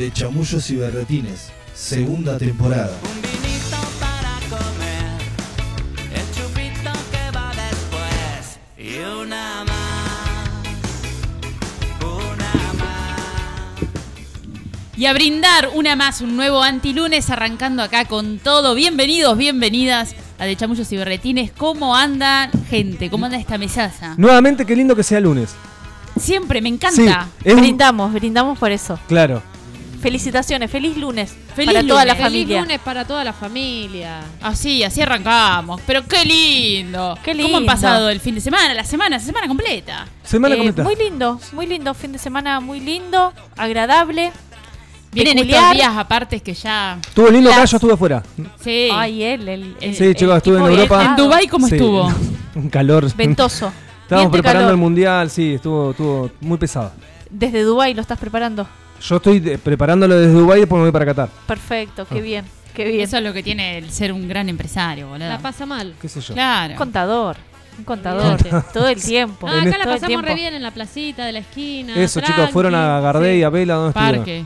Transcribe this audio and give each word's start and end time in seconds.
de 0.00 0.10
Chamullos 0.14 0.70
y 0.70 0.76
Berretines, 0.76 1.50
segunda 1.74 2.38
temporada. 2.38 2.96
Un 3.02 3.20
vinito 3.20 3.76
para 4.00 4.38
comer, 4.48 5.20
el 6.14 6.24
chupito 6.34 6.90
que 7.12 7.30
va 7.36 7.52
después 7.54 8.58
y 8.78 8.98
una 9.04 9.62
más, 9.66 10.48
una 12.00 12.72
más. 12.78 13.20
Y 14.96 15.04
a 15.04 15.12
brindar 15.12 15.68
una 15.74 15.96
más, 15.96 16.22
un 16.22 16.34
nuevo 16.34 16.62
antilunes, 16.62 17.28
arrancando 17.28 17.82
acá 17.82 18.06
con 18.06 18.38
todo. 18.38 18.74
Bienvenidos, 18.74 19.36
bienvenidas 19.36 20.14
a 20.38 20.46
De 20.46 20.56
Chamullos 20.56 20.90
y 20.92 20.96
Berretines. 20.96 21.52
¿Cómo 21.52 21.94
anda, 21.94 22.50
gente? 22.70 23.10
¿Cómo 23.10 23.26
anda 23.26 23.36
esta 23.36 23.58
mesaza? 23.58 24.14
Nuevamente, 24.16 24.64
qué 24.64 24.74
lindo 24.74 24.96
que 24.96 25.02
sea 25.02 25.20
lunes. 25.20 25.50
Siempre, 26.18 26.62
me 26.62 26.70
Sí, 26.70 26.74
encanta. 26.76 27.28
un- 27.44 27.56
Brindamos, 27.60 28.12
brindamos 28.14 28.58
por 28.58 28.72
eso. 28.72 28.98
Claro. 29.06 29.42
Felicitaciones, 30.00 30.70
feliz 30.70 30.96
lunes 30.96 31.36
Feliz 31.54 31.74
para 31.74 31.86
toda 31.86 32.04
la 32.04 32.12
lunes. 32.14 32.24
familia. 32.24 32.46
Feliz 32.56 32.62
lunes 32.62 32.80
para 32.80 33.04
toda 33.04 33.22
la 33.24 33.32
familia. 33.34 34.20
Así, 34.40 34.82
así 34.82 35.02
arrancamos. 35.02 35.80
Pero 35.86 36.02
qué 36.06 36.24
lindo. 36.24 37.18
Qué 37.22 37.32
¿Cómo 37.32 37.44
han 37.44 37.52
lindo. 37.52 37.66
pasado 37.66 38.08
el 38.08 38.18
fin 38.20 38.34
de 38.34 38.40
semana, 38.40 38.72
la 38.72 38.84
semana, 38.84 39.18
la 39.18 39.22
semana 39.22 39.46
completa? 39.46 40.06
Semana 40.22 40.54
Eh, 40.54 40.58
completa. 40.58 40.82
muy 40.84 40.96
lindo, 40.96 41.38
muy 41.52 41.66
lindo, 41.66 41.92
fin 41.94 42.12
de 42.12 42.18
semana 42.18 42.60
muy 42.60 42.80
lindo, 42.80 43.32
agradable. 43.56 44.32
Vienen 45.12 45.34
Peculiar. 45.38 45.62
estos 45.64 45.76
días 45.76 45.96
aparte 45.96 46.40
que 46.40 46.54
ya. 46.54 46.98
Estuvo 47.06 47.28
lindo 47.30 47.52
acá, 47.52 47.64
yo 47.64 47.76
estuve 47.76 47.92
afuera. 47.94 48.22
Sí. 48.62 48.88
Ay, 48.92 49.22
él, 49.24 49.48
el, 49.48 49.76
el- 49.80 49.94
Sí, 49.96 50.04
el 50.04 50.14
chicos, 50.14 50.36
estuve 50.36 50.58
en 50.58 50.64
Europa. 50.66 51.04
¿En. 51.04 51.16
Dubái 51.16 51.46
cómo 51.48 51.66
Sí. 51.68 51.74
estuvo? 51.74 52.10
Un 52.54 52.68
calor. 52.70 53.12
Ventoso. 53.16 53.72
Estábamos 54.02 54.32
preparando 54.32 54.60
calor. 54.68 54.74
el 54.74 54.76
mundial, 54.80 55.28
sí, 55.30 55.54
estuvo, 55.54 55.90
estuvo 55.90 56.30
muy 56.40 56.58
pesado. 56.58 56.92
Desde 57.28 57.62
Dubái 57.62 57.92
lo 57.94 58.00
estás 58.02 58.18
preparando. 58.18 58.66
Yo 59.00 59.16
estoy 59.16 59.40
preparándolo 59.58 60.18
desde 60.18 60.32
Dubái 60.32 60.58
y 60.58 60.60
después 60.60 60.78
me 60.78 60.84
voy 60.84 60.92
para 60.92 61.06
Qatar. 61.06 61.28
Perfecto, 61.46 62.06
qué 62.06 62.18
Ah. 62.18 62.22
bien, 62.22 62.44
qué 62.74 62.84
bien. 62.84 63.00
Eso 63.00 63.16
es 63.16 63.22
lo 63.22 63.32
que 63.32 63.42
tiene 63.42 63.78
el 63.78 63.90
ser 63.90 64.12
un 64.12 64.28
gran 64.28 64.48
empresario, 64.48 65.08
boludo. 65.08 65.28
La 65.28 65.38
pasa 65.38 65.64
mal. 65.66 65.94
¿Qué 66.00 66.08
sé 66.08 66.20
yo? 66.20 66.34
Claro. 66.34 66.72
Un 66.72 66.78
contador, 66.78 67.36
un 67.78 67.84
contador, 67.84 68.36
todo 68.74 68.88
el 68.88 69.02
tiempo. 69.02 69.48
Ah, 69.48 69.60
acá 69.62 69.78
la 69.78 69.84
pasamos 69.84 70.06
tiempo. 70.06 70.26
re 70.26 70.34
bien 70.34 70.54
en 70.54 70.62
la 70.62 70.70
placita 70.70 71.24
de 71.24 71.32
la 71.32 71.38
esquina. 71.40 71.94
Eso, 71.96 72.20
chicos, 72.20 72.50
fueron 72.50 72.74
a 72.74 73.00
Gardé 73.00 73.32
sí. 73.34 73.38
y 73.38 73.42
a 73.42 73.48
Vela, 73.48 73.74
¿dónde 73.74 73.90
estuvieron? 73.90 74.18
Parque. 74.20 74.44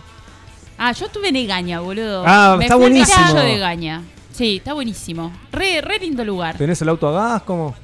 Ah, 0.79 0.93
yo 0.93 1.07
estuve 1.07 1.29
en 1.29 1.37
Egaña, 1.37 1.81
boludo. 1.81 2.25
Ah, 2.27 2.57
Me 2.59 2.65
está 2.65 2.75
fui 2.77 2.83
buenísimo. 2.85 3.17
castillo 3.17 3.41
de 3.43 3.55
Egaña. 3.57 4.03
Sí, 4.33 4.57
está 4.57 4.73
buenísimo. 4.73 5.33
Re, 5.53 5.81
re 5.81 5.99
lindo 6.01 6.25
lugar. 6.25 6.57
¿Tenés 6.57 6.81
el 6.83 6.89
auto 6.89 7.09
a 7.09 7.13
gas? 7.13 7.43
¿Cómo? 7.43 7.75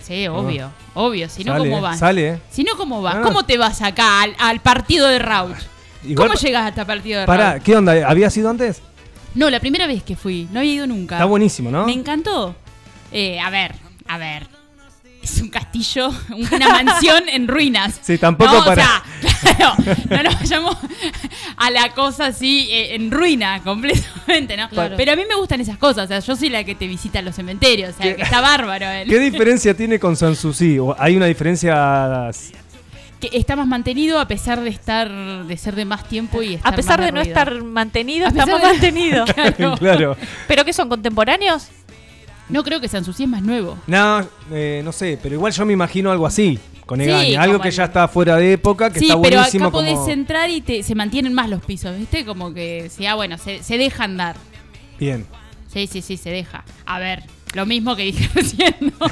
Sí, 0.00 0.26
obvio, 0.26 0.70
obvio. 0.94 1.28
Si 1.28 1.44
no, 1.44 1.58
¿cómo 1.58 1.82
vas? 1.82 1.98
Sale, 1.98 2.28
¿eh? 2.28 2.38
Si 2.50 2.64
no, 2.64 2.74
¿cómo 2.78 3.02
vas? 3.02 3.16
Ah. 3.16 3.20
¿Cómo 3.22 3.44
te 3.44 3.58
vas 3.58 3.82
acá 3.82 4.22
al, 4.22 4.34
al 4.38 4.60
partido 4.60 5.06
de 5.08 5.18
Rauch? 5.18 5.58
Igual, 6.04 6.28
¿Cómo 6.28 6.40
llegas 6.40 6.66
hasta 6.68 6.82
el 6.82 6.86
partido 6.86 7.20
de 7.20 7.26
Pará? 7.26 7.58
¿qué 7.60 7.76
onda? 7.76 7.92
¿Había 8.08 8.30
sido 8.30 8.48
antes? 8.50 8.80
No, 9.34 9.50
la 9.50 9.60
primera 9.60 9.86
vez 9.86 10.02
que 10.02 10.16
fui. 10.16 10.48
No 10.52 10.60
había 10.60 10.72
ido 10.74 10.86
nunca. 10.86 11.16
Está 11.16 11.24
buenísimo, 11.26 11.70
¿no? 11.70 11.86
Me 11.86 11.92
encantó. 11.92 12.54
Eh, 13.12 13.38
a 13.40 13.50
ver, 13.50 13.74
a 14.06 14.18
ver. 14.18 14.46
Es 15.22 15.40
un 15.42 15.48
castillo, 15.50 16.10
una 16.52 16.68
mansión 16.82 17.28
en 17.28 17.48
ruinas. 17.48 17.98
Sí, 18.02 18.16
tampoco 18.18 18.52
no, 18.52 18.64
para- 18.64 18.82
O 18.82 19.38
sea, 19.40 19.56
claro, 19.56 19.74
no 20.08 20.22
nos 20.22 20.34
vayamos 20.40 20.76
a 21.56 21.70
la 21.70 21.92
cosa 21.92 22.26
así 22.26 22.68
eh, 22.70 22.94
en 22.94 23.10
ruina 23.10 23.60
completamente, 23.62 24.56
¿no? 24.56 24.68
Claro. 24.70 24.94
Pero 24.96 25.12
a 25.12 25.16
mí 25.16 25.24
me 25.28 25.34
gustan 25.34 25.60
esas 25.60 25.76
cosas. 25.76 26.04
O 26.04 26.08
sea, 26.08 26.20
yo 26.20 26.36
soy 26.36 26.48
la 26.48 26.62
que 26.64 26.74
te 26.76 26.86
visita 26.86 27.20
los 27.20 27.34
cementerios. 27.34 27.94
O 27.94 27.96
sea, 27.98 28.10
¿Qué- 28.10 28.16
que 28.16 28.22
está 28.22 28.40
bárbaro 28.40 28.86
él. 28.88 29.08
¿Qué 29.08 29.18
diferencia 29.18 29.74
tiene 29.76 29.98
con 29.98 30.16
Sanssouci? 30.16 30.78
¿O 30.78 30.94
¿Hay 30.98 31.16
una 31.16 31.26
diferencia? 31.26 32.30
Que 33.20 33.30
está 33.32 33.56
más 33.56 33.66
mantenido 33.66 34.20
a 34.20 34.28
pesar 34.28 34.60
de 34.60 34.70
estar, 34.70 35.10
de 35.44 35.56
ser 35.56 35.74
de 35.74 35.84
más 35.84 36.06
tiempo 36.08 36.40
y 36.42 36.54
estar 36.54 36.72
A 36.72 36.76
pesar 36.76 36.98
más 37.00 37.06
de 37.06 37.12
no 37.12 37.20
estar 37.20 37.62
mantenido, 37.64 38.26
A 38.26 38.28
estamos 38.28 38.60
de- 38.60 38.66
mantenidos. 38.66 39.30
Claro. 39.34 39.74
claro. 39.76 40.16
¿Pero 40.46 40.64
qué 40.64 40.72
son 40.72 40.88
contemporáneos? 40.88 41.68
No 42.48 42.62
creo 42.64 42.80
que 42.80 42.88
Sanssouci 42.88 43.24
es 43.24 43.28
más 43.28 43.42
nuevo. 43.42 43.76
No, 43.86 44.26
eh, 44.52 44.80
no 44.84 44.92
sé, 44.92 45.18
pero 45.22 45.34
igual 45.34 45.52
yo 45.52 45.66
me 45.66 45.72
imagino 45.74 46.10
algo 46.10 46.26
así, 46.26 46.58
con 46.86 46.98
Sí, 46.98 47.04
Egaña. 47.04 47.42
algo 47.42 47.60
que 47.60 47.68
el- 47.68 47.74
ya 47.74 47.84
está 47.84 48.08
fuera 48.08 48.36
de 48.36 48.52
época, 48.54 48.90
que 48.90 49.00
sí, 49.00 49.06
está 49.06 49.20
pero 49.20 49.36
buenísimo 49.36 49.64
acá 49.66 49.72
podés 49.72 49.94
como... 49.94 50.08
entrar 50.08 50.48
y 50.48 50.60
te, 50.62 50.82
se 50.82 50.94
mantienen 50.94 51.34
más 51.34 51.50
los 51.50 51.62
pisos, 51.62 51.98
¿viste? 51.98 52.24
Como 52.24 52.54
que, 52.54 52.88
sí, 52.88 53.04
ah, 53.04 53.16
bueno, 53.16 53.36
se, 53.36 53.62
se 53.62 53.76
deja 53.76 54.04
andar. 54.04 54.36
Bien. 54.98 55.26
Sí, 55.72 55.86
sí, 55.86 56.00
sí, 56.00 56.16
se 56.16 56.30
deja. 56.30 56.64
A 56.86 56.98
ver, 56.98 57.24
lo 57.52 57.66
mismo 57.66 57.94
que 57.96 58.04
dije 58.04 58.30
recién, 58.34 58.74
¿no? 58.80 59.06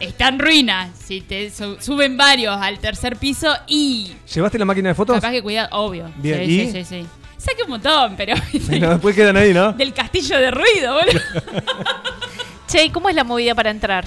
Está 0.00 0.28
en 0.28 0.38
ruinas. 0.38 0.90
Si 0.98 1.20
te 1.20 1.50
su- 1.50 1.76
suben 1.80 2.16
varios 2.16 2.56
al 2.56 2.78
tercer 2.78 3.16
piso 3.16 3.54
y. 3.66 4.12
¿Llevaste 4.34 4.58
la 4.58 4.64
máquina 4.64 4.88
de 4.88 4.94
fotos? 4.94 5.16
Capaz 5.16 5.30
que 5.30 5.42
cuidado, 5.42 5.68
obvio. 5.72 6.10
Bien, 6.16 6.44
sí, 6.46 6.60
¿y? 6.60 6.66
sí, 6.66 6.72
sí, 6.72 6.84
sí. 6.84 7.06
Saqué 7.36 7.62
un 7.64 7.70
montón, 7.70 8.14
pero. 8.16 8.34
No, 8.80 8.90
después 8.90 9.14
quedan 9.14 9.36
ahí, 9.36 9.52
¿no? 9.52 9.72
Del 9.74 9.92
castillo 9.94 10.38
de 10.38 10.50
ruido, 10.50 10.94
boludo. 10.94 11.20
Che, 12.66 12.84
¿y 12.84 12.90
cómo 12.90 13.08
es 13.08 13.14
la 13.14 13.24
movida 13.24 13.54
para 13.54 13.70
entrar? 13.70 14.04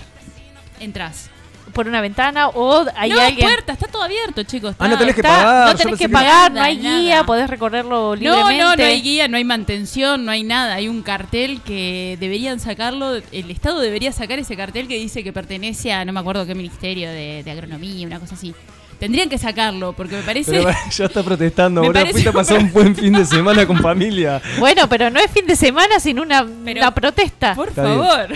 Entras. 0.79 1.29
¿Por 1.73 1.87
una 1.87 2.01
ventana 2.01 2.47
o 2.49 2.85
hay 2.95 3.09
no, 3.09 3.19
alguien? 3.19 3.47
puerta, 3.47 3.73
está 3.73 3.87
todo 3.87 4.03
abierto, 4.03 4.43
chicos. 4.43 4.75
Ah, 4.79 4.87
no 4.87 4.97
tenés 4.97 5.15
que 5.15 5.21
Está- 5.21 5.35
pagar, 5.37 5.67
no 5.71 5.75
tenés 5.75 5.97
que 5.97 6.05
que- 6.05 6.09
pagar, 6.09 6.51
no 6.51 6.55
Nada, 6.55 6.67
hay 6.67 6.77
guía, 6.77 7.09
nada. 7.15 7.25
podés 7.25 7.49
recorrerlo 7.49 8.09
No, 8.11 8.15
libremente. 8.15 8.57
no, 8.63 8.75
no 8.75 8.83
hay 8.83 9.01
guía, 9.01 9.27
no 9.27 9.37
hay 9.37 9.43
mantención, 9.43 10.23
no 10.25 10.31
hay 10.31 10.43
nada. 10.43 10.75
Hay 10.75 10.87
un 10.87 11.01
cartel 11.01 11.61
que 11.61 12.17
deberían 12.19 12.59
sacarlo. 12.59 13.15
El 13.31 13.49
Estado 13.51 13.79
debería 13.79 14.11
sacar 14.11 14.37
ese 14.39 14.55
cartel 14.55 14.87
que 14.87 14.95
dice 14.97 15.23
que 15.23 15.33
pertenece 15.33 15.91
a 15.91 16.05
no 16.05 16.13
me 16.13 16.19
acuerdo 16.19 16.45
qué 16.45 16.55
ministerio 16.55 17.09
de, 17.09 17.41
de 17.43 17.51
agronomía, 17.51 18.05
una 18.07 18.19
cosa 18.19 18.35
así. 18.35 18.53
Tendrían 18.99 19.27
que 19.27 19.37
sacarlo 19.37 19.91
porque 19.93 20.15
me 20.15 20.21
parece. 20.21 20.51
Pero 20.51 20.69
ya 20.91 21.05
está 21.05 21.23
protestando, 21.23 21.81
parece 21.91 22.11
Fuiste 22.11 22.29
a 22.29 22.33
pasar 22.33 22.59
un 22.59 22.71
buen 22.71 22.95
fin 22.95 23.11
de 23.13 23.25
semana 23.25 23.65
con 23.65 23.79
familia. 23.79 24.41
Bueno, 24.59 24.87
pero 24.87 25.09
no 25.09 25.19
es 25.19 25.29
fin 25.31 25.45
de 25.47 25.55
semana 25.55 25.99
sin 25.99 26.19
una, 26.19 26.45
Pero- 26.63 26.79
una 26.81 26.93
protesta. 26.93 27.55
Por 27.55 27.69
Está 27.69 27.83
bien. 27.83 27.97
favor. 27.99 28.27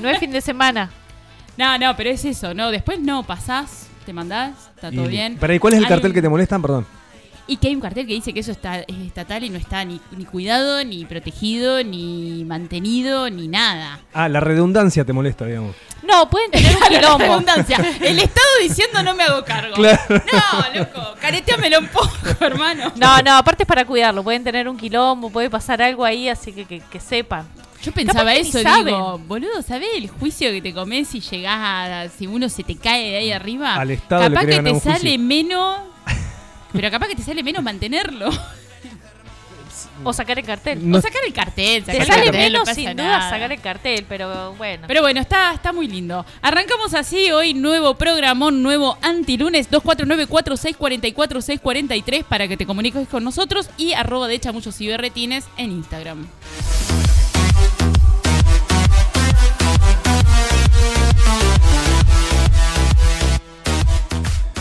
No 0.00 0.08
es 0.10 0.18
fin 0.18 0.30
de 0.30 0.40
semana. 0.40 0.90
No, 1.56 1.78
no, 1.78 1.96
pero 1.96 2.10
es 2.10 2.24
eso, 2.24 2.52
¿no? 2.54 2.70
Después 2.70 3.00
no, 3.00 3.22
pasás, 3.22 3.86
te 4.06 4.12
mandás, 4.12 4.52
está 4.74 4.90
todo 4.90 5.04
Y- 5.06 5.08
bien. 5.08 5.36
Pero 5.40 5.54
¿y 5.54 5.58
cuál 5.58 5.74
es 5.74 5.78
el 5.78 5.84
Hay- 5.84 5.88
cartel 5.90 6.12
que 6.12 6.22
te 6.22 6.28
molesta? 6.28 6.58
Perdón. 6.58 6.86
Y 7.46 7.58
que 7.58 7.68
hay 7.68 7.74
un 7.74 7.80
cartel 7.82 8.06
que 8.06 8.14
dice 8.14 8.32
que 8.32 8.40
eso 8.40 8.52
está, 8.52 8.78
es 8.80 8.96
estatal 9.06 9.44
y 9.44 9.50
no 9.50 9.58
está 9.58 9.84
ni, 9.84 10.00
ni 10.16 10.24
cuidado, 10.24 10.82
ni 10.82 11.04
protegido, 11.04 11.84
ni 11.84 12.42
mantenido, 12.46 13.28
ni 13.28 13.48
nada. 13.48 14.00
Ah, 14.14 14.30
la 14.30 14.40
redundancia 14.40 15.04
te 15.04 15.12
molesta, 15.12 15.44
digamos. 15.44 15.76
No, 16.08 16.30
pueden 16.30 16.50
tener 16.50 16.72
un 16.74 16.78
Claro, 16.78 16.92
la 16.94 17.00
quilombo. 17.00 17.18
redundancia. 17.24 17.76
El 18.00 18.18
Estado 18.18 18.46
diciendo 18.62 19.02
no 19.02 19.14
me 19.14 19.24
hago 19.24 19.44
cargo. 19.44 19.74
Claro. 19.74 20.00
No, 20.08 20.80
loco, 20.80 21.14
careteamelo 21.20 21.80
un 21.80 21.88
poco, 21.88 22.08
hermano. 22.40 22.90
No, 22.96 23.20
no, 23.20 23.36
aparte 23.36 23.64
es 23.64 23.66
para 23.66 23.84
cuidarlo. 23.84 24.24
Pueden 24.24 24.42
tener 24.42 24.66
un 24.66 24.78
quilombo, 24.78 25.28
puede 25.28 25.50
pasar 25.50 25.82
algo 25.82 26.02
ahí, 26.02 26.30
así 26.30 26.50
que 26.50 26.64
que, 26.64 26.80
que 26.80 26.98
sepan. 26.98 27.46
Yo 27.84 27.92
pensaba 27.92 28.32
Capaz 28.32 28.36
eso, 28.48 28.62
saben. 28.62 28.86
digo, 28.86 29.18
boludo, 29.26 29.60
¿sabés 29.62 29.88
el 29.96 30.08
juicio 30.08 30.50
que 30.50 30.62
te 30.62 30.72
comes 30.72 31.08
si 31.08 31.20
llegás 31.20 31.58
a. 31.58 32.08
si 32.16 32.26
uno 32.26 32.48
se 32.48 32.62
te 32.64 32.76
cae 32.76 33.10
de 33.10 33.16
ahí 33.18 33.30
arriba? 33.32 33.74
Al 33.76 33.90
Estado 33.90 34.22
capaz 34.28 34.46
que 34.46 34.62
te 34.62 34.70
un 34.70 34.80
juicio. 34.80 34.92
sale 34.92 35.18
menos. 35.18 35.78
Pero 36.72 36.90
capaz 36.90 37.08
que 37.08 37.16
te 37.16 37.22
sale 37.22 37.42
menos 37.42 37.62
mantenerlo. 37.62 38.30
O 40.02 40.12
sacar 40.12 40.36
el 40.38 40.44
cartel. 40.44 40.80
No- 40.90 40.98
O 40.98 41.00
sacar 41.00 41.20
el 41.24 41.32
cartel. 41.32 41.84
Te 41.84 41.92
sacar 41.92 42.02
el 42.02 42.06
sale 42.12 42.24
cartel, 42.24 42.52
menos 42.52 42.68
sin 42.70 42.96
nada. 42.96 43.16
duda 43.18 43.30
sacar 43.30 43.52
el 43.52 43.60
cartel, 43.60 44.04
pero 44.08 44.52
bueno. 44.54 44.84
Pero 44.88 45.02
bueno, 45.02 45.20
está, 45.20 45.52
está 45.54 45.72
muy 45.72 45.86
lindo. 45.86 46.26
Arrancamos 46.42 46.94
así 46.94 47.30
hoy, 47.30 47.54
nuevo 47.54 47.94
programón, 47.94 48.60
nuevo 48.62 48.98
antilunes, 49.02 49.70
2494-644-643 49.70 52.24
para 52.24 52.48
que 52.48 52.56
te 52.56 52.66
comuniques 52.66 53.06
con 53.08 53.22
nosotros 53.24 53.70
y 53.78 53.92
arroba 53.92 54.26
de 54.26 54.40
chamullos 54.40 54.80
y 54.80 54.88
berretines 54.88 55.44
en 55.56 55.70
Instagram. 55.70 56.26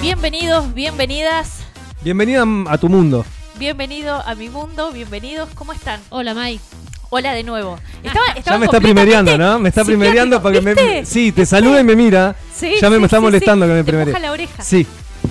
Bienvenidos, 0.07 0.73
bienvenidas, 0.73 1.59
Bienvenida 2.01 2.43
a 2.67 2.77
tu 2.77 2.89
mundo. 2.89 3.25
bienvenido 3.55 4.15
a 4.15 4.35
mi 4.35 4.49
mundo, 4.49 4.91
bienvenidos, 4.91 5.47
¿cómo 5.55 5.71
están? 5.71 6.01
Hola, 6.09 6.33
Mai. 6.33 6.59
Hola 7.09 7.31
de 7.33 7.43
nuevo. 7.43 7.79
Estaba, 8.03 8.25
Ya 8.33 8.39
estaba 8.39 8.57
me 8.57 8.65
está 8.65 8.81
primereando, 8.81 9.37
¿no? 9.37 9.59
Me 9.59 9.69
está 9.69 9.85
primereando 9.85 10.43
para 10.43 10.55
que 10.55 10.61
me. 10.61 11.05
Sí, 11.05 11.31
te 11.31 11.45
saluda 11.45 11.79
y 11.79 11.85
me 11.85 11.95
mira. 11.95 12.35
Sí, 12.53 12.73
ya 12.81 12.89
me, 12.89 12.97
sí, 12.97 13.03
está 13.05 13.17
sí, 13.17 13.21
molestando 13.23 13.65
sí. 13.65 13.69
que 13.69 13.75
me 13.75 13.79
Te 13.83 13.91
primeree. 13.91 14.11
moja 14.13 14.19
la 14.25 14.31
oreja. 14.33 14.61
Sí, 14.61 14.85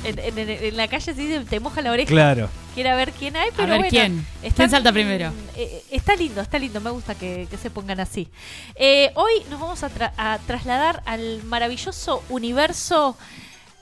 En, 0.05 0.19
en- 0.19 0.39
en- 0.39 0.49
en 0.65 0.77
la 0.79 0.89
calle 0.89 1.15
sí 1.15 1.45
te 1.51 1.61
moja 1.61 1.83
la 1.83 1.91
oreja. 1.93 2.09
claro. 2.09 2.49
Quiere 2.75 2.95
ver 2.95 3.13
quién 3.13 3.37
hay, 3.37 3.51
pero 3.55 3.69
ver, 3.69 3.77
bueno. 3.79 3.91
¿quién? 3.91 4.27
están- 4.43 4.53
¿Quién 4.57 4.71
salta 4.71 4.93
primero? 4.93 5.31
eh, 5.55 5.85
está 5.91 6.17
lindo, 6.17 6.41
está 6.41 6.59
lindo. 6.59 6.81
Me 6.81 6.89
gusta 6.89 7.15
que, 7.15 7.47
que 7.51 7.59
se 7.59 7.69
pongan 7.69 8.01
así. 8.01 8.29
Eh, 8.77 9.11
hoy 9.17 9.33
nos 9.51 9.61
vamos 9.61 9.83
a, 9.83 9.91
tra- 9.91 10.13
a 10.17 10.39
trasladar 10.47 11.03
al 11.05 11.43
maravilloso 11.45 12.23
universo 12.31 13.19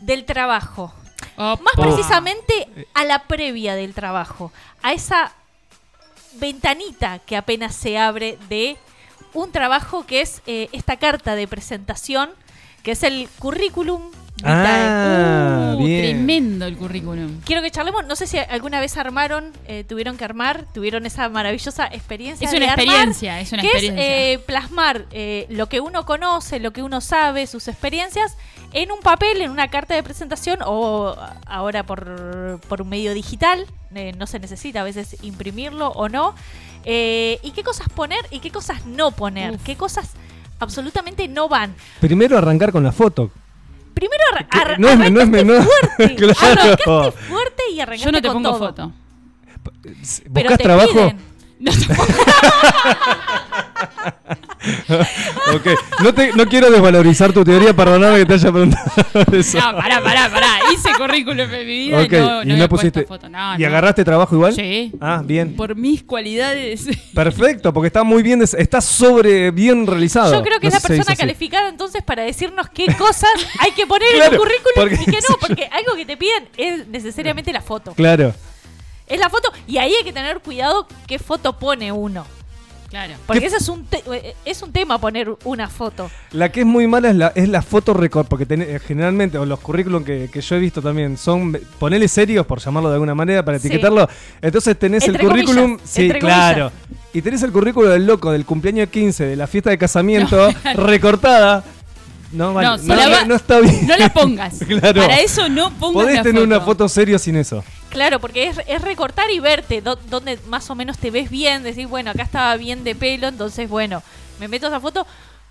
del 0.00 0.24
trabajo. 0.24 0.92
Más 1.36 1.74
precisamente 1.74 2.86
a 2.92 3.04
la 3.04 3.24
previa 3.24 3.74
del 3.74 3.94
trabajo. 3.94 4.52
A 4.82 4.92
esa 4.92 5.32
ventanita 6.34 7.18
que 7.20 7.36
apenas 7.36 7.74
se 7.74 7.98
abre 7.98 8.38
de 8.48 8.76
un 9.32 9.50
trabajo 9.52 10.04
que 10.06 10.20
es 10.20 10.42
eh, 10.46 10.68
esta 10.72 10.96
carta 10.96 11.34
de 11.34 11.48
presentación, 11.48 12.30
que 12.82 12.92
es 12.92 13.02
el 13.02 13.28
currículum 13.38 14.10
Ah, 14.42 15.74
Uh, 15.76 15.84
bien. 15.84 16.00
Tremendo 16.16 16.66
el 16.66 16.76
currículum. 16.76 17.40
Quiero 17.44 17.62
que 17.62 17.70
charlemos, 17.70 18.06
no 18.06 18.16
sé 18.16 18.26
si 18.26 18.38
alguna 18.38 18.80
vez 18.80 18.96
armaron, 18.96 19.52
eh, 19.66 19.84
tuvieron 19.84 20.16
que 20.16 20.24
armar, 20.24 20.66
tuvieron 20.72 21.06
esa 21.06 21.28
maravillosa 21.28 21.86
experiencia. 21.86 22.46
Es 22.46 22.50
de 22.52 22.56
una 22.58 22.72
armar, 22.72 22.84
experiencia, 22.86 23.40
es 23.40 23.52
una 23.52 23.62
que 23.62 23.68
experiencia. 23.68 24.04
es 24.04 24.36
eh, 24.36 24.42
plasmar 24.46 25.06
eh, 25.10 25.46
lo 25.50 25.68
que 25.68 25.80
uno 25.80 26.06
conoce, 26.06 26.58
lo 26.58 26.72
que 26.72 26.82
uno 26.82 27.00
sabe, 27.00 27.46
sus 27.46 27.68
experiencias, 27.68 28.36
en 28.72 28.92
un 28.92 29.00
papel, 29.00 29.40
en 29.42 29.50
una 29.50 29.68
carta 29.68 29.94
de 29.94 30.02
presentación 30.02 30.58
o 30.64 31.16
ahora 31.46 31.84
por, 31.84 32.60
por 32.68 32.82
un 32.82 32.88
medio 32.88 33.14
digital. 33.14 33.66
eh, 33.94 34.12
no 34.16 34.26
se 34.26 34.38
necesita 34.38 34.80
a 34.80 34.84
veces 34.84 35.16
imprimirlo 35.22 35.88
o 35.88 36.08
no. 36.08 36.34
Eh, 36.84 37.38
y 37.42 37.50
qué 37.50 37.62
cosas 37.62 37.88
poner 37.88 38.20
y 38.30 38.40
qué 38.40 38.50
cosas 38.50 38.86
no 38.86 39.10
poner. 39.10 39.54
Uf. 39.56 39.62
Qué 39.64 39.76
cosas 39.76 40.12
absolutamente 40.58 41.26
no 41.28 41.48
van. 41.48 41.74
Primero 42.00 42.38
arrancar 42.38 42.72
con 42.72 42.82
la 42.84 42.92
foto. 42.92 43.30
Primero 43.94 44.22
arra- 44.32 44.46
Que 44.48 44.58
arra- 44.58 44.78
no 44.78 44.88
es- 44.88 44.96
no 44.98 45.04
es 45.04 45.10
arrancaste 45.28 45.44
menor. 45.44 45.62
fuerte. 45.64 46.14
Claro. 46.16 46.34
Arrancaste 46.40 47.12
fuerte 47.28 47.62
y 47.74 47.80
arrancaste 47.80 48.04
Yo 48.06 48.12
no 48.12 48.22
te 48.22 48.28
con 48.28 48.42
pongo 48.42 48.50
todo. 48.50 48.58
foto. 48.68 48.92
Pero 49.82 49.94
¿Buscas 50.30 50.58
te 50.58 50.64
trabajo? 50.64 50.92
piden. 50.92 51.29
No 51.60 51.70
te 51.72 51.94
pongo- 51.94 52.14
Ok. 55.54 55.66
No, 56.02 56.14
te, 56.14 56.32
no 56.32 56.46
quiero 56.46 56.70
desvalorizar 56.70 57.32
tu 57.32 57.44
teoría, 57.44 57.74
perdóname 57.74 58.18
que 58.18 58.26
te 58.26 58.34
haya 58.34 58.52
preguntado 58.52 58.90
eso. 59.32 59.58
No, 59.58 59.76
pará, 59.76 60.02
pará, 60.02 60.30
pará. 60.30 60.48
Hice 60.72 60.90
currículum 60.96 61.40
en 61.40 61.50
mi 61.50 61.64
vida 61.64 62.02
y 62.02 62.08
no, 62.08 62.42
y 62.42 62.46
no 62.46 62.52
había 62.54 62.68
pusiste. 62.68 63.02
puesto 63.02 63.26
foto. 63.26 63.28
No, 63.28 63.54
¿Y 63.56 63.62
no. 63.62 63.66
agarraste 63.68 64.04
trabajo 64.04 64.34
igual? 64.34 64.54
Sí. 64.54 64.92
Ah, 65.00 65.22
bien. 65.24 65.56
Por 65.56 65.74
mis 65.76 66.02
cualidades. 66.02 66.86
Perfecto, 67.14 67.72
porque 67.72 67.88
está 67.88 68.04
muy 68.04 68.22
bien, 68.22 68.42
está 68.42 68.80
sobre 68.80 69.50
bien 69.50 69.86
realizado. 69.86 70.32
Yo 70.34 70.42
creo 70.42 70.60
que 70.60 70.68
No 70.68 70.76
es 70.76 70.82
la 70.82 70.88
persona 70.88 71.16
calificada 71.16 71.68
entonces 71.68 72.02
para 72.02 72.22
decirnos 72.22 72.68
qué 72.72 72.86
cosas 72.96 73.30
hay 73.60 73.72
que 73.72 73.86
poner 73.86 74.08
en 74.14 74.22
el 74.32 74.38
currículum 74.38 75.00
y 75.02 75.04
qué 75.06 75.18
no, 75.28 75.36
porque 75.40 75.68
algo 75.72 75.94
que 75.96 76.06
te 76.06 76.16
piden 76.16 76.48
es 76.56 76.86
necesariamente 76.88 77.52
la 77.52 77.60
foto. 77.62 77.92
Claro. 77.94 78.34
Es 79.10 79.18
la 79.20 79.28
foto 79.28 79.52
y 79.66 79.76
ahí 79.78 79.92
hay 79.92 80.04
que 80.04 80.12
tener 80.12 80.40
cuidado 80.40 80.86
qué 81.06 81.18
foto 81.18 81.52
pone 81.58 81.92
uno. 81.92 82.24
Claro. 82.88 83.14
Porque 83.24 83.46
ese 83.46 83.58
es 83.58 83.68
un, 83.68 83.84
te- 83.84 84.02
eh, 84.12 84.34
es 84.44 84.62
un 84.62 84.72
tema 84.72 84.98
poner 84.98 85.28
una 85.44 85.68
foto. 85.68 86.10
La 86.32 86.50
que 86.50 86.60
es 86.60 86.66
muy 86.66 86.88
mala 86.88 87.10
es 87.10 87.14
la, 87.16 87.28
es 87.36 87.48
la 87.48 87.62
foto 87.62 87.94
record, 87.94 88.26
porque 88.26 88.46
ten- 88.46 88.62
eh, 88.62 88.80
generalmente, 88.84 89.38
o 89.38 89.46
los 89.46 89.60
currículum 89.60 90.02
que, 90.02 90.28
que 90.32 90.40
yo 90.40 90.56
he 90.56 90.58
visto 90.58 90.82
también, 90.82 91.16
son, 91.16 91.56
ponele 91.78 92.08
serios, 92.08 92.44
por 92.46 92.58
llamarlo 92.58 92.88
de 92.88 92.94
alguna 92.96 93.14
manera, 93.14 93.44
para 93.44 93.60
Sí. 93.60 93.68
etiquetarlo. 93.68 94.08
Entonces 94.42 94.76
tenés 94.76 95.04
Entre 95.06 95.22
el 95.22 95.28
currículum, 95.28 95.64
comillas, 95.76 95.88
sí, 95.88 96.08
claro. 96.18 96.72
Y 97.12 97.22
tenés 97.22 97.44
el 97.44 97.52
currículum 97.52 97.90
del 97.90 98.06
loco, 98.06 98.32
del 98.32 98.44
cumpleaños 98.44 98.88
15, 98.88 99.24
de 99.24 99.36
la 99.36 99.46
fiesta 99.46 99.70
de 99.70 99.78
casamiento, 99.78 100.48
recortada. 100.74 101.62
No, 102.32 102.54
vale, 102.54 102.82
No, 102.84 102.96
va- 102.96 103.24
no 103.24 103.34
está 103.36 103.60
bien. 103.60 103.86
No 103.86 103.96
la 103.96 104.12
pongas. 104.12 104.58
Claro. 104.66 105.02
Para 105.02 105.20
eso 105.20 105.48
no 105.48 105.70
pongas 105.78 105.94
Podés 106.04 106.16
la 106.16 106.22
tener 106.24 106.42
foto. 106.42 106.44
una 106.56 106.60
foto 106.60 106.88
serio 106.88 107.18
sin 107.20 107.36
eso. 107.36 107.62
Claro, 107.90 108.20
porque 108.20 108.44
es, 108.48 108.60
es 108.66 108.80
recortar 108.82 109.30
y 109.30 109.40
verte 109.40 109.82
dó- 109.82 109.98
donde 110.08 110.38
más 110.46 110.70
o 110.70 110.74
menos 110.74 110.96
te 110.98 111.10
ves 111.10 111.28
bien, 111.30 111.62
decir, 111.62 111.86
bueno, 111.88 112.10
acá 112.12 112.22
estaba 112.22 112.56
bien 112.56 112.84
de 112.84 112.94
pelo, 112.94 113.28
entonces, 113.28 113.68
bueno, 113.68 114.02
me 114.38 114.48
meto 114.48 114.68
esa 114.68 114.80
foto, 114.80 115.06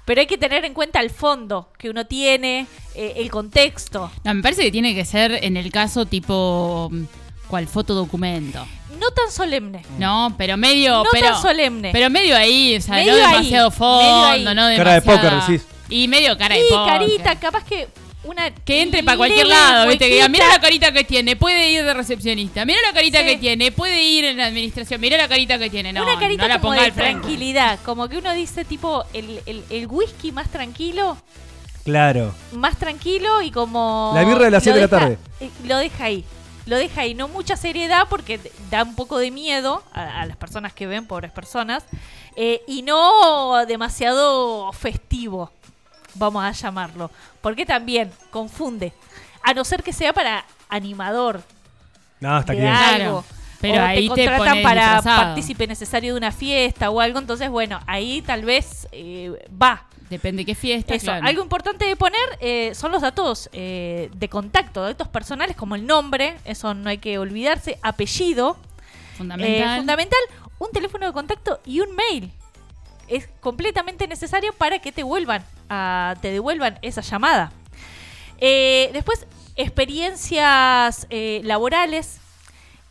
pero 0.06 0.22
hay 0.22 0.28
que 0.28 0.38
tener 0.38 0.64
en 0.66 0.74
cuenta 0.74 1.00
el 1.02 1.10
fondo 1.10 1.70
que 1.78 1.90
uno 1.90 2.06
tiene, 2.06 2.66
eh, 2.96 3.14
el 3.18 3.30
contexto. 3.30 4.10
No, 4.24 4.34
me 4.34 4.42
parece 4.42 4.64
que 4.64 4.72
tiene 4.72 4.96
que 4.96 5.06
ser 5.06 5.32
en 5.44 5.58
el 5.58 5.72
caso 5.72 6.06
tipo. 6.06 6.90
mm, 6.92 7.04
¿Cuál? 7.48 7.68
Fotodocumento. 7.68 8.66
No 9.00 9.12
tan 9.12 9.32
solemne. 9.32 9.84
No, 9.98 10.34
pero 10.38 10.56
medio. 10.58 11.04
No 11.04 11.10
pero, 11.12 11.30
tan 11.32 11.42
solemne. 11.42 11.90
Pero 11.92 12.10
medio 12.10 12.36
ahí, 12.38 12.76
o 12.78 12.82
sea, 12.82 12.96
Medio 12.96 13.14
no 13.14 13.26
ahí, 13.26 13.32
demasiado 13.34 13.70
medio 13.72 14.26
ahí. 14.28 14.38
fondo, 14.46 14.54
no 14.56 14.62
Cara 14.78 14.94
de 14.94 15.02
póker, 15.02 15.34
decís. 15.48 15.68
Y 15.90 16.08
medio 16.08 16.38
cara 16.38 16.56
de 16.56 16.62
y 16.62 16.70
póker. 16.70 16.88
carita, 16.94 17.36
capaz 17.40 17.64
que 17.66 17.88
una. 18.30 18.52
Que 18.54 18.82
entre 18.82 19.04
para 19.04 19.18
cualquier 19.18 19.48
lado, 19.48 19.88
¿viste? 19.88 20.08
Que 20.08 20.14
diga, 20.16 20.28
mira 20.30 20.48
la 20.48 20.60
carita 20.62 20.92
que 20.92 21.04
tiene, 21.04 21.36
puede 21.36 21.72
ir 21.72 21.84
de 21.84 21.94
recepcionista. 21.94 22.66
Mira 22.66 22.80
la 22.88 22.94
carita 22.94 23.20
Sí. 23.20 23.26
que 23.26 23.38
tiene, 23.38 23.72
puede 23.72 24.02
ir 24.02 24.26
en 24.26 24.38
la 24.38 24.46
administración. 24.48 25.02
Mira 25.02 25.18
la 25.18 25.28
carita 25.28 25.58
que 25.58 25.70
tiene. 25.70 25.92
No, 25.94 26.04
una 26.04 26.20
carita 26.20 26.44
no 26.44 26.48
la 26.50 26.60
como 26.62 26.74
de 26.74 26.80
al 26.80 26.94
tranquilidad, 26.94 27.80
como 27.84 28.08
que 28.08 28.18
uno 28.18 28.34
dice 28.34 28.66
tipo 28.66 29.04
el, 29.14 29.42
el- 29.46 29.64
el 29.70 29.88
whisky 29.88 30.32
más 30.32 30.50
tranquilo, 30.50 31.18
Claro. 31.84 32.34
más 32.54 32.78
tranquilo 32.78 33.42
y 33.42 33.52
como 33.52 34.12
La 34.14 34.24
birra 34.24 34.46
de 34.46 34.52
las 34.52 34.66
lo 34.66 34.74
siete 34.74 34.80
de 34.80 34.88
la 34.88 34.88
deja- 34.88 35.18
tarde. 35.40 35.50
Lo 35.68 35.78
deja 35.78 36.04
ahí. 36.06 36.26
Lo 36.66 36.78
deja 36.78 37.02
ahí, 37.02 37.16
no 37.16 37.28
mucha 37.28 37.58
seriedad 37.58 38.04
porque 38.10 38.40
da 38.70 38.84
un 38.84 38.96
poco 38.96 39.18
de 39.18 39.32
miedo 39.32 39.82
a, 39.92 40.22
a 40.22 40.26
las 40.28 40.38
personas 40.38 40.72
que 40.72 40.86
ven, 40.86 41.08
pobres 41.08 41.32
personas, 41.32 41.84
eh, 42.36 42.62
y 42.68 42.84
no 42.84 43.66
demasiado 43.66 44.72
festivo, 44.74 45.52
vamos 46.20 46.44
a 46.44 46.52
llamarlo, 46.52 47.10
porque 47.42 47.66
también 47.66 48.12
confunde, 48.30 48.94
a 49.42 49.54
no 49.54 49.64
ser 49.66 49.82
que 49.82 49.94
sea 49.94 50.14
para 50.14 50.46
animador, 50.70 51.42
No, 52.20 52.38
está 52.40 52.54
de 52.54 52.60
bien. 52.60 52.72
Claro. 52.74 53.04
algo. 53.06 53.26
Pero 53.62 53.82
o 53.82 53.86
ahí 53.86 54.08
te 54.10 54.16
te 54.16 54.26
contratan 54.26 54.48
pones 54.48 54.64
para 54.64 54.82
disfrazado. 54.94 55.24
partícipe 55.26 55.68
necesario 55.68 56.14
de 56.14 56.18
una 56.18 56.32
fiesta 56.32 56.90
o 56.90 57.02
algo, 57.02 57.20
entonces 57.20 57.50
bueno, 57.50 57.80
ahí 57.88 58.22
tal 58.22 58.46
vez 58.46 58.88
eh, 58.92 59.34
va. 59.52 59.86
Depende 60.10 60.44
qué 60.46 60.56
fiesta. 60.56 60.96
Eso, 60.96 61.06
claro. 61.06 61.28
algo 61.28 61.44
importante 61.44 61.86
de 61.86 61.96
poner 61.96 62.20
eh, 62.40 62.72
son 62.74 62.92
los 62.92 63.02
datos 63.02 63.50
eh, 63.54 64.10
de 64.16 64.28
contacto, 64.30 64.82
datos 64.82 65.08
personales 65.10 65.56
como 65.56 65.76
el 65.76 65.86
nombre, 65.86 66.38
eso 66.46 66.74
no 66.74 66.90
hay 66.90 66.98
que 67.00 67.18
olvidarse, 67.20 67.78
apellido, 67.84 68.58
fundamental. 69.18 69.74
eh, 69.74 69.78
fundamental, 69.78 70.20
un 70.58 70.72
teléfono 70.72 71.06
de 71.06 71.14
contacto 71.14 71.60
y 71.66 71.82
un 71.82 71.96
mail. 71.96 72.32
Es 73.10 73.28
completamente 73.42 74.08
necesario 74.08 74.54
para 74.54 74.80
que 74.80 74.92
te 74.92 75.04
vuelvan 75.04 75.44
a, 75.70 76.16
te 76.22 76.32
devuelvan 76.32 76.78
esa 76.82 77.02
llamada. 77.02 77.52
Eh, 78.40 78.90
después, 78.94 79.26
experiencias 79.56 81.08
eh, 81.10 81.42
laborales. 81.44 82.20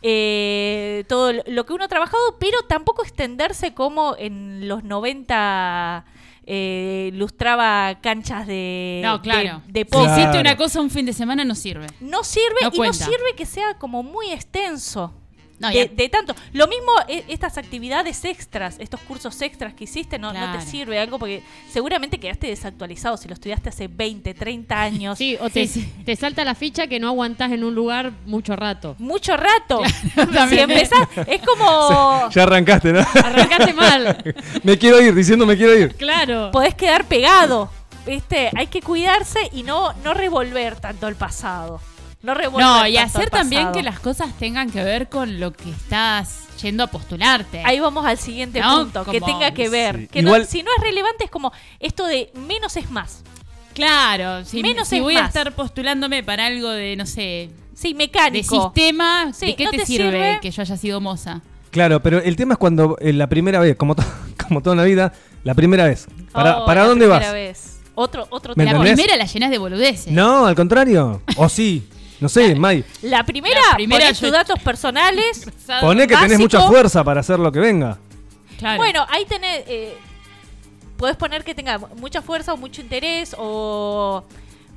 eh, 0.01 1.03
todo 1.09 1.33
lo- 1.33 1.65
que 1.65 1.73
uno 1.73 1.83
ha 1.83 1.87
trabajado, 1.89 2.37
pero 2.39 2.61
tampoco 2.69 3.03
extenderse 3.03 3.73
como 3.73 4.15
en 4.17 4.65
los 4.69 4.83
90 4.85 6.05
eh, 6.45 7.11
lustraba 7.15 7.99
canchas 8.01 8.47
de, 8.47 9.01
No, 9.03 9.21
claro. 9.21 9.61
de, 9.67 9.83
de 9.83 9.89
Si 9.91 9.97
hiciste 9.99 10.39
una 10.39 10.55
cosa 10.55 10.79
un 10.79 10.89
fin 10.89 11.05
de 11.05 11.11
semana, 11.13 11.43
no 11.43 11.53
sirve. 11.53 11.85
No 11.99 12.23
sirve 12.23 12.55
No 12.61 12.69
y 12.73 12.77
no 12.79 12.93
sirve 12.93 13.35
que 13.35 13.45
sea 13.45 13.73
como 13.77 14.01
muy 14.01 14.31
extenso. 14.31 15.13
No, 15.59 15.69
de, 15.69 16.09
tanto. 16.09 16.35
Lo 16.53 16.67
mismo 16.67 16.91
e- 17.07 17.25
estas 17.27 17.57
actividades 17.57 18.23
extras, 18.25 18.77
estos 18.79 18.99
cursos 19.01 19.41
extras 19.41 19.73
que 19.73 19.83
hiciste, 19.83 20.17
no, 20.17 20.31
no 20.31 20.57
te 20.57 20.61
sirve 20.65 20.97
algo 20.99 21.19
porque 21.19 21.43
seguramente 21.71 22.17
quedaste 22.19 22.47
desactualizado 22.47 23.17
si 23.17 23.27
lo 23.27 23.33
estudiaste 23.33 23.69
hace 23.69 23.87
20, 23.89 24.33
30 24.33 24.81
años. 24.81 25.17
Sí, 25.17 25.37
o 25.39 25.49
te, 25.49 25.67
Sí, 25.67 25.81
sí. 25.81 25.93
te 26.05 26.15
salta 26.15 26.43
la 26.45 26.55
ficha 26.55 26.87
que 26.87 26.99
no 26.99 27.07
aguantás 27.09 27.51
en 27.51 27.63
un 27.63 27.75
lugar 27.75 28.11
mucho 28.25 28.55
rato. 28.55 28.95
Mucho 28.99 29.35
rato. 29.37 29.81
si 30.49 30.59
empezás, 30.59 31.07
es 31.27 31.41
como 31.41 32.29
Ya 32.31 32.43
arrancaste, 32.43 32.93
¿no? 32.93 32.99
Arrancaste 32.99 33.73
mal. 33.73 34.35
me 34.63 34.77
quiero 34.77 35.01
ir, 35.01 35.13
diciendo 35.13 35.45
me 35.45 35.57
quiero 35.57 35.77
ir. 35.77 35.95
Claro. 35.95 36.51
podés 36.51 36.75
quedar 36.75 37.05
pegado. 37.05 37.69
¿Viste? 38.05 38.49
Hay 38.55 38.67
que 38.67 38.81
cuidarse 38.81 39.39
y 39.51 39.61
no, 39.63 39.93
no 40.05 40.13
revolver 40.13 40.77
tanto 40.79 41.07
el 41.09 41.15
pasado. 41.15 41.79
No 42.21 42.33
y 42.87 42.97
hacer 42.97 43.29
también 43.29 43.71
que 43.71 43.81
las 43.81 43.99
cosas 43.99 44.37
tengan 44.37 44.69
que 44.69 44.83
ver 44.83 45.07
con 45.09 45.39
lo 45.39 45.53
que 45.53 45.69
estás 45.69 46.47
yendo 46.61 46.83
a 46.83 46.87
postularte. 46.87 47.61
Ahí 47.65 47.79
vamos 47.79 48.05
al 48.05 48.17
siguiente 48.17 48.59
No, 48.59 48.79
punto, 48.83 49.05
que 49.05 49.21
tenga 49.21 49.51
que 49.53 49.69
ver. 49.69 49.97
Sí. 50.01 50.07
Que 50.07 50.21
no- 50.21 50.43
si 50.45 50.61
no 50.63 50.69
es 50.77 50.83
relevante 50.83 51.23
es 51.25 51.31
como 51.31 51.51
esto 51.79 52.05
de 52.05 52.31
menos 52.47 52.75
es 52.75 52.89
más. 52.91 53.23
Claro, 53.73 54.43
si, 54.43 54.61
Menos 54.61 54.89
si 54.89 54.97
es 54.97 55.01
voy 55.01 55.15
a 55.15 55.25
estar 55.25 55.53
postulándome 55.53 56.21
para 56.23 56.47
algo 56.47 56.69
de, 56.69 56.97
no 56.97 57.05
sé, 57.05 57.49
Sí, 57.73 57.89
de 57.93 57.95
mecánico. 57.95 58.63
sistema, 58.63 59.31
Sí, 59.31 59.45
¿de 59.47 59.55
qué 59.55 59.63
no 59.65 59.71
te, 59.71 59.77
te 59.77 59.85
sirve, 59.85 60.11
sirve. 60.11 60.39
que 60.41 60.51
yo 60.51 60.61
haya 60.61 60.75
sido 60.75 60.99
moza? 60.99 61.39
Claro, 61.71 62.01
pero 62.01 62.17
el 62.21 62.35
tema 62.35 62.55
es 62.55 62.57
cuando 62.57 62.97
eh, 62.99 63.13
la 63.13 63.27
primera 63.27 63.59
vez, 63.61 63.77
como, 63.77 63.95
to- 63.95 64.03
como 64.47 64.61
toda 64.61 64.75
la 64.75 64.83
vida, 64.83 65.13
la 65.45 65.53
primera 65.53 65.85
vez. 65.85 66.07
¿Para, 66.33 66.59
Oh, 66.59 66.65
¿para 66.65 66.81
la 66.81 66.87
dónde 66.89 67.05
primera 67.05 67.27
vas? 67.27 67.33
vez. 67.33 67.79
Otro, 67.95 68.27
otro 68.31 68.53
¿Me 68.57 68.65
La 68.65 68.71
tema. 68.71 68.81
entendés? 68.83 69.05
primera 69.05 69.23
la 69.23 69.31
llenas 69.31 69.49
de 69.51 69.57
boludeces. 69.59 70.11
No, 70.11 70.45
al 70.45 70.55
contrario. 70.55 71.21
O 71.37 71.47
sí. 71.47 71.87
No 72.19 72.27
sé, 72.29 72.53
May. 72.55 72.83
La 73.01 73.23
primera, 73.23 73.59
La 73.69 73.75
primera 73.75 74.01
ponés 74.05 74.19
yo- 74.19 74.27
tus 74.27 74.33
datos 74.33 74.59
personales. 74.61 75.45
Poné 75.79 76.01
que 76.07 76.15
tenés 76.15 76.31
básico. 76.31 76.41
mucha 76.41 76.61
fuerza 76.67 77.03
para 77.03 77.21
hacer 77.21 77.39
lo 77.39 77.51
que 77.51 77.59
venga. 77.59 77.97
Claro. 78.57 78.77
Bueno, 78.77 79.05
ahí 79.09 79.25
tenés. 79.25 79.63
Eh, 79.67 79.97
podés 80.97 81.15
poner 81.15 81.43
que 81.45 81.55
tenga 81.55 81.77
mucha 81.77 82.21
fuerza 82.21 82.53
o 82.53 82.57
mucho 82.57 82.81
interés 82.81 83.33
o 83.37 84.23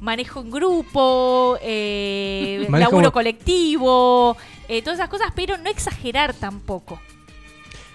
manejo 0.00 0.40
en 0.40 0.50
grupo, 0.52 1.58
eh, 1.60 2.64
Manejo- 2.68 2.90
laburo 2.92 3.12
colectivo, 3.12 4.36
eh, 4.68 4.82
todas 4.82 4.98
esas 5.00 5.08
cosas, 5.08 5.32
pero 5.34 5.58
no 5.58 5.68
exagerar 5.68 6.34
tampoco. 6.34 7.00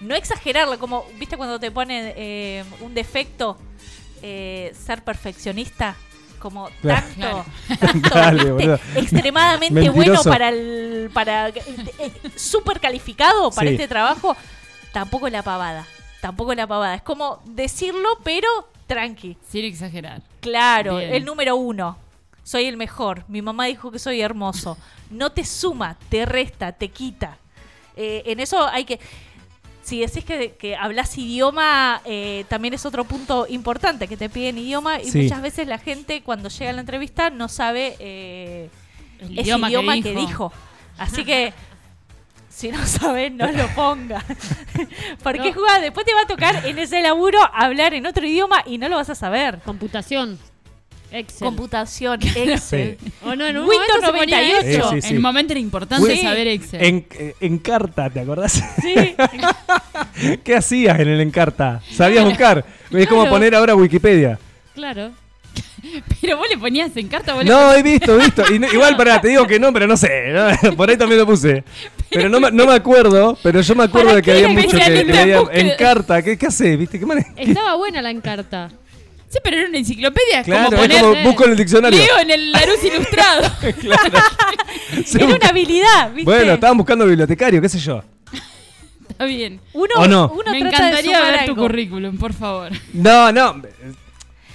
No 0.01 0.13
exagerarlo, 0.13 0.77
como, 0.77 1.05
viste 1.17 1.37
cuando 1.37 1.59
te 1.59 1.71
ponen 1.71 2.13
eh, 2.15 2.63
un 2.81 2.93
defecto, 2.93 3.57
eh, 4.21 4.73
ser 4.77 5.03
perfeccionista, 5.03 5.95
como 6.37 6.69
Claro. 6.81 7.05
tanto, 7.17 7.45
tanto, 7.79 8.09
Dale, 8.15 8.37
¿viste? 8.37 8.51
boludo. 8.51 8.79
extremadamente 8.95 9.89
bueno 9.89 10.23
para 10.23 10.49
el, 10.49 11.09
para 11.13 11.49
eh, 11.49 11.53
eh, 11.99 12.11
súper 12.35 12.79
calificado 12.79 13.51
para 13.51 13.67
Sí. 13.69 13.75
este 13.75 13.87
trabajo, 13.87 14.35
tampoco 14.91 15.29
la 15.29 15.43
pavada, 15.43 15.85
tampoco 16.21 16.53
la 16.53 16.67
pavada. 16.67 16.95
Es 16.95 17.01
como 17.01 17.41
decirlo, 17.45 18.07
pero 18.23 18.47
tranqui. 18.87 19.37
Sin 19.49 19.65
exagerar. 19.65 20.21
Claro, 20.39 20.97
Bien. 20.97 21.13
el 21.13 21.25
número 21.25 21.55
uno. 21.55 21.97
soy 22.43 22.63
el 22.65 22.77
mejor, 22.77 23.25
mi 23.27 23.41
mamá 23.41 23.65
dijo 23.65 23.91
que 23.91 23.99
soy 23.99 24.21
hermoso. 24.21 24.77
No 25.09 25.31
te 25.33 25.43
suma, 25.43 25.97
te 26.09 26.25
resta, 26.25 26.71
te 26.71 26.87
quita. 26.87 27.37
Eh, 27.97 28.23
en 28.27 28.39
eso 28.39 28.65
hay 28.67 28.85
que... 28.85 28.99
Si 29.87 30.01
decís 30.01 30.25
que, 30.25 30.51
que 30.59 30.75
hablas 30.75 31.17
idioma, 31.17 32.01
eh, 32.03 32.43
también 32.49 32.73
es 32.73 32.85
otro 32.85 33.05
punto 33.05 33.45
importante, 33.47 34.09
que 34.09 34.17
te 34.17 34.27
piden 34.29 34.57
idioma 34.57 34.99
y 34.99 35.05
Sí. 35.09 35.21
muchas 35.21 35.41
veces 35.41 35.65
la 35.65 35.77
gente 35.77 36.21
cuando 36.23 36.49
llega 36.49 36.71
a 36.71 36.73
la 36.73 36.81
entrevista 36.81 37.29
no 37.29 37.47
sabe 37.47 37.95
eh, 37.99 38.69
El 39.19 39.31
ese 39.31 39.41
idioma 39.43 39.69
idioma, 39.69 39.93
que 39.95 40.01
que, 40.01 40.13
dijo. 40.13 40.51
Así 40.97 41.23
que 41.23 41.53
si 42.49 42.67
no 42.67 42.85
sabes, 42.85 43.31
no 43.31 43.49
lo 43.49 43.65
ponga. 43.75 44.25
Porque 45.23 45.51
No. 45.51 45.53
Juga, 45.53 45.79
después 45.79 46.05
te 46.05 46.13
va 46.13 46.23
a 46.23 46.27
tocar 46.27 46.65
en 46.65 46.77
ese 46.79 46.99
laburo 47.01 47.39
hablar 47.53 47.93
en 47.93 48.07
otro 48.07 48.27
idioma 48.27 48.63
y 48.65 48.79
no 48.79 48.89
lo 48.89 48.97
vas 48.97 49.09
a 49.09 49.15
saber. 49.15 49.59
Computación. 49.63 50.37
Excel. 51.11 51.45
Computación, 51.45 52.19
Excel. 52.35 52.97
o 53.23 53.35
no, 53.35 53.45
en 53.47 53.57
un 53.57 53.67
Windows 53.67 53.87
momento 54.01 54.05
se 54.07 54.17
ponía 54.17 54.41
98. 54.41 54.67
eso. 54.67 54.89
Sí, 54.89 54.95
sí, 54.95 55.01
sí. 55.01 55.07
En 55.09 55.15
un 55.17 55.21
momento 55.23 55.53
era 55.53 55.59
importante 55.59 56.15
Sí. 56.15 56.21
saber 56.21 56.47
Excel. 56.47 56.83
En, 56.83 57.07
eh, 57.11 57.35
Encarta, 57.39 58.09
¿te 58.09 58.19
acordás? 58.19 58.61
Sí. 58.81 59.15
¿Qué 60.43 60.55
hacías 60.55 60.99
en 60.99 61.07
el 61.07 61.21
Encarta? 61.21 61.81
¿Sabías 61.91 62.25
buscar? 62.25 62.65
Es 62.91 63.07
como 63.07 63.21
Claro. 63.21 63.35
poner 63.35 63.55
ahora 63.55 63.75
Wikipedia. 63.75 64.37
Claro. 64.75 65.11
Pero 66.21 66.37
vos 66.37 66.47
le 66.49 66.57
ponías 66.57 66.95
en 66.97 67.07
carta, 67.07 67.33
vos 67.33 67.43
le 67.43 67.49
No, 67.49 67.73
he 67.73 67.81
visto, 67.81 68.13
he 68.19 68.23
visto. 68.23 68.43
Y 68.53 68.59
no- 68.59 68.71
igual, 68.71 68.97
pará, 68.97 69.21
te 69.21 69.29
digo 69.29 69.47
que 69.47 69.59
no, 69.59 69.71
pero 69.71 69.87
no 69.87 69.95
sé. 69.95 70.31
¿no? 70.31 70.75
Por 70.75 70.89
ahí 70.89 70.97
también 70.97 71.19
lo 71.21 71.25
puse. 71.25 71.63
Pero 72.09 72.29
no, 72.29 72.39
me- 72.39 72.51
no 72.51 72.65
me 72.65 72.73
acuerdo, 72.73 73.37
pero 73.41 73.61
yo 73.61 73.75
me 73.75 73.83
acuerdo 73.85 74.07
¿Para 74.09 74.15
de 74.17 74.21
que 74.21 74.31
había 74.31 74.47
mucho 74.49 74.69
que, 74.69 74.77
especialista 74.77 75.23
que 75.51 75.59
en? 75.59 75.67
Encarta. 75.67 76.21
¿Qué, 76.21 76.37
qué 76.37 76.45
haces? 76.47 76.77
¿Viste? 76.77 76.99
¿Qué 76.99 77.05
manera? 77.05 77.27
Estaba 77.37 77.75
buena 77.75 78.01
la 78.01 78.11
encarta. 78.11 78.69
Sí, 79.29 79.39
pero 79.43 79.57
era 79.57 79.67
una 79.69 79.77
enciclopedia. 79.77 80.41
Claro, 80.43 80.65
como 80.69 80.77
es 80.77 80.87
poner 80.87 81.01
como 81.01 81.13
eh, 81.15 81.23
busco 81.25 81.45
en 81.45 81.51
el 81.51 81.57
diccionario. 81.57 81.99
Leo 81.99 82.19
en 82.19 82.31
el 82.31 82.51
Larus 82.51 82.83
ilustrado. 82.83 83.51
Se 85.05 85.17
Era 85.23 85.35
una 85.35 85.47
habilidad, 85.49 86.11
¿viste? 86.13 86.23
Bueno, 86.31 86.53
estaban 86.53 86.77
buscando 86.77 87.05
bibliotecario, 87.05 87.61
qué 87.61 87.69
sé 87.69 87.79
yo. 87.79 88.03
Está 89.09 89.25
bien. 89.25 89.59
uno, 89.73 89.89
¿O 89.97 90.07
no? 90.07 90.31
uno 90.33 90.51
Me 90.51 90.59
trata 90.61 90.77
de 90.83 90.87
encantaría 90.99 91.17
sumar 91.17 91.31
ver 91.33 91.45
tu 91.45 91.51
algo. 91.51 91.61
currículum, 91.63 92.17
por 92.17 92.33
favor. 92.33 92.71
No, 92.93 93.31
no. 93.31 93.61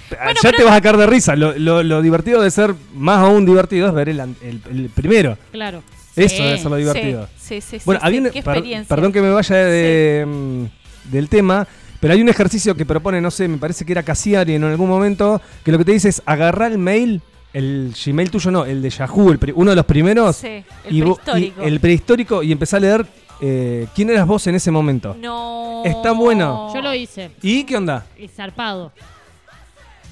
ya 0.09 0.17
pero- 0.41 0.57
te 0.57 0.63
vas 0.63 0.73
a 0.77 0.81
caer 0.81 0.97
de 0.97 1.05
risa. 1.07 1.35
Lo, 1.35 1.53
lo- 1.57 1.83
lo 1.83 2.01
divertido 2.01 2.41
de 2.41 2.49
ser 2.49 2.73
más 2.95 3.19
aún 3.19 3.45
divertido 3.45 3.87
es 3.87 3.93
ver 3.93 4.09
el, 4.09 4.19
an- 4.21 4.35
el- 4.41 4.61
el 4.71 4.89
primero. 4.89 5.37
Claro. 5.51 5.83
Eso 6.15 6.35
Sí, 6.37 6.43
debe 6.43 6.57
ser 6.59 6.69
lo 6.71 6.77
divertido. 6.77 7.27
Sí, 7.39 7.59
sí, 7.61 7.77
sí. 7.79 7.81
Bueno, 7.85 7.99
sí, 8.01 8.07
había 8.07 8.19
sí, 8.21 8.29
per- 8.29 8.37
experiencia. 8.37 8.95
perdón 8.95 9.11
que 9.11 9.21
me 9.21 9.31
vaya 9.31 9.55
de, 9.55 10.25
mm, 10.27 10.63
del 11.11 11.27
tema, 11.29 11.67
pero 12.03 12.15
hay 12.15 12.21
un 12.21 12.27
ejercicio 12.27 12.75
que 12.75 12.85
propone, 12.85 13.21
no 13.21 13.31
sé, 13.31 13.47
me 13.47 13.57
parece 13.57 13.85
que 13.85 13.93
era 13.93 14.03
Cassiari 14.03 14.55
en 14.55 14.63
algún 14.65 14.89
momento, 14.89 15.41
que 15.63 15.71
lo 15.71 15.77
que 15.77 15.85
te 15.85 15.93
dice 15.93 16.09
es 16.09 16.21
agarrar 16.25 16.73
el 16.73 16.77
mail, 16.77 17.21
el 17.53 17.93
Gmail 18.05 18.29
tuyo 18.29 18.51
no, 18.51 18.65
el 18.65 18.81
de 18.81 18.89
Yahoo, 18.89 19.31
el 19.31 19.39
uno 19.55 19.69
de 19.69 19.75
los 19.77 19.85
primeros, 19.85 20.35
Sí, 20.35 20.47
el 20.47 20.65
y 20.89 20.99
vo- 21.01 21.13
y 21.13 21.15
prehistórico. 21.23 21.61
el 21.61 21.79
prehistórico, 21.79 22.43
y 22.43 22.51
empezar 22.51 22.79
a 22.79 22.81
leer 22.81 23.05
eh, 23.41 23.87
quién 23.95 24.09
eras 24.09 24.27
vos 24.27 24.45
en 24.47 24.55
ese 24.55 24.69
momento. 24.69 25.15
No. 25.17 25.81
Está 25.85 26.11
bueno. 26.11 26.73
Yo 26.73 26.81
lo 26.81 26.93
hice. 26.93 27.31
¿Y 27.41 27.63
qué 27.63 27.77
onda? 27.77 28.05
Y 28.17 28.27
zarpado. 28.27 28.91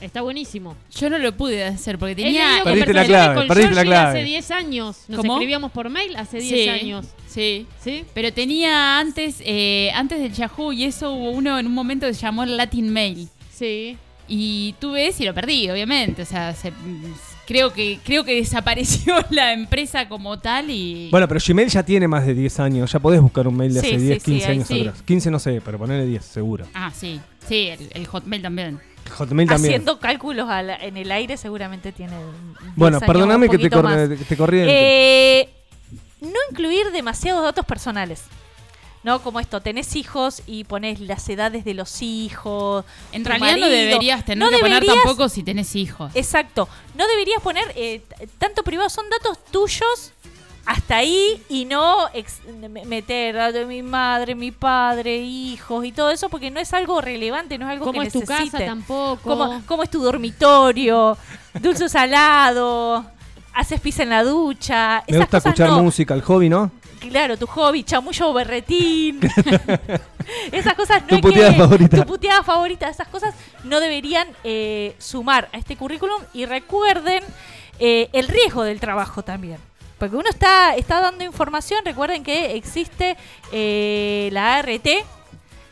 Está 0.01 0.21
buenísimo. 0.21 0.75
Yo 0.99 1.09
no 1.09 1.17
lo 1.19 1.31
pude 1.37 1.63
hacer 1.63 1.97
porque 1.99 2.15
tenía. 2.15 2.61
Perdiste 2.63 2.93
la 2.93 3.05
clave, 3.05 3.35
con 3.35 3.47
perdiste 3.47 3.75
la 3.75 3.83
clave. 3.83 4.09
hace 4.19 4.23
10 4.25 4.51
años. 4.51 4.97
Nos 5.07 5.19
¿Cómo? 5.21 5.33
escribíamos 5.33 5.71
por 5.71 5.89
mail 5.89 6.15
hace 6.15 6.39
10 6.39 6.63
Sí, 6.63 6.69
años. 6.69 7.05
Sí. 7.27 7.67
¿Sí? 7.83 8.03
Pero 8.13 8.33
tenía 8.33 8.99
antes, 8.99 9.37
eh, 9.45 9.91
antes 9.93 10.19
del 10.19 10.33
Yahoo 10.33 10.73
y 10.73 10.85
eso 10.85 11.13
hubo 11.13 11.29
uno 11.31 11.57
en 11.59 11.67
un 11.67 11.73
momento 11.73 12.07
que 12.07 12.13
se 12.15 12.21
llamó 12.21 12.43
el 12.43 12.57
Latin 12.57 12.89
Mail. 12.91 13.29
Sí. 13.53 13.95
Y 14.27 14.73
tuve 14.79 15.07
ese 15.07 15.23
y 15.23 15.25
lo 15.27 15.33
perdí, 15.33 15.69
obviamente. 15.69 16.21
O 16.23 16.25
sea, 16.25 16.53
se- 16.55 16.73
creo 17.45 17.73
que 17.73 17.99
creo 18.03 18.23
que 18.23 18.35
desapareció 18.35 19.15
la 19.29 19.53
empresa 19.53 20.07
como 20.09 20.39
tal 20.39 20.69
y. 20.71 21.09
Bueno, 21.11 21.27
pero 21.27 21.39
Gmail 21.45 21.69
ya 21.69 21.83
tiene 21.83 22.07
más 22.07 22.25
de 22.25 22.33
10 22.33 22.59
años, 22.59 22.91
ya 22.91 22.99
podés 22.99 23.21
buscar 23.21 23.47
un 23.47 23.55
mail 23.57 23.73
de 23.73 23.81
Sí, 23.81 23.87
hace 23.87 23.99
sí, 23.99 24.05
10, 24.05 24.23
sí, 24.23 24.31
15 24.31 24.45
ahí 24.47 24.51
años 24.55 24.67
sí. 24.67 24.79
atrás. 24.81 25.03
15 25.03 25.31
no 25.31 25.37
sé, 25.39 25.61
pero 25.63 25.77
ponerle 25.77 26.05
10, 26.07 26.25
seguro. 26.25 26.65
Ah, 26.73 26.91
sí. 26.95 27.19
Sí, 27.47 27.67
el, 27.67 27.89
el 27.93 28.07
Hotmail 28.07 28.41
también. 28.41 28.79
Hotmail 29.09 29.47
también. 29.49 29.73
Haciendo 29.73 29.99
cálculos 29.99 30.49
a 30.49 30.61
la- 30.61 30.75
en 30.77 30.97
el 30.97 31.11
aire 31.11 31.37
seguramente 31.37 31.91
tiene. 31.91 32.15
10 32.15 32.75
Bueno, 32.75 32.99
perdóname 32.99 33.49
que 33.49 33.57
te, 33.57 33.69
corre- 33.69 34.15
te 34.17 34.37
corrí. 34.37 34.59
Eh, 34.63 35.49
no 36.21 36.37
incluir 36.49 36.91
demasiados 36.91 37.43
datos 37.43 37.65
personales. 37.65 38.23
¿No? 39.03 39.23
Como 39.23 39.39
esto, 39.39 39.61
tenés 39.61 39.95
hijos 39.95 40.43
y 40.45 40.63
pones 40.63 40.99
las 40.99 41.27
edades 41.27 41.65
de 41.65 41.73
los 41.73 42.03
hijos. 42.03 42.85
En 43.11 43.25
realidad 43.25 43.57
no 43.57 43.67
deberías 43.67 44.23
tener 44.23 44.37
No 44.37 44.51
que 44.51 44.59
poner 44.59 44.83
deberías- 44.83 45.03
tampoco 45.03 45.27
si 45.27 45.41
tenés 45.41 45.75
hijos. 45.75 46.11
Exacto. 46.13 46.69
No 46.95 47.07
deberías 47.07 47.41
poner 47.41 47.63
eh, 47.75 48.03
tanto 48.37 48.61
privado, 48.63 48.89
son 48.91 49.05
datos 49.09 49.43
tuyos 49.45 50.13
hasta 50.65 50.97
ahí 50.97 51.41
y 51.49 51.65
no 51.65 52.07
meter 52.85 53.37
a 53.39 53.51
de 53.51 53.65
mi 53.65 53.81
madre, 53.81 54.35
mi 54.35 54.51
padre, 54.51 55.17
hijos 55.17 55.83
y 55.85 55.91
todo 55.91 56.11
eso 56.11 56.29
porque 56.29 56.51
no 56.51 56.59
es 56.59 56.73
algo 56.73 57.01
relevante, 57.01 57.57
no 57.57 57.65
es 57.65 57.71
algo 57.71 57.85
¿Cómo 57.85 58.01
que 58.01 58.07
es 58.07 58.13
tu 58.13 58.21
casa 58.23 58.57
tampoco? 58.59 59.21
¿Cómo, 59.23 59.61
cómo 59.65 59.83
es 59.83 59.89
tu 59.89 60.01
dormitorio? 60.01 61.17
Dulce 61.59 61.85
o 61.85 61.89
salado. 61.89 63.05
Haces 63.53 63.81
pis 63.81 63.99
en 63.99 64.09
la 64.11 64.23
ducha. 64.23 65.03
Me 65.07 65.15
Esas 65.17 65.25
gusta 65.25 65.37
cosas 65.39 65.45
escuchar 65.53 65.69
no. 65.71 65.83
música, 65.83 66.13
el 66.13 66.21
hobby, 66.21 66.47
¿no? 66.47 66.71
Claro, 67.01 67.35
tu 67.35 67.47
hobby, 67.47 67.83
chamullo 67.83 68.29
o 68.29 68.33
berretín. 68.33 69.19
esas 70.51 70.73
cosas 70.75 71.01
no 71.01 71.07
Tu 71.17 71.21
puteada 71.21 71.51
que- 71.51 71.57
favorita. 71.57 71.97
Tu 71.97 72.05
puteada 72.05 72.43
favorita. 72.43 72.87
Esas 72.89 73.07
cosas 73.07 73.33
no 73.63 73.79
deberían 73.79 74.27
eh, 74.43 74.95
sumar 74.99 75.49
a 75.51 75.57
este 75.57 75.75
currículum. 75.75 76.21
Y 76.33 76.45
recuerden 76.45 77.23
eh, 77.79 78.09
el 78.13 78.27
riesgo 78.27 78.63
del 78.63 78.79
trabajo 78.79 79.23
también. 79.23 79.57
Porque 80.01 80.15
uno 80.15 80.27
está, 80.31 80.75
está 80.75 80.99
dando 80.99 81.23
información. 81.23 81.85
Recuerden 81.85 82.23
que 82.23 82.55
existe 82.55 83.15
eh, 83.51 84.29
la 84.31 84.55
ART 84.55 84.87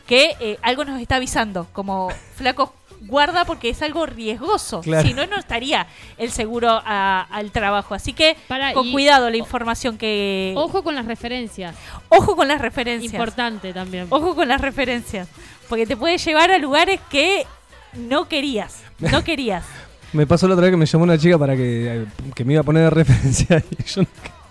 que 0.05 0.35
eh, 0.39 0.59
algo 0.61 0.85
nos 0.85 1.01
está 1.01 1.15
avisando. 1.15 1.65
Como 1.73 2.09
flacos 2.35 2.69
guarda 3.01 3.43
porque 3.45 3.69
es 3.69 3.81
algo 3.81 4.05
riesgoso. 4.05 4.81
Claro. 4.81 5.07
Si 5.07 5.15
no, 5.15 5.25
no 5.25 5.35
estaría 5.37 5.87
el 6.19 6.29
seguro 6.31 6.69
a- 6.69 7.25
al 7.31 7.49
trabajo. 7.51 7.95
Así 7.95 8.13
que 8.13 8.37
Para, 8.47 8.71
con 8.73 8.91
cuidado 8.91 9.31
la 9.31 9.37
información 9.37 9.97
que... 9.97 10.53
Ojo 10.55 10.83
con 10.83 10.93
las 10.93 11.07
referencias. 11.07 11.75
Ojo 12.09 12.35
con 12.35 12.47
las 12.47 12.61
referencias. 12.61 13.11
Importante 13.11 13.73
también. 13.73 14.05
Ojo 14.11 14.35
con 14.35 14.47
las 14.47 14.61
referencias. 14.61 15.27
Porque 15.67 15.87
te 15.87 15.97
puede 15.97 16.19
llevar 16.19 16.51
a 16.51 16.59
lugares 16.59 16.99
que 17.09 17.47
no 17.93 18.27
querías. 18.27 18.83
No 18.99 19.23
querías. 19.23 19.65
Me 20.13 20.25
pasó 20.25 20.47
la 20.47 20.53
otra 20.55 20.63
vez 20.65 20.71
que 20.73 20.77
me 20.77 20.85
llamó 20.85 21.03
una 21.03 21.17
chica 21.17 21.37
para 21.37 21.55
que, 21.55 22.05
que 22.35 22.43
me 22.45 22.53
iba 22.53 22.61
a 22.61 22.65
poner 22.65 22.83
de 22.83 22.89
referencia 22.89 23.63
y 23.69 23.83
yo 23.83 24.03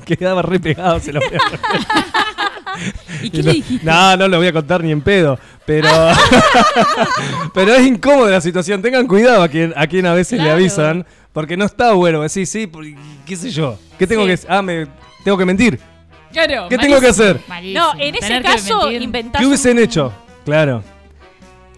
quedaba 0.05 0.41
re 0.43 0.59
pegado, 0.61 0.99
se 1.01 1.13
lo 1.13 1.21
voy 1.21 1.29
a 1.37 1.39
¿Y 3.23 3.31
qué 3.31 3.39
Y 3.39 3.43
le 3.43 3.49
no, 3.49 3.53
dijiste? 3.55 3.85
no, 3.87 4.17
no 4.17 4.29
lo 4.29 4.37
voy 4.39 4.47
a 4.47 4.53
contar 4.53 4.85
ni 4.85 4.93
en 4.93 5.01
pedo, 5.03 5.39
pero 5.67 5.89
pero 7.55 7.75
es 7.75 7.87
incómoda 7.87 8.31
la 8.31 8.41
situación. 8.41 8.81
Tengan 8.83 9.07
cuidado 9.07 9.43
a 9.43 9.49
quien 9.49 9.73
a 9.77 9.87
quien 9.87 10.07
a 10.07 10.15
veces 10.15 10.41
le 10.41 10.51
avisan, 10.51 11.05
porque 11.33 11.57
no 11.57 11.65
está 11.65 11.93
bueno. 11.93 12.27
Sí, 12.29 12.47
sí, 12.47 12.71
qué 13.27 13.37
sé 13.37 13.51
yo. 13.51 13.79
¿Qué 13.99 14.07
tengo 14.07 14.25
Sí. 14.27 14.29
que 14.37 14.39
ah, 14.49 14.63
me 14.63 14.87
tengo 15.25 15.37
que 15.37 15.45
mentir? 15.45 15.81
Claro, 16.33 16.69
¿Qué 16.69 16.79
tengo 16.79 17.01
que 17.01 17.09
hacer? 17.09 17.41
malísimo. 17.49 17.81
No, 17.95 18.01
en 18.01 18.15
ese 18.15 18.27
Tener 18.29 18.43
caso 18.43 18.91
inventás 18.93 19.41
¿Qué 19.41 19.47
hubiesen 19.47 19.79
un- 19.79 19.83
hecho? 19.83 20.13
Claro. 20.45 20.85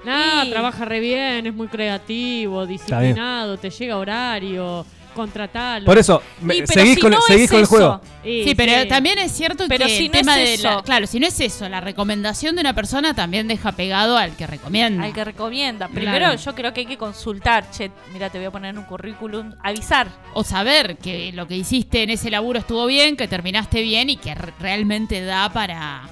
Y- 0.04 0.50
trabaja 0.50 0.85
re 0.85 1.00
bien, 1.00 1.47
es 1.47 1.54
muy 1.54 1.69
creativo, 1.69 2.66
disciplinado, 2.66 3.57
te 3.59 3.71
llega 3.71 3.97
horario, 3.99 4.87
contratalo. 5.14 5.85
Por 5.85 5.99
eso, 5.99 6.23
seguís, 6.66 6.95
si 6.95 7.00
con, 7.00 7.11
no 7.11 7.21
seguís 7.21 7.45
es 7.45 7.50
con 7.50 7.59
el 7.59 7.62
eso, 7.64 7.71
juego. 7.71 8.00
Sí, 8.23 8.54
pero 8.57 8.83
sí. 8.83 8.88
también 8.88 9.19
es 9.19 9.33
cierto 9.33 9.64
Pero 9.69 9.87
que 9.87 9.97
si 9.97 10.07
el 10.07 10.12
no 10.12 10.12
tema 10.12 10.40
es 10.40 10.59
de 10.59 10.62
la, 10.64 10.71
eso. 10.75 10.83
claro, 10.83 11.07
si 11.07 11.21
no 11.21 11.26
es 11.26 11.40
eso, 11.40 11.69
la 11.69 11.80
recomendación 11.80 12.54
de 12.54 12.61
una 12.61 12.75
persona 12.75 13.12
también 13.12 13.49
deja 13.49 13.73
pegado 13.73 14.16
al 14.16 14.37
que 14.37 14.47
recomienda. 14.47 15.04
Al 15.04 15.12
que 15.12 15.25
recomienda. 15.25 15.88
Primero, 15.88 16.19
Claro. 16.19 16.37
yo 16.40 16.54
creo 16.54 16.73
que 16.73 16.80
hay 16.80 16.87
que 16.87 16.97
consultar. 16.99 17.71
Che, 17.71 17.90
mira, 18.12 18.30
te 18.30 18.38
voy 18.38 18.47
a 18.47 18.50
poner 18.50 18.71
en 18.71 18.78
un 18.78 18.85
currículum. 18.85 19.52
Avisar. 19.62 20.09
O 20.33 20.45
saber 20.45 20.97
que 20.97 21.33
lo 21.33 21.47
que 21.49 21.57
hiciste 21.57 22.02
en 22.04 22.11
ese 22.11 22.30
laburo 22.30 22.59
estuvo 22.61 22.87
bien, 22.87 23.16
que 23.16 23.26
terminaste 23.28 23.83
bien 23.83 24.09
y 24.11 24.16
que 24.16 24.35
re- 24.35 24.54
realmente 24.61 25.21
da 25.23 25.50
para, 25.52 26.02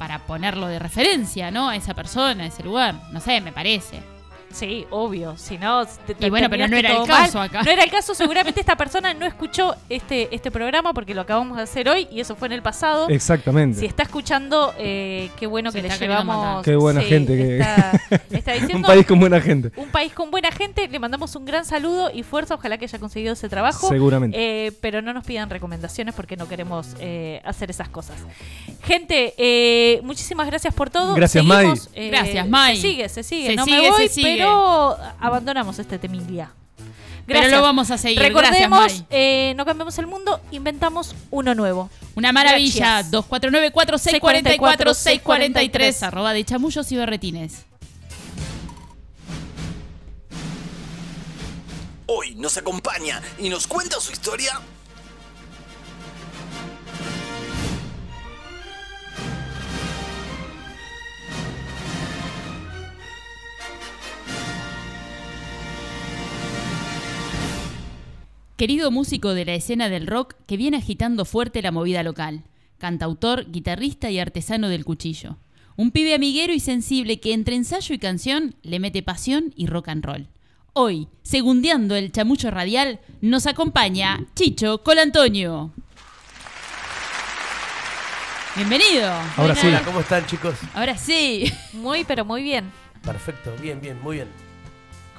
para 0.00 0.20
ponerlo 0.20 0.66
de 0.66 0.78
referencia, 0.78 1.50
¿no? 1.50 1.68
A 1.68 1.76
esa 1.76 1.92
persona, 1.92 2.44
a 2.44 2.46
ese 2.46 2.62
lugar. 2.62 2.94
No 3.12 3.20
sé, 3.20 3.42
me 3.42 3.52
parece. 3.52 4.00
Sí, 4.52 4.86
obvio. 4.90 5.36
Si 5.36 5.58
no, 5.58 5.86
te- 5.86 6.14
te 6.14 6.26
Y 6.26 6.30
bueno, 6.30 6.50
pero 6.50 6.66
no 6.66 6.76
era 6.76 6.90
el 6.90 6.98
mal. 6.98 7.06
caso 7.06 7.40
acá. 7.40 7.62
No 7.62 7.70
era 7.70 7.84
el 7.84 7.90
caso. 7.90 8.14
Seguramente 8.14 8.60
esta 8.60 8.76
persona 8.76 9.14
no 9.14 9.24
escuchó 9.26 9.74
este, 9.88 10.34
este 10.34 10.50
programa 10.50 10.92
porque 10.92 11.14
lo 11.14 11.20
acabamos 11.20 11.56
de 11.56 11.62
hacer 11.62 11.88
hoy 11.88 12.08
y 12.10 12.20
eso 12.20 12.34
fue 12.36 12.46
en 12.48 12.52
el 12.52 12.62
pasado. 12.62 13.08
Exactamente. 13.08 13.78
Si 13.78 13.86
está 13.86 14.02
escuchando, 14.02 14.74
eh, 14.78 15.30
qué 15.38 15.46
bueno 15.46 15.70
Se 15.70 15.80
que 15.82 15.88
le 15.88 15.96
llevamos. 15.96 16.64
Qué 16.64 16.74
buena 16.76 17.00
gente 17.00 17.36
que- 17.36 17.58
Está, 17.58 17.92
está 18.30 18.52
diciendo, 18.52 18.76
Un 18.78 18.82
país 18.82 19.06
con 19.06 19.20
buena 19.20 19.40
gente. 19.40 19.70
un 19.76 19.88
país 19.90 20.12
con 20.12 20.30
buena 20.30 20.50
gente. 20.50 20.88
Le 20.88 20.98
mandamos 20.98 21.34
un 21.36 21.44
gran 21.44 21.64
saludo 21.64 22.10
y 22.12 22.22
fuerza. 22.24 22.54
Ojalá 22.56 22.76
que 22.76 22.86
haya 22.86 22.98
conseguido 22.98 23.32
ese 23.34 23.48
trabajo. 23.48 23.88
Seguramente. 23.88 24.36
Eh, 24.66 24.72
pero 24.80 25.00
no 25.00 25.12
nos 25.12 25.24
pidan 25.24 25.48
recomendaciones 25.48 26.14
porque 26.14 26.36
no 26.36 26.48
queremos 26.48 26.88
eh, 26.98 27.40
hacer 27.44 27.70
esas 27.70 27.88
cosas. 27.88 28.16
Gente, 28.82 29.34
eh, 29.38 30.00
muchísimas 30.02 30.46
gracias 30.46 30.74
por 30.74 30.90
todo. 30.90 31.14
Gracias, 31.14 31.44
Seguimos, 31.44 31.88
Gracias, 31.94 32.48
Mai. 32.48 32.76
Se 32.76 32.82
sigue, 32.82 33.08
se 33.08 33.22
sigue. 33.22 33.46
Se 33.50 33.56
no 33.56 33.64
sigue, 33.64 33.82
me 33.82 33.90
voy, 33.90 34.08
se 34.08 34.14
sigue. 34.14 34.36
pero 34.38 34.39
abandonamos 35.20 35.78
este 35.78 35.98
temilla. 35.98 36.52
Pero 37.26 37.40
Gracias. 37.40 37.58
lo 37.58 37.62
vamos 37.62 37.90
a 37.90 37.98
seguir. 37.98 38.18
Recordemos, 38.18 39.04
eh, 39.10 39.54
no 39.56 39.64
cambiamos 39.64 39.96
el 39.98 40.06
mundo, 40.06 40.40
inventamos 40.50 41.14
uno 41.30 41.54
nuevo. 41.54 41.88
Una 42.16 42.32
maravilla. 42.32 43.02
Gracias. 43.02 43.12
249-4644-643. 43.28 46.02
Arroba 46.02 46.32
de 46.32 46.44
chamullos 46.44 46.90
y 46.90 46.96
berretines. 46.96 47.66
Hoy 52.06 52.34
nos 52.34 52.56
acompaña 52.56 53.22
y 53.38 53.48
nos 53.48 53.68
cuenta 53.68 54.00
su 54.00 54.10
historia. 54.10 54.60
Querido 68.60 68.90
músico 68.90 69.32
de 69.32 69.46
la 69.46 69.54
escena 69.54 69.88
del 69.88 70.06
rock 70.06 70.34
que 70.46 70.58
viene 70.58 70.76
agitando 70.76 71.24
fuerte 71.24 71.62
la 71.62 71.72
movida 71.72 72.02
local. 72.02 72.44
Cantautor, 72.76 73.50
guitarrista 73.50 74.10
y 74.10 74.18
artesano 74.18 74.68
del 74.68 74.84
cuchillo. 74.84 75.38
Un 75.76 75.92
pibe 75.92 76.12
amiguero 76.12 76.52
y 76.52 76.60
sensible 76.60 77.20
que 77.20 77.32
entre 77.32 77.56
ensayo 77.56 77.94
y 77.94 77.98
canción 77.98 78.54
le 78.62 78.78
mete 78.78 79.02
pasión 79.02 79.54
y 79.56 79.66
rock 79.66 79.88
and 79.88 80.04
roll. 80.04 80.28
Hoy, 80.74 81.08
segundeando 81.22 81.96
el 81.96 82.12
chamullo 82.12 82.50
radial, 82.50 83.00
nos 83.22 83.46
acompaña 83.46 84.26
Chicho 84.34 84.82
Colantonio. 84.82 85.72
Bienvenido. 88.56 89.10
Ahora 89.38 89.54
sí. 89.54 89.68
Hola, 89.68 89.82
¿cómo 89.86 90.00
están 90.00 90.26
chicos? 90.26 90.56
Ahora 90.74 90.98
sí. 90.98 91.50
Muy, 91.72 92.04
pero 92.04 92.26
muy 92.26 92.42
bien. 92.42 92.70
Perfecto, 93.02 93.54
bien, 93.62 93.80
bien, 93.80 93.98
muy 94.02 94.16
bien. 94.16 94.49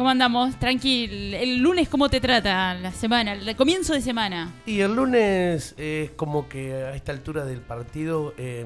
¿Cómo 0.02 0.10
andamos? 0.10 0.56
Tranquil. 0.58 1.36
El 1.36 1.60
lunes, 1.60 1.88
¿cómo 1.88 2.10
te 2.10 2.20
trata 2.20 2.74
la 2.74 2.92
semana? 2.92 3.34
El 3.34 3.56
comienzo 3.56 3.94
de 3.94 4.02
semana. 4.02 4.52
Y 4.66 4.80
el 4.80 4.96
lunes 4.96 5.76
eh, 5.78 6.06
es 6.06 6.12
como 6.18 6.50
que 6.50 6.74
a 6.74 6.96
esta 6.96 7.12
altura 7.12 7.46
del 7.46 7.62
partido 7.62 8.34
eh, 8.40 8.66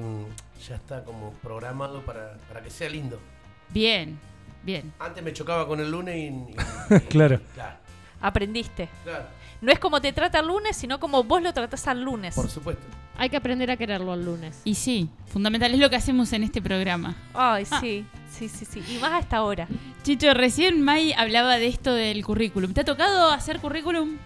ya 0.66 0.76
está 0.76 1.04
como 1.04 1.32
programado 1.42 2.00
para, 2.06 2.38
para 2.48 2.62
que 2.62 2.70
sea 2.70 2.88
lindo. 2.88 3.20
Bien, 3.68 4.18
bien. 4.62 4.94
Antes 4.98 5.22
me 5.22 5.34
chocaba 5.34 5.68
con 5.68 5.78
el 5.80 5.90
lunes 5.90 6.16
y... 6.16 6.20
y- 6.20 6.96
y- 6.96 7.00
Claro. 7.10 7.38
Claro, 7.52 7.76
Aprendiste. 8.22 8.88
claro, 9.04 9.26
No 9.60 9.72
es 9.72 9.78
como 9.78 10.00
te 10.00 10.12
trata 10.12 10.40
el 10.40 10.46
lunes, 10.48 10.76
sino 10.76 11.00
como 11.00 11.24
vos 11.24 11.42
lo 11.42 11.52
tratás 11.52 11.86
al 11.88 12.02
lunes. 12.02 12.34
por 12.34 12.48
supuesto. 12.50 12.82
Hay 13.18 13.30
que 13.30 13.36
aprender 13.38 13.70
a 13.70 13.76
quererlo 13.78 14.12
el 14.14 14.24
lunes. 14.24 14.60
Y 14.64 14.74
sí, 14.74 15.08
fundamental 15.26 15.72
es 15.72 15.80
lo 15.80 15.88
que 15.88 15.96
hacemos 15.96 16.32
en 16.34 16.44
este 16.44 16.60
programa. 16.60 17.14
Ay, 17.32 17.64
Ah. 17.70 17.80
sí, 17.80 18.04
sí, 18.30 18.48
sí, 18.48 18.66
sí. 18.66 18.82
Y 18.94 18.98
más 18.98 19.12
hasta 19.12 19.38
ahora. 19.38 19.66
Chicho, 20.02 20.34
recién 20.34 20.82
Mai 20.82 21.14
hablaba 21.14 21.56
de 21.56 21.66
esto 21.68 21.94
del 21.94 22.22
currículum. 22.24 22.74
¿Te 22.74 22.82
ha 22.82 22.84
tocado 22.84 23.30
hacer 23.30 23.58
currículum 23.60 24.18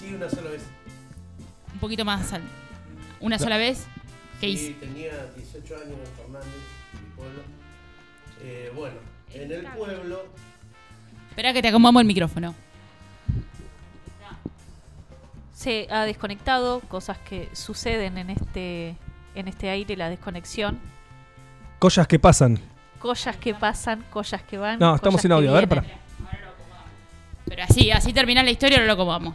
Sí, 0.00 0.14
una 0.14 0.30
sola 0.30 0.50
vez. 0.50 0.62
un 1.74 1.80
poquito 1.80 2.04
más 2.04 2.32
al- 2.32 2.42
una 3.20 3.38
sola 3.40 3.56
vez? 3.56 3.86
¿Qué 4.40 4.46
Sí, 4.46 4.52
hice? 4.52 4.72
tenía 4.74 5.10
18 5.36 5.74
años 5.74 5.96
en 5.98 6.16
Fernández, 6.16 6.46
mi 6.92 7.16
pueblo. 7.16 7.40
Eh, 8.40 8.72
bueno, 8.76 8.96
en 9.34 9.50
el 9.52 9.66
pueblo... 9.72 10.22
Espera 11.30 11.52
que 11.52 11.60
te 11.62 11.68
acomodamos 11.68 12.00
el 12.02 12.06
micrófono. 12.06 12.54
Se 15.58 15.88
ha 15.90 16.04
desconectado, 16.04 16.78
cosas 16.86 17.18
que 17.18 17.48
suceden 17.52 18.16
en 18.16 18.30
este, 18.30 18.94
en 19.34 19.48
este 19.48 19.70
aire, 19.70 19.96
la 19.96 20.08
desconexión. 20.08 20.78
Cosas 21.80 22.06
que 22.06 22.20
pasan. 22.20 22.60
Collas 23.00 23.36
que 23.38 23.54
pasan, 23.54 24.04
collas 24.08 24.40
que 24.44 24.56
van. 24.56 24.78
No, 24.78 24.94
estamos 24.94 25.20
sin 25.20 25.32
audio. 25.32 25.50
A 25.50 25.54
ver, 25.54 25.68
para. 25.68 25.84
Pero 27.44 27.64
así, 27.64 27.90
así 27.90 28.12
termina 28.12 28.44
la 28.44 28.52
historia, 28.52 28.76
ahora 28.76 28.86
lo 28.86 28.92
acomodamos. 28.92 29.34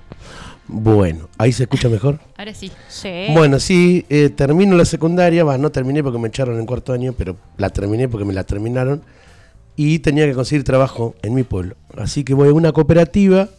Bueno, 0.65 1.27
ahí 1.38 1.51
se 1.51 1.63
escucha 1.63 1.89
mejor. 1.89 2.21
Ahora 2.38 2.54
sí. 2.54 2.71
Sí. 2.88 3.26
Bueno, 3.34 3.60
sí, 3.60 4.06
eh, 4.08 4.30
termino 4.30 4.78
la 4.78 4.86
secundaria, 4.86 5.43
va, 5.43 5.58
no 5.58 5.74
terminé 5.74 6.02
porque 6.04 6.19
me 6.19 6.30
echaron 6.30 6.58
en 6.58 6.65
cuarto 6.65 6.93
año, 6.93 7.12
pero 7.12 7.36
la 7.58 7.69
terminé 7.69 8.08
porque 8.08 8.24
me 8.24 8.32
la 8.32 8.45
terminaron 8.45 9.04
y 9.76 10.00
tenía 10.00 10.26
que 10.26 10.34
conseguir 10.34 10.63
trabajo 10.63 11.15
en 11.21 11.34
mi 11.34 11.43
pueblo. 11.43 11.76
Así 11.98 12.24
que 12.24 12.34
voy 12.34 12.48
a 12.48 12.54
una 12.54 12.71
cooperativa 12.71 13.50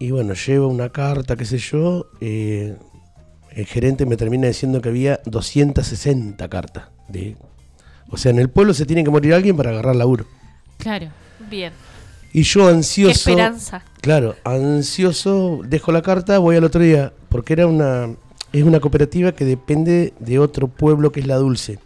y 0.00 0.10
bueno, 0.12 0.32
llevo 0.32 0.66
una 0.66 0.88
carta, 0.88 1.36
qué 1.36 1.44
sé 1.44 1.58
yo, 1.58 2.06
eh, 2.22 2.74
el 3.52 3.66
gerente 3.66 4.06
me 4.06 4.16
termina 4.16 4.46
diciendo 4.48 4.80
que 4.80 4.88
había 4.88 5.20
260 5.26 6.48
cartas. 6.48 6.84
De, 7.06 7.36
o 8.08 8.16
sea, 8.16 8.30
en 8.30 8.38
el 8.38 8.48
pueblo 8.48 8.72
se 8.72 8.86
tiene 8.86 9.04
que 9.04 9.10
morir 9.10 9.34
alguien 9.34 9.58
para 9.58 9.70
agarrar 9.70 9.94
laburo. 9.94 10.24
Claro. 10.78 11.08
Bien. 11.50 11.74
Y 12.32 12.44
yo 12.44 12.64
Qué 12.64 12.72
ansioso... 12.72 13.30
esperanza. 13.30 13.84
Claro, 14.00 14.36
ansioso, 14.42 15.60
dejo 15.66 15.92
la 15.92 16.00
carta, 16.00 16.38
voy 16.38 16.56
al 16.56 16.64
otro 16.64 16.80
día, 16.80 17.12
porque 17.28 17.52
era 17.52 17.66
una, 17.66 18.08
es 18.54 18.64
una 18.64 18.80
cooperativa 18.80 19.32
que 19.32 19.44
depende 19.44 20.14
de 20.18 20.38
otro 20.38 20.68
pueblo 20.68 21.12
que 21.12 21.20
es 21.20 21.26
La 21.26 21.36
Dulce. 21.36 21.78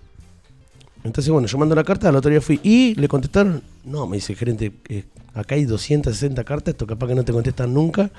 Entonces, 1.02 1.32
bueno, 1.32 1.48
yo 1.48 1.58
mando 1.58 1.74
la 1.74 1.82
carta, 1.82 2.10
al 2.10 2.16
otro 2.16 2.30
día 2.30 2.40
fui 2.40 2.60
y 2.62 2.94
le 2.94 3.08
contestaron, 3.08 3.60
no, 3.84 4.06
me 4.06 4.16
dice 4.16 4.32
el 4.32 4.38
gerente, 4.38 4.72
eh, 4.88 5.04
acá 5.34 5.54
hay 5.54 5.64
260 5.64 6.42
cartas, 6.44 6.72
esto 6.74 6.86
capaz 6.86 7.08
que 7.08 7.14
no 7.14 7.24
te 7.24 7.32
contestan 7.32 7.72
nunca. 7.74 8.10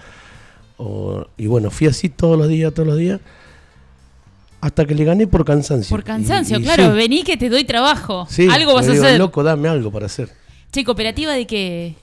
O- 0.78 1.26
y 1.38 1.48
bueno, 1.48 1.72
fui 1.72 1.88
así 1.88 2.10
todos 2.10 2.38
los 2.38 2.48
días, 2.48 2.74
todos 2.74 2.88
los 2.88 2.98
días, 2.98 3.20
hasta 4.62 4.86
que 4.86 4.96
le 4.96 5.04
gané 5.04 5.28
por 5.28 5.46
cansancio. 5.46 5.90
Por 5.96 6.04
cansancio, 6.04 6.58
Y- 6.58 6.62
y 6.62 6.66
claro. 6.66 6.92
sí, 6.92 6.98
Vení 6.98 7.24
que 7.24 7.38
te 7.38 7.50
doy 7.50 7.64
trabajo. 7.64 8.26
sí, 8.30 8.48
Algo 8.50 8.74
vas 8.74 8.88
a 8.88 8.92
digo, 8.92 9.04
hacer. 9.04 9.20
Loco, 9.20 9.44
dame 9.44 9.68
algo 9.70 9.92
para 9.92 10.08
hacer. 10.08 10.30
Che, 10.72 10.84
¿cooperativa 10.84 11.34
de 11.34 11.46
qué? 11.48 11.96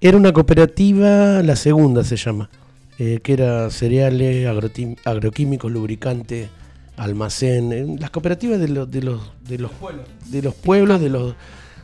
Era 0.00 0.16
una 0.16 0.32
cooperativa, 0.32 1.42
la 1.42 1.56
segunda 1.56 2.04
se 2.04 2.16
llama, 2.16 2.48
eh, 2.98 3.18
que 3.22 3.32
era 3.32 3.68
cereales, 3.70 4.46
agroquímicos, 5.04 5.70
lubricantes, 5.72 6.48
almacén, 6.96 7.72
eh, 7.72 7.96
las 7.98 8.10
cooperativas 8.10 8.60
de 8.60 8.68
los 8.68 8.90
de 8.90 9.02
los 9.02 9.20
de 9.46 9.58
los 9.58 9.70
de 10.30 10.42
los 10.42 10.54
pueblos, 10.54 11.00
de 11.00 11.08
los 11.10 11.34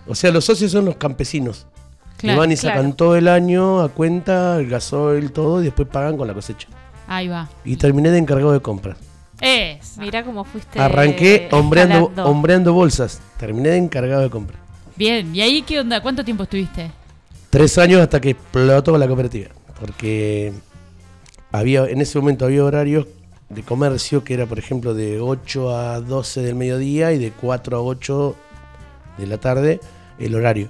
o 0.06 0.14
sea, 0.14 0.30
los 0.30 0.44
socios 0.44 0.72
son 0.72 0.84
los 0.84 0.96
campesinos. 0.96 1.66
que 2.16 2.26
Claro, 2.26 2.40
van 2.40 2.52
y 2.52 2.56
sacan 2.56 2.80
claro. 2.80 2.94
todo 2.94 3.16
el 3.16 3.28
año 3.28 3.80
a 3.80 3.88
cuenta, 3.88 4.58
el 4.58 4.68
gasoil, 4.68 5.32
todo, 5.32 5.60
y 5.60 5.64
después 5.64 5.88
pagan 5.88 6.16
con 6.16 6.28
la 6.28 6.34
cosecha. 6.34 6.68
Ahí 7.06 7.28
va. 7.28 7.48
Y 7.64 7.76
terminé 7.76 8.10
de 8.10 8.18
encargado 8.18 8.52
de 8.52 8.60
compras. 8.60 8.96
Es. 9.40 9.98
Mira 9.98 10.24
cómo 10.24 10.44
fuiste. 10.44 10.80
Arranqué 10.80 11.48
hombreando, 11.50 12.12
hombreando 12.24 12.72
bolsas. 12.72 13.20
Terminé 13.38 13.70
de 13.70 13.76
encargado 13.78 14.22
de 14.22 14.30
compras. 14.30 14.60
Bien. 14.96 15.34
¿Y 15.34 15.40
ahí 15.40 15.62
qué 15.62 15.80
onda? 15.80 16.00
¿Cuánto 16.00 16.24
tiempo 16.24 16.44
estuviste? 16.44 16.90
Tres 17.50 17.76
años 17.78 18.00
hasta 18.00 18.20
que 18.20 18.30
explotó 18.30 18.96
la 18.96 19.06
cooperativa. 19.06 19.48
Porque 19.78 20.52
había, 21.52 21.84
en 21.86 22.00
ese 22.00 22.18
momento 22.18 22.44
había 22.44 22.64
horarios 22.64 23.06
de 23.48 23.62
comercio 23.62 24.24
que 24.24 24.34
era, 24.34 24.46
por 24.46 24.58
ejemplo, 24.58 24.94
de 24.94 25.20
8 25.20 25.76
a 25.76 26.00
12 26.00 26.42
del 26.42 26.54
mediodía 26.54 27.12
y 27.12 27.18
de 27.18 27.30
4 27.30 27.76
a 27.76 27.80
8 27.82 28.36
de 29.18 29.26
la 29.26 29.38
tarde 29.38 29.80
el 30.18 30.34
horario. 30.34 30.68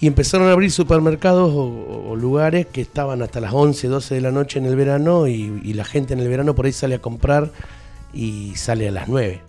Y 0.00 0.06
empezaron 0.06 0.48
a 0.48 0.52
abrir 0.52 0.70
supermercados 0.70 1.52
o, 1.52 2.08
o 2.10 2.14
lugares 2.16 2.66
que 2.66 2.80
estaban 2.80 3.20
hasta 3.22 3.40
las 3.40 3.52
11, 3.52 3.88
12 3.88 4.14
de 4.14 4.20
la 4.20 4.30
noche 4.30 4.58
en 4.60 4.66
el 4.66 4.76
verano 4.76 5.26
y, 5.26 5.60
y 5.64 5.72
la 5.74 5.84
gente 5.84 6.14
en 6.14 6.20
el 6.20 6.28
verano 6.28 6.54
por 6.54 6.66
ahí 6.66 6.72
sale 6.72 6.94
a 6.94 6.98
comprar 7.00 7.50
y 8.12 8.54
sale 8.54 8.86
a 8.88 8.92
las 8.92 9.08
9. 9.08 9.40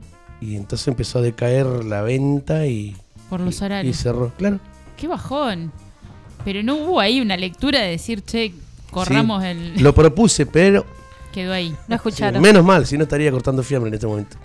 Y 0.42 0.56
entonces 0.56 0.88
empezó 0.88 1.20
a 1.20 1.22
decaer 1.22 1.66
la 1.86 2.02
venta 2.02 2.66
y, 2.66 2.96
Por 3.30 3.42
los 3.42 3.60
y- 3.60 3.62
y 3.62 3.66
horarios. 3.66 3.98
cerró. 3.98 4.32
Claro. 4.38 4.60
Qué 4.98 5.08
bajón. 5.08 5.72
Pero 6.44 6.64
no 6.64 6.78
hubo 6.78 7.00
ahí 7.00 7.22
una 7.22 7.38
lectura 7.38 7.82
de 7.82 7.90
decir, 7.92 8.24
che, 8.24 8.54
corramos 8.90 9.44
el. 9.44 9.82
Lo 9.84 9.94
propuse, 9.94 10.46
pero 10.48 10.84
Quedó 11.32 11.54
ahí. 11.54 11.76
No 11.88 11.96
escucharon. 11.96 12.42
menos 12.42 12.66
mal, 12.66 12.88
si 12.88 12.98
no 12.98 13.04
estaría 13.04 13.30
cortando 13.30 13.62
fiambre 13.62 13.90
en 13.90 13.94
este 13.94 14.08
momento. 14.08 14.36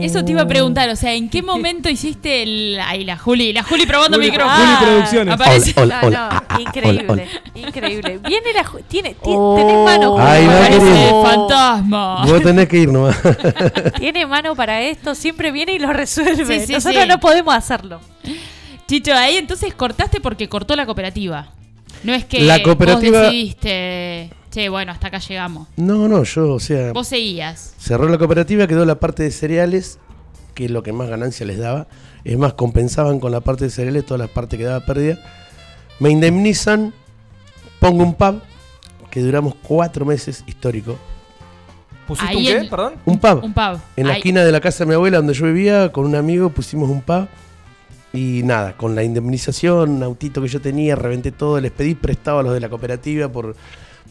Eso 0.00 0.24
te 0.24 0.32
iba 0.32 0.42
a 0.42 0.46
preguntar, 0.46 0.88
o 0.90 0.96
sea, 0.96 1.14
¿en 1.14 1.30
qué 1.30 1.42
momento 1.42 1.88
hiciste 1.88 2.42
el. 2.42 2.78
Ahí 2.84 3.04
la 3.04 3.16
Juli, 3.16 3.52
la 3.52 3.62
Juli 3.62 3.86
probando 3.86 4.18
Juli- 4.18 4.30
micrófono. 4.30 4.54
Juli 4.56 4.68
Ah, 4.70 4.80
Producciones. 4.82 5.34
Aparece. 5.34 5.72
Hola, 5.80 6.00
No, 6.02 6.06
hola, 6.08 6.18
no, 6.18 6.24
ah, 6.36 6.44
ah, 6.48 6.60
increíble, 6.60 7.04
hola, 7.08 7.22
increíble. 7.54 8.18
Viene 8.26 8.52
la 8.54 8.64
ju- 8.64 8.82
tiene, 8.86 9.10
ti- 9.14 9.18
Oh. 9.24 9.54
tenés 9.56 9.76
mano 9.84 10.10
como 10.12 10.24
Ay, 10.26 10.44
el 10.44 11.24
fantasma. 11.24 12.24
Vos 12.26 12.42
tenés 12.42 12.68
que 12.68 12.78
ir 12.78 12.88
nomás. 12.92 13.16
tiene 13.98 14.26
mano 14.26 14.54
para 14.54 14.82
esto, 14.82 15.14
siempre 15.14 15.50
viene 15.52 15.72
y 15.72 15.78
lo 15.78 15.92
resuelve. 15.92 16.60
Sí, 16.60 16.66
sí, 16.66 16.72
Nosotros 16.74 17.02
sí. 17.02 17.08
no 17.08 17.18
podemos 17.20 17.54
hacerlo. 17.54 18.00
Chicho, 18.86 19.14
ahí 19.14 19.36
entonces 19.36 19.74
cortaste 19.74 20.20
porque 20.20 20.48
cortó 20.48 20.76
la 20.76 20.86
cooperativa. 20.86 21.48
No 22.04 22.12
es 22.14 22.24
que 22.24 22.40
La 22.42 22.62
cooperativa- 22.62 23.18
vos 23.22 23.30
decidiste, 23.30 24.30
che, 24.56 24.68
bueno, 24.70 24.90
hasta 24.92 25.08
acá 25.08 25.18
llegamos. 25.18 25.68
No, 25.76 26.08
no, 26.08 26.22
yo, 26.22 26.54
o 26.54 26.60
sea, 26.60 26.92
Vos 26.92 27.08
seguías. 27.08 27.74
cerró 27.78 28.08
la 28.08 28.16
cooperativa, 28.16 28.66
quedó 28.66 28.86
la 28.86 28.98
parte 28.98 29.22
de 29.22 29.30
cereales, 29.30 29.98
que 30.54 30.64
es 30.64 30.70
lo 30.70 30.82
que 30.82 30.92
más 30.94 31.08
ganancia 31.10 31.44
les 31.44 31.58
daba. 31.58 31.86
Es 32.24 32.38
más, 32.38 32.54
compensaban 32.54 33.20
con 33.20 33.32
la 33.32 33.40
parte 33.40 33.64
de 33.64 33.70
cereales 33.70 34.06
toda 34.06 34.16
la 34.18 34.28
parte 34.28 34.56
que 34.56 34.64
daba 34.64 34.84
pérdida. 34.86 35.18
Me 36.00 36.08
indemnizan, 36.10 36.94
pongo 37.80 38.02
un 38.02 38.14
pub, 38.14 38.40
que 39.10 39.20
duramos 39.20 39.54
cuatro 39.62 40.06
meses 40.06 40.42
histórico. 40.46 40.96
¿Pusiste 42.06 42.30
Ahí 42.30 42.36
un 42.38 42.44
qué? 42.44 42.56
en- 42.58 42.68
Perdón. 42.70 42.94
Un 43.04 43.18
pub. 43.18 43.44
Un 43.44 43.52
pub. 43.52 43.78
En 43.96 44.06
la 44.06 44.14
Ahí- 44.14 44.18
esquina 44.20 44.42
de 44.44 44.52
la 44.52 44.60
casa 44.60 44.84
de 44.84 44.88
mi 44.88 44.94
abuela, 44.94 45.18
donde 45.18 45.34
yo 45.34 45.44
vivía, 45.46 45.92
con 45.92 46.06
un 46.06 46.14
amigo 46.14 46.48
pusimos 46.50 46.88
un 46.88 47.02
pub. 47.02 47.26
Y 48.12 48.42
nada, 48.44 48.74
con 48.76 48.94
la 48.94 49.02
indemnización, 49.02 49.90
un 49.90 50.02
autito 50.02 50.40
que 50.40 50.48
yo 50.48 50.60
tenía, 50.62 50.96
reventé 50.96 51.32
todo, 51.32 51.60
les 51.60 51.72
pedí 51.72 51.94
prestado 51.94 52.38
a 52.38 52.42
los 52.42 52.54
de 52.54 52.60
la 52.60 52.70
cooperativa 52.70 53.28
por, 53.28 53.54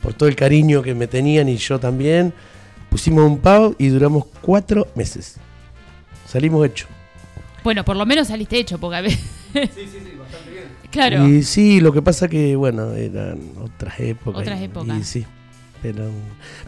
por 0.06 0.13
todo 0.13 0.30
el 0.30 0.36
cariño 0.36 0.84
que 0.84 0.94
me 0.94 1.08
tenían 1.08 1.50
y 1.50 1.58
yo 1.58 1.80
también. 1.80 2.32
Pusimos 2.91 3.26
un 3.26 3.39
pago 3.39 3.74
y 3.80 3.88
duramos 3.88 4.26
cuatro 4.41 4.88
meses. 4.94 5.38
Salimos 6.28 6.63
hechos. 6.68 6.88
Bueno, 7.63 7.84
por 7.84 7.96
lo 7.96 8.06
menos 8.06 8.28
saliste 8.28 8.60
hecho, 8.60 8.78
porque 8.78 8.98
a 8.98 9.02
veces. 9.02 9.20
Sí, 9.52 9.60
sí, 9.74 9.88
sí, 9.91 10.18
bastante 10.18 10.52
bien. 10.52 10.65
Claro. 10.91 11.28
Y 11.28 11.41
sí, 11.44 11.82
lo 11.82 11.91
que 11.91 12.02
pasa 12.04 12.28
que, 12.30 12.56
bueno, 12.56 12.94
eran 12.94 13.39
otras 13.62 14.00
épocas. 14.00 14.41
Otras 14.44 14.62
épocas. 14.62 14.98
Y 15.00 15.04
sí. 15.04 15.26
Eran, 15.84 16.12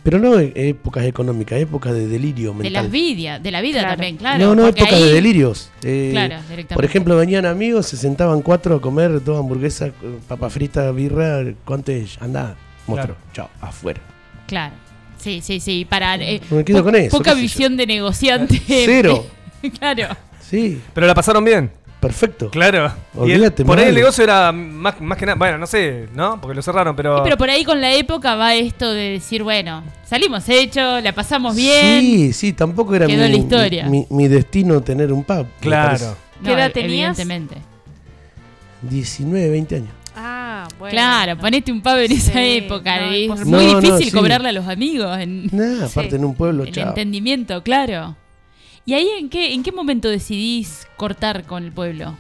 pero 0.04 0.20
no 0.20 0.38
e- 0.40 0.52
épocas 0.56 1.06
económicas, 1.06 1.60
épocas 1.60 1.94
de 1.94 2.08
delirio 2.08 2.52
de 2.52 2.56
mental. 2.64 2.74
la 2.74 2.90
vida, 2.90 3.40
de 3.40 3.52
la 3.52 3.62
vida 3.62 3.80
Claro. 3.80 3.94
también, 3.96 4.18
claro. 4.18 4.46
no, 4.46 4.56
no, 4.56 4.68
épocas 4.68 4.94
ahí- 4.94 5.04
de 5.04 5.14
delirios. 5.14 5.70
Eh, 5.84 6.10
Claro, 6.12 6.36
directamente. 6.50 6.76
Por 6.76 6.86
ejemplo, 6.86 7.16
venían 7.16 7.46
amigos, 7.46 7.86
se 7.88 7.98
sentaban 7.98 8.42
cuatro 8.42 8.76
a 8.76 8.82
comer 8.82 9.24
dos 9.24 9.40
hamburguesas, 9.40 9.90
eh, 9.90 10.20
papa 10.28 10.50
frita, 10.50 10.92
birra, 10.92 11.44
¿cuánto 11.66 11.92
es? 11.94 12.18
Anda, 12.22 12.56
monstruo, 12.88 13.16
chao, 13.34 13.50
afuera. 13.62 14.02
Claro. 14.48 14.74
Sí, 15.18 15.42
sí, 15.42 15.60
sí. 15.60 15.86
Para. 15.90 16.16
eh, 16.16 16.42
Me 16.50 16.64
quedo 16.64 16.80
po- 16.80 16.84
con 16.86 16.96
eso, 16.96 17.18
Poca 17.18 17.34
yo. 17.34 17.38
visión 17.42 17.76
de 17.78 17.86
negociante. 17.88 18.62
Cero. 18.68 19.26
claro. 19.80 20.16
Sí, 20.42 20.82
Pero 20.94 21.08
la 21.08 21.14
pasaron 21.16 21.44
bien. 21.44 21.70
perfecto. 22.00 22.50
Claro. 22.52 22.92
Y 23.16 23.20
Olvídate, 23.20 23.64
el- 23.64 23.66
por 23.68 23.80
ahí 23.80 23.88
el 23.90 23.96
negocio 23.96 24.24
era 24.24 24.52
más, 24.52 25.02
más 25.02 25.18
que 25.18 25.26
nada. 25.26 25.36
Bueno, 25.38 25.58
no 25.58 25.66
sé, 25.68 26.08
¿no? 26.14 26.40
Porque 26.40 26.56
lo 26.56 26.62
cerraron, 26.62 26.96
pero. 26.96 27.20
Y 27.20 27.24
Pero 27.24 27.36
por 27.38 27.50
ahí 27.50 27.66
con 27.66 27.82
la 27.82 27.92
época 27.94 28.36
va 28.36 28.54
esto 28.56 28.94
de 28.94 29.10
decir, 29.14 29.44
bueno, 29.44 29.84
salimos 30.06 30.48
hechos, 30.48 31.04
la 31.04 31.12
pasamos 31.14 31.56
bien. 31.56 32.00
Sí, 32.02 32.34
sí, 32.34 32.54
tampoco 32.54 32.96
era 32.96 33.08
Quedó 33.08 33.24
mi, 33.24 33.30
la 33.32 33.36
historia. 33.38 33.86
mi- 33.90 34.06
mi 34.12 34.28
destino 34.30 34.80
tener 34.82 35.12
un 35.12 35.24
pub. 35.24 35.48
Claro. 35.60 36.16
¿Qué 36.44 36.54
edad 36.54 36.72
tenías? 36.72 37.18
Evidentemente. 37.20 37.56
19, 38.84 39.50
20 39.50 39.76
años. 39.76 39.90
Ah, 40.20 40.68
bueno. 40.80 40.92
Claro, 40.92 41.38
ponete 41.38 41.72
un 41.72 41.82
pavo 41.82 42.00
en 42.00 42.12
esa 42.12 42.42
época. 42.44 43.00
no, 43.02 43.12
es 43.12 43.46
muy 43.46 43.66
No, 43.66 43.74
no, 43.74 43.82
difícil 43.82 44.06
sí. 44.10 44.12
cobrarle 44.12 44.50
a 44.50 44.52
los 44.52 44.68
amigos. 44.68 45.18
En, 45.20 45.46
Nada, 45.52 45.86
aparte 45.86 46.10
Sí. 46.12 46.16
en 46.16 46.26
un 46.26 46.34
pueblo, 46.34 46.64
el 46.64 46.72
chao. 46.72 46.90
entendimiento, 46.90 47.62
claro. 47.62 48.16
¿Y 48.86 48.94
ahí 48.94 49.08
en 49.20 49.30
qué, 49.30 49.54
en 49.54 49.62
qué 49.64 49.72
momento 49.72 50.10
decidís 50.10 50.88
cortar 50.98 51.44
con 51.44 51.64
el 51.64 51.72
pueblo? 51.72 52.16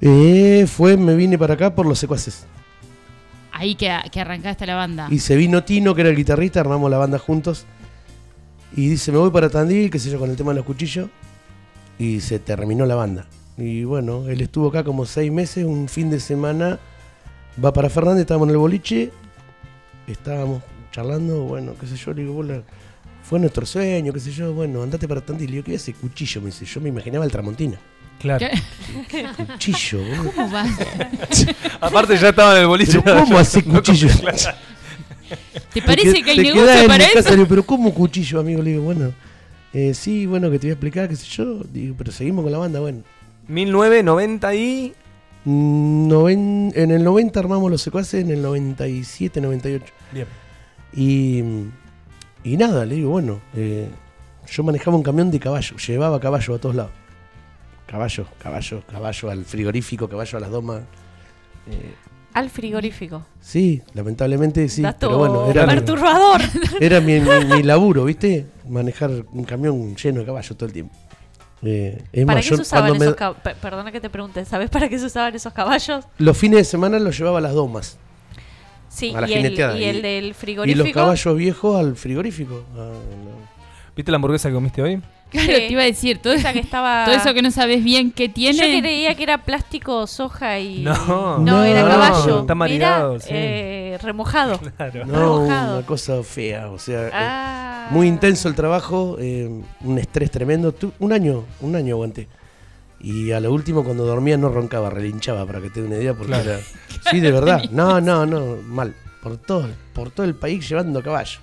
Eh, 0.00 0.66
fue, 0.68 0.96
me 0.96 1.14
vine 1.14 1.38
para 1.38 1.54
acá 1.54 1.74
por 1.74 1.86
los 1.86 1.98
secuaces. 1.98 2.44
Ahí 3.52 3.74
que, 3.74 3.94
que 4.10 4.20
arrancaste 4.20 4.66
la 4.66 4.74
banda. 4.74 5.08
Y 5.10 5.18
se 5.20 5.36
vino 5.36 5.64
Tino, 5.64 5.94
que 5.94 6.02
era 6.02 6.10
el 6.10 6.16
guitarrista, 6.16 6.60
armamos 6.60 6.90
la 6.90 6.98
banda 6.98 7.18
juntos. 7.18 7.64
Y 8.76 8.88
dice, 8.88 9.10
me 9.12 9.18
voy 9.18 9.30
para 9.30 9.48
Tandil, 9.48 9.90
qué 9.90 9.98
sé 9.98 10.10
yo, 10.10 10.18
con 10.18 10.28
el 10.28 10.36
tema 10.36 10.50
de 10.50 10.56
los 10.56 10.66
cuchillos. 10.66 11.08
Y 11.98 12.20
se 12.20 12.38
terminó 12.38 12.84
la 12.84 12.94
banda. 12.94 13.26
Y 13.58 13.84
bueno, 13.84 14.28
él 14.28 14.40
estuvo 14.40 14.68
acá 14.68 14.84
como 14.84 15.06
seis 15.06 15.32
meses, 15.32 15.64
un 15.64 15.88
fin 15.88 16.10
de 16.10 16.20
semana. 16.20 16.78
Va 17.62 17.72
para 17.72 17.88
Fernández, 17.88 18.20
estábamos 18.22 18.48
en 18.48 18.52
el 18.52 18.58
boliche. 18.58 19.10
Estábamos 20.06 20.62
charlando, 20.92 21.40
bueno, 21.44 21.74
qué 21.80 21.86
sé 21.86 21.96
yo, 21.96 22.12
le 22.12 22.22
digo, 22.22 22.34
"Vos 22.34 22.46
la- 22.46 22.62
fue 23.22 23.40
nuestro 23.40 23.66
sueño, 23.66 24.12
qué 24.12 24.20
sé 24.20 24.30
yo, 24.30 24.52
bueno, 24.52 24.82
andate 24.82 25.08
para 25.08 25.20
Tandil. 25.20 25.46
Le 25.50 25.52
digo, 25.56 25.64
¿qué 25.64 25.74
hace 25.76 25.92
cuchillo? 25.94 26.40
Me 26.42 26.46
dice, 26.46 26.64
yo 26.64 26.80
me 26.80 26.90
imaginaba 26.90 27.24
el 27.24 27.30
Tramontina. 27.32 27.76
Claro. 28.20 28.46
¿Qué? 29.08 29.26
Cuchillo, 29.52 29.98
boludo. 29.98 30.32
¿Cómo 30.32 30.50
vas? 30.50 30.70
Aparte 31.80 32.16
ya 32.16 32.28
estaba 32.30 32.54
en 32.56 32.62
el 32.62 32.66
boliche. 32.68 33.00
Pero 33.02 33.20
¿Cómo 33.20 33.36
hace 33.38 33.62
cuchillo? 33.64 34.08
¿Te 35.72 35.82
parece 35.82 36.12
Te 36.12 36.22
que 36.22 36.30
hay 36.30 36.38
negocio 36.38 36.86
para 36.86 37.04
eso? 37.04 37.14
casa, 37.14 37.36
pero 37.48 37.66
¿cómo 37.66 37.92
cuchillo, 37.92 38.40
amigo? 38.40 38.62
Le 38.62 38.70
digo, 38.70 38.82
bueno, 38.84 39.12
eh, 39.74 39.92
sí, 39.92 40.24
bueno, 40.26 40.50
que 40.50 40.58
te 40.58 40.66
voy 40.68 40.70
a 40.70 40.74
explicar, 40.74 41.08
qué 41.08 41.16
sé 41.16 41.26
yo. 41.26 41.60
Digo, 41.70 41.94
pero 41.98 42.12
seguimos 42.12 42.42
con 42.44 42.52
la 42.52 42.58
banda, 42.58 42.80
bueno. 42.80 43.02
1990 43.48 44.54
y. 44.54 44.94
Mm, 45.44 46.08
noven- 46.08 46.72
en 46.74 46.90
el 46.90 47.04
90 47.04 47.38
armamos 47.38 47.70
los 47.70 47.80
secuaces, 47.80 48.24
en 48.24 48.30
el 48.32 48.42
97, 48.42 49.40
98. 49.40 49.84
Bien. 50.12 50.26
Y, 50.92 51.42
y 52.42 52.56
nada, 52.56 52.84
le 52.84 52.96
digo, 52.96 53.10
bueno, 53.10 53.40
eh, 53.54 53.88
yo 54.48 54.62
manejaba 54.64 54.96
un 54.96 55.02
camión 55.04 55.30
de 55.30 55.38
caballo, 55.38 55.76
llevaba 55.76 56.18
caballo 56.18 56.54
a 56.54 56.58
todos 56.58 56.74
lados. 56.74 56.90
Caballo, 57.86 58.26
caballo, 58.42 58.82
caballo 58.90 59.30
al 59.30 59.44
frigorífico, 59.44 60.08
caballo 60.08 60.38
a 60.38 60.40
las 60.40 60.50
domas. 60.50 60.80
Eh, 61.70 61.94
Al 62.34 62.50
frigorífico. 62.50 63.24
sí, 63.40 63.80
lamentablemente 63.94 64.68
sí, 64.68 64.82
Dato 64.82 65.06
pero 65.08 65.18
bueno, 65.18 65.48
era, 65.50 65.66
mi, 65.66 65.74
perturbador. 65.74 66.40
era 66.80 67.00
mi, 67.00 67.20
mi- 67.20 67.44
mi 67.56 67.62
laburo, 67.62 68.04
¿viste? 68.04 68.46
Manejar 68.68 69.10
un 69.32 69.44
camión 69.44 69.94
lleno 69.94 70.20
de 70.20 70.26
caballos 70.26 70.56
todo 70.56 70.66
el 70.66 70.72
tiempo. 70.72 70.94
Eh, 71.62 72.02
es 72.12 72.26
¿Para 72.26 72.36
más, 72.38 72.48
qué 72.48 72.54
se 72.56 72.62
usaban 72.62 72.92
me- 72.98 73.04
esos 73.04 73.16
caballos? 73.16 73.40
Perdona 73.60 73.90
que 73.92 74.00
te 74.00 74.10
pregunte, 74.10 74.44
¿sabes 74.44 74.68
para 74.70 74.88
qué 74.88 74.98
se 74.98 75.06
usaban 75.06 75.34
esos 75.34 75.52
caballos? 75.52 76.04
los 76.18 76.36
fines 76.36 76.58
de 76.58 76.64
semana 76.64 76.98
los 76.98 77.16
llevaba 77.18 77.38
a 77.38 77.40
las 77.40 77.54
domas. 77.54 77.98
Sí, 78.88 79.12
A 79.14 79.20
la 79.22 79.28
y 79.28 79.34
el, 79.34 79.52
y 79.52 79.84
Y- 79.98 80.00
del 80.02 80.24
Y 80.28 80.32
frigorífico. 80.32 80.84
los 80.84 80.92
caballos 80.94 81.36
viejos 81.36 81.78
al 81.80 81.96
frigorífico. 81.96 82.62
Ah, 82.74 82.92
no. 82.92 83.46
¿Viste 83.94 84.10
la 84.10 84.16
hamburguesa 84.16 84.48
que 84.48 84.54
comiste 84.54 84.82
hoy? 84.82 85.02
Claro, 85.30 85.46
Sí. 85.48 85.52
te 85.54 85.72
iba 85.72 85.82
a 85.82 85.86
decir, 85.86 86.18
todo, 86.18 86.32
Esa 86.34 86.52
que 86.52 86.60
estaba. 86.60 87.04
todo 87.04 87.14
eso 87.16 87.34
que 87.34 87.42
no 87.42 87.50
sabes 87.50 87.82
bien 87.82 88.12
qué 88.12 88.28
tiene. 88.28 88.56
Yo 88.74 88.80
creía 88.80 89.14
que 89.16 89.22
era 89.24 89.38
plástico, 89.44 90.06
soja 90.06 90.58
y. 90.60 90.82
No. 90.82 91.38
No, 91.38 91.64
era 91.64 91.82
No, 91.82 91.88
caballo. 91.88 92.40
está 92.40 92.54
marinado, 92.54 93.18
sí. 93.20 93.28
eh, 93.32 93.98
remojado. 94.02 94.58
Claro. 94.76 95.04
No, 95.04 95.12
Remojado. 95.40 95.78
una 95.78 95.86
cosa 95.86 96.22
fea. 96.22 96.70
O 96.70 96.78
sea, 96.78 97.08
eh, 97.08 97.10
Ah. 97.12 97.88
muy 97.90 98.06
intenso 98.06 98.48
el 98.48 98.54
trabajo, 98.54 99.16
eh, 99.18 99.50
un 99.80 99.98
estrés 99.98 100.30
tremendo. 100.30 100.74
Un 101.00 101.12
año, 101.12 101.44
un 101.60 101.74
año 101.76 101.94
aguanté. 101.96 102.28
Y 103.00 103.32
a 103.32 103.40
lo 103.40 103.52
último, 103.52 103.84
cuando 103.84 104.06
dormía, 104.06 104.36
no 104.38 104.48
roncaba, 104.48 104.88
relinchaba, 104.90 105.44
para 105.44 105.60
que 105.60 105.70
te 105.70 105.80
dé 105.82 105.86
una 105.88 105.96
idea. 105.96 106.14
Porque 106.14 106.32
era. 106.34 106.58
Sí, 107.10 107.20
de 107.20 107.30
verdad. 107.32 107.62
No, 107.72 108.00
no, 108.00 108.24
no, 108.26 108.56
mal. 108.64 108.94
Por 109.22 109.36
todo, 109.38 109.68
por 109.92 110.10
todo 110.10 110.24
el 110.24 110.36
país 110.36 110.68
llevando 110.68 111.02
caballo. 111.02 111.40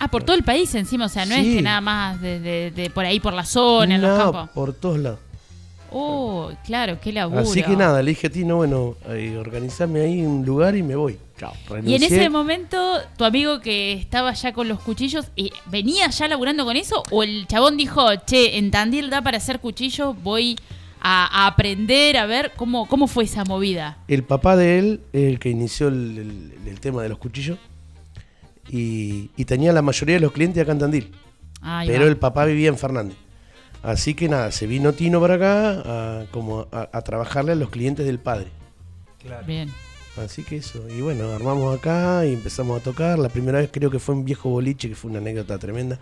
Ah, 0.00 0.08
por 0.08 0.22
todo 0.22 0.36
el 0.36 0.44
país 0.44 0.74
encima, 0.74 1.06
o 1.06 1.08
sea, 1.08 1.26
no 1.26 1.34
es 1.34 1.42
que 1.44 1.60
nada 1.62 1.80
más 1.80 2.20
de, 2.20 2.38
de- 2.40 2.70
de 2.70 2.90
por 2.90 3.04
ahí 3.04 3.18
por 3.20 3.32
la 3.32 3.44
zona, 3.44 3.96
en 3.96 4.00
no, 4.00 4.08
los 4.08 4.18
campos. 4.18 4.50
por 4.54 4.72
todos 4.72 4.98
lados. 4.98 5.18
Oh, 5.90 6.50
claro, 6.66 6.98
qué 7.00 7.12
laburo. 7.12 7.40
Así 7.40 7.62
que 7.62 7.74
nada, 7.74 8.02
le 8.02 8.10
dije 8.10 8.26
a 8.26 8.30
Tino, 8.30 8.56
bueno, 8.56 8.96
eh, 9.08 9.36
organizame 9.38 10.00
ahí 10.02 10.20
un 10.24 10.44
lugar 10.44 10.76
y 10.76 10.82
me 10.82 10.94
voy. 10.94 11.18
Chao. 11.38 11.52
Y 11.68 11.72
en 11.72 11.74
renuncié. 11.84 12.06
ese 12.06 12.28
momento, 12.28 12.98
tu 13.16 13.24
amigo 13.24 13.60
que 13.60 13.94
estaba 13.94 14.32
ya 14.34 14.52
con 14.52 14.68
los 14.68 14.80
cuchillos, 14.80 15.26
eh, 15.36 15.50
¿venía 15.66 16.08
ya 16.10 16.28
laburando 16.28 16.64
con 16.66 16.76
eso? 16.76 17.02
¿O 17.10 17.22
el 17.22 17.46
chabón 17.46 17.76
dijo, 17.78 18.04
che, 18.26 18.58
en 18.58 18.70
Tandil 18.70 19.08
da 19.08 19.22
para 19.22 19.38
hacer 19.38 19.60
cuchillos, 19.60 20.14
voy 20.22 20.56
a, 21.00 21.44
a 21.44 21.46
aprender, 21.46 22.18
a 22.18 22.26
ver 22.26 22.52
cómo, 22.56 22.86
cómo 22.86 23.06
fue 23.06 23.24
esa 23.24 23.44
movida? 23.44 23.96
El 24.08 24.24
papá 24.24 24.56
de 24.56 24.78
él, 24.78 25.00
el 25.14 25.38
que 25.38 25.48
inició 25.48 25.88
el, 25.88 26.18
el- 26.18 26.68
el 26.68 26.80
tema 26.80 27.02
de 27.02 27.08
los 27.08 27.16
cuchillos, 27.18 27.58
y, 28.68 29.30
y 29.36 29.44
tenía 29.44 29.72
la 29.72 29.82
mayoría 29.82 30.16
de 30.16 30.20
los 30.20 30.32
clientes 30.32 30.62
acá 30.62 30.72
en 30.72 30.78
Tandil. 30.78 31.12
Ahí 31.60 31.88
pero 31.88 32.02
va. 32.04 32.08
el 32.08 32.16
papá 32.16 32.44
vivía 32.44 32.68
en 32.68 32.78
Fernández. 32.78 33.16
Así 33.82 34.14
que 34.14 34.28
nada, 34.28 34.50
se 34.52 34.66
vino 34.66 34.92
Tino 34.92 35.20
para 35.20 35.34
acá 35.34 35.82
a, 36.20 36.24
como 36.30 36.66
a, 36.72 36.88
a 36.92 37.02
trabajarle 37.02 37.52
a 37.52 37.54
los 37.54 37.70
clientes 37.70 38.04
del 38.06 38.18
padre. 38.18 38.48
Bien. 39.46 39.70
Así 40.16 40.42
que 40.42 40.56
eso, 40.56 40.84
y 40.88 41.00
bueno, 41.00 41.30
armamos 41.32 41.78
acá 41.78 42.26
y 42.26 42.32
empezamos 42.34 42.80
a 42.80 42.82
tocar. 42.82 43.18
La 43.20 43.28
primera 43.28 43.58
vez 43.58 43.70
creo 43.72 43.88
que 43.90 43.98
fue 44.00 44.16
en 44.16 44.24
Viejo 44.24 44.48
Boliche, 44.50 44.88
que 44.88 44.94
fue 44.96 45.10
una 45.10 45.20
anécdota 45.20 45.58
tremenda. 45.58 45.98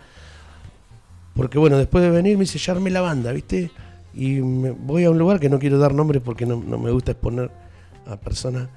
Porque 1.35 1.59
bueno, 1.59 1.77
después 1.77 2.03
de 2.03 2.09
venir 2.09 2.35
me 2.37 2.41
dice, 2.45 2.57
ya 2.57 2.73
armé 2.73 2.89
la 2.89 3.01
banda, 3.01 3.31
¿viste? 3.31 3.69
Y 4.15 4.41
me- 4.41 4.71
voy 4.71 5.03
a 5.03 5.11
un 5.11 5.19
lugar 5.19 5.39
que 5.39 5.49
no 5.49 5.59
quiero 5.59 5.77
dar 5.77 5.93
nombres 5.93 6.21
porque 6.25 6.45
no, 6.47 6.55
no 6.65 6.79
me 6.79 6.89
gusta 6.89 7.11
exponer 7.11 7.51
a 8.07 8.15
personas 8.17 8.69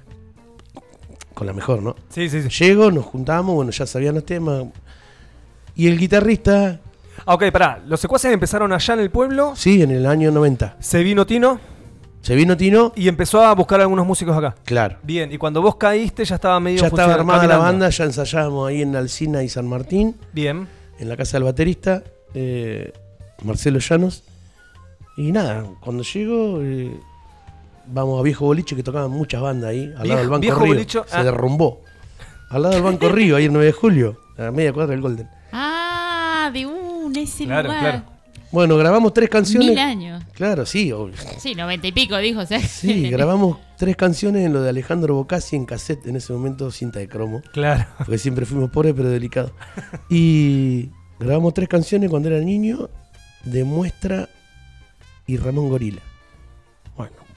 con 1.33 1.47
la 1.47 1.53
mejor, 1.53 1.81
¿no? 1.81 1.95
Sí, 2.09 2.29
sí, 2.29 2.41
sí. 2.43 2.49
Llego, 2.63 2.91
nos 2.91 3.05
juntamos, 3.05 3.55
bueno, 3.55 3.71
ya 3.71 3.85
sabían 3.85 4.15
los 4.15 4.25
temas. 4.25 4.65
Y 5.75 5.87
el 5.87 5.97
guitarrista, 5.97 6.79
Ah, 7.25 7.35
ok, 7.35 7.51
pará. 7.51 7.81
Los 7.85 7.99
secuaces 7.99 8.33
empezaron 8.33 8.71
allá 8.73 8.93
en 8.95 8.99
el 9.01 9.11
pueblo. 9.11 9.53
sí, 9.55 9.81
en 9.81 9.91
el 9.91 10.05
año 10.05 10.31
90. 10.31 10.77
Se 10.79 11.03
vino 11.03 11.25
Tino 11.25 11.59
Se 12.21 12.35
vino 12.35 12.55
Tino, 12.57 12.93
y 12.95 13.07
empezó 13.07 13.43
a 13.43 13.53
buscar 13.53 13.81
algunos 13.81 14.05
músicos 14.07 14.35
acá. 14.37 14.55
claro. 14.63 14.97
Bien, 15.03 15.31
y 15.31 15.37
cuando 15.37 15.61
vos 15.61 15.75
caíste 15.75 16.23
ya 16.25 16.35
estaba 16.35 16.59
medio 16.59 16.79
Ya 16.81 16.87
estaba 16.87 17.13
armada 17.13 17.45
la 17.47 17.57
banda, 17.57 17.89
ya 17.89 18.05
ensayábamos 18.05 18.69
ahí 18.69 18.81
en 18.81 18.95
Alcina 18.95 19.43
y 19.43 19.49
San 19.49 19.67
Martín. 19.67 20.15
Bien. 20.33 20.67
en 20.99 21.09
la 21.09 21.17
casa 21.17 21.37
del 21.37 21.43
baterista, 21.45 22.03
eh, 22.33 22.91
Marcelo 23.43 23.79
Llanos. 23.79 24.23
Y 25.17 25.31
nada, 25.31 25.65
cuando 25.81 26.03
llego, 26.03 26.59
eh, 26.61 26.95
vamos 27.87 28.19
a 28.19 28.23
Viejo 28.23 28.45
Boliche, 28.45 28.75
que 28.75 28.83
tocaban 28.83 29.11
muchas 29.11 29.41
bandas 29.41 29.69
ahí, 29.71 29.85
al 29.97 30.03
Viejo- 30.03 30.07
lado 30.07 30.19
del 30.19 30.29
Banco 30.29 30.41
Viejo 30.41 30.59
Río. 30.61 30.73
Bolicho, 30.73 31.05
Se 31.07 31.15
ah. 31.17 31.23
derrumbó. 31.23 31.81
Al 32.49 32.61
lado 32.63 32.73
del 32.75 32.83
Banco 32.83 33.09
Río, 33.09 33.35
ahí 33.35 33.45
el 33.45 33.53
9 33.53 33.65
de 33.67 33.71
julio, 33.73 34.17
a 34.37 34.43
la 34.43 34.51
media 34.51 34.73
cuadra 34.73 34.91
del 34.91 35.01
Golden. 35.01 35.27
Ah, 35.51 36.49
de 36.53 36.65
un, 36.65 37.15
ese 37.15 37.45
Claro, 37.45 37.67
lugar. 37.69 37.81
claro. 37.81 38.03
Bueno, 38.51 38.75
grabamos 38.75 39.13
tres 39.13 39.29
canciones. 39.29 39.69
Mil 39.69 39.79
años. 39.79 40.21
Claro, 40.33 40.65
sí, 40.65 40.91
obvio. 40.91 41.15
Sí, 41.39 41.55
noventa 41.55 41.87
y 41.87 41.93
pico, 41.93 42.17
dijo. 42.17 42.41
O 42.41 42.45
sea, 42.45 42.59
Sí, 42.59 43.09
grabamos 43.09 43.57
tres 43.77 43.95
canciones 43.95 44.45
en 44.45 44.51
lo 44.51 44.61
de 44.61 44.69
Alejandro 44.69 45.15
Bocassi 45.15 45.55
en 45.55 45.65
cassette, 45.65 46.05
en 46.07 46.17
ese 46.17 46.33
momento 46.33 46.69
cinta 46.69 46.99
de 46.99 47.07
cromo. 47.07 47.41
Claro. 47.53 47.85
Porque 47.99 48.17
siempre 48.17 48.45
fuimos 48.45 48.69
pobres, 48.69 48.93
pero 48.93 49.07
delicados. 49.09 49.53
Y 50.09 50.89
grabamos 51.17 51.53
tres 51.53 51.69
canciones 51.69 52.09
cuando 52.09 52.27
era 52.27 52.39
niño 52.39 52.89
de 53.45 53.63
Muestra 53.63 54.27
y 55.25 55.37
Ramón 55.37 55.69
Gorila. 55.69 56.01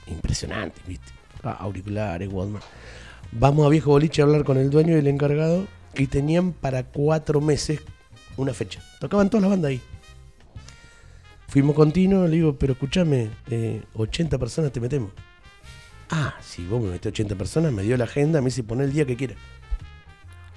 Impresionante, 0.07 0.81
¿viste? 0.87 1.11
Ah, 1.43 1.57
auriculares, 1.59 2.29
Walkman. 2.31 2.61
Vamos 3.31 3.65
a 3.65 3.69
Viejo 3.69 3.91
Boliche 3.91 4.21
a 4.21 4.25
hablar 4.25 4.43
con 4.43 4.57
el 4.57 4.69
dueño 4.69 4.95
y 4.95 4.99
el 4.99 5.07
encargado 5.07 5.67
y 5.95 6.07
tenían 6.07 6.53
para 6.53 6.83
cuatro 6.83 7.41
meses 7.41 7.81
una 8.37 8.53
fecha. 8.53 8.81
Tocaban 8.99 9.29
todas 9.29 9.43
las 9.43 9.51
bandas 9.51 9.69
ahí. 9.69 9.81
Fuimos 11.47 11.75
continuos, 11.75 12.29
le 12.29 12.35
digo, 12.37 12.55
pero 12.57 12.73
escúchame, 12.73 13.29
eh, 13.49 13.83
80 13.93 14.37
personas 14.37 14.71
te 14.71 14.79
metemos. 14.79 15.11
Ah, 16.09 16.35
si 16.41 16.65
vos 16.65 16.81
me 16.81 16.89
metés 16.91 17.11
80 17.11 17.35
personas, 17.35 17.71
me 17.71 17.83
dio 17.83 17.95
la 17.97 18.03
agenda, 18.05 18.41
me 18.41 18.45
dice 18.45 18.63
poner 18.63 18.85
el 18.87 18.93
día 18.93 19.05
que 19.05 19.15
quiera. 19.15 19.35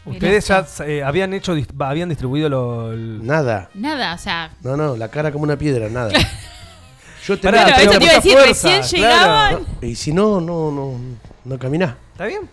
Ustedes 0.04 0.48
ya 0.48 0.66
eh, 0.86 1.02
habían 1.02 1.34
hecho, 1.34 1.54
habían 1.80 2.08
distribuido 2.08 2.48
lo, 2.48 2.92
el- 2.92 3.24
Nada. 3.26 3.68
Nada, 3.74 4.14
o 4.14 4.18
sea. 4.18 4.50
No, 4.62 4.76
no, 4.76 4.96
la 4.96 5.08
cara 5.10 5.30
como 5.32 5.44
una 5.44 5.58
piedra, 5.58 5.88
nada. 5.90 6.10
Yo 7.28 7.38
te 7.38 7.42
Pará, 7.42 7.64
Claro, 7.64 7.76
pero 7.78 7.90
eso 7.90 7.98
te 8.00 8.04
iba 8.04 8.12
a 8.12 8.16
mucha 8.16 8.16
decir, 8.16 8.32
fuerza, 8.32 8.76
recién 8.78 9.02
claro. 9.02 9.58
llegaban. 9.58 9.66
Y 9.82 9.94
si 9.94 10.12
no, 10.12 10.40
no, 10.40 10.70
no, 10.72 10.94
no 11.44 11.58
caminás. 11.58 11.94
¿Está 12.12 12.24
bien? 12.26 12.48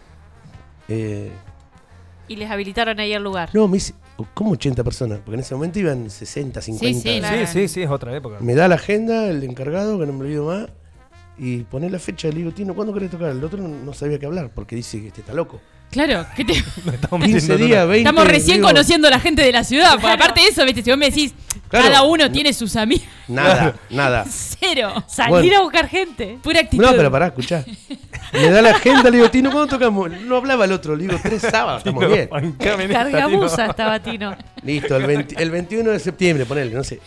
Eh, 0.90 1.32
Y 2.28 2.36
les 2.36 2.50
habilitaron 2.52 3.00
ahí 3.00 3.14
el 3.14 3.24
lugar. 3.24 3.50
no, 3.54 3.68
me 3.70 3.76
dice, 3.76 3.94
¿cómo 4.34 4.52
80 4.52 4.84
personas? 4.84 5.20
Porque 5.20 5.36
en 5.36 5.40
ese 5.42 5.56
momento 5.56 5.80
iban 5.80 6.10
60, 6.10 6.62
50. 6.62 7.02
sí, 7.02 7.20
claro. 7.20 7.38
Sí, 7.48 7.54
sí, 7.54 7.68
sí, 7.70 7.82
es 7.84 7.90
otra 7.90 8.16
época. 8.16 8.38
Me 8.42 8.54
da 8.54 8.68
la 8.68 8.76
agenda 8.76 9.30
el 9.30 9.44
encargado, 9.44 9.98
que 9.98 10.06
no 10.06 10.14
me 10.14 10.22
olvido 10.26 10.46
más, 10.46 10.68
y 11.38 11.60
pone 11.64 11.90
la 11.90 12.00
fecha. 12.00 12.28
Le 12.28 12.36
digo, 12.36 12.52
Tino, 12.52 12.76
¿cuándo 12.76 12.94
querés 12.94 13.10
tocar? 13.12 13.30
El 13.32 13.44
otro 13.44 13.62
no, 13.62 13.70
no 13.70 13.94
sabía 13.94 14.20
qué 14.20 14.26
hablar, 14.26 14.52
porque 14.54 14.76
dice 14.76 15.00
que 15.02 15.08
este 15.08 15.22
está 15.22 15.34
loco. 15.34 15.62
Claro, 15.92 16.26
que 16.36 16.44
te- 16.44 16.54
Estamos 16.94 17.26
15 17.26 17.34
metiendo 17.34 17.54
en 17.54 17.60
días, 17.70 17.78
una- 17.84 17.86
20. 17.86 18.10
estamos 18.10 18.28
recién 18.28 18.58
digo, 18.58 18.68
conociendo 18.68 19.08
a 19.08 19.12
la 19.12 19.20
gente 19.20 19.42
de 19.42 19.52
la 19.52 19.64
ciudad. 19.64 19.92
Porque 19.94 20.08
aparte 20.08 20.42
de 20.42 20.48
eso, 20.48 20.66
viste, 20.66 20.84
si 20.84 20.90
vos 20.90 21.00
me 21.00 21.06
decís, 21.06 21.34
Claro. 21.70 21.86
cada 21.88 22.04
uno 22.04 22.32
tiene 22.32 22.54
sus 22.54 22.76
amigos. 22.76 23.06
Nada, 23.28 23.76
nada. 23.90 24.26
Cero. 24.60 25.04
Salir 25.08 25.32
Bueno. 25.32 25.58
a 25.60 25.62
buscar 25.64 25.88
gente. 25.90 26.38
Pura 26.44 26.60
actitud. 26.60 26.84
No, 26.84 26.92
pero 26.92 27.10
pará, 27.12 27.28
escuchá. 27.28 27.64
Me 28.34 28.50
da 28.50 28.62
la 28.62 28.72
agenda, 28.72 29.04
le 29.10 29.18
digo, 29.18 29.32
Tino, 29.32 29.50
¿cuándo 29.52 29.68
tocamos? 29.78 30.10
No 30.12 30.36
hablaba 30.38 30.66
el 30.66 30.74
otro, 30.74 30.96
le 30.96 31.04
digo, 31.04 31.18
tres 31.24 31.42
sábados, 31.42 31.80
estamos 31.80 32.06
bien. 32.08 32.28
Bancame 32.30 32.90
Cargabusa 32.90 33.68
estaba 33.68 34.00
Tino. 34.02 34.36
Listo, 34.64 34.98
el, 34.98 35.06
20 35.06 35.42
el 35.42 35.52
21 35.52 35.92
de 35.92 36.00
septiembre, 36.00 36.46
ponele, 36.46 36.72
no 36.72 36.84
sé. 36.84 37.00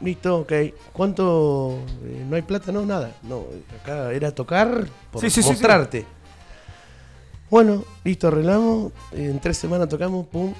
Listo, 0.00 0.38
ok. 0.38 0.52
¿Cuánto? 0.92 1.78
eh, 2.04 2.24
¿No 2.28 2.36
hay 2.36 2.42
plata? 2.42 2.72
No, 2.72 2.84
nada. 2.86 3.12
No, 3.22 3.44
acá 3.82 4.10
era 4.12 4.32
tocar 4.32 4.86
por 5.10 5.20
Sí, 5.20 5.28
sí, 5.30 5.42
sí, 5.42 5.48
mostrarte. 5.50 6.06
Bueno, 7.52 7.84
listo, 8.02 8.28
arreglamos. 8.28 8.92
En 9.12 9.38
tres 9.38 9.58
semanas 9.58 9.86
tocamos, 9.86 10.26
pum. 10.26 10.54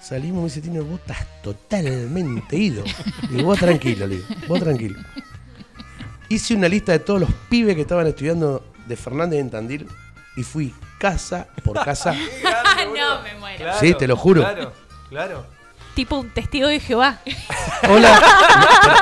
Salimos, 0.00 0.38
me 0.38 0.44
dice 0.44 0.60
Tino, 0.60 0.84
vos 0.84 1.00
estás 1.00 1.26
totalmente 1.42 2.56
ido. 2.70 2.84
Y 3.30 3.42
vos 3.42 3.58
tranquilo, 3.58 4.06
le 4.06 4.18
digo, 4.18 4.28
vos 4.46 4.60
tranquilo. 4.60 4.96
Hice 6.28 6.54
una 6.54 6.68
lista 6.68 6.92
de 6.92 7.00
todos 7.00 7.18
los 7.20 7.30
pibes 7.48 7.74
que 7.74 7.80
estaban 7.80 8.06
estudiando 8.06 8.64
de 8.86 8.94
Fernández 8.94 9.40
en 9.40 9.50
Tandil 9.50 9.88
y 10.36 10.44
fui 10.44 10.72
casa 11.00 11.48
por 11.64 11.84
casa. 11.84 12.12
no, 12.96 13.22
me 13.22 13.34
muero. 13.40 13.58
Claro, 13.64 13.78
Sí, 13.80 13.94
te 13.94 14.06
lo 14.06 14.16
juro. 14.16 14.42
Claro, 14.42 14.72
claro. 15.08 15.46
Tipo 15.96 16.16
un 16.20 16.30
testigo 16.30 16.68
de 16.68 16.78
Jehová. 16.78 17.18
Hola. 17.90 18.20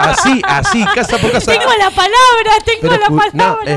Así, 0.00 0.40
así, 0.46 0.82
casa 0.94 1.18
por 1.18 1.30
casa. 1.30 1.52
Tengo 1.52 1.70
la 1.78 1.90
palabra, 1.90 2.52
tengo 2.64 2.80
Pero 2.80 2.96
la 2.96 3.06
escu- 3.06 3.32
no, 3.34 3.42
palabra. 3.44 3.74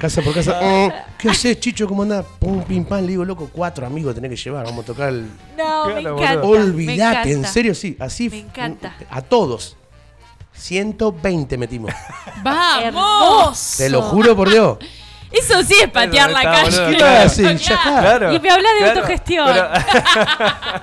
Casa 0.00 0.22
por 0.22 0.34
casa. 0.34 0.58
mm, 0.60 0.90
¿Qué 1.18 1.28
haces, 1.30 1.60
Chicho? 1.60 1.86
¿Cómo 1.86 2.02
andás? 2.02 2.24
Pum, 2.38 2.62
pim, 2.64 2.84
pam. 2.84 3.00
Le 3.02 3.08
digo, 3.08 3.24
loco, 3.24 3.48
cuatro 3.52 3.86
amigos 3.86 4.14
tenés 4.14 4.30
que 4.30 4.36
llevar. 4.36 4.64
Vamos 4.66 4.82
a 4.84 4.86
tocar 4.86 5.10
el. 5.10 5.30
no, 5.56 5.86
me 5.86 6.00
encanta. 6.00 6.36
boludo. 6.40 6.58
me 6.58 6.64
Olvídate, 6.70 7.22
en 7.30 7.38
encanta. 7.38 7.48
serio, 7.48 7.74
sí. 7.74 7.96
Así. 8.00 8.28
Me 8.28 8.38
encanta. 8.40 8.96
A 9.10 9.22
todos. 9.22 9.76
120 10.54 11.56
metimos. 11.56 11.92
¡Vamos! 12.42 13.74
Te 13.78 13.88
lo 13.88 14.02
juro 14.02 14.34
por 14.36 14.50
Dios. 14.50 14.78
Eso 15.32 15.62
sí 15.62 15.74
es 15.80 15.88
patear 15.88 16.30
la 16.32 16.42
calle. 16.42 16.70
boludo, 16.76 16.90
¿Qué 16.90 16.96
claro. 16.96 17.26
hacen? 17.26 17.56
Ya 17.58 17.74
está. 17.76 18.00
Claro. 18.00 18.32
Y 18.34 18.40
me 18.40 18.50
habla 18.50 18.68
de 18.72 18.78
claro, 18.78 18.94
autogestión. 19.00 19.46
pero- 19.48 19.68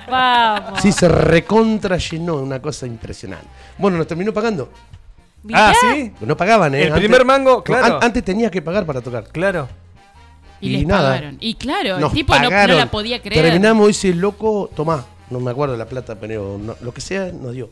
Vamos. 0.10 0.82
Sí, 0.82 0.92
se 0.94 1.08
recontra 1.10 1.98
llenó, 1.98 2.36
una 2.38 2.62
cosa 2.62 2.88
impresionante. 2.88 3.46
Bueno, 3.78 3.98
nos 3.98 4.08
terminó 4.08 4.34
pagando. 4.34 4.72
Mirá. 5.44 5.70
ah, 5.70 5.74
sí. 5.80 6.12
No 6.22 6.36
pagaban, 6.36 6.76
¿eh? 6.76 6.84
El 6.88 6.94
primer 6.94 7.24
mango, 7.26 7.64
claro. 7.64 7.98
an- 7.98 8.04
antes 8.04 8.24
tenías 8.24 8.52
que 8.52 8.62
pagar 8.62 8.86
para 8.86 9.02
tocar. 9.02 9.26
Claro. 9.32 9.68
Y, 10.60 10.70
Y 10.70 10.78
les 10.78 10.88
nada. 10.88 11.10
pagaron. 11.14 11.38
Y 11.40 11.54
claro, 11.56 12.00
Nos 12.00 12.12
el 12.12 12.18
tipo 12.18 12.34
no, 12.36 12.42
no 12.42 12.50
pagaron. 12.50 12.78
la 12.78 12.92
podía 12.92 13.22
creer. 13.22 13.44
Terminamos, 13.46 13.88
dice, 13.88 14.14
loco, 14.14 14.70
tomá. 14.76 15.06
No 15.30 15.40
me 15.40 15.52
acuerdo 15.52 15.74
de 15.74 15.78
la 15.80 15.86
plata, 15.86 16.16
pero 16.20 16.58
no- 16.62 16.76
lo 16.82 16.94
que 16.94 17.02
sea 17.02 17.32
nos 17.32 17.54
dio. 17.54 17.70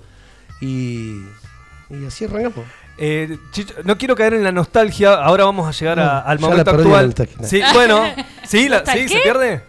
Y, 0.62 1.16
y 1.90 2.06
así 2.08 2.26
arrancamos. 2.26 2.66
Eh, 2.98 3.38
Chicho, 3.52 3.74
no 3.84 3.98
quiero 3.98 4.16
caer 4.16 4.36
en 4.36 4.44
la 4.44 4.52
nostalgia. 4.52 5.16
Ahora 5.16 5.46
vamos 5.46 5.68
a 5.68 5.72
llegar 5.78 6.00
a- 6.00 6.04
No, 6.06 6.12
al 6.30 6.38
ya 6.38 6.42
la 6.42 6.48
momento 6.50 6.72
perdí 6.72 6.84
la 6.90 7.00
actual. 7.00 7.06
nostalgia. 7.08 7.44
Sí, 7.48 7.62
bueno. 7.74 8.04
Sí, 8.46 8.70
la- 8.70 8.78
¿Nostal 8.78 9.00
sí? 9.00 9.08
¿se 9.10 9.20
pierde? 9.22 9.62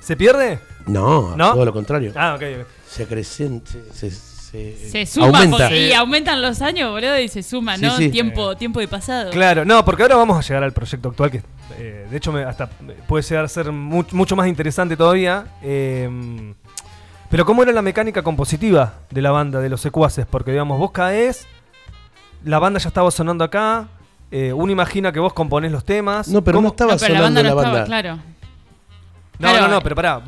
¿Se 0.00 0.16
pierde? 0.16 0.58
No, 0.86 1.36
¿No? 1.36 1.52
todo 1.52 1.64
lo 1.64 1.72
contrario. 1.72 2.12
Ah, 2.16 2.34
ok. 2.36 2.42
ok. 2.60 2.66
Se 2.88 3.02
acreciente, 3.04 3.82
se, 3.92 4.10
se, 4.50 4.76
Se 4.90 5.06
suma 5.06 5.26
aumenta. 5.26 5.56
porque- 5.58 5.88
y 5.88 5.92
aumentan 5.92 6.42
los 6.42 6.60
años, 6.62 6.90
boludo, 6.90 7.18
y 7.20 7.28
se 7.28 7.42
suma, 7.42 7.76
Sí, 7.76 7.82
¿no? 7.84 7.96
sí. 7.96 8.08
Tiempo, 8.10 8.56
tiempo 8.56 8.80
de 8.80 8.88
pasado. 8.88 9.30
Claro, 9.30 9.64
no, 9.64 9.84
porque 9.84 10.02
ahora 10.02 10.16
vamos 10.16 10.36
a 10.38 10.40
llegar 10.46 10.64
al 10.64 10.72
proyecto 10.72 11.08
actual 11.10 11.30
que, 11.30 11.42
eh, 11.78 12.06
de 12.10 12.16
hecho, 12.16 12.32
me- 12.32 12.42
hasta 12.44 12.68
puede 13.06 13.22
llegar 13.22 13.44
a 13.44 13.48
ser 13.48 13.70
mu- 13.70 14.04
mucho 14.12 14.34
más 14.36 14.48
interesante 14.48 14.96
todavía. 14.96 15.46
eh, 15.62 16.52
pero 17.30 17.46
¿cómo 17.46 17.62
era 17.62 17.70
la 17.70 17.82
mecánica 17.82 18.22
compositiva 18.22 18.94
de 19.10 19.22
la 19.22 19.30
banda, 19.30 19.60
de 19.60 19.68
los 19.68 19.80
secuaces? 19.80 20.26
Porque, 20.28 20.50
digamos, 20.50 20.78
vos 20.80 20.90
caes, 20.90 21.46
la 22.44 22.58
banda 22.58 22.80
ya 22.80 22.88
estaba 22.88 23.08
sonando 23.12 23.44
acá, 23.44 23.86
eh, 24.32 24.52
uno 24.52 24.72
imagina 24.72 25.12
que 25.12 25.20
vos 25.20 25.32
componés 25.32 25.70
los 25.70 25.84
temas. 25.84 26.26
No, 26.26 26.42
pero 26.42 26.56
¿Cómo- 26.56 26.68
no 26.68 26.72
estaba 26.72 26.92
No, 26.94 26.98
pero 26.98 27.12
la 27.14 27.18
sonando 27.20 27.24
banda 27.36 27.42
no 27.42 27.54
la 27.54 27.60
estaba, 27.60 27.72
banda. 27.78 27.86
claro. 27.86 28.16
No, 29.38 29.48
Claro. 29.48 29.60
no, 29.68 29.74
no, 29.74 29.80
pero 29.80 29.94
pará. 29.94 30.20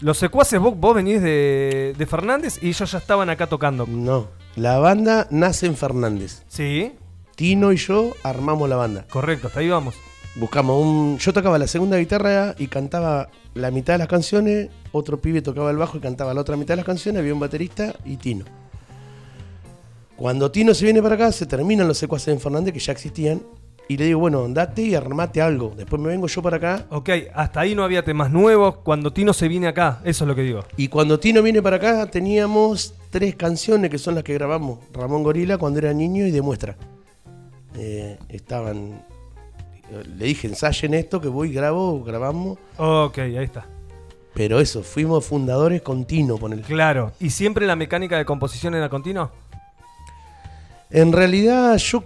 Los 0.00 0.18
secuaces, 0.18 0.60
vos, 0.60 0.76
vos 0.76 0.94
venís 0.94 1.20
de, 1.20 1.94
de 1.96 2.06
Fernández 2.06 2.62
y 2.62 2.68
ellos 2.68 2.90
ya 2.90 2.98
estaban 2.98 3.30
acá 3.30 3.46
tocando. 3.48 3.86
No, 3.86 4.28
la 4.54 4.78
banda 4.78 5.26
nace 5.30 5.66
en 5.66 5.76
Fernández. 5.76 6.42
Sí, 6.48 6.92
Tino 7.34 7.72
y 7.72 7.76
yo 7.76 8.14
armamos 8.22 8.68
la 8.68 8.76
banda. 8.76 9.06
correcto, 9.08 9.48
hasta 9.48 9.60
ahí 9.60 9.68
vamos. 9.68 9.94
Buscamos 10.36 10.80
un. 10.84 11.18
Yo 11.18 11.32
tocaba 11.32 11.58
la 11.58 11.66
segunda 11.66 11.96
guitarra 11.96 12.54
y 12.58 12.68
cantaba 12.68 13.28
la 13.54 13.70
mitad 13.72 13.94
de 13.94 13.98
las 13.98 14.08
canciones. 14.08 14.68
Otro 14.92 15.20
pibe 15.20 15.42
tocaba 15.42 15.70
el 15.70 15.76
bajo 15.76 15.96
y 15.96 16.00
cantaba 16.00 16.32
la 16.32 16.40
otra 16.40 16.56
mitad 16.56 16.74
de 16.74 16.76
las 16.76 16.84
canciones. 16.86 17.20
Había 17.20 17.34
un 17.34 17.40
baterista 17.40 17.94
y 18.04 18.16
Tino. 18.18 18.44
Cuando 20.16 20.50
Tino 20.50 20.74
se 20.74 20.84
viene 20.84 21.02
para 21.02 21.16
acá, 21.16 21.32
se 21.32 21.46
terminan 21.46 21.88
los 21.88 21.98
secuaces 21.98 22.28
en 22.34 22.40
Fernández 22.40 22.72
que 22.72 22.80
ya 22.80 22.92
existían. 22.92 23.42
Y 23.90 23.96
le 23.96 24.04
digo, 24.04 24.20
bueno, 24.20 24.44
andate 24.44 24.82
y 24.82 24.94
armate 24.94 25.40
algo. 25.40 25.72
Después 25.74 26.00
me 26.00 26.08
vengo 26.08 26.26
yo 26.26 26.42
para 26.42 26.58
acá. 26.58 26.84
Ok, 26.90 27.08
hasta 27.34 27.60
ahí 27.60 27.74
no 27.74 27.82
había 27.82 28.04
temas 28.04 28.30
nuevos. 28.30 28.76
Cuando 28.76 29.14
Tino 29.14 29.32
se 29.32 29.48
viene 29.48 29.66
acá, 29.66 30.00
eso 30.04 30.24
es 30.24 30.28
lo 30.28 30.34
que 30.34 30.42
digo. 30.42 30.62
Y 30.76 30.88
cuando 30.88 31.18
Tino 31.18 31.42
viene 31.42 31.62
para 31.62 31.76
acá, 31.76 32.06
teníamos 32.06 32.94
tres 33.08 33.34
canciones 33.34 33.90
que 33.90 33.96
son 33.96 34.14
las 34.14 34.24
que 34.24 34.34
grabamos. 34.34 34.80
Ramón 34.92 35.22
Gorila 35.22 35.56
cuando 35.56 35.78
era 35.78 35.94
niño 35.94 36.26
y 36.26 36.30
Demuestra. 36.30 36.76
Eh, 37.78 38.18
estaban. 38.28 39.02
Le 39.90 40.24
dije, 40.26 40.48
ensayen 40.48 40.92
esto, 40.92 41.18
que 41.18 41.28
voy, 41.28 41.50
grabo, 41.50 42.04
grabamos. 42.04 42.58
Ok, 42.76 43.18
ahí 43.18 43.36
está. 43.38 43.66
Pero 44.34 44.60
eso, 44.60 44.82
fuimos 44.82 45.24
fundadores 45.24 45.80
con 45.80 46.04
Tino, 46.04 46.36
ponele. 46.36 46.60
Claro. 46.60 47.12
¿Y 47.20 47.30
siempre 47.30 47.66
la 47.66 47.74
mecánica 47.74 48.18
de 48.18 48.26
composición 48.26 48.74
era 48.74 48.90
continua? 48.90 49.32
En 50.90 51.12
realidad 51.12 51.76
yo 51.78 52.04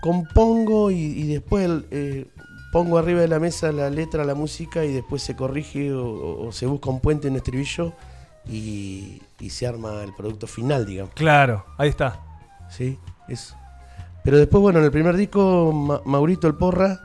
compongo 0.00 0.90
y, 0.90 0.96
y 0.96 1.26
después 1.26 1.68
eh, 1.90 2.26
pongo 2.72 2.98
arriba 2.98 3.20
de 3.20 3.28
la 3.28 3.38
mesa 3.38 3.72
la 3.72 3.90
letra, 3.90 4.24
la 4.24 4.34
música 4.34 4.84
y 4.84 4.92
después 4.92 5.22
se 5.22 5.36
corrige 5.36 5.92
o, 5.92 6.50
se 6.52 6.66
busca 6.66 6.90
un 6.90 7.00
puente, 7.00 7.28
un 7.28 7.36
estribillo 7.36 7.92
y, 8.48 9.20
y 9.38 9.50
se 9.50 9.66
arma 9.66 10.02
el 10.02 10.12
producto 10.14 10.46
final, 10.46 10.86
digamos. 10.86 11.12
Claro, 11.14 11.64
ahí 11.78 11.88
está. 11.88 12.20
Sí, 12.70 12.98
eso. 13.28 13.56
Pero 14.24 14.38
después, 14.38 14.60
bueno, 14.60 14.78
en 14.80 14.84
el 14.84 14.90
primer 14.90 15.16
disco, 15.16 15.72
Ma- 15.72 16.02
Maurito 16.04 16.46
el 16.46 16.54
Porra, 16.54 17.00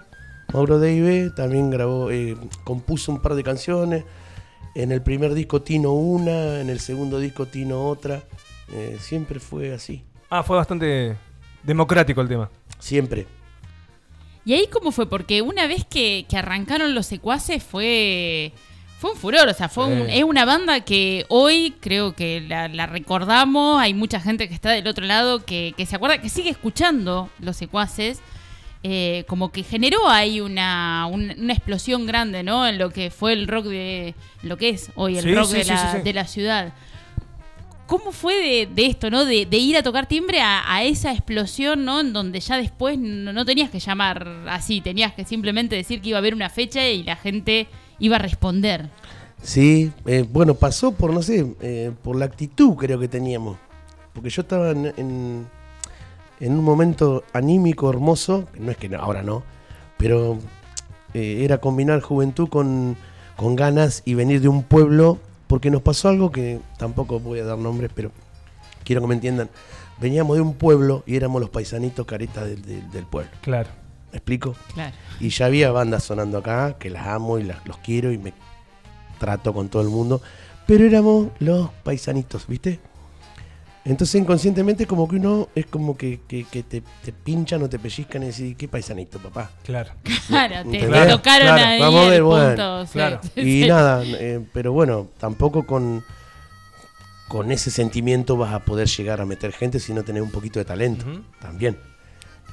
Mauro 0.53 0.79
Deive, 0.79 1.29
también 1.31 1.69
grabó, 1.69 2.12
eh, 2.12 2.36
compuso 2.63 3.12
un 3.12 3.21
par 3.21 3.36
de 3.36 3.43
canciones. 3.43 4.03
En 4.75 4.91
el 4.91 5.01
primer 5.01 5.34
disco 5.34 5.62
Tino 5.62 5.93
una, 5.93 6.60
en 6.60 6.69
el 6.69 6.79
segundo 6.81 7.17
disco 7.19 7.45
Tino 7.45 7.86
otra. 7.88 8.21
Eh, 8.73 8.97
siempre 8.99 9.39
fue 9.39 9.73
así, 9.73 10.03
Ah, 10.29 10.41
fue 10.43 10.58
bastante 10.58 11.15
democrático 11.63 12.19
el 12.19 12.27
tema. 12.27 12.49
Siempre. 12.86 13.26
¿Y 14.45 14.54
ahí 14.54 14.67
cómo 14.71 14.91
fue? 14.91 15.10
Porque 15.10 15.41
una 15.41 15.65
vez 15.65 15.86
que, 15.86 16.26
que 16.30 16.38
arrancaron 16.38 16.93
los 16.93 17.08
secuaces 17.08 17.63
fue, 17.63 18.52
fue 19.00 19.12
un 19.12 19.17
furor. 19.17 19.48
O 19.48 19.54
sea, 19.56 19.69
fue 19.69 19.86
un- 19.88 20.08
es 20.10 20.24
una 20.24 20.45
banda 20.45 20.82
que 20.82 21.26
hoy 21.30 21.74
creo 21.80 22.13
que 22.13 22.41
la, 22.41 22.67
la 22.67 22.86
recordamos. 22.86 23.82
Hay 23.82 23.95
mucha 23.95 24.19
gente 24.19 24.48
que 24.48 24.54
está 24.54 24.69
del 24.71 24.88
otro 24.88 25.04
lado 25.06 25.43
que, 25.45 25.74
que 25.76 25.88
se 25.88 25.95
acuerda, 25.95 26.21
que 26.21 26.30
sigue 26.30 26.52
escuchando 26.52 27.30
los 27.39 27.58
secuaces. 27.58 28.19
Eh, 28.88 29.24
como 29.28 29.52
que 29.52 29.63
generó 29.63 30.08
ahí 30.08 30.39
una, 30.41 31.08
un- 31.08 31.34
una 31.39 31.54
explosión 31.54 32.06
grande, 32.06 32.43
¿no? 32.43 32.67
En 32.67 32.78
lo 32.78 32.91
que 32.91 33.10
fue 33.10 33.34
el 33.34 33.48
rock 33.48 33.65
de. 33.65 34.13
lo 34.43 34.58
que 34.58 34.69
es 34.69 34.91
hoy 34.93 35.17
el 35.17 35.24
Sí, 35.24 35.34
rock 35.34 35.48
sí, 35.48 35.58
de, 35.58 35.63
sí, 35.63 35.69
la, 35.71 35.91
sí, 35.91 35.98
sí. 35.98 36.04
de 36.04 36.13
la 36.13 36.28
ciudad. 36.28 36.74
¿Cómo 37.88 38.12
fue 38.12 38.67
de, 38.67 38.86
esto, 38.88 39.12
no? 39.12 39.26
De, 39.26 39.45
de 39.45 39.58
ir 39.58 39.78
a 39.78 39.84
tocar 39.84 40.08
timbre 40.08 40.39
a, 40.41 40.84
esa 40.84 41.12
explosión, 41.12 41.86
¿no? 41.86 42.00
En 42.00 42.13
donde 42.13 42.39
ya 42.39 42.58
después 42.58 42.98
no, 42.98 43.45
tenías 43.45 43.69
que 43.69 43.80
llamar 43.80 44.28
así, 44.50 44.82
tenías 44.82 45.13
que 45.13 45.24
simplemente 45.24 45.76
decir 45.76 46.02
que 46.02 46.10
iba 46.10 46.17
a 46.17 46.19
haber 46.19 46.34
una 46.34 46.50
fecha 46.50 46.88
y 46.88 47.04
la 47.04 47.15
gente 47.15 47.67
iba 48.00 48.15
a 48.15 48.19
responder. 48.19 48.89
Sí, 49.43 49.91
eh, 50.08 50.26
bueno, 50.28 50.56
pasó 50.56 50.93
por, 50.93 51.13
no 51.13 51.21
sé, 51.21 51.45
eh, 51.62 51.91
por 52.04 52.15
la 52.15 52.26
actitud 52.26 52.76
creo 52.76 53.00
que 53.00 53.08
teníamos. 53.08 53.58
Porque 54.13 54.30
yo 54.32 54.41
estaba 54.41 54.71
en, 54.71 55.48
un 56.39 56.63
momento 56.63 57.24
anímico 57.34 57.89
hermoso, 57.89 58.48
no 58.58 58.71
es 58.71 58.78
que 58.78 58.95
ahora 58.95 59.21
no, 59.21 59.43
pero 59.98 60.39
eh, 61.13 61.41
era 61.43 61.60
combinar 61.60 62.02
juventud 62.02 62.50
con 62.50 62.98
ganas 63.38 64.02
y 64.06 64.15
venir 64.15 64.41
de 64.41 64.48
un 64.48 64.63
pueblo, 64.63 65.19
porque 65.47 65.69
nos 65.69 65.81
pasó 65.81 66.10
algo 66.10 66.31
que 66.31 66.60
tampoco 66.77 67.19
voy 67.19 67.39
a 67.39 67.45
dar 67.45 67.58
nombres, 67.58 67.91
pero 67.93 68.12
quiero 68.84 69.01
que 69.01 69.08
me 69.08 69.15
entiendan. 69.15 69.49
Veníamos 69.99 70.36
de 70.36 70.41
un 70.41 70.53
pueblo 70.55 71.03
y 71.05 71.15
éramos 71.15 71.39
los 71.41 71.49
paisanitos 71.49 72.05
caretas 72.05 72.45
del, 72.45 72.62
del- 72.63 72.91
del 72.91 73.05
pueblo. 73.05 73.31
Claro. 73.41 73.69
¿Me 74.12 74.17
explico? 74.17 74.55
Claro. 74.73 74.95
Y 75.19 75.29
ya 75.29 75.45
había 75.45 75.71
bandas 75.71 76.03
sonando 76.03 76.38
acá, 76.38 76.77
que 76.77 76.89
las 76.89 77.05
amo 77.08 77.38
y 77.39 77.43
las, 77.43 77.65
los 77.67 77.77
quiero 77.77 78.12
y 78.12 78.17
me 78.17 78.34
trato 79.19 79.53
con 79.53 79.69
todo 79.69 79.81
el 79.81 79.89
mundo. 79.89 80.21
Pero 80.67 80.86
éramos 80.86 81.27
los 81.39 81.69
paisanitos, 81.84 82.47
¿viste? 82.47 82.79
Entonces 83.86 84.19
inconscientemente 84.19 84.88
como 84.88 85.08
que 85.08 85.17
uno 85.17 85.48
es 85.54 85.67
como 85.67 85.95
que, 85.95 86.19
que- 86.28 86.43
que 86.45 86.63
te, 86.63 86.82
te 87.04 87.12
pinchan 87.13 87.62
o 87.62 87.69
te 87.69 87.78
pellizcan 87.78 88.24
y 88.24 88.28
decís, 88.28 88.56
¿qué 88.58 88.67
paisanito, 88.67 89.19
papá? 89.19 89.52
Claro. 89.63 89.91
Claro, 90.28 90.67
te, 90.69 90.80
tocaron 90.80 91.21
Claro, 91.21 91.54
ahí 91.65 91.80
vamos 91.80 92.02
a 92.02 92.06
ver, 92.06 92.13
el 92.15 92.24
bueno, 92.24 92.48
punto. 92.48 92.88
sí. 92.88 93.39
Y 93.41 93.62
Sí. 93.62 93.67
nada, 93.67 94.04
eh, 94.04 94.43
pero 94.54 94.74
bueno, 94.74 95.08
tampoco 95.19 95.67
con, 95.67 96.04
con 97.28 97.52
ese 97.52 97.69
sentimiento 97.69 98.38
vas 98.38 98.54
a 98.54 98.60
poder 98.65 98.88
llegar 98.88 99.21
a 99.21 99.26
meter 99.26 99.52
gente 99.52 99.80
si 99.80 99.93
no 99.93 100.04
tenés 100.04 100.24
un 100.24 100.32
poquito 100.32 100.58
de 100.60 100.65
talento, 100.65 101.06
también. 101.39 101.78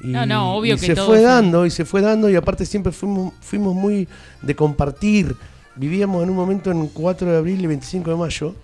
Y, 0.02 0.08
No, 0.08 0.26
no, 0.26 0.54
obvio 0.56 0.74
y 0.74 0.78
que 0.78 0.86
se 0.86 0.94
todo 0.94 1.06
fue 1.06 1.18
se- 1.18 1.24
dando 1.24 1.64
y 1.64 1.70
se 1.70 1.84
fue 1.86 2.00
dando 2.02 2.28
y 2.28 2.36
aparte 2.36 2.66
siempre 2.66 2.92
fuimos, 2.92 3.32
fuimos 3.40 3.74
muy 3.74 4.06
de 4.42 4.54
compartir. 4.56 5.34
Vivíamos 5.76 6.22
en 6.24 6.28
un 6.30 6.36
momento 6.36 6.70
en 6.70 6.88
4 6.88 7.30
de 7.32 7.38
abril 7.38 7.62
y 7.62 7.66
25 7.68 8.10
de 8.10 8.16
mayo 8.16 8.54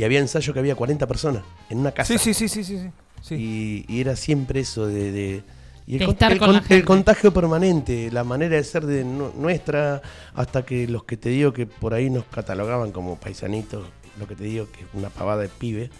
y 0.00 0.04
había 0.04 0.18
ensayo 0.18 0.52
que 0.54 0.58
había 0.60 0.74
40 0.74 1.06
personas 1.06 1.42
en 1.68 1.78
una 1.78 1.92
casa. 1.92 2.16
Sí, 2.16 2.18
sí, 2.18 2.48
sí, 2.48 2.48
sí, 2.48 2.64
sí. 2.78 2.90
sí. 3.22 3.34
Y, 3.34 3.84
y 3.86 4.00
era 4.00 4.16
siempre 4.16 4.60
eso 4.60 4.86
de... 4.86 5.12
de- 5.12 5.42
y 5.86 5.94
el, 5.94 5.98
De 6.00 6.04
con- 6.06 6.14
estar 6.14 6.32
el 6.32 6.38
con 6.38 6.46
con- 6.48 6.54
la 6.54 6.60
gente. 6.62 6.76
el 6.76 6.84
contagio 6.84 7.32
permanente, 7.34 8.10
la 8.12 8.22
manera 8.24 8.56
de 8.56 8.64
ser 8.64 8.86
de 8.86 9.04
nu- 9.04 9.32
nuestra, 9.36 10.00
hasta 10.34 10.64
que 10.64 10.86
los 10.86 11.02
que 11.04 11.16
te 11.16 11.28
digo 11.30 11.52
que 11.52 11.66
por 11.66 11.92
ahí 11.94 12.08
nos 12.10 12.24
catalogaban 12.26 12.92
como 12.92 13.16
paisanitos, 13.16 13.84
lo 14.18 14.26
que 14.28 14.36
te 14.36 14.44
digo 14.44 14.68
que 14.70 14.80
es 14.82 14.86
una 14.94 15.08
pavada 15.10 15.42
de 15.42 15.48
pibe, 15.48 15.90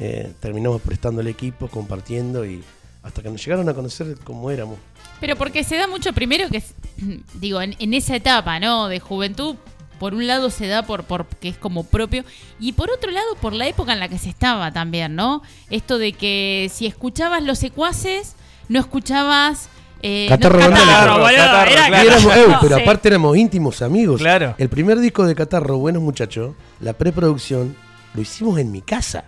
eh, 0.00 0.32
terminamos 0.40 0.82
prestando 0.82 1.20
el 1.20 1.28
equipo, 1.28 1.68
compartiendo 1.68 2.44
y 2.44 2.62
hasta 3.02 3.22
que 3.22 3.30
nos 3.30 3.42
llegaron 3.44 3.68
a 3.68 3.74
conocer 3.74 4.16
cómo 4.24 4.50
éramos. 4.50 4.78
Pero 5.20 5.36
porque 5.36 5.62
se 5.64 5.76
da 5.76 5.86
mucho 5.86 6.12
primero 6.12 6.48
que, 6.50 6.62
digo, 7.40 7.62
en, 7.62 7.76
en 7.78 7.94
esa 7.94 8.16
etapa, 8.16 8.58
¿no? 8.60 8.88
De 8.88 8.98
juventud, 9.00 9.54
por 10.00 10.14
un 10.14 10.26
lado 10.26 10.50
se 10.50 10.66
da 10.66 10.82
por 10.82 11.04
porque 11.04 11.50
es 11.50 11.56
como 11.56 11.84
propio 11.84 12.24
y 12.58 12.72
por 12.72 12.90
otro 12.90 13.12
lado 13.12 13.36
por 13.40 13.52
la 13.52 13.68
época 13.68 13.92
en 13.92 14.00
la 14.00 14.08
que 14.08 14.18
se 14.18 14.30
estaba 14.30 14.72
también, 14.72 15.14
¿no? 15.14 15.42
Esto 15.70 15.98
de 15.98 16.12
que 16.14 16.68
si 16.74 16.86
escuchabas 16.86 17.42
los 17.44 17.58
secuaces, 17.60 18.34
no 18.68 18.80
escuchabas... 18.80 19.68
Eh, 20.02 20.26
Catarro 20.30 20.58
no. 20.58 20.70
Catarro, 20.70 20.84
Claro, 20.86 21.12
boludo, 21.22 21.36
Catarro, 21.36 21.70
era 21.70 21.86
claro. 21.88 22.08
Éramos- 22.10 22.36
eh, 22.36 22.56
pero 22.62 22.76
Sí. 22.76 22.82
aparte 22.82 23.08
éramos 23.08 23.36
íntimos 23.36 23.82
amigos. 23.82 24.20
Claro. 24.20 24.54
El 24.56 24.68
primer 24.70 24.98
disco 24.98 25.26
de 25.26 25.34
Catarro, 25.34 25.76
Buenos 25.76 26.02
Muchachos, 26.02 26.54
la 26.80 26.94
preproducción, 26.94 27.76
lo 28.14 28.22
hicimos 28.22 28.58
en 28.58 28.72
mi 28.72 28.80
casa. 28.80 29.24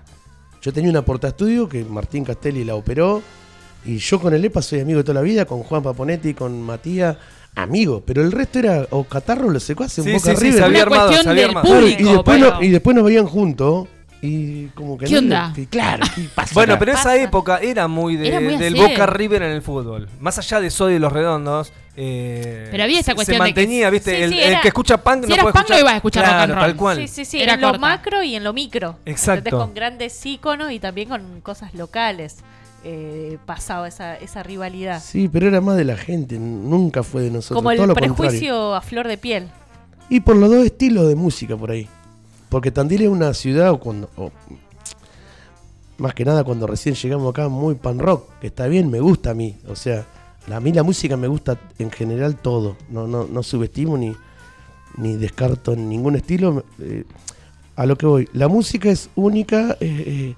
Yo 0.63 0.73
tenía 0.73 0.89
una 0.91 1.05
porta 1.05 1.29
estudio 1.29 1.69
que 1.69 1.85
Martín 1.85 2.25
Castelli 2.25 2.65
la 2.65 2.75
operó. 2.75 3.23
Y 3.85 3.99
yo 3.99 4.21
con 4.21 4.33
el 4.33 4.45
EPA 4.45 4.63
soy 4.63 4.81
amigo 4.81 4.99
de 4.99 5.05
toda 5.05 5.15
la 5.17 5.21
vida, 5.23 5.45
con 5.45 5.63
Juan 5.65 5.83
Paponetti, 5.83 6.35
con 6.35 6.63
Matías, 6.63 7.17
amigo. 7.55 8.03
Pero 8.07 8.23
el 8.23 8.33
resto 8.33 8.59
era 8.59 8.87
o 8.91 9.05
Catarro 9.05 9.51
lo 9.51 9.61
secó 9.61 9.85
hace 9.85 10.01
un 10.01 10.07
Sí, 10.09 10.13
Boca 10.15 10.31
sí, 10.31 10.37
sí, 10.37 10.43
River. 10.45 10.59
se 10.59 10.65
había 10.65 10.77
Una 10.79 10.83
armado, 10.83 11.07
cuestión 11.09 11.25
se 11.25 11.31
había 11.31 11.43
del 11.49 11.57
armado. 11.57 11.75
Público. 11.75 12.03
y, 12.03 12.13
después 12.15 12.39
no- 12.41 12.63
y 12.63 12.69
después 12.69 12.97
nos 12.97 13.05
veían 13.05 13.27
juntos. 13.27 13.89
Y 14.25 14.67
como 14.69 14.97
que 14.97 15.07
¿Qué 15.07 15.15
no- 15.15 15.19
onda? 15.19 15.53
que 15.53 15.67
claro, 15.67 16.05
¿qué 16.15 16.29
pasa 16.33 16.51
Bueno, 16.55 16.79
pero 16.79 16.93
esa 16.93 17.17
época 17.17 17.59
era 17.59 17.89
muy 17.89 18.15
de- 18.15 18.29
Era 18.29 18.41
muy 18.41 18.57
del. 18.57 18.77
Boca 18.77 19.05
River 19.05 19.43
en 19.43 19.51
el 19.51 19.63
fútbol. 19.63 20.09
Más 20.21 20.39
allá 20.39 20.61
de 20.61 20.71
Soy 20.71 20.93
de 20.95 21.01
los 21.01 21.13
Redondos. 21.13 21.73
eh, 21.97 22.69
Pero 22.71 22.85
había 22.85 23.01
esta 23.01 23.11
se- 23.13 23.17
cuestión 23.17 23.39
Se 23.39 23.43
de 23.45 23.53
que- 23.53 23.61
mantenía, 23.61 23.91
¿viste? 23.91 24.17
Sí, 24.17 24.23
el, 24.23 24.31
sí, 24.31 24.39
el 24.39 24.51
era- 24.53 24.61
que 24.61 24.69
escucha 24.69 24.97
punk 24.97 25.25
si 25.25 25.31
no 25.31 25.37
puede 25.37 25.43
punk, 25.43 25.57
escuchar. 25.57 25.71
no 25.77 25.81
ibas 25.81 25.93
a 25.93 25.97
escuchar 25.97 26.23
rock 26.25 26.33
and 26.35 26.45
Claro, 26.45 26.55
roll. 26.55 26.65
tal 26.71 26.77
cual. 26.77 26.97
Sí, 26.99 27.09
sí, 27.09 27.25
sí, 27.25 27.43
Era 27.43 27.55
en 27.55 27.61
lo 27.63 27.79
macro 27.81 28.23
y 28.23 28.37
en 28.37 28.45
lo 28.45 28.53
micro. 28.53 28.97
Exacto. 29.07 29.39
¿entendés? 29.49 29.67
Con 29.67 29.75
grandes 29.75 30.25
íconos 30.27 30.71
y 30.73 30.79
también 30.79 31.09
con 31.09 31.41
cosas 31.41 31.75
locales. 31.75 32.37
Eh, 32.85 33.39
pasaba 33.47 33.87
esa, 33.87 34.17
esa 34.17 34.43
rivalidad. 34.43 35.01
Sí, 35.03 35.29
pero 35.29 35.47
era 35.47 35.61
más 35.61 35.77
de 35.77 35.85
la 35.85 35.97
gente, 35.97 36.39
nunca 36.39 37.03
fue 37.03 37.23
de 37.23 37.31
nosotros. 37.31 37.59
Como 37.59 37.71
el 37.71 37.77
todo 37.77 37.87
lo 37.87 37.95
contrario. 37.95 38.17
prejuicio 38.17 38.75
a 38.75 38.81
flor 38.81 39.07
de 39.07 39.19
piel. 39.19 39.49
Y 40.09 40.21
por 40.21 40.37
los 40.37 40.51
dos 40.51 40.65
estilos 40.65 41.09
de 41.09 41.15
música 41.15 41.57
por 41.57 41.71
ahí. 41.71 41.89
Porque 42.49 42.71
Tandil 42.71 43.03
es 43.03 43.09
una 43.09 43.33
ciudad, 43.35 43.79
cuando, 43.79 44.11
más 45.97 46.15
que 46.15 46.25
nada 46.25 46.45
cuando 46.45 46.67
recién 46.67 46.95
llegamos 46.95 47.31
acá, 47.31 47.49
muy 47.49 47.77
pan 47.77 47.99
rock, 47.99 48.29
que 48.41 48.49
está 48.49 48.67
bien, 48.67 48.91
me 48.91 49.01
gusta 49.01 49.31
a 49.31 49.35
mí. 49.35 49.57
O 49.69 49.77
sea, 49.77 50.05
a 50.51 50.61
mí 50.61 50.73
la 50.73 50.83
música 50.83 51.17
me 51.17 51.29
gusta 51.29 51.59
en 51.79 51.91
general 51.91 52.37
todo. 52.37 52.77
No, 52.91 53.07
no, 53.07 53.27
no 53.27 53.43
subestimo 53.43 53.97
ni, 53.97 54.15
ni 54.97 55.17
descarto 55.17 55.73
en 55.73 55.89
ningún 55.89 56.17
estilo. 56.17 56.65
eh, 56.79 57.05
a 57.77 57.87
lo 57.87 57.97
que 57.97 58.07
voy, 58.07 58.29
la 58.33 58.49
música 58.49 58.91
es 58.91 59.09
única, 59.15 59.77
eh, 59.81 60.05
eh, 60.07 60.35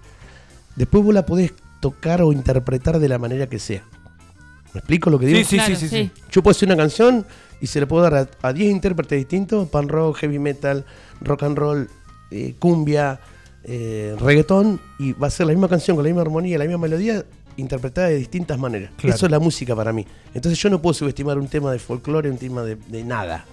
después 0.77 1.03
vos 1.03 1.13
la 1.13 1.27
podés 1.27 1.53
tocar 1.85 2.23
o 2.23 2.33
interpretar 2.33 2.99
de 2.99 3.11
la 3.11 3.19
manera 3.19 3.47
que 3.47 3.59
sea. 3.59 3.83
¿Me 4.73 4.79
explico 4.79 5.11
lo 5.11 5.19
que 5.19 5.27
digo? 5.27 5.39
Sí, 5.41 5.45
sí, 5.45 5.57
Claro, 5.57 5.77
sí, 5.77 5.87
sí, 5.87 5.89
sí. 5.89 6.11
Yo 6.31 6.43
puedo 6.43 6.53
hacer 6.53 6.67
una 6.67 6.79
canción 6.79 7.27
y 7.61 7.67
se 7.67 7.79
le 7.79 7.87
puedo 7.87 8.05
dar 8.05 8.15
a 8.15 8.49
a 8.49 8.55
10 8.55 8.71
intérpretes 8.71 9.19
distintos, 9.19 9.69
pan 9.69 9.91
rock, 9.91 10.17
heavy 10.17 10.39
metal, 10.39 10.87
rock 11.21 11.43
and 11.43 11.59
roll, 11.59 11.91
eh, 12.31 12.55
cumbia, 12.59 13.21
eh, 13.65 14.17
reggaetón, 14.19 14.81
y 14.99 15.13
va 15.13 15.27
a 15.27 15.31
ser 15.31 15.47
la 15.47 15.53
misma 15.53 15.69
canción 15.69 15.95
con 15.95 16.05
la 16.05 16.09
misma 16.09 16.23
armonía, 16.23 16.57
la 16.57 16.65
misma 16.65 16.79
melodía, 16.79 17.23
interpretada 17.59 18.09
de 18.09 18.17
distintas 18.17 18.59
maneras. 18.59 18.93
Claro. 18.97 19.15
Eso 19.15 19.27
es 19.27 19.31
la 19.31 19.41
música 19.41 19.77
para 19.77 19.93
mí. 19.93 20.07
Entonces 20.33 20.59
yo 20.59 20.71
no 20.71 20.81
puedo 20.81 20.95
subestimar 20.95 21.39
un 21.39 21.49
tema 21.49 21.71
de 21.71 21.79
folclore, 21.79 22.31
un 22.31 22.39
tema 22.39 22.63
de, 22.63 22.77
de 22.77 23.05
nada. 23.05 23.45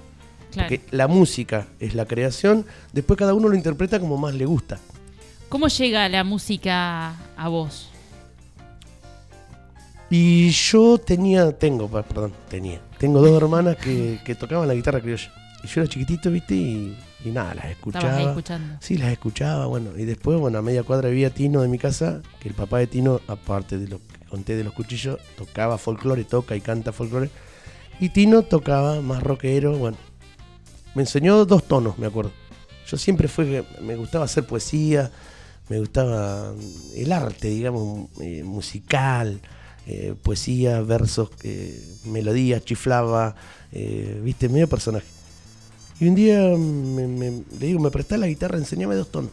Claro. 0.54 0.70
Porque 0.70 0.96
la 0.96 1.10
música 1.10 1.68
es 1.82 1.96
la 1.96 2.06
creación, 2.06 2.66
después 2.94 3.20
cada 3.20 3.34
uno 3.34 3.50
lo 3.50 3.56
interpreta 3.56 4.00
como 4.00 4.16
más 4.16 4.34
le 4.36 4.46
gusta. 4.46 4.80
¿Cómo 5.50 5.68
llega 5.68 6.08
la 6.08 6.24
música 6.24 7.14
a 7.36 7.50
vos? 7.50 7.91
Y 10.14 10.50
yo 10.50 10.98
tenía, 10.98 11.58
tengo, 11.58 11.88
perdón, 11.90 12.34
tenía. 12.50 12.82
Tengo 12.98 13.22
dos 13.22 13.42
hermanas 13.42 13.78
que, 13.78 14.20
que 14.26 14.36
tocaban 14.36 14.68
la 14.68 14.74
guitarra 14.74 15.00
criolla. 15.00 15.32
Y 15.64 15.68
yo 15.68 15.82
era 15.82 15.90
chiquitito, 15.90 16.30
viste, 16.30 16.54
y, 16.54 16.98
y 17.24 17.30
nada, 17.30 17.56
las 17.56 17.64
ahí 17.66 17.72
escuchaba. 17.72 18.22
escuchando. 18.22 18.78
Sí, 18.82 18.98
las 18.98 19.10
escuchaba, 19.14 19.68
bueno. 19.68 19.92
Y 19.98 20.04
después, 20.04 20.38
bueno, 20.38 20.58
a 20.58 20.62
media 20.62 20.84
cuadra 20.84 21.08
vivía 21.08 21.30
Tino 21.30 21.62
de 21.62 21.70
mi 21.70 21.78
casa, 21.78 22.22
que 22.42 22.50
el 22.50 22.56
papá 22.56 22.80
de 22.80 22.88
Tino, 22.88 23.22
aparte 23.28 23.78
de 23.78 23.88
lo 23.88 24.00
que 24.00 24.26
conté 24.28 24.58
de 24.58 24.66
los 24.66 24.74
cuchillos, 24.74 25.18
tocaba 25.38 25.78
folclore, 25.78 26.26
toca 26.26 26.58
y 26.58 26.62
canta 26.62 26.92
folclore. 26.92 27.30
Y 28.02 28.10
Tino 28.10 28.42
tocaba 28.42 29.00
más 29.00 29.24
rockero, 29.24 29.78
bueno. 29.78 29.96
Me 30.94 31.04
enseñó 31.04 31.46
dos 31.46 31.64
tonos, 31.64 31.98
me 31.98 32.08
acuerdo. 32.08 32.34
Yo 32.86 32.98
siempre 32.98 33.30
fue 33.30 33.46
que 33.46 33.64
me 33.82 33.96
gustaba 33.96 34.26
hacer 34.26 34.46
poesía, 34.46 35.10
me 35.70 35.80
gustaba 35.80 36.54
el 36.98 37.12
arte, 37.14 37.48
digamos, 37.48 38.10
eh, 38.20 38.44
musical, 38.44 39.40
eh, 39.88 40.14
poesía, 40.22 40.82
versos, 40.82 41.30
eh, 41.44 41.84
melodías, 42.06 42.64
chiflaba, 42.64 43.36
eh, 43.72 44.20
viste, 44.24 44.50
medio 44.50 44.68
personaje. 44.68 45.06
Y 46.00 46.08
un 46.08 46.16
día 46.16 46.40
me, 46.58 47.08
me- 47.08 47.44
le 47.60 47.66
digo, 47.68 47.80
me 47.80 47.92
prestás 47.92 48.20
la 48.20 48.28
guitarra, 48.28 48.58
enseñame 48.58 48.96
dos 48.96 49.12
tonos. 49.12 49.32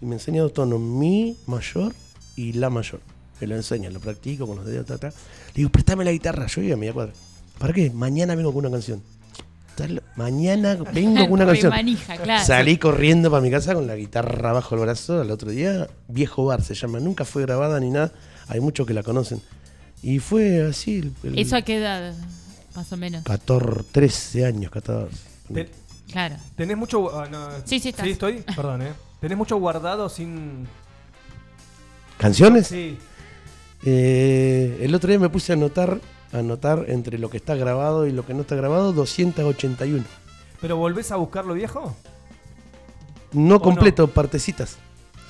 Y 0.00 0.06
me 0.06 0.16
enseña 0.16 0.42
dos 0.42 0.52
tonos, 0.52 0.78
mi 0.80 1.36
mayor 1.46 1.94
y 2.36 2.52
la 2.52 2.68
mayor. 2.70 3.00
Me 3.40 3.46
lo 3.46 3.56
enseña, 3.56 3.90
lo 3.90 4.00
practico 4.00 4.46
con 4.46 4.56
los 4.56 4.66
dedos, 4.66 4.86
ta, 4.86 4.98
ta. 4.98 5.08
Le 5.08 5.14
digo, 5.54 5.70
préstame 5.70 6.04
la 6.04 6.12
guitarra, 6.12 6.46
yo 6.46 6.60
iba 6.62 6.74
a 6.74 6.76
media 6.78 6.92
cuadra. 6.92 7.12
¿Para 7.58 7.72
qué? 7.72 7.90
Mañana 7.90 8.34
vengo 8.34 8.52
con 8.52 8.64
una 8.66 8.70
canción. 8.70 9.02
¿Estás 9.70 9.90
lo- 9.90 10.02
Mañana 10.16 10.74
vengo 10.92 11.20
con 11.24 11.32
una 11.32 11.46
canción. 11.46 11.70
manija, 11.70 12.16
claro. 12.16 12.44
Salí 12.44 12.76
corriendo 12.78 13.30
para 13.30 13.42
mi 13.42 13.50
casa 13.50 13.74
con 13.74 13.86
la 13.86 13.94
guitarra 13.96 14.52
bajo 14.52 14.74
el 14.74 14.80
brazo 14.82 15.20
al 15.20 15.30
otro 15.30 15.50
día. 15.50 15.88
Viejo 16.08 16.44
Bar 16.46 16.62
se 16.62 16.74
llama. 16.74 16.98
Nunca 17.00 17.24
fue 17.26 17.42
grabada 17.42 17.78
ni 17.80 17.90
nada. 17.90 18.12
Hay 18.48 18.60
muchos 18.60 18.86
que 18.86 18.94
la 18.94 19.02
conocen. 19.02 19.40
Y 20.02 20.18
fue 20.18 20.62
así. 20.68 20.98
El, 20.98 21.14
el 21.32 21.38
¿Eso 21.38 21.56
a 21.56 21.62
qué 21.62 21.76
edad, 21.78 22.14
más 22.74 22.92
o 22.92 22.96
menos? 22.96 23.24
14, 23.24 23.82
13 23.92 24.46
años, 24.46 24.70
14. 24.70 25.16
Te- 25.52 25.70
Claro. 26.10 26.36
¿Tenés 26.54 26.76
mucho. 26.76 27.10
no, 27.30 27.48
Sí, 27.64 27.80
sí, 27.80 27.88
estás. 27.88 28.04
Sí, 28.06 28.12
estoy. 28.12 28.44
Perdón, 28.54 28.82
¿eh? 28.82 28.92
¿Tenés 29.20 29.36
mucho 29.36 29.56
guardado 29.56 30.08
sin. 30.08 30.66
¿Canciones? 32.18 32.68
Sí. 32.68 32.96
Eh, 33.84 34.78
el 34.82 34.94
otro 34.94 35.08
día 35.08 35.18
me 35.18 35.28
puse 35.28 35.52
a 35.52 35.56
anotar, 35.56 36.00
a 36.32 36.38
anotar 36.38 36.84
entre 36.88 37.18
lo 37.18 37.28
que 37.28 37.36
está 37.36 37.54
grabado 37.56 38.06
y 38.06 38.12
lo 38.12 38.24
que 38.24 38.34
no 38.34 38.42
está 38.42 38.54
grabado, 38.56 38.92
281. 38.92 40.04
¿Pero 40.60 40.76
volvés 40.76 41.10
a 41.10 41.16
buscar 41.16 41.44
lo 41.44 41.54
viejo? 41.54 41.94
No 43.32 43.56
¿O 43.56 43.60
completo, 43.60 44.08
partecitas. 44.08 44.78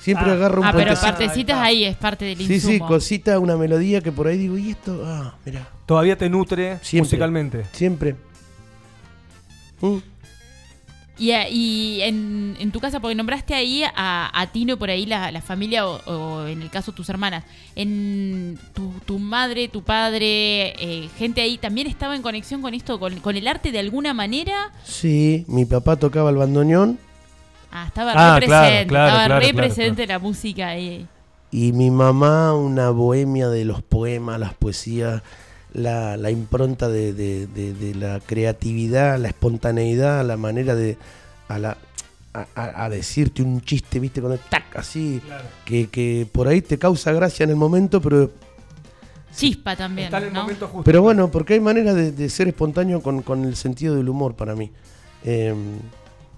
Siempre 0.07 0.29
Ah. 0.31 0.33
agarro 0.35 0.61
un 0.61 0.67
Ah, 0.67 0.71
pero 0.73 0.93
partecitas 0.95 1.57
ahí 1.59 1.83
es 1.83 1.97
parte 1.97 2.23
del 2.23 2.37
Sí, 2.37 2.53
insumo. 2.53 2.73
sí, 2.73 2.79
cosita, 2.79 3.39
una 3.39 3.57
melodía 3.57 3.99
que 3.99 4.13
por 4.13 4.27
ahí 4.27 4.37
digo, 4.37 4.57
¿y 4.57 4.69
esto? 4.71 5.03
Ah, 5.05 5.35
mira, 5.45 5.67
Todavía 5.85 6.17
te 6.17 6.29
nutre 6.29 6.77
Siempre. 6.81 7.07
musicalmente. 7.07 7.65
siempre. 7.73 8.15
Mm. 9.81 9.97
Y, 11.19 11.31
a- 11.31 11.49
y 11.49 12.01
en, 12.03 12.55
en 12.59 12.71
tu 12.71 12.79
casa, 12.79 12.99
porque 13.01 13.15
nombraste 13.15 13.53
ahí 13.53 13.83
a, 13.83 14.29
a 14.33 14.47
Tino 14.51 14.77
por 14.77 14.89
ahí, 14.89 15.05
la, 15.05 15.29
la 15.31 15.41
familia, 15.41 15.85
o, 15.87 15.97
o 16.05 16.47
en 16.47 16.61
el 16.61 16.69
caso 16.69 16.93
tus 16.93 17.09
hermanas, 17.09 17.43
en 17.75 18.57
tu, 18.73 18.93
tu 19.05 19.17
madre, 19.19 19.67
tu 19.67 19.81
padre, 19.83 20.73
eh, 20.81 21.09
gente 21.17 21.41
ahí, 21.41 21.57
¿también 21.57 21.87
estaba 21.87 22.15
en 22.15 22.21
conexión 22.21 22.61
con 22.61 22.73
esto, 22.73 22.97
con, 22.99 23.19
con 23.19 23.35
el 23.35 23.47
arte 23.47 23.71
de 23.73 23.79
alguna 23.79 24.13
manera? 24.13 24.71
Sí, 24.85 25.43
mi 25.47 25.65
papá 25.65 25.95
tocaba 25.97 26.29
el 26.29 26.37
bandoneón 26.37 26.97
Ah, 27.71 27.85
estaba 27.87 28.11
Ah, 28.15 28.39
re 28.39 28.45
claro, 28.45 28.65
presente, 28.67 28.87
claro, 28.89 29.07
estaba 29.07 29.25
claro, 29.25 29.39
re 29.45 29.51
claro, 29.51 29.67
presente 29.67 30.07
la 30.07 30.19
música 30.19 30.67
ahí. 30.69 31.07
y 31.51 31.71
mi 31.73 31.91
mamá 31.91 32.53
una 32.55 32.89
bohemia 32.91 33.49
de 33.49 33.65
los 33.65 33.81
poemas, 33.81 34.39
las 34.39 34.53
poesías, 34.53 35.21
la, 35.73 36.17
la 36.17 36.31
impronta 36.31 36.87
de, 36.89 37.13
de- 37.13 37.47
de- 37.47 37.73
de 37.73 37.95
la 37.95 38.19
creatividad, 38.19 39.19
la 39.19 39.27
espontaneidad, 39.29 40.25
la 40.25 40.37
manera 40.37 40.75
de 40.75 40.97
a, 41.49 41.59
la, 41.59 41.77
a, 42.33 42.47
a- 42.55 42.85
a 42.85 42.89
decirte 42.89 43.43
un 43.43 43.61
chiste, 43.61 43.99
viste, 43.99 44.21
con 44.21 44.31
el 44.31 44.39
tac, 44.39 44.75
así, 44.75 45.21
que, 45.65 45.87
que 45.87 46.27
por 46.31 46.47
ahí 46.47 46.61
te 46.61 46.77
causa 46.79 47.11
gracia 47.11 47.43
en 47.43 47.49
el 47.51 47.55
momento, 47.57 48.01
pero 48.01 48.31
Chispa 49.35 49.75
también, 49.75 50.05
Está 50.05 50.17
en 50.17 50.23
el 50.25 50.33
¿no? 50.33 50.41
momento 50.41 50.67
justo. 50.67 50.83
Pero 50.83 51.01
bueno, 51.03 51.29
porque 51.29 51.53
hay 51.53 51.59
maneras 51.59 51.93
de, 51.95 52.11
de 52.11 52.29
ser 52.29 52.47
espontáneo 52.47 53.01
con, 53.03 53.21
con 53.21 53.43
el 53.45 53.55
sentido 53.55 53.95
del 53.95 54.09
humor 54.09 54.33
para 54.35 54.55
mí. 54.55 54.71
Eh, 55.23 55.53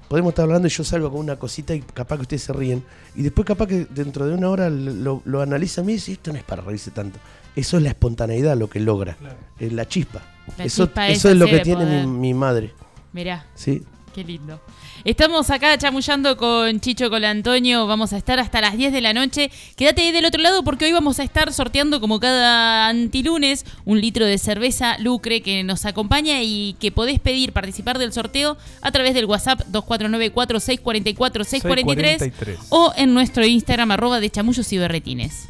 podemos 0.10 0.32
estar 0.32 0.44
hablando 0.44 0.68
y 0.68 0.72
yo 0.72 0.84
salgo 0.84 1.10
con 1.12 1.20
una 1.22 1.38
cosita 1.38 1.74
y 1.74 1.82
capaz 1.82 2.18
que 2.18 2.22
ustedes 2.24 2.44
se 2.44 2.52
ríen. 2.52 2.84
Y 3.16 3.22
después 3.22 3.46
capaz 3.46 3.68
que 3.68 3.86
dentro 3.90 4.28
de 4.28 4.34
una 4.34 4.50
hora 4.50 4.70
lo, 4.70 5.22
lo 5.24 5.42
analizan 5.42 5.90
y 5.90 5.94
dicen, 5.94 6.16
esto 6.16 6.34
no 6.34 6.40
es 6.40 6.44
para 6.44 6.64
reírse 6.64 6.92
tanto. 6.92 7.20
Eso 7.56 7.78
es 7.78 7.84
la 7.84 7.90
espontaneidad 7.90 8.58
lo 8.58 8.70
que 8.70 8.80
logra. 8.80 9.18
Es 9.60 9.72
la 9.72 9.88
chispa. 9.88 10.22
La 10.58 10.66
eso 10.66 10.88
chispa 10.88 11.08
eso 11.08 11.30
esa, 11.30 11.32
es 11.32 11.38
lo 11.38 11.46
que 11.46 11.60
tiene 11.60 12.08
mi 12.08 12.34
madre. 12.34 12.74
Mirá. 13.14 13.46
¿sí? 13.56 13.84
Qué 14.14 14.24
lindo. 14.24 14.60
Estamos 15.06 15.50
acá 15.50 15.78
chamullando 15.78 16.36
con 16.36 16.82
Chicho 16.82 17.10
Colantonio. 17.10 17.88
Vamos 17.88 18.12
a 18.12 18.18
estar 18.18 18.38
hasta 18.38 18.60
las 18.60 18.76
10 18.76 18.92
de 18.92 19.00
la 19.00 19.14
noche. 19.14 19.50
Quédate 19.78 20.02
ahí 20.02 20.12
del 20.12 20.26
otro 20.26 20.42
lado 20.42 20.62
porque 20.66 20.84
hoy 20.86 20.92
vamos 20.92 21.22
a 21.22 21.24
estar 21.24 21.54
sorteando, 21.54 22.02
como 22.02 22.20
cada 22.20 22.90
antilunes, 22.90 23.66
un 23.86 24.02
litro 24.02 24.26
de 24.26 24.38
cerveza 24.38 24.98
Lucre 24.98 25.42
que 25.42 25.64
nos 25.64 25.86
acompaña 25.86 26.42
y 26.42 26.76
que 26.82 26.92
podés 26.92 27.22
pedir 27.22 27.54
participar 27.54 27.98
del 27.98 28.12
sorteo 28.12 28.58
a 28.82 28.92
través 28.92 29.14
del 29.14 29.24
WhatsApp 29.24 29.62
2494-644-643 29.72 31.46
643. 31.46 32.60
o 32.70 32.92
en 32.98 33.14
nuestro 33.14 33.46
Instagram 33.46 33.92
arroba 33.92 34.20
de 34.20 34.30
chamullos 34.30 34.74
y 34.74 34.78
berretines. 34.80 35.48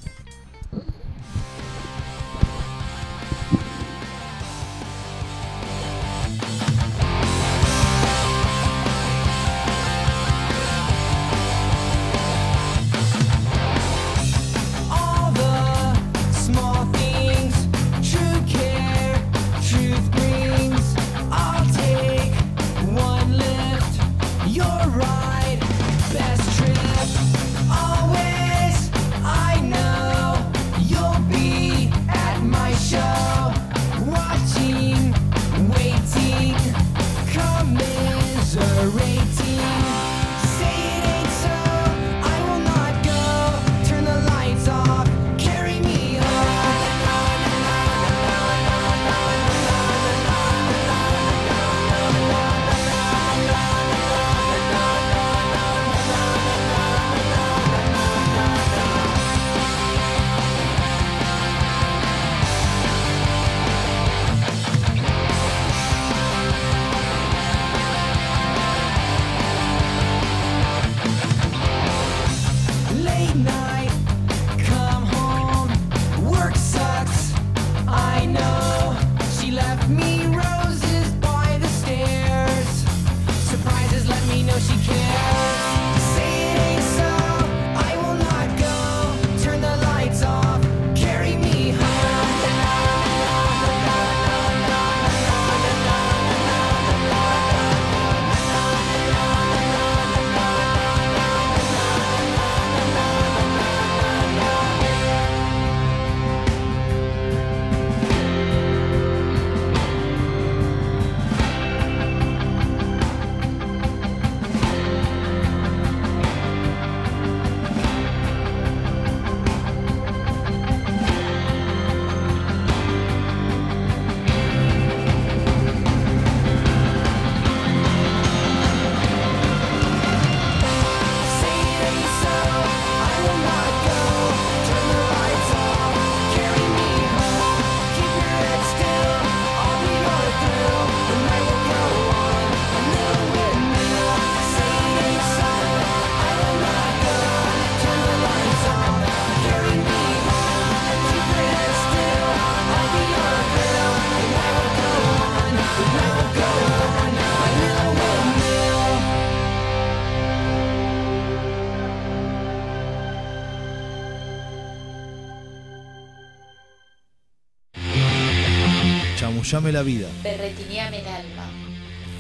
Chamullame 169.50 169.72
la 169.72 169.82
vida. 169.82 170.08
Berretineame 170.24 171.00
el 171.00 171.08
alma. 171.08 171.50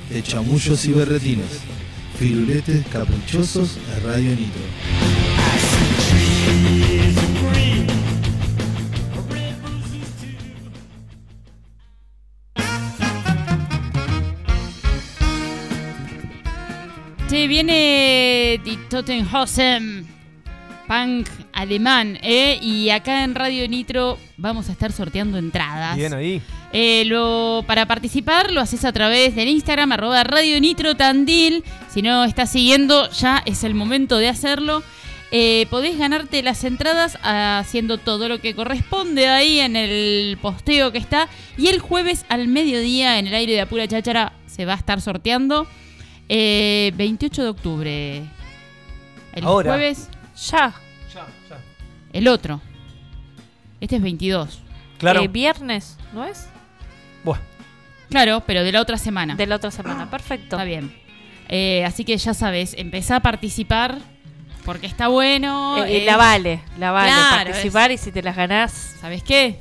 De 0.10 0.24
chamullos 0.24 0.84
y 0.86 0.94
berretines. 0.94 1.62
Firuletes 2.18 2.84
caprichosos 2.88 3.76
de 3.76 4.00
Radio 4.00 4.32
Nitro. 4.32 4.62
Che, 17.30 17.48
viene 17.48 18.60
Die 18.66 18.78
Tottenhausen, 18.90 20.08
punk 20.88 21.30
alemán, 21.54 22.18
¿eh? 22.24 22.58
Y 22.60 22.90
acá 22.90 23.24
en 23.24 23.36
Radio 23.36 23.68
Nitro 23.68 24.18
vamos 24.38 24.68
a 24.70 24.72
estar 24.72 24.92
sorteando 24.92 25.38
entradas. 25.38 25.96
Bien 25.96 26.16
ahí. 26.16 26.42
Eh, 26.72 27.04
lo, 27.06 27.64
para 27.66 27.88
participar 27.88 28.52
lo 28.52 28.62
haces 28.62 28.86
a 28.86 28.92
través 28.92 29.36
del 29.36 29.48
Instagram, 29.48 29.92
arroba 29.92 30.24
Radio 30.24 30.60
Nitro 30.62 30.96
Tandil. 30.96 31.64
Si 31.90 32.02
no 32.02 32.24
estás 32.26 32.52
siguiendo, 32.52 33.10
ya 33.12 33.42
es 33.46 33.64
el 33.64 33.74
momento 33.74 34.18
de 34.18 34.28
hacerlo. 34.30 34.84
Eh, 35.32 35.68
podés 35.70 35.98
ganarte 35.98 36.42
las 36.42 36.64
entradas 36.64 37.18
haciendo 37.24 37.98
todo 38.00 38.28
lo 38.30 38.40
que 38.40 38.56
corresponde 38.56 39.28
ahí 39.30 39.60
en 39.60 39.76
el 39.76 40.38
posteo 40.42 40.92
que 40.92 40.98
está. 41.00 41.28
Y 41.58 41.68
el 41.68 41.80
jueves 41.80 42.26
al 42.30 42.48
mediodía 42.48 43.20
en 43.20 43.28
el 43.28 43.34
aire 43.36 43.54
de 43.54 43.62
Apura 43.62 43.88
Cháchara 43.88 44.34
se 44.48 44.66
va 44.66 44.74
a 44.74 44.78
estar 44.78 45.02
sorteando. 45.02 45.68
Eh, 46.30 46.92
28 46.96 47.44
de 47.44 47.50
octubre. 47.50 48.18
El 49.34 49.44
Ahora. 49.44 49.72
jueves, 49.74 50.10
Ya. 50.50 50.74
el 52.14 52.28
otro. 52.28 52.62
Este 53.82 53.96
es 53.98 54.02
22. 54.02 54.60
Claro. 54.98 55.22
Eh, 55.22 55.28
viernes, 55.28 55.98
¿no 56.14 56.26
es? 56.26 56.48
Buah. 57.24 57.40
Claro, 58.10 58.44
pero 58.46 58.64
de 58.64 58.72
la 58.72 58.82
otra 58.82 58.98
semana. 58.98 59.36
De 59.36 59.46
la 59.46 59.56
otra 59.58 59.72
semana. 59.72 60.10
Perfecto. 60.10 60.56
Está 60.56 60.64
bien. 60.64 60.92
Eh, 61.48 61.84
así 61.86 62.04
que 62.06 62.18
ya 62.18 62.34
sabes, 62.34 62.76
empezá 62.78 63.18
a 63.18 63.20
participar 63.22 63.98
porque 64.66 64.88
está 64.88 65.08
bueno. 65.08 65.84
Eh, 65.84 65.98
es- 66.00 66.06
la 66.06 66.18
vale, 66.18 66.62
la 66.78 66.92
vale. 66.92 67.12
Claro, 67.12 67.46
participar 67.52 67.92
y 67.92 67.98
si 67.98 68.12
te 68.12 68.22
las 68.22 68.36
ganás. 68.36 68.96
¿Sabes 69.02 69.24
qué? 69.24 69.58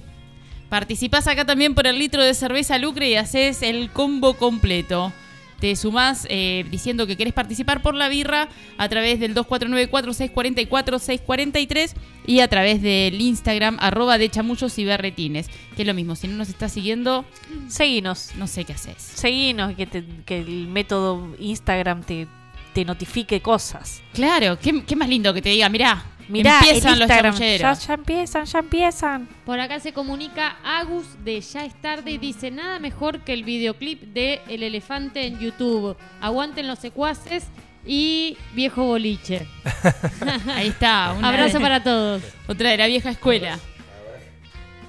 Participás 0.69 1.27
acá 1.29 1.45
también 1.47 1.75
por 1.75 1.87
el 1.87 1.99
litro 1.99 2.23
de 2.23 2.35
cerveza 2.35 2.77
Lucre 2.79 3.09
y 3.09 3.17
haces 3.17 3.63
el 3.63 3.91
combo 3.91 4.35
completo. 4.35 5.13
Te 5.61 5.75
sumás 5.77 6.27
eh, 6.31 6.65
diciendo 6.71 7.07
que 7.07 7.17
querés 7.17 7.35
participar 7.35 7.83
por 7.83 7.95
la 7.95 8.09
birra 8.09 8.49
a 8.77 8.89
través 8.89 9.19
del 9.21 9.35
2494-644-643 9.35 11.93
y 12.27 12.41
a 12.41 12.49
través 12.49 12.83
del 12.83 13.21
Instagram 13.21 13.77
arroba 13.81 14.19
de 14.19 14.29
chamullos 14.29 14.79
y 14.79 14.85
berretines. 14.85 15.49
Que 15.77 15.83
es 15.83 15.89
lo 15.89 15.95
mismo, 15.95 16.17
si 16.17 16.29
no 16.29 16.37
nos 16.37 16.49
estás 16.49 16.73
siguiendo, 16.73 17.25
Seguinos. 17.69 18.33
no 18.37 18.47
sé 18.47 18.65
qué 18.65 18.73
haces. 18.75 18.97
Seguinos 18.99 19.75
que, 19.75 19.87
te- 19.87 20.05
que 20.27 20.39
el 20.39 20.67
método 20.69 21.35
Instagram 21.39 22.03
te, 22.03 22.27
te 22.75 22.85
notifique 22.85 23.41
cosas. 23.41 24.03
Claro, 24.13 24.59
qué, 24.59 24.85
qué 24.85 24.97
más 24.97 25.09
lindo 25.09 25.33
que 25.35 25.43
te 25.43 25.49
diga, 25.51 25.69
mirá, 25.69 26.05
Mirá, 26.29 26.61
empiezan 26.61 26.95
el 26.95 27.09
los. 27.09 27.39
Ya, 27.39 27.73
ya 27.73 27.95
empiezan, 27.95 28.45
ya 28.45 28.59
empiezan. 28.59 29.29
Por 29.47 29.59
acá 29.61 29.81
se 29.81 29.93
comunica 29.93 30.57
Agus 30.63 31.07
de 31.25 31.41
Ya 31.41 31.65
es 31.65 31.75
tarde 31.81 32.11
y 32.11 32.19
dice 32.19 32.51
nada 32.51 32.79
mejor 32.79 33.21
que 33.21 33.33
el 33.33 33.45
videoclip 33.45 34.03
de 34.03 34.41
El 34.49 34.63
Elefante 34.63 35.27
en 35.27 35.39
YouTube. 35.39 35.97
Aguanten 36.21 36.67
los 36.67 36.79
secuaces 36.79 37.47
y 37.87 38.37
viejo 38.55 38.85
boliche. 38.85 39.47
Ahí 40.55 40.69
está. 40.69 41.15
una 41.17 41.29
Abrazo 41.29 41.59
de- 41.59 41.63
para 41.63 41.83
todos. 41.83 42.23
Otra 42.47 42.71
de 42.71 42.77
la 42.77 42.87
vieja 42.87 43.11
escuela. 43.11 43.59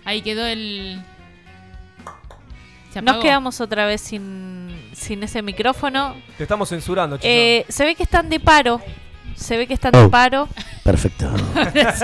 Ahí 0.03 0.21
quedó 0.21 0.45
el. 0.45 1.01
Nos 3.01 3.17
quedamos 3.17 3.61
otra 3.61 3.85
vez 3.85 4.01
sin, 4.01 4.89
sin 4.93 5.21
ese 5.23 5.41
micrófono. 5.41 6.15
Te 6.37 6.43
estamos 6.43 6.69
censurando, 6.69 7.17
chico. 7.17 7.27
Eh, 7.29 7.65
se 7.69 7.85
ve 7.85 7.95
que 7.95 8.03
están 8.03 8.29
de 8.29 8.39
paro. 8.39 8.81
Se 9.39 9.57
ve 9.57 9.67
que 9.67 9.73
están 9.73 9.91
de 9.93 9.99
Oh. 9.99 10.09
paro. 10.11 10.47
Perfecto. 10.83 11.29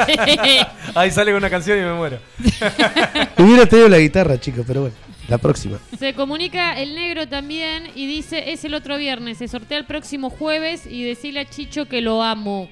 Sí. 0.05 0.59
Ahí 0.95 1.11
sale 1.11 1.31
con 1.31 1.39
una 1.39 1.49
canción 1.49 1.77
y 1.77 1.81
me 1.81 1.93
muero. 1.93 2.19
Hubiera 3.37 3.65
tenido 3.65 3.89
la 3.89 3.97
guitarra, 3.99 4.39
chicos, 4.39 4.63
pero 4.67 4.81
bueno, 4.81 4.95
la 5.27 5.37
próxima. 5.37 5.77
Se 5.99 6.13
comunica 6.13 6.79
el 6.79 6.95
negro 6.95 7.27
también 7.27 7.89
y 7.95 8.07
dice 8.07 8.51
es 8.51 8.63
el 8.65 8.73
otro 8.73 8.97
viernes, 8.97 9.37
se 9.39 9.47
sortea 9.47 9.77
el 9.77 9.85
próximo 9.85 10.29
jueves 10.29 10.85
y 10.85 11.03
decirle 11.03 11.41
a 11.41 11.45
Chicho 11.45 11.85
que 11.87 12.01
lo 12.01 12.23
amo. 12.23 12.69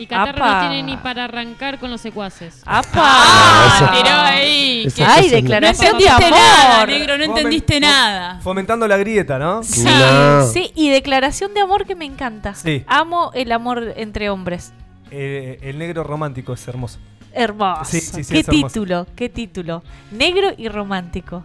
Y 0.00 0.06
Catarro 0.06 0.44
Apa. 0.44 0.62
no 0.62 0.68
tiene 0.70 0.82
ni 0.84 0.96
para 0.96 1.24
arrancar 1.24 1.78
con 1.80 1.90
los 1.90 2.00
secuaces. 2.00 2.62
¡Apa! 2.64 2.90
Ah, 2.94 3.90
tiró 3.96 4.14
ahí. 4.14 4.84
Esa 4.86 5.14
¡Ay, 5.14 5.26
no- 5.26 5.32
declaración 5.32 5.98
de 5.98 6.04
entendiste 6.04 6.30
nada, 6.30 6.74
amor! 6.76 6.88
negro, 6.88 7.18
no 7.18 7.24
Fomen- 7.24 7.28
entendiste 7.36 7.80
nada. 7.80 8.40
Fomentando 8.40 8.86
la 8.86 8.96
grieta, 8.96 9.38
¿no? 9.40 9.56
No. 9.56 10.46
Sí, 10.46 10.70
y 10.76 10.88
declaración 10.90 11.52
de 11.52 11.60
amor 11.60 11.84
que 11.84 11.96
me 11.96 12.04
encanta. 12.04 12.54
Sí. 12.54 12.84
Amo 12.86 13.32
el 13.34 13.50
amor 13.50 13.92
entre 13.96 14.30
hombres. 14.30 14.72
Eh, 15.10 15.58
el 15.62 15.78
negro 15.78 16.04
romántico 16.04 16.52
es 16.52 16.68
hermoso. 16.68 16.98
Hermoso. 17.32 17.84
Sí, 17.84 18.00
sí, 18.00 18.22
sí, 18.22 18.32
qué 18.34 18.40
es 18.40 18.48
hermoso. 18.48 18.66
título, 18.68 19.06
qué 19.16 19.28
título. 19.28 19.82
Negro 20.12 20.50
y 20.56 20.68
romántico. 20.68 21.42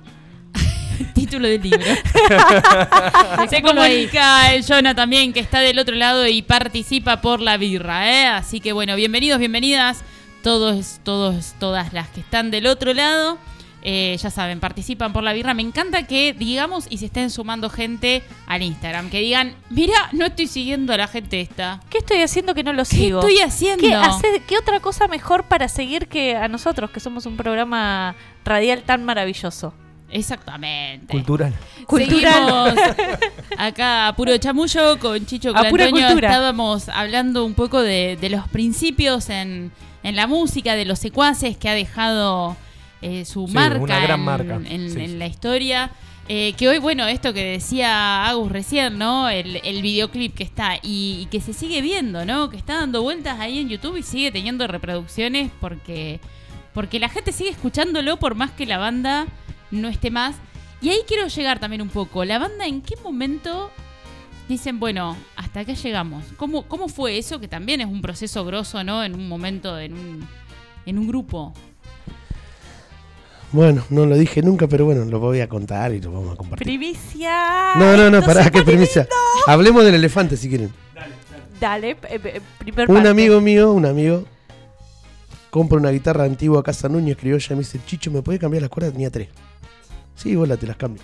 Título 1.13 1.47
del 1.47 1.61
libro. 1.61 1.79
Se 3.49 3.61
comunica 3.61 4.53
el 4.53 4.65
Jonah 4.65 4.95
también 4.95 5.33
que 5.33 5.39
está 5.39 5.59
del 5.59 5.79
otro 5.79 5.95
lado 5.95 6.27
y 6.27 6.41
participa 6.41 7.21
por 7.21 7.39
la 7.41 7.57
birra, 7.57 8.09
¿eh? 8.11 8.27
Así 8.27 8.59
que 8.59 8.73
bueno, 8.73 8.95
bienvenidos, 8.95 9.39
bienvenidas. 9.39 10.03
Todos, 10.43 10.99
todos, 11.03 11.53
todas 11.59 11.93
las 11.93 12.09
que 12.09 12.19
están 12.19 12.51
del 12.51 12.67
otro 12.67 12.93
lado. 12.93 13.37
Eh, 13.85 14.17
ya 14.21 14.29
saben, 14.29 14.61
participan 14.61 15.11
por 15.11 15.23
la 15.23 15.33
birra. 15.33 15.53
Me 15.53 15.61
encanta 15.61 16.03
que 16.07 16.31
digamos 16.33 16.85
y 16.89 16.97
se 16.99 17.07
estén 17.07 17.29
sumando 17.29 17.69
gente 17.69 18.23
al 18.47 18.61
Instagram. 18.61 19.09
Que 19.09 19.19
digan, 19.19 19.55
mira, 19.69 20.09
no 20.13 20.25
estoy 20.25 20.47
siguiendo 20.47 20.93
a 20.93 20.97
la 20.97 21.07
gente 21.07 21.41
esta. 21.41 21.81
¿Qué 21.89 21.97
estoy 21.97 22.21
haciendo 22.21 22.53
que 22.53 22.63
no 22.63 22.71
lo 22.71 22.83
¿Qué 22.85 22.95
sigo? 22.95 23.19
estoy 23.19 23.39
haciendo? 23.39 23.85
¿Qué, 23.87 23.93
hace- 23.93 24.41
qué 24.47 24.57
otra 24.57 24.79
cosa 24.79 25.07
mejor 25.09 25.43
para 25.45 25.67
seguir 25.67 26.07
que 26.07 26.35
a 26.35 26.47
nosotros, 26.47 26.91
que 26.91 26.99
somos 27.01 27.25
un 27.25 27.35
programa 27.35 28.15
radial 28.45 28.83
tan 28.83 29.03
maravilloso? 29.03 29.73
Exactamente. 30.13 31.07
Cultural. 31.11 31.53
Cultural. 31.87 32.73
Seguimos 32.75 33.07
acá 33.57 34.07
a 34.07 34.15
puro 34.15 34.37
chamullo 34.37 34.97
con 34.99 35.25
Chicho 35.25 35.51
Clantoño. 35.53 35.89
cultura. 36.07 36.29
Estábamos 36.29 36.89
hablando 36.89 37.43
un 37.45 37.53
poco 37.53 37.81
de, 37.81 38.17
de 38.19 38.29
los 38.29 38.47
principios 38.47 39.29
en, 39.29 39.71
en 40.03 40.15
la 40.15 40.27
música, 40.27 40.75
de 40.75 40.85
los 40.85 40.99
secuaces 40.99 41.57
que 41.57 41.69
ha 41.69 41.73
dejado 41.73 42.55
eh, 43.01 43.25
su 43.25 43.47
Sí, 43.47 43.53
marca, 43.53 43.79
una 43.79 43.99
gran 43.99 44.19
en, 44.19 44.25
marca. 44.25 44.55
en- 44.55 44.89
Sí, 44.91 44.99
en 45.01 45.09
sí. 45.11 45.17
la 45.17 45.27
historia. 45.27 45.91
Eh, 46.29 46.53
que 46.55 46.69
hoy, 46.69 46.77
bueno, 46.77 47.05
esto 47.05 47.33
que 47.33 47.43
decía 47.43 48.25
Agus 48.27 48.49
recién, 48.49 48.97
¿no? 48.97 49.27
El, 49.27 49.59
el 49.61 49.81
videoclip 49.81 50.33
que 50.33 50.43
está 50.43 50.75
y, 50.81 51.19
y 51.21 51.25
que 51.29 51.41
se 51.41 51.51
sigue 51.51 51.81
viendo, 51.81 52.23
¿no? 52.23 52.49
Que 52.49 52.55
está 52.55 52.75
dando 52.79 53.01
vueltas 53.01 53.41
ahí 53.41 53.59
en 53.59 53.67
YouTube 53.67 53.97
y 53.97 54.03
sigue 54.03 54.31
teniendo 54.31 54.65
reproducciones 54.67 55.51
porque, 55.59 56.21
porque 56.73 56.97
la 56.99 57.09
gente 57.09 57.33
sigue 57.33 57.49
escuchándolo 57.49 58.17
por 58.19 58.35
más 58.35 58.51
que 58.51 58.65
la 58.65 58.77
banda 58.77 59.25
no 59.73 59.89
esté 59.89 60.11
más. 60.11 60.35
Y 60.81 60.89
ahí 60.89 60.99
quiero 61.07 61.27
llegar 61.27 61.59
también 61.59 61.81
un 61.81 61.89
poco. 61.89 62.25
La 62.25 62.39
banda, 62.39 62.65
¿en 62.65 62.81
qué 62.81 62.95
momento 63.03 63.71
dicen, 64.49 64.79
bueno, 64.79 65.15
hasta 65.35 65.61
acá 65.61 65.73
llegamos? 65.73 66.25
¿Cómo, 66.37 66.63
cómo 66.67 66.87
fue 66.89 67.17
eso? 67.17 67.39
Que 67.39 67.47
también 67.47 67.81
es 67.81 67.87
un 67.87 68.01
proceso 68.01 68.43
grosso, 68.45 68.83
¿no? 68.83 69.03
En 69.03 69.15
un 69.15 69.27
momento, 69.27 69.79
en 69.79 69.93
un, 69.93 70.27
en 70.85 70.97
un 70.99 71.07
grupo. 71.07 71.53
Bueno, 73.53 73.83
no 73.91 74.05
lo 74.05 74.17
dije 74.17 74.41
nunca, 74.41 74.67
pero 74.67 74.85
bueno, 74.85 75.05
lo 75.05 75.19
voy 75.19 75.39
a 75.39 75.47
contar 75.47 75.93
y 75.93 76.01
lo 76.01 76.11
vamos 76.11 76.33
a 76.33 76.35
compartir. 76.35 76.65
Primicia. 76.65 77.75
No, 77.75 77.95
no, 77.95 78.09
no, 78.09 78.21
pará, 78.23 78.49
qué 78.49 78.63
primicia. 78.63 79.03
lindo. 79.03 79.15
Hablemos 79.47 79.83
del 79.85 79.95
elefante 79.95 80.35
si 80.37 80.49
quieren. 80.49 80.73
Dale, 81.59 81.91
eh, 81.91 81.97
eh, 82.09 82.41
primer 82.57 82.89
Un 82.89 82.95
parte. 82.95 83.09
amigo 83.09 83.39
mío, 83.39 83.71
un 83.71 83.85
amigo, 83.85 84.25
compra 85.49 85.77
una 85.77 85.91
guitarra 85.91 86.25
antigua 86.25 86.59
a 86.59 86.63
Casa 86.63 86.89
Núñez, 86.89 87.15
criolla, 87.15 87.45
y 87.51 87.53
me 87.53 87.59
dice, 87.59 87.79
Chicho, 87.85 88.09
¿me 88.11 88.21
puede 88.23 88.39
cambiar 88.39 88.61
las 88.63 88.69
cuerdas? 88.71 88.91
Tenía 88.91 89.11
tres. 89.11 89.29
Sí, 90.15 90.35
bola, 90.35 90.57
te 90.57 90.67
las 90.67 90.77
cambio. 90.77 91.01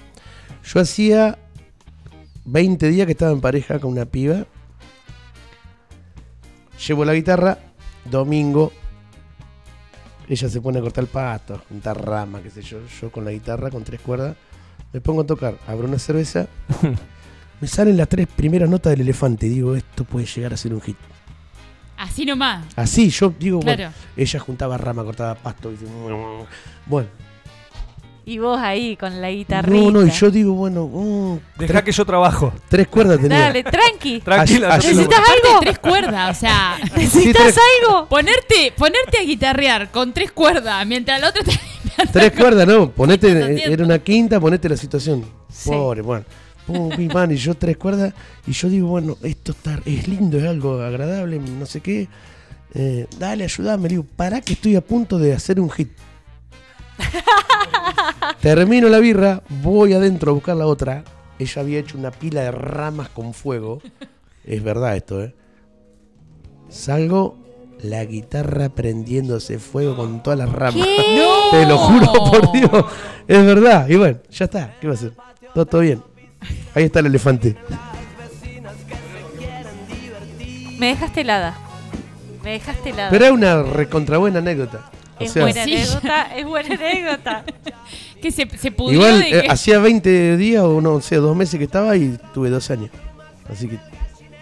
Yo 0.64 0.80
hacía 0.80 1.38
20 2.46 2.88
días 2.90 3.06
que 3.06 3.12
estaba 3.14 3.32
en 3.32 3.42
pareja 3.42 3.80
con 3.80 3.92
una 3.92 4.06
piba. 4.06 4.46
Llevo 6.88 7.06
la 7.06 7.14
guitarra, 7.14 7.58
domingo. 8.10 8.72
Ella 10.28 10.48
se 10.48 10.62
pone 10.62 10.80
a 10.80 10.82
cortar 10.82 11.04
el 11.04 11.10
pato, 11.10 11.62
juntar 11.68 12.04
rama, 12.06 12.42
qué 12.42 12.50
sé 12.50 12.62
yo. 12.62 12.80
Yo 13.02 13.12
con 13.12 13.26
la 13.26 13.32
guitarra, 13.32 13.70
con 13.72 13.84
tres 13.84 14.00
cuerdas, 14.00 14.36
me 14.94 15.02
pongo 15.02 15.22
a 15.22 15.26
tocar. 15.26 15.58
Abro 15.68 15.88
una 15.88 16.00
cerveza. 16.00 16.48
me 17.62 17.68
salen 17.68 17.98
las 17.98 18.08
tres 18.08 18.28
primeras 18.28 18.70
notas 18.70 18.92
del 18.92 19.02
elefante. 19.02 19.50
Digo, 19.50 19.76
esto 19.76 20.04
puede 20.06 20.26
llegar 20.28 20.54
a 20.54 20.58
ser 20.58 20.74
un 20.74 20.82
hit. 20.82 20.98
Así 21.98 22.26
nomás. 22.26 22.66
Así, 22.78 23.10
yo 23.10 23.34
digo, 23.38 23.60
Claro. 23.60 23.78
bueno, 23.78 23.94
ella 24.16 24.40
juntaba 24.40 24.78
rama, 24.78 25.04
cortaba 25.04 25.36
pasto. 25.36 25.72
y- 25.72 25.78
bueno, 26.86 27.10
Y 28.30 28.38
vos 28.38 28.60
ahí 28.60 28.96
con 28.96 29.20
la 29.22 29.32
guitarrita. 29.32 29.76
no, 29.76 29.90
no, 29.90 30.06
y 30.06 30.12
yo 30.12 30.30
digo, 30.30 30.54
bueno, 30.54 30.86
mm, 30.86 31.40
Deja 31.58 31.74
tres, 31.74 31.84
que 31.84 31.92
yo 31.92 32.06
trabajo. 32.06 32.54
tres 32.70 32.88
cuerdas 32.88 33.20
tenía. 33.20 33.40
Dale, 33.40 33.64
tranqui. 33.64 34.20
Tranquila. 34.24 34.78
¿Necesitas 34.78 35.20
algo? 35.20 35.60
tres 35.62 35.80
cuerdas, 35.80 36.38
o 36.38 36.40
sea, 36.40 36.78
¿Necesitas 36.96 37.56
algo? 37.82 38.06
ponerte, 38.08 38.72
ponerte 38.78 39.18
a 39.18 39.24
guitarrear 39.24 39.90
con 39.90 40.14
tres 40.14 40.32
cuerdas 40.32 40.86
mientras 40.86 41.20
la 41.20 41.30
otra 41.30 41.42
te... 41.44 41.60
Tres 42.14 42.32
cuerdas, 42.34 42.68
no, 42.68 42.92
ponete, 42.92 43.32
entiendo. 43.32 43.74
era 43.74 43.84
una 43.84 43.98
quinta, 43.98 44.40
ponete 44.40 44.70
la 44.70 44.78
situación. 44.78 45.26
Sí. 45.52 45.72
Pobre, 45.72 46.04
bueno. 46.04 46.24
Pum, 46.68 46.90
pim, 46.96 47.08
pam, 47.10 47.32
y 47.32 47.36
yo 47.36 47.56
tres 47.56 47.78
cuerdas, 47.78 48.14
y 48.46 48.52
yo 48.52 48.70
digo, 48.70 48.90
bueno, 48.90 49.18
esto 49.24 49.54
está, 49.54 49.80
es 49.86 50.08
lindo, 50.08 50.38
es 50.38 50.46
algo 50.46 50.80
agradable, 50.84 51.40
no 51.40 51.66
sé 51.66 51.82
qué. 51.82 52.08
Eh, 52.76 53.08
dale, 53.18 53.46
ayúdame, 53.46 53.84
le 53.84 53.90
digo, 53.90 54.06
pará 54.16 54.40
que 54.40 54.54
estoy 54.54 54.76
a 54.76 54.82
punto 54.82 55.18
de 55.18 55.34
hacer 55.34 55.60
un 55.60 55.72
hit. 55.72 55.90
Termino 58.42 58.90
la 58.90 59.00
birra, 59.00 59.42
voy 59.50 59.94
adentro 59.94 60.32
a 60.32 60.34
buscar 60.36 60.56
la 60.56 60.68
otra. 60.68 61.04
Ella 61.38 61.62
había 61.62 61.80
hecho 61.80 61.98
una 61.98 62.12
pila 62.12 62.42
de 62.42 62.52
ramas 62.52 63.10
con 63.10 63.34
fuego. 63.34 63.82
Es 64.44 64.64
verdad 64.64 64.96
esto, 64.96 65.24
¿eh? 65.24 65.36
Salgo, 66.70 67.38
la 67.82 68.04
guitarra 68.06 68.70
prendiéndose 68.70 69.60
fuego 69.60 69.96
con 69.96 70.22
todas 70.22 70.40
las 70.40 70.52
ramas. 70.52 70.86
¡No! 70.86 71.52
Te 71.52 71.66
lo 71.66 71.78
juro 71.78 72.14
por 72.14 72.52
Dios. 72.52 72.86
Es 73.28 73.46
verdad. 73.46 73.88
Y 73.88 73.96
bueno, 73.96 74.20
ya 74.30 74.46
está. 74.46 74.76
¿Qué 74.80 74.88
va 74.88 74.94
a 74.94 74.96
hacer? 74.96 75.14
Todo, 75.54 75.66
todo 75.66 75.82
bien. 75.82 76.04
Ahí 76.76 76.86
está 76.86 77.00
el 77.00 77.08
elefante. 77.08 77.56
Me 80.78 80.88
dejaste 80.88 81.22
helada. 81.22 81.58
Me 82.44 82.52
dejaste 82.52 82.94
la. 82.94 83.10
Pero 83.10 83.26
es 83.26 83.32
una 83.32 83.64
recontra 83.64 84.18
buena 84.18 84.40
anécdota. 84.40 84.90
O 85.20 85.24
es 85.24 85.32
sea, 85.32 85.44
buena 85.44 85.64
Sí. 85.64 85.74
anécdota, 85.76 86.36
es 86.38 86.46
buena 86.46 86.76
anécdota. 86.76 87.46
Que 88.22 88.32
se, 88.32 88.50
se 88.58 88.70
pudrió 88.72 89.00
igual 89.00 89.20
de 89.22 89.30
eh, 89.40 89.42
que- 89.44 89.50
hacía 89.50 89.80
20 89.80 90.36
días 90.36 90.62
o 90.64 90.82
no 90.82 91.00
sé, 91.00 91.16
dos 91.16 91.34
meses 91.38 91.58
que 91.58 91.64
estaba 91.64 91.96
y 91.96 92.18
tuve 92.34 92.50
dos 92.50 92.70
años. 92.70 92.90
Así 93.50 93.70
que, 93.70 93.78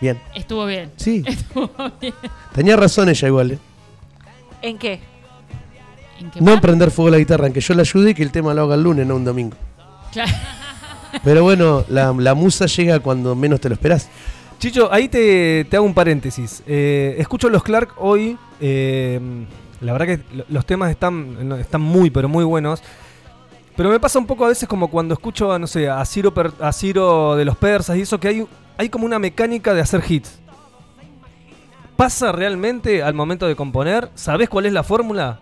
bien. 0.02 0.20
Estuvo 0.34 0.66
bien. 0.66 0.92
Sí, 0.96 1.24
Estuvo 1.28 1.70
bien. 2.02 2.16
tenía 2.54 2.76
razón 2.76 3.08
ella 3.10 3.28
igual. 3.28 3.52
¿eh? 3.52 3.60
¿En 4.64 4.80
qué? 4.80 5.00
¿En 6.20 6.32
qué 6.32 6.42
No 6.42 6.54
en 6.54 6.60
prender 6.60 6.90
fuego 6.90 7.12
la 7.12 7.20
guitarra, 7.20 7.46
en 7.46 7.54
que 7.54 7.62
yo 7.62 7.76
la 7.76 7.82
ayude 7.84 8.10
y 8.10 8.14
que 8.16 8.24
el 8.24 8.32
tema 8.32 8.52
lo 8.56 8.64
haga 8.64 8.74
el 8.74 8.82
lunes, 8.82 9.06
no 9.06 9.16
un 9.16 9.26
domingo. 9.26 9.56
Claro. 10.12 10.32
Pero 11.24 11.44
bueno, 11.44 11.86
la, 11.88 12.12
la 12.18 12.34
musa 12.34 12.66
llega 12.66 13.00
cuando 13.00 13.36
menos 13.36 13.62
te 13.62 13.70
lo 13.70 13.76
esperás. 13.76 14.10
Chicho, 14.58 14.92
ahí 14.92 15.08
te, 15.08 15.66
te 15.70 15.76
hago 15.78 15.86
un 15.86 15.94
paréntesis. 15.94 16.64
Eh, 16.66 17.16
escucho 17.20 17.48
los 17.50 17.62
Clark 17.62 17.94
hoy. 17.98 18.36
eh, 18.60 19.20
la 19.82 19.94
verdad 19.94 20.06
que 20.08 20.36
lo- 20.36 20.46
los 20.50 20.66
temas 20.66 20.90
están, 20.92 21.52
están 21.60 21.82
muy, 21.82 22.10
pero 22.10 22.28
muy 22.30 22.44
buenos. 22.44 22.82
Pero 23.76 23.90
me 23.90 24.00
pasa 24.00 24.18
un 24.18 24.26
poco 24.26 24.46
a 24.46 24.50
veces 24.50 24.68
como 24.68 24.88
cuando 24.90 25.14
escucho, 25.14 25.58
no 25.60 25.68
sé, 25.68 25.88
a 25.90 26.04
Ciro, 26.06 26.34
a 26.60 26.74
Ciro 26.74 27.36
de 27.36 27.46
los 27.46 27.56
persas 27.58 27.96
y 27.98 28.02
eso, 28.02 28.20
que 28.20 28.28
hay, 28.30 28.48
hay 28.78 28.90
como 28.90 29.06
una 29.06 29.20
mecánica 29.20 29.74
de 29.74 29.82
hacer 29.82 30.04
hits. 30.08 30.40
¿Pasa 31.96 32.32
realmente 32.32 33.02
al 33.04 33.14
momento 33.14 33.48
de 33.48 33.56
componer? 33.56 34.10
¿Sabés 34.16 34.50
cuál 34.50 34.66
es 34.66 34.74
la 34.74 34.84
fórmula? 34.84 35.40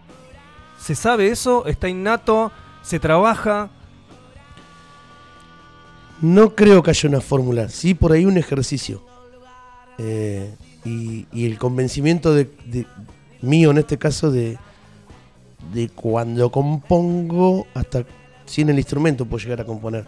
¿Se 0.79 0.95
sabe 0.95 1.27
eso? 1.29 1.65
¿Está 1.65 1.87
innato? 1.89 2.51
¿Se 2.81 2.99
trabaja? 2.99 3.69
No 6.21 6.55
creo 6.55 6.81
que 6.81 6.91
haya 6.91 7.09
una 7.09 7.21
fórmula, 7.21 7.69
sí 7.69 7.93
por 7.93 8.11
ahí 8.13 8.25
un 8.25 8.37
ejercicio. 8.37 9.01
Eh, 9.97 10.53
y, 10.83 11.25
el 11.45 11.57
convencimiento 11.57 12.33
de- 12.33 12.49
mío 13.45 13.71
en 13.71 13.77
este 13.79 13.97
caso 13.97 14.31
de, 14.31 14.57
de 15.73 15.89
cuando 15.89 16.51
compongo 16.51 17.67
hasta 17.73 18.03
sin 18.45 18.69
el 18.69 18.77
instrumento 18.77 19.25
puedo 19.25 19.43
llegar 19.43 19.61
a 19.61 19.65
componer. 19.65 20.05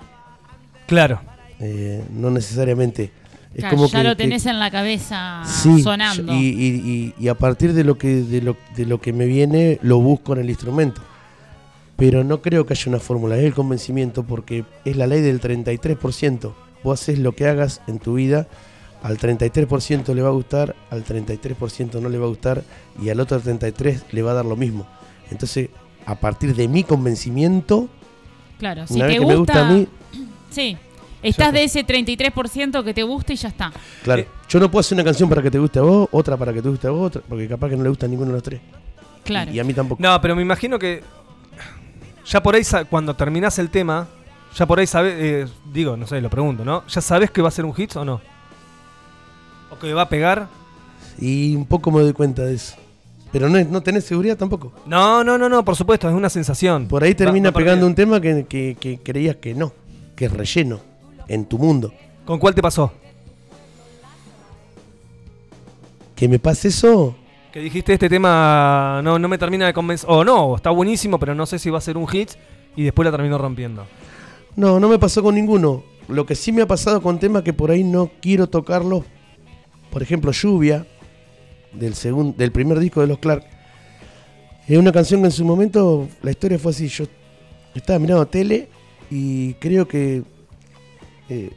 Claro. 0.85 1.19
Eh, 1.59 2.03
no 2.13 2.29
necesariamente. 2.29 3.11
Es 3.53 3.61
Claro, 3.61 3.77
como 3.77 3.87
ya 3.89 3.99
que- 3.99 4.03
lo 4.03 4.09
que- 4.15 4.23
tenés 4.23 4.45
en 4.45 4.59
la 4.59 4.69
cabeza 4.69 5.41
Sí, 5.45 5.81
sonando. 5.81 6.33
Y, 6.33 6.37
y- 6.49 7.13
y- 7.19 7.23
y 7.23 7.27
a 7.29 7.33
partir 7.35 7.73
de 7.73 7.83
lo 7.83 7.97
que 7.97 8.17
de 8.21 8.41
lo, 8.41 8.55
de 8.75 8.85
lo 8.85 9.01
que 9.01 9.13
me 9.13 9.25
viene 9.25 9.79
lo 9.81 9.99
busco 9.99 10.33
en 10.33 10.39
el 10.41 10.49
instrumento. 10.49 11.01
Pero 11.95 12.23
no 12.23 12.43
creo 12.43 12.67
que 12.67 12.73
haya 12.73 12.83
una 12.89 12.99
fórmula, 12.99 13.37
es 13.37 13.43
el 13.43 13.55
convencimiento 13.55 14.23
porque 14.23 14.65
es 14.85 14.95
la 14.97 15.07
ley 15.07 15.21
del 15.21 15.39
33%. 15.41 16.53
Vos 16.83 17.01
haces 17.01 17.17
lo 17.17 17.31
que 17.31 17.47
hagas 17.47 17.81
en 17.87 17.97
tu 17.97 18.13
vida, 18.13 18.47
al 19.03 19.17
33% 19.17 20.13
le 20.13 20.21
va 20.21 20.29
a 20.29 20.31
gustar, 20.31 20.75
al 20.89 21.03
33% 21.03 22.01
no 22.01 22.09
le 22.09 22.17
va 22.17 22.25
a 22.25 22.29
gustar 22.29 22.63
y 23.01 23.09
al 23.09 23.19
otro 23.19 23.39
33% 23.41 24.03
le 24.11 24.21
va 24.21 24.31
a 24.31 24.35
dar 24.35 24.45
lo 24.45 24.55
mismo. 24.55 24.87
Entonces, 25.31 25.69
a 26.05 26.15
partir 26.15 26.55
de 26.55 26.67
mi 26.67 26.83
convencimiento, 26.83 27.89
Claro, 28.59 28.87
si 28.87 28.95
una 28.95 29.05
te 29.05 29.11
vez 29.11 29.19
que 29.19 29.25
me 29.25 29.35
gusta 29.35 29.67
a 29.67 29.71
mí, 29.71 29.87
sí. 30.49 30.77
Estás 31.23 31.47
está. 31.47 31.51
de 31.51 31.63
ese 31.63 31.85
33% 31.85 32.83
que 32.83 32.93
te 32.93 33.03
gusta 33.03 33.33
y 33.33 33.35
ya 33.35 33.49
está. 33.49 33.71
claro, 34.03 34.21
Eh, 34.21 34.27
yo 34.47 34.59
no 34.59 34.69
puedo 34.69 34.81
hacer 34.81 34.95
una 34.95 35.03
canción 35.03 35.27
para 35.27 35.41
que 35.41 35.49
te 35.49 35.57
guste 35.57 35.79
a 35.79 35.81
vos, 35.81 36.07
otra 36.11 36.37
para 36.37 36.53
que 36.53 36.61
te 36.61 36.69
guste 36.69 36.87
a 36.87 36.91
vos, 36.91 37.07
otra, 37.07 37.21
porque 37.27 37.47
capaz 37.47 37.69
que 37.69 37.75
no 37.75 37.83
le 37.83 37.89
gusta 37.89 38.05
a 38.05 38.09
ninguno 38.09 38.29
de 38.31 38.33
los 38.35 38.43
tres. 38.43 38.61
Claro. 39.23 39.51
Y, 39.51 39.55
y 39.55 39.59
a 39.59 39.63
mí 39.63 39.73
tampoco. 39.73 40.01
No, 40.01 40.21
pero 40.21 40.35
me 40.35 40.43
imagino 40.43 40.77
que 40.77 41.03
ya 42.25 42.41
por 42.43 42.55
ahí, 42.55 42.63
cuando 42.89 43.15
terminás 43.15 43.57
el 43.57 43.69
tema, 43.69 44.07
ya 44.55 44.65
por 44.65 44.79
ahí 44.79 44.87
sabes, 44.87 45.15
eh, 45.17 45.47
digo, 45.71 45.97
no 45.97 46.05
sé, 46.07 46.21
lo 46.21 46.29
pregunto, 46.29 46.63
¿no? 46.63 46.85
¿Ya 46.87 47.01
sabes 47.01 47.31
que 47.31 47.41
va 47.41 47.47
a 47.47 47.51
ser 47.51 47.65
un 47.65 47.73
hit 47.73 47.95
o 47.95 48.05
no? 48.05 48.21
¿O 49.77 49.79
que 49.79 49.93
va 49.93 50.03
a 50.03 50.09
pegar? 50.09 50.47
Y 51.19 51.55
un 51.55 51.65
poco 51.65 51.91
me 51.91 52.01
doy 52.01 52.13
cuenta 52.13 52.43
de 52.43 52.55
eso. 52.55 52.75
Pero 53.31 53.49
no, 53.49 53.61
no 53.65 53.81
tenés 53.81 54.05
seguridad 54.05 54.37
tampoco. 54.37 54.71
No, 54.85 55.23
no, 55.23 55.37
no, 55.37 55.49
no, 55.49 55.63
por 55.65 55.75
supuesto, 55.75 56.07
es 56.09 56.15
una 56.15 56.29
sensación. 56.29 56.87
Por 56.87 57.03
ahí 57.03 57.13
termina 57.13 57.49
Va- 57.49 57.53
va 57.53 57.57
pegando 57.59 57.85
un 57.85 57.93
tema 57.95 58.21
que, 58.21 58.45
que- 58.47 58.77
que 58.79 58.99
creías 58.99 59.35
que 59.37 59.53
no, 59.53 59.73
que 60.15 60.25
es 60.25 60.31
relleno 60.33 60.79
en 61.27 61.45
tu 61.45 61.57
mundo. 61.57 61.93
¿Con 62.25 62.39
cuál 62.39 62.55
te 62.55 62.61
pasó? 62.61 62.91
Que 66.15 66.27
me 66.27 66.39
pase 66.39 66.69
eso, 66.69 67.15
Que 67.51 67.59
dijiste 67.59 67.93
este 67.93 68.09
tema 68.09 69.01
no, 69.03 69.19
no 69.19 69.27
me 69.27 69.37
termina 69.37 69.65
de 69.67 69.73
convencer. 69.73 70.09
O 70.09 70.23
no, 70.23 70.55
está 70.55 70.69
buenísimo, 70.71 71.19
pero 71.19 71.35
no 71.35 71.45
sé 71.45 71.59
si 71.59 71.69
va 71.69 71.77
a 71.77 71.81
ser 71.81 71.97
un 71.97 72.07
hit 72.07 72.31
y 72.75 72.83
después 72.83 73.05
la 73.05 73.11
terminó 73.11 73.37
rompiendo. 73.37 73.85
no, 74.55 74.79
no 74.79 74.87
me 74.89 74.97
pasó 74.99 75.21
con 75.21 75.35
ninguno. 75.35 75.83
Lo 76.07 76.25
que 76.25 76.35
sí 76.35 76.51
me 76.53 76.61
ha 76.61 76.67
pasado 76.67 77.01
con 77.01 77.19
temas 77.19 77.43
que 77.43 77.51
por 77.53 77.69
ahí 77.69 77.83
no 77.83 78.09
quiero 78.21 78.47
tocarlos, 78.47 79.03
por 79.97 80.03
ejemplo, 80.03 80.31
Lluvia, 80.31 80.85
del, 81.73 81.95
segun- 81.95 82.35
del 82.35 82.51
primer 82.51 82.77
disco 82.77 83.01
de 83.01 83.07
los 83.07 83.17
Clark. 83.17 83.43
Es 84.67 84.77
una 84.77 84.91
canción 84.91 85.21
que 85.21 85.25
en 85.25 85.31
su 85.31 85.43
momento 85.43 86.07
la 86.21 86.29
historia 86.29 86.59
fue 86.59 86.69
así. 86.69 86.87
Yo 86.87 87.05
estaba 87.73 87.97
mirando 87.97 88.27
tele 88.27 88.69
y 89.09 89.55
creo 89.55 89.87
que 89.87 90.21
eh, 91.29 91.49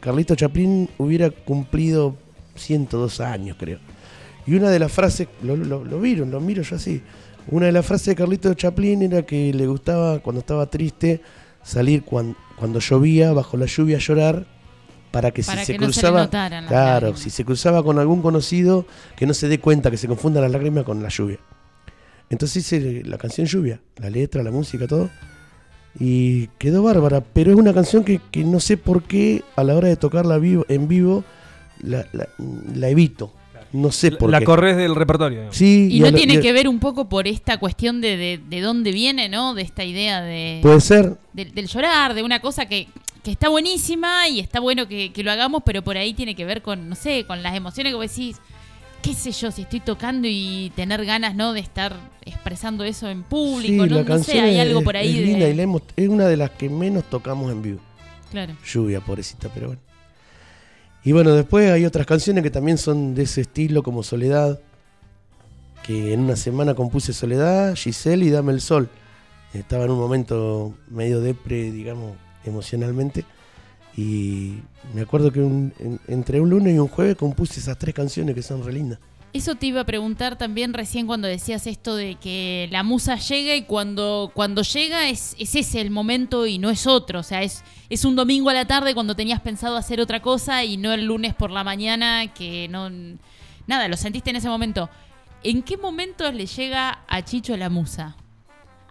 Carlito 0.00 0.34
Chaplin 0.34 0.88
hubiera 0.96 1.28
cumplido 1.28 2.16
102 2.54 3.20
años, 3.20 3.58
creo. 3.60 3.80
Y 4.46 4.54
una 4.54 4.70
de 4.70 4.78
las 4.78 4.90
frases, 4.90 5.28
lo, 5.42 5.54
lo, 5.54 5.84
lo 5.84 6.00
vieron, 6.00 6.30
lo 6.30 6.40
miro 6.40 6.62
yo 6.62 6.76
así. 6.76 7.02
Una 7.50 7.66
de 7.66 7.72
las 7.72 7.84
frases 7.84 8.06
de 8.06 8.14
Carlito 8.16 8.54
Chaplin 8.54 9.02
era 9.02 9.26
que 9.26 9.52
le 9.52 9.66
gustaba, 9.66 10.20
cuando 10.20 10.40
estaba 10.40 10.70
triste, 10.70 11.20
salir 11.62 12.02
cuan- 12.02 12.34
cuando 12.56 12.78
llovía, 12.80 13.34
bajo 13.34 13.58
la 13.58 13.66
lluvia 13.66 13.98
a 13.98 14.00
llorar, 14.00 14.46
para 15.14 15.30
que 15.30 15.42
Para 15.42 15.60
si 15.60 15.66
se 15.66 15.72
que 15.72 15.78
no 15.78 15.92
se 15.92 16.02
le 16.02 16.08
cruzaba. 16.08 16.28
claro, 16.28 16.66
lágrimas. 16.70 17.20
si 17.20 17.30
se 17.30 17.44
cruzaba 17.44 17.82
con 17.82 17.98
algún 17.98 18.20
conocido, 18.20 18.84
que 19.16 19.26
no 19.26 19.32
se 19.34 19.48
dé 19.48 19.58
cuenta, 19.60 19.90
que 19.90 19.96
se 19.96 20.08
confunda 20.08 20.40
la 20.40 20.48
lágrima 20.48 20.84
con 20.84 21.02
la 21.02 21.08
lluvia. 21.08 21.38
Entonces 22.30 22.56
hice 22.72 23.02
la 23.04 23.16
canción 23.18 23.46
Lluvia, 23.46 23.80
la 23.98 24.10
letra, 24.10 24.42
la 24.42 24.50
música, 24.50 24.86
todo. 24.88 25.08
Y 25.98 26.48
quedó 26.58 26.82
bárbara, 26.82 27.22
pero 27.22 27.52
es 27.52 27.56
una 27.56 27.72
canción 27.72 28.02
que, 28.02 28.20
que 28.32 28.42
no 28.44 28.58
sé 28.58 28.76
por 28.76 29.04
qué 29.04 29.42
a 29.56 29.62
la 29.62 29.76
hora 29.76 29.88
de 29.88 29.96
tocarla 29.96 30.38
vivo, 30.38 30.64
en 30.68 30.88
vivo 30.88 31.22
la, 31.80 32.04
la- 32.12 32.28
la 32.74 32.88
evito. 32.88 33.32
No 33.72 33.90
sé 33.90 34.12
por 34.12 34.30
La 34.30 34.38
qué. 34.38 34.44
corres 34.44 34.76
del 34.76 34.94
repertorio. 34.94 35.38
digamos. 35.38 35.56
Sí, 35.56 35.88
Y 35.90 35.98
a 36.00 36.04
no 36.06 36.10
lo- 36.12 36.16
tiene 36.16 36.34
y 36.34 36.40
que 36.40 36.52
ver 36.52 36.68
un 36.68 36.78
poco 36.78 37.08
por 37.08 37.26
esta 37.28 37.58
cuestión 37.58 38.00
de, 38.00 38.16
de, 38.16 38.40
de 38.48 38.60
dónde 38.60 38.92
viene, 38.92 39.28
¿no? 39.28 39.52
De 39.54 39.62
esta 39.62 39.84
idea 39.84 40.20
de, 40.22 40.60
Puede 40.62 40.80
ser, 40.80 41.16
del, 41.32 41.52
del 41.54 41.66
llorar, 41.66 42.14
de 42.14 42.22
una 42.22 42.40
cosa 42.40 42.66
que, 42.66 42.86
que 43.24 43.32
está 43.32 43.48
buenísima 43.48 44.28
y 44.28 44.38
está 44.38 44.60
bueno 44.60 44.86
que, 44.86 45.12
que 45.12 45.24
lo 45.24 45.32
hagamos, 45.32 45.62
pero 45.64 45.82
por 45.82 45.96
ahí 45.96 46.14
tiene 46.14 46.36
que 46.36 46.44
ver 46.44 46.62
con, 46.62 46.88
no 46.88 46.94
sé, 46.94 47.24
con 47.26 47.42
las 47.42 47.56
emociones 47.56 47.92
que 47.92 47.96
vos 47.96 48.08
decís, 48.08 48.36
qué 49.02 49.14
sé 49.14 49.32
yo, 49.32 49.50
si 49.50 49.62
estoy 49.62 49.80
tocando 49.80 50.28
y 50.30 50.70
tener 50.76 51.04
ganas, 51.04 51.34
¿no? 51.34 51.52
De 51.52 51.60
estar 51.60 51.96
expresando 52.24 52.84
eso 52.84 53.08
en 53.08 53.22
público, 53.22 53.84
sí, 53.84 53.90
no, 53.90 53.96
la 53.96 54.02
no 54.02 54.06
canción 54.06 54.36
sé, 54.36 54.40
hay 54.42 54.56
es, 54.56 54.60
algo 54.60 54.82
por 54.82 54.96
ahí 54.96 55.08
es 55.10 55.16
de... 55.16 55.24
linda 55.24 55.48
y 55.48 55.54
la 55.54 55.62
hemos- 55.62 55.82
es 55.96 56.08
una 56.08 56.26
de 56.26 56.36
las 56.36 56.50
que 56.50 56.68
menos 56.68 57.04
tocamos 57.10 57.50
en 57.50 57.62
vivo. 57.62 57.80
Claro. 58.30 58.54
Lluvia, 58.64 59.00
pobrecita, 59.00 59.48
pero 59.52 59.68
bueno. 59.68 59.80
Y 61.02 61.12
bueno, 61.12 61.34
después 61.34 61.70
hay 61.70 61.84
otras 61.84 62.06
canciones 62.06 62.42
que 62.42 62.50
también 62.50 62.78
son 62.78 63.14
de 63.14 63.24
ese 63.24 63.42
estilo, 63.42 63.82
como 63.82 64.02
Soledad, 64.02 64.58
que 65.82 66.14
en 66.14 66.20
una 66.20 66.36
semana 66.36 66.74
compuse 66.74 67.12
Soledad, 67.12 67.74
Giselle 67.74 68.24
y 68.24 68.30
Dame 68.30 68.52
el 68.52 68.60
Sol. 68.62 68.88
Estaba 69.52 69.84
en 69.84 69.90
un 69.90 69.98
momento 69.98 70.74
medio 70.88 71.20
depre, 71.20 71.70
digamos, 71.70 72.12
emocionalmente. 72.44 73.24
Y 73.96 74.54
me 74.92 75.02
acuerdo 75.02 75.30
que 75.30 75.40
entre 76.08 76.40
un 76.40 76.50
lunes 76.50 76.74
y 76.74 76.78
un 76.78 76.88
jueves 76.88 77.16
compuse 77.16 77.60
esas 77.60 77.78
tres 77.78 77.94
canciones 77.94 78.34
que 78.34 78.42
son 78.42 78.64
re 78.64 78.72
lindas. 78.72 78.98
Eso 79.32 79.56
te 79.56 79.66
iba 79.66 79.80
a 79.80 79.84
preguntar 79.84 80.38
también 80.38 80.72
recién 80.74 81.08
cuando 81.08 81.26
decías 81.26 81.66
esto 81.66 81.96
de 81.96 82.14
que 82.14 82.68
la 82.70 82.84
musa 82.84 83.16
llega 83.16 83.56
y 83.56 83.62
cuando, 83.62 84.30
cuando 84.32 84.62
llega 84.62 85.08
es, 85.08 85.34
es 85.40 85.56
ese 85.56 85.80
el 85.80 85.90
momento 85.90 86.46
y 86.46 86.58
no 86.58 86.70
es 86.70 86.86
otro. 86.86 87.18
O 87.18 87.22
sea, 87.24 87.42
es, 87.42 87.64
es 87.90 88.04
un 88.04 88.14
domingo 88.14 88.50
a 88.50 88.54
la 88.54 88.64
tarde 88.64 88.94
cuando 88.94 89.16
tenías 89.16 89.40
pensado 89.40 89.76
hacer 89.76 90.00
otra 90.00 90.22
cosa 90.22 90.62
y 90.62 90.76
no 90.76 90.92
el 90.92 91.06
lunes 91.06 91.34
por 91.34 91.50
la 91.50 91.64
mañana 91.64 92.32
que 92.32 92.68
no... 92.68 92.88
Nada, 93.66 93.88
lo 93.88 93.96
sentiste 93.96 94.30
en 94.30 94.36
ese 94.36 94.48
momento. 94.48 94.88
¿En 95.42 95.64
qué 95.64 95.76
momentos 95.78 96.32
le 96.32 96.46
llega 96.46 97.00
a 97.08 97.22
Chicho 97.22 97.56
la 97.56 97.68
musa? 97.68 98.16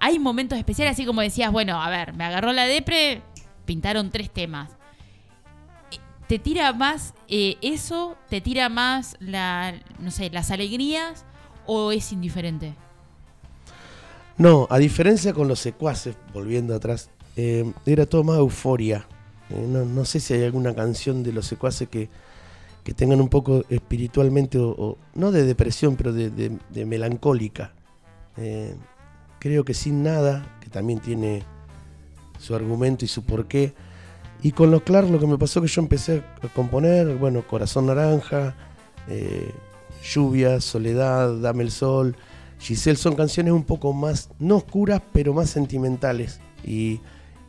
Hay 0.01 0.19
momentos 0.19 0.57
especiales, 0.57 0.91
así 0.91 1.05
como 1.05 1.21
decías, 1.21 1.53
bueno, 1.53 1.81
a 1.81 1.89
ver, 1.89 2.11
me 2.15 2.25
agarró 2.25 2.51
la 2.51 2.65
depre, 2.65 3.21
pintaron 3.65 4.09
tres 4.11 4.29
temas. 4.29 4.71
¿Te 6.27 6.39
tira 6.39 6.73
más 6.73 7.13
eh, 7.27 7.57
eso? 7.61 8.17
¿Te 8.29 8.41
tira 8.41 8.69
más 8.69 9.17
la, 9.19 9.73
no 9.99 10.09
sé, 10.11 10.29
las 10.29 10.51
alegrías? 10.51 11.25
¿O 11.65 11.91
es 11.91 12.11
indiferente? 12.11 12.75
No, 14.37 14.67
a 14.69 14.79
diferencia 14.79 15.33
con 15.33 15.47
los 15.47 15.59
secuaces, 15.59 16.15
volviendo 16.33 16.73
atrás, 16.75 17.09
eh, 17.35 17.71
era 17.85 18.05
todo 18.05 18.23
más 18.23 18.37
euforia. 18.37 19.05
Eh, 19.49 19.67
no, 19.67 20.05
sé 20.05 20.19
si 20.19 20.33
hay 20.33 20.43
alguna 20.43 20.73
canción 20.73 21.23
de 21.23 21.33
los 21.33 21.45
secuaces 21.45 21.87
que, 21.87 22.09
tengan 22.95 23.21
un 23.21 23.29
poco 23.29 23.63
espiritualmente, 23.69 24.57
o, 24.59 24.97
no 25.13 25.31
de 25.31 25.43
depresión, 25.43 25.95
pero 25.95 26.13
de, 26.13 26.85
melancólica. 26.85 27.73
Eh, 28.37 28.75
creo 29.39 29.63
que 29.63 29.73
sin 29.73 30.03
nada, 30.03 30.57
que 30.61 30.69
también 30.69 30.99
tiene 30.99 31.43
su 32.43 32.53
argumento 32.55 33.05
y 33.05 33.07
su 33.07 33.23
porqué. 33.23 33.73
Y 34.41 34.51
con 34.51 34.69
los 34.71 34.81
Clark 34.83 35.09
lo 35.09 35.19
que 35.19 35.27
me 35.27 35.37
pasó 35.37 35.61
que 35.61 35.67
yo 35.67 35.81
empecé 35.81 36.21
a 36.41 36.47
componer, 36.49 37.15
bueno, 37.15 37.47
Corazón 37.47 37.85
Naranja, 37.85 38.55
eh, 39.07 39.49
Lluvia, 40.03 40.59
Soledad, 40.59 41.37
Dame 41.39 41.63
el 41.63 41.71
Sol, 41.71 42.17
Giselle 42.59 42.97
son 42.97 43.15
canciones 43.15 43.53
un 43.53 43.63
poco 43.63 43.93
más, 43.93 44.29
no 44.39 44.57
oscuras, 44.57 45.01
pero 45.13 45.33
más 45.33 45.49
sentimentales 45.49 46.41
y, 46.65 46.99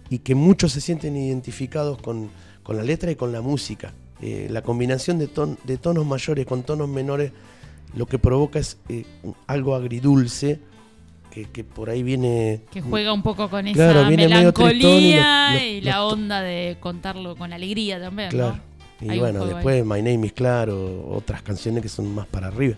y 0.09 0.19
que 0.21 0.35
muchos 0.37 0.73
se 0.73 0.81
sienten 0.81 1.17
identificados 1.17 2.01
con, 2.01 2.31
con 2.63 2.77
la 2.77 2.85
letra 2.85 3.11
y 3.11 3.17
con 3.17 3.33
la 3.33 3.41
música. 3.41 3.93
Eh, 4.21 4.47
la 4.51 4.63
combinación 4.63 5.19
de, 5.19 5.27
ton- 5.27 5.59
de 5.65 5.77
tonos 5.77 6.07
mayores 6.07 6.47
con 6.47 6.63
tonos 6.63 6.89
menores 6.89 7.33
lo 7.97 8.07
que 8.07 8.19
provoca 8.19 8.61
es 8.61 8.79
eh, 8.89 9.05
algo 9.49 9.75
agridulce 9.75 10.61
que, 11.35 11.45
que 11.47 11.65
por 11.65 11.91
ahí 11.91 12.03
viene... 12.03 12.63
Que 12.71 12.81
juega 12.81 13.13
un 13.13 13.23
poco 13.23 13.51
con 13.51 13.67
esa 13.67 13.75
Claro, 13.93 14.13
y 14.13 14.17
melancolía 14.17 15.51
los- 15.55 15.63
y, 15.63 15.75
los- 15.81 15.85
la 15.85 16.05
onda 16.05 16.41
de 16.43 16.77
contarlo 16.81 17.35
con 17.37 17.53
alegría 17.53 18.01
también, 18.01 18.31
Claro. 18.31 18.57
¿no? 19.01 19.07
Y 19.07 19.11
Hay 19.11 19.19
bueno, 19.19 19.45
después 19.45 19.85
My 19.85 20.01
Name 20.01 20.27
is 20.27 20.33
Claro, 20.33 21.09
otras 21.11 21.43
canciones 21.43 21.83
que 21.83 21.89
son 21.89 22.15
más 22.15 22.27
para 22.27 22.47
arriba. 22.47 22.77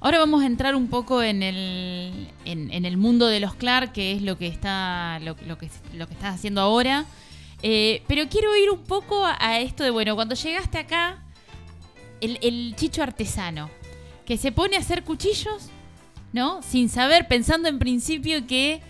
Ahora 0.00 0.18
vamos 0.18 0.42
a 0.42 0.46
entrar 0.46 0.74
un 0.74 0.88
poco 0.88 1.22
en 1.22 1.42
el, 1.44 2.28
en, 2.44 2.72
en 2.72 2.84
el 2.84 2.96
mundo 2.96 3.26
de 3.28 3.38
los 3.38 3.54
Clark, 3.54 3.92
que 3.92 4.12
es 4.12 4.22
lo 4.22 4.36
que 4.38 4.48
está 4.48 5.20
lo, 5.20 5.36
lo 5.46 5.58
que, 5.58 5.68
lo 5.94 6.06
que 6.08 6.14
estás 6.14 6.34
haciendo 6.34 6.60
ahora. 6.62 7.04
Eh, 7.62 8.02
pero 8.08 8.24
quiero 8.28 8.56
ir 8.56 8.70
un 8.70 8.80
poco 8.82 9.24
a, 9.24 9.36
a 9.38 9.60
esto 9.60 9.84
de, 9.84 9.90
bueno, 9.90 10.16
cuando 10.16 10.34
llegaste 10.34 10.78
acá, 10.78 11.22
el, 12.20 12.38
el 12.42 12.74
chicho 12.74 13.02
artesano, 13.02 13.70
que 14.26 14.36
se 14.38 14.50
pone 14.50 14.74
a 14.76 14.80
hacer 14.80 15.04
cuchillos, 15.04 15.68
¿no? 16.32 16.60
Sin 16.62 16.88
saber, 16.88 17.28
pensando 17.28 17.68
en 17.68 17.78
principio 17.78 18.46
que 18.46 18.80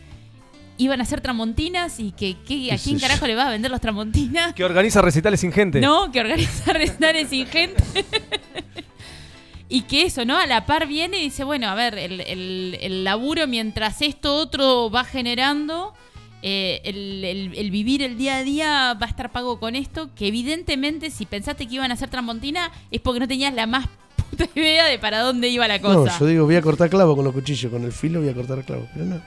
iban 0.78 1.00
a 1.00 1.04
ser 1.04 1.20
tramontinas 1.20 2.00
y 2.00 2.10
que, 2.12 2.36
que 2.46 2.72
a 2.72 2.78
quién 2.78 2.98
carajo 2.98 3.26
le 3.26 3.34
vas 3.34 3.46
a 3.46 3.50
vender 3.50 3.70
los 3.70 3.80
tramontinas. 3.80 4.52
Que 4.54 4.64
organiza 4.64 5.00
recitales 5.02 5.40
sin 5.40 5.52
gente. 5.52 5.80
No, 5.80 6.10
que 6.10 6.20
organiza 6.20 6.72
recitales 6.72 7.28
sin 7.28 7.46
gente. 7.46 7.82
y 9.68 9.82
que 9.82 10.02
eso, 10.02 10.24
¿no? 10.24 10.36
A 10.36 10.46
la 10.46 10.66
par 10.66 10.86
viene 10.86 11.18
y 11.18 11.22
dice, 11.24 11.44
bueno, 11.44 11.68
a 11.68 11.74
ver, 11.74 11.96
el, 11.98 12.20
el- 12.20 12.78
el 12.80 13.04
laburo 13.04 13.46
mientras 13.46 14.02
esto 14.02 14.34
otro 14.34 14.90
va 14.90 15.04
generando, 15.04 15.94
eh, 16.42 16.80
el, 16.84 17.24
el- 17.24 17.54
el 17.56 17.70
vivir 17.70 18.02
el 18.02 18.18
día 18.18 18.36
a 18.38 18.42
día 18.42 18.94
va 19.00 19.06
a 19.06 19.08
estar 19.08 19.30
pago 19.30 19.58
con 19.60 19.76
esto, 19.76 20.10
que 20.14 20.26
evidentemente 20.26 21.10
si 21.10 21.24
pensaste 21.26 21.66
que 21.66 21.76
iban 21.76 21.92
a 21.92 21.96
ser 21.96 22.10
Tramontina 22.10 22.70
es 22.90 23.00
porque 23.00 23.20
no 23.20 23.28
tenías 23.28 23.54
la 23.54 23.66
más 23.66 23.86
puta 24.36 24.48
idea 24.54 24.86
de 24.86 24.98
para 24.98 25.20
dónde 25.20 25.48
iba 25.48 25.66
la 25.68 25.78
No, 25.78 25.82
cosa. 25.94 26.18
yo 26.18 26.26
digo, 26.26 26.44
voy 26.46 26.56
a 26.56 26.62
cortar 26.62 26.88
clavo 26.90 27.14
con 27.14 27.24
los 27.24 27.32
cuchillos, 27.34 27.70
con 27.70 27.84
el 27.84 27.92
filo 27.92 28.20
voy 28.20 28.28
a 28.30 28.34
cortar 28.34 28.64
clavo. 28.64 28.86
Pero 28.92 29.04
no. 29.06 29.20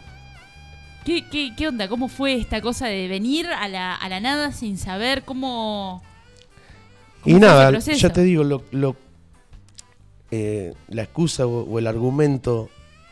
¿Qué, 1.06 1.24
qué, 1.30 1.54
qué 1.56 1.68
onda? 1.68 1.88
¿Cómo 1.88 2.08
fue 2.08 2.34
esta 2.36 2.62
cosa 2.62 2.88
de 2.88 3.08
venir 3.08 3.48
a 3.48 3.68
la, 3.68 3.94
a 3.96 4.10
la 4.10 4.20
nada 4.20 4.52
sin 4.52 4.78
saber 4.78 5.24
cómo... 5.24 6.02
Y 7.24 7.34
cómo 7.34 7.40
fue 7.46 7.48
nada, 7.48 7.80
ya 7.80 8.10
te 8.12 8.22
digo, 8.24 8.44
lo, 8.44 8.64
lo- 8.72 8.96
eh, 10.32 10.74
la 10.90 11.04
excusa 11.04 11.46
o, 11.46 11.62
o 11.64 11.80
el 11.80 11.88
argumento 11.88 12.70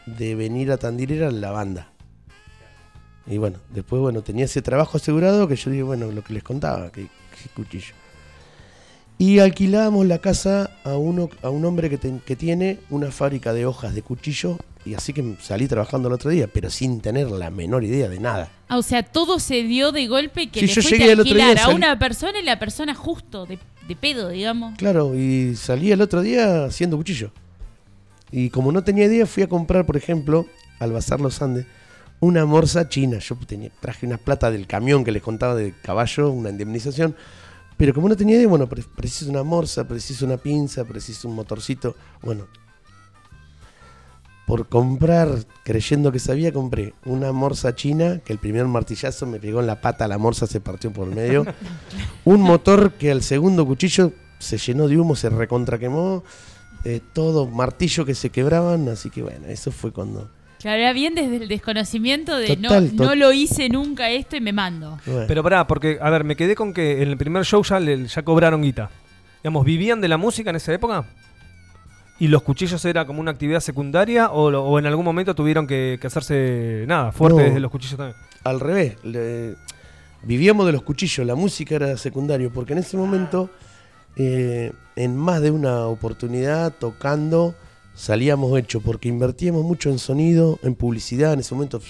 de 0.08 0.36
venir 0.36 0.72
a 0.72 0.78
Tandil 0.78 1.12
era 1.12 1.32
la 1.32 1.52
banda. 1.52 1.90
Y 3.28 3.38
bueno, 3.38 3.60
después 3.70 4.02
bueno, 4.02 4.22
tenía 4.22 4.46
ese 4.46 4.62
trabajo 4.62 4.98
asegurado 4.98 5.48
que 5.48 5.56
yo 5.56 5.70
digo, 5.72 5.88
bueno, 5.88 6.12
lo 6.12 6.24
que 6.24 6.34
les 6.34 6.44
contaba, 6.44 6.92
que, 6.92 7.04
que 7.04 7.50
cuchillo. 7.56 7.94
Y 9.18 9.40
alquilábamos 9.40 10.06
la 10.06 10.18
casa 10.20 10.72
a 10.84 10.96
uno, 10.98 11.30
a 11.44 11.50
un 11.50 11.64
hombre 11.66 11.90
que, 11.90 11.98
ten- 11.98 12.20
que 12.26 12.36
tiene 12.36 12.80
una 12.90 13.12
fábrica 13.12 13.54
de 13.54 13.66
hojas 13.66 13.96
de 13.96 14.02
cuchillo. 14.02 14.58
Y 14.86 14.96
así 14.96 15.14
que 15.14 15.36
salí 15.42 15.68
trabajando 15.68 16.10
el 16.10 16.14
otro 16.16 16.30
día, 16.30 16.48
pero 16.52 16.70
sin 16.70 17.00
tener 17.00 17.32
la 17.32 17.50
menor 17.50 17.86
idea 17.86 18.10
de 18.10 18.20
nada. 18.20 18.50
Ah, 18.68 18.78
o 18.78 18.82
sea, 18.82 19.02
todo 19.04 19.40
se 19.40 19.64
dio 19.64 19.94
de 19.94 20.08
golpe 20.08 20.50
que 20.50 20.60
Sí, 20.60 20.68
le 20.68 20.74
yo 20.74 20.82
fuiste 20.82 20.98
llegué 20.98 21.04
a 21.04 21.08
día, 21.16 21.22
alquilar 21.22 21.60
a 21.60 21.70
una 21.70 21.98
persona 21.98 22.40
y 22.40 22.44
la 22.44 22.60
persona 22.60 22.94
justo, 22.94 23.46
de, 23.46 23.60
de 23.88 23.96
pedo, 23.96 24.28
digamos. 24.30 24.78
Claro, 24.78 25.16
y 25.16 25.56
salí 25.56 25.92
el 25.94 26.02
otro 26.02 26.22
día 26.22 26.66
haciendo 26.66 26.98
cuchillo. 26.98 27.32
Y 28.30 28.50
como 28.50 28.74
no 28.74 28.84
tenía 28.84 29.06
idea, 29.06 29.26
fui 29.26 29.44
a 29.44 29.48
comprar, 29.48 29.86
por 29.86 29.96
ejemplo, 29.96 30.48
al 30.80 30.92
Bazar 30.92 31.22
Los 31.22 31.42
Andes, 31.42 31.66
una 32.20 32.46
morsa 32.46 32.90
china. 32.90 33.20
Yo 33.20 33.38
tenía, 33.48 33.70
traje 33.80 34.06
una 34.06 34.18
plata 34.18 34.52
del 34.52 34.68
camión 34.68 35.06
que 35.06 35.12
les 35.14 35.22
contaba 35.22 35.56
de 35.56 35.74
caballo, 35.82 36.30
una 36.30 36.50
indemnización. 36.50 37.16
Pero 37.78 37.94
como 37.94 38.08
no 38.10 38.16
tenía 38.16 38.36
idea, 38.38 38.48
bueno, 38.48 38.68
pre- 38.68 38.84
preciso 38.96 39.30
una 39.32 39.44
morsa, 39.44 39.88
preciso 39.88 40.26
una 40.26 40.38
pinza, 40.38 40.84
preciso 40.86 41.28
un 41.28 41.36
motorcito. 41.36 41.96
Bueno, 42.22 42.48
por 44.46 44.68
comprar, 44.68 45.46
creyendo 45.64 46.12
que 46.12 46.20
sabía, 46.20 46.52
compré 46.52 46.94
una 47.06 47.32
morsa 47.32 47.76
china, 47.76 48.20
que 48.26 48.34
el 48.34 48.40
primer 48.40 48.66
martillazo 48.68 49.26
me 49.26 49.40
pegó 49.40 49.62
en 49.62 49.68
la 49.68 49.80
pata, 49.82 50.08
la 50.08 50.18
morsa 50.18 50.48
se 50.48 50.60
partió 50.60 50.92
por 50.92 51.08
el 51.08 51.16
medio. 51.16 51.46
un 52.26 52.42
motor 52.42 52.94
que 52.94 53.12
al 53.12 53.24
segundo 53.24 53.66
cuchillo 53.66 54.12
se 54.40 54.58
llenó 54.58 54.88
de 54.88 55.00
humo, 55.00 55.16
se 55.16 55.30
recontraquemó. 55.30 56.24
eh, 56.84 57.00
todo, 57.14 57.48
martillo 57.48 58.04
que 58.06 58.14
se 58.16 58.30
quebraban, 58.30 58.90
así 58.90 59.10
que 59.10 59.24
bueno, 59.24 59.48
eso 59.48 59.72
fue 59.72 59.92
cuando... 59.94 60.30
Claro, 60.64 60.82
era 60.82 60.94
bien 60.94 61.14
desde 61.14 61.36
el 61.36 61.48
desconocimiento 61.48 62.36
de 62.38 62.56
Total, 62.56 62.86
no, 62.96 62.98
to- 62.98 63.04
no 63.10 63.16
lo 63.16 63.32
hice 63.34 63.70
nunca 63.70 64.10
esto 64.10 64.36
y 64.36 64.42
me 64.42 64.52
mando. 64.54 64.98
bueno. 65.06 65.26
Pero 65.28 65.44
pará, 65.44 65.68
porque, 65.68 66.00
a 66.02 66.10
ver, 66.10 66.24
me 66.24 66.36
quedé 66.36 66.56
con 66.56 66.74
que 66.74 67.04
en 67.04 67.10
el 67.10 67.18
primer 67.18 67.44
show 67.46 67.62
ya, 67.64 67.80
le- 67.80 68.08
ya 68.08 68.22
cobraron 68.24 68.62
guita. 68.64 68.90
Digamos, 69.44 69.66
¿vivían 69.66 70.00
de 70.02 70.08
la 70.08 70.18
música 70.18 70.50
en 70.50 70.56
esa 70.56 70.74
época? 70.74 71.04
¿Y 72.20 72.30
los 72.30 72.44
cuchillos 72.44 72.84
era 72.86 73.06
como 73.06 73.20
una 73.20 73.32
actividad 73.32 73.60
secundaria? 73.60 74.32
¿O, 74.32 74.50
lo- 74.50 74.64
o 74.64 74.80
en 74.80 74.86
algún 74.86 75.04
momento 75.04 75.36
tuvieron 75.36 75.68
que, 75.68 75.98
que 76.00 76.08
hacerse, 76.08 76.86
nada, 76.88 77.12
fuerte 77.12 77.40
No. 77.42 77.44
desde 77.48 77.60
los 77.60 77.70
cuchillos 77.70 77.98
también? 77.98 78.18
al 78.46 78.60
revés, 78.60 78.98
le- 79.04 79.56
vivíamos 80.24 80.66
de 80.66 80.72
los 80.72 80.82
cuchillos, 80.84 81.26
la 81.28 81.36
música 81.36 81.76
era 81.76 81.98
secundario, 81.98 82.52
porque 82.54 82.72
en 82.74 82.80
ese 82.80 82.96
momento, 82.98 83.50
eh, 84.16 84.72
en 84.96 85.16
más 85.18 85.42
de 85.42 85.52
una 85.52 85.88
oportunidad, 85.88 86.72
tocando, 86.74 87.56
salíamos 87.96 88.58
hechos, 88.58 88.82
porque 88.84 89.08
invertíamos 89.10 89.64
mucho 89.64 89.90
en 89.90 90.00
sonido, 90.00 90.60
en 90.64 90.76
publicidad, 90.76 91.34
en 91.34 91.40
ese 91.42 91.54
momento 91.56 91.82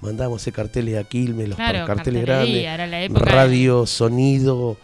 mandábamos 0.00 0.42
hacer 0.42 0.52
carteles 0.52 0.98
a 0.98 1.04
Quilmes, 1.04 1.48
los 1.48 1.56
Claro, 1.56 1.86
carteles 1.86 2.22
grandes, 2.26 2.64
era 2.64 2.86
la 2.86 3.02
época 3.02 3.24
de- 3.24 3.30
radio, 3.32 3.86
sonido, 3.86 4.76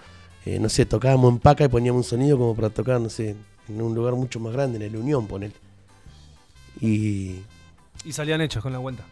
eh, 0.46 0.58
no 0.58 0.68
sé, 0.68 0.86
tocábamos 0.86 1.32
en 1.32 1.38
Paca 1.38 1.64
y 1.64 1.68
poníamos 1.68 2.06
un 2.06 2.10
sonido 2.10 2.38
como 2.38 2.54
para 2.54 2.70
tocar, 2.70 3.00
no 3.00 3.10
sé, 3.10 3.36
en 3.68 3.82
un 3.82 3.94
lugar 3.94 4.14
mucho 4.14 4.40
más 4.40 4.52
grande, 4.52 4.76
en 4.76 4.82
el 4.82 4.96
Unión, 4.96 5.26
ponele. 5.26 5.54
Y 6.80 7.40
Y 8.04 8.12
salían 8.12 8.40
hechos 8.40 8.62
con 8.62 8.72
la 8.72 8.78
cuenta. 8.78 9.04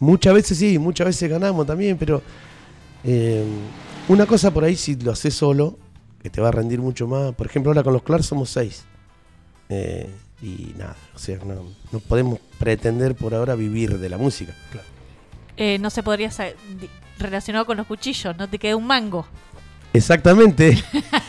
Muchas 0.00 0.34
veces 0.34 0.58
sí, 0.58 0.78
muchas 0.78 1.06
veces 1.06 1.30
ganamos 1.30 1.66
también, 1.66 1.96
pero 1.96 2.20
eh, 3.04 3.44
una 4.08 4.26
cosa 4.26 4.52
por 4.52 4.64
ahí 4.64 4.76
si 4.76 4.96
lo 4.96 5.12
haces 5.12 5.34
solo, 5.34 5.78
que 6.22 6.28
te 6.30 6.40
va 6.40 6.48
a 6.48 6.52
rendir 6.52 6.80
mucho 6.80 7.06
más. 7.06 7.32
Por 7.34 7.46
ejemplo, 7.46 7.70
ahora 7.70 7.82
con 7.82 7.92
los 7.92 8.02
Clark 8.02 8.22
somos 8.24 8.50
seis. 8.50 8.84
Eh, 9.68 10.10
y 10.44 10.74
nada, 10.76 10.94
o 11.14 11.18
sea, 11.18 11.38
no, 11.44 11.64
no 11.90 12.00
podemos 12.00 12.38
pretender 12.58 13.14
por 13.14 13.34
ahora 13.34 13.54
vivir 13.54 13.98
de 13.98 14.08
la 14.08 14.18
música. 14.18 14.52
Eh, 15.56 15.78
no 15.78 15.88
se 15.90 16.02
podría 16.02 16.30
relacionado 17.18 17.64
con 17.64 17.76
los 17.76 17.86
cuchillos, 17.86 18.36
no 18.36 18.48
te 18.48 18.58
queda 18.58 18.76
un 18.76 18.86
mango. 18.86 19.26
Exactamente. 19.92 20.76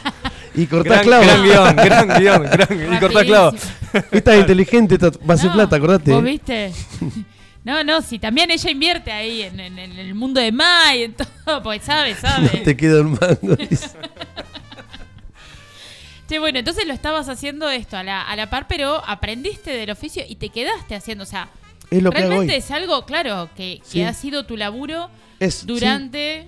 y 0.55 0.65
cortás 0.65 1.05
Gran, 1.05 1.23
clavo. 1.23 1.23
gran 1.25 1.43
guion, 1.43 1.75
gran 1.75 2.19
guion, 2.19 2.43
gran, 2.43 2.93
y 2.95 2.99
cortá 2.99 3.23
clavo. 3.23 3.51
Rapidísimo. 3.51 4.03
Esta 4.11 4.33
es 4.33 4.39
inteligente, 4.41 4.95
esta 4.95 5.11
va 5.29 5.33
a 5.35 5.37
ser 5.37 5.47
No, 5.49 5.53
plata, 5.53 5.75
acordate. 5.77 6.11
¿Vos 6.11 6.23
viste? 6.23 6.71
No, 7.65 7.83
no, 7.83 7.99
si 8.03 8.19
también 8.19 8.51
ella 8.51 8.69
invierte 8.69 9.11
ahí 9.11 9.41
en, 9.41 9.59
en- 9.59 9.79
en 9.79 9.93
el 9.97 10.13
mundo 10.13 10.39
de 10.39 10.51
Mai, 10.51 11.01
en 11.01 11.13
todo, 11.15 11.63
pues 11.63 11.81
sabe, 11.81 12.13
sabe. 12.13 12.47
No 12.53 12.61
te 12.61 12.77
queda 12.77 13.01
un 13.01 13.13
mango. 13.19 13.57
Che, 16.27 16.39
bueno, 16.39 16.57
entonces 16.59 16.87
lo 16.87 16.93
estabas 16.93 17.29
haciendo 17.29 17.69
esto 17.69 17.97
a 17.97 18.03
la, 18.03 18.21
a 18.23 18.35
la 18.35 18.49
par, 18.49 18.67
pero 18.67 19.03
aprendiste 19.05 19.71
del 19.71 19.91
oficio 19.91 20.23
y 20.27 20.35
te 20.37 20.49
quedaste 20.49 20.95
haciendo. 20.95 21.23
O 21.23 21.27
sea, 21.27 21.49
es 21.91 22.01
lo 22.01 22.11
que 22.11 22.17
hago 22.17 22.27
realmente 22.29 22.55
es 22.57 22.71
algo, 22.71 23.05
claro, 23.05 23.49
que, 23.55 23.79
que 23.83 23.87
Sí. 23.89 24.01
ha 24.03 24.13
sido 24.13 24.45
tu 24.45 24.57
laburo 24.57 25.09
Es, 25.39 25.55
sí, 25.55 25.67
durante. 25.67 26.47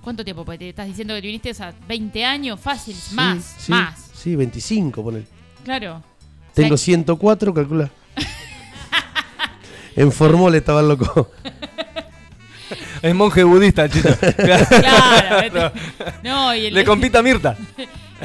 ¿Cuánto 0.00 0.24
tiempo? 0.24 0.44
Porque 0.44 0.58
te 0.58 0.68
estás 0.70 0.86
diciendo 0.86 1.14
que 1.14 1.20
viniste, 1.20 1.50
o 1.50 1.54
sea, 1.54 1.72
20 1.88 2.24
años, 2.24 2.58
fácil, 2.60 2.94
sí, 2.94 3.14
más, 3.14 3.56
sí, 3.58 3.70
más. 3.72 4.10
Sí, 4.14 4.36
25, 4.36 5.02
ponele. 5.02 5.26
Claro. 5.64 5.94
O 5.96 6.00
sea, 6.54 6.64
Tengo 6.64 6.76
104, 6.76 7.54
calcula. 7.54 7.90
en 9.96 10.10
Formol 10.12 10.54
estaba 10.54 10.82
loco. 10.82 11.30
Es 13.02 13.14
monje 13.14 13.42
budista, 13.42 13.84
el 13.84 13.90
chicho. 13.92 14.08
Claro, 14.36 15.36
vete. 15.40 15.72
No, 16.22 16.54
y, 16.54 16.66
el- 16.66 16.74
Le 16.74 16.84
compita 16.84 17.18
a 17.18 17.22
Mirta. 17.22 17.56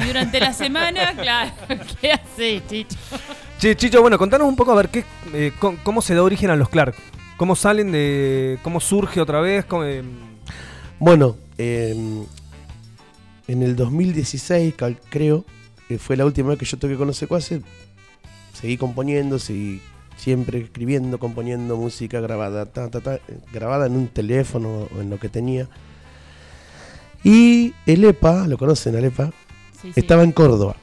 y 0.02 0.06
durante 0.06 0.40
la 0.40 0.52
semana, 0.52 1.12
claro, 1.20 1.52
¿qué 2.00 2.12
haces, 2.12 2.62
Chicho? 2.66 2.96
Che, 3.58 3.76
Chicho, 3.76 4.00
bueno, 4.00 4.18
contanos 4.18 4.48
un 4.48 4.56
poco 4.56 4.72
a 4.72 4.76
ver 4.76 4.88
qué, 4.88 5.04
eh, 5.32 5.52
cómo 5.82 6.00
se 6.02 6.14
da 6.14 6.22
origen 6.22 6.50
a 6.50 6.56
los 6.56 6.68
Clark. 6.68 6.94
¿Cómo 7.36 7.54
salen 7.54 7.92
de. 7.92 8.58
cómo 8.62 8.80
surge 8.80 9.20
otra 9.20 9.40
vez? 9.40 9.64
cómo, 9.64 9.84
eh, 9.84 10.02
Bueno, 10.98 11.36
eh, 11.56 11.94
en 13.46 13.62
el 13.62 13.76
2016, 13.76 14.74
cal- 14.74 14.98
creo, 15.08 15.44
que 15.86 15.98
fue 15.98 16.16
la 16.16 16.24
última 16.24 16.50
vez 16.50 16.58
que 16.58 16.64
yo 16.66 16.76
toqué 16.78 16.96
con 16.96 17.06
los 17.06 17.16
secuaces, 17.16 17.62
seguí 18.52 18.76
componiendo, 18.76 19.38
seguí 19.38 19.80
siempre 20.16 20.58
escribiendo, 20.58 21.18
componiendo 21.18 21.76
música 21.76 22.20
grabada, 22.20 22.66
ta, 22.66 22.90
ta, 22.90 23.00
ta, 23.00 23.20
grabada 23.52 23.86
en 23.86 23.92
un 23.96 24.08
teléfono 24.08 24.88
o 24.96 25.00
en 25.00 25.08
lo 25.10 25.18
que 25.20 25.28
tenía. 25.28 25.68
Y 27.24 27.74
el 27.86 28.04
EPA, 28.04 28.46
lo 28.48 28.58
conocen 28.58 28.96
al 28.96 29.04
EPA, 29.04 29.30
Estaba 29.94 30.24
en 30.24 30.32
Córdoba. 30.32 30.76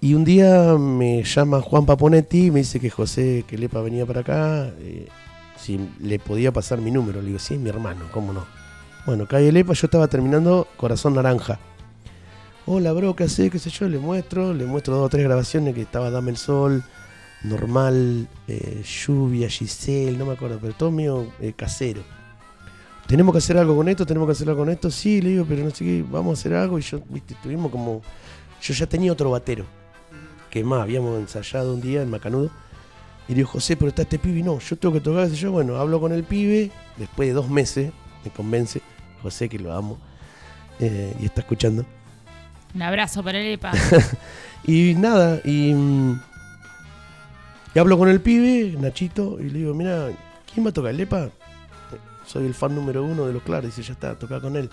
Y 0.00 0.14
un 0.14 0.24
día 0.24 0.76
me 0.78 1.22
llama 1.22 1.60
Juan 1.60 1.86
Paponetti 1.86 2.46
y 2.46 2.50
me 2.50 2.60
dice 2.60 2.78
que 2.78 2.90
José, 2.90 3.44
que 3.46 3.56
Lepa 3.56 3.80
venía 3.80 4.04
para 4.04 4.20
acá, 4.20 4.72
eh, 4.78 5.08
si 5.56 5.80
le 6.00 6.18
podía 6.18 6.52
pasar 6.52 6.80
mi 6.80 6.90
número. 6.90 7.20
Le 7.20 7.28
digo, 7.28 7.38
sí, 7.38 7.56
mi 7.56 7.70
hermano, 7.70 8.04
¿cómo 8.12 8.32
no? 8.32 8.46
Bueno, 9.06 9.26
cae 9.26 9.50
Lepa, 9.50 9.72
yo 9.72 9.86
estaba 9.86 10.08
terminando 10.08 10.68
Corazón 10.76 11.14
Naranja. 11.14 11.58
Hola, 12.66 12.92
bro, 12.92 13.16
¿qué 13.16 13.24
haces? 13.24 13.50
¿Qué 13.50 13.58
sé 13.58 13.70
yo? 13.70 13.88
Le 13.88 13.98
muestro, 13.98 14.54
le 14.54 14.64
muestro 14.64 14.94
dos 14.96 15.06
o 15.06 15.08
tres 15.08 15.24
grabaciones 15.24 15.74
que 15.74 15.82
estaba 15.82 16.10
Dame 16.10 16.30
el 16.30 16.36
Sol, 16.36 16.82
Normal, 17.42 18.26
eh, 18.48 18.82
Lluvia, 18.82 19.48
Giselle, 19.48 20.16
no 20.16 20.24
me 20.24 20.32
acuerdo, 20.32 20.58
pero 20.60 20.72
todo 20.72 20.90
mío 20.90 21.26
eh, 21.40 21.52
casero. 21.54 22.02
Tenemos 23.06 23.32
que 23.32 23.38
hacer 23.38 23.58
algo 23.58 23.76
con 23.76 23.88
esto, 23.88 24.06
tenemos 24.06 24.26
que 24.26 24.32
hacer 24.32 24.48
algo 24.48 24.62
con 24.62 24.70
esto. 24.70 24.90
Sí, 24.90 25.20
le 25.20 25.30
digo, 25.30 25.44
pero 25.48 25.62
no 25.64 25.70
sé 25.70 25.84
qué, 25.84 26.04
vamos 26.08 26.38
a 26.38 26.40
hacer 26.40 26.54
algo. 26.54 26.78
Y 26.78 26.82
yo, 26.82 27.00
viste, 27.08 27.34
estuvimos 27.34 27.70
como. 27.70 28.02
Yo 28.62 28.74
ya 28.74 28.86
tenía 28.86 29.12
otro 29.12 29.30
batero. 29.30 29.64
Que 30.50 30.64
más, 30.64 30.80
habíamos 30.82 31.18
ensayado 31.20 31.74
un 31.74 31.80
día 31.80 32.02
en 32.02 32.10
Macanudo. 32.10 32.50
Y 33.28 33.32
le 33.32 33.36
digo, 33.36 33.48
José, 33.48 33.76
pero 33.76 33.88
está 33.88 34.02
este 34.02 34.18
pibe. 34.18 34.38
Y 34.38 34.42
no, 34.42 34.58
yo 34.58 34.76
tengo 34.76 34.94
que 34.94 35.00
tocar. 35.00 35.28
sé 35.28 35.36
yo, 35.36 35.52
bueno, 35.52 35.76
hablo 35.76 36.00
con 36.00 36.12
el 36.12 36.24
pibe. 36.24 36.70
Después 36.96 37.28
de 37.28 37.34
dos 37.34 37.48
meses, 37.50 37.92
me 38.24 38.30
convence. 38.30 38.80
José, 39.22 39.48
que 39.48 39.58
lo 39.58 39.72
amo. 39.74 39.98
eh, 40.80 41.14
y 41.20 41.26
está 41.26 41.40
escuchando. 41.42 41.84
Un 42.74 42.82
abrazo 42.82 43.22
para 43.22 43.38
el 43.40 43.46
EPA. 43.54 43.72
Y 44.66 44.94
nada, 44.94 45.40
y, 45.44 45.74
mm, 45.74 46.20
y 47.74 47.78
hablo 47.78 47.98
con 47.98 48.08
el 48.08 48.22
pibe, 48.22 48.74
Nachito, 48.80 49.38
y 49.38 49.50
le 49.50 49.58
digo, 49.58 49.74
mira, 49.74 50.08
¿quién 50.52 50.64
va 50.64 50.70
a 50.70 50.72
tocar? 50.72 50.90
¿El 50.92 50.96
Lepa? 50.96 51.28
Soy 52.26 52.46
el 52.46 52.54
fan 52.54 52.74
número 52.74 53.04
uno 53.04 53.26
de 53.26 53.32
los 53.32 53.42
Claros, 53.42 53.66
dice, 53.66 53.82
ya 53.82 53.92
está, 53.92 54.18
toca 54.18 54.40
con 54.40 54.56
él. 54.56 54.70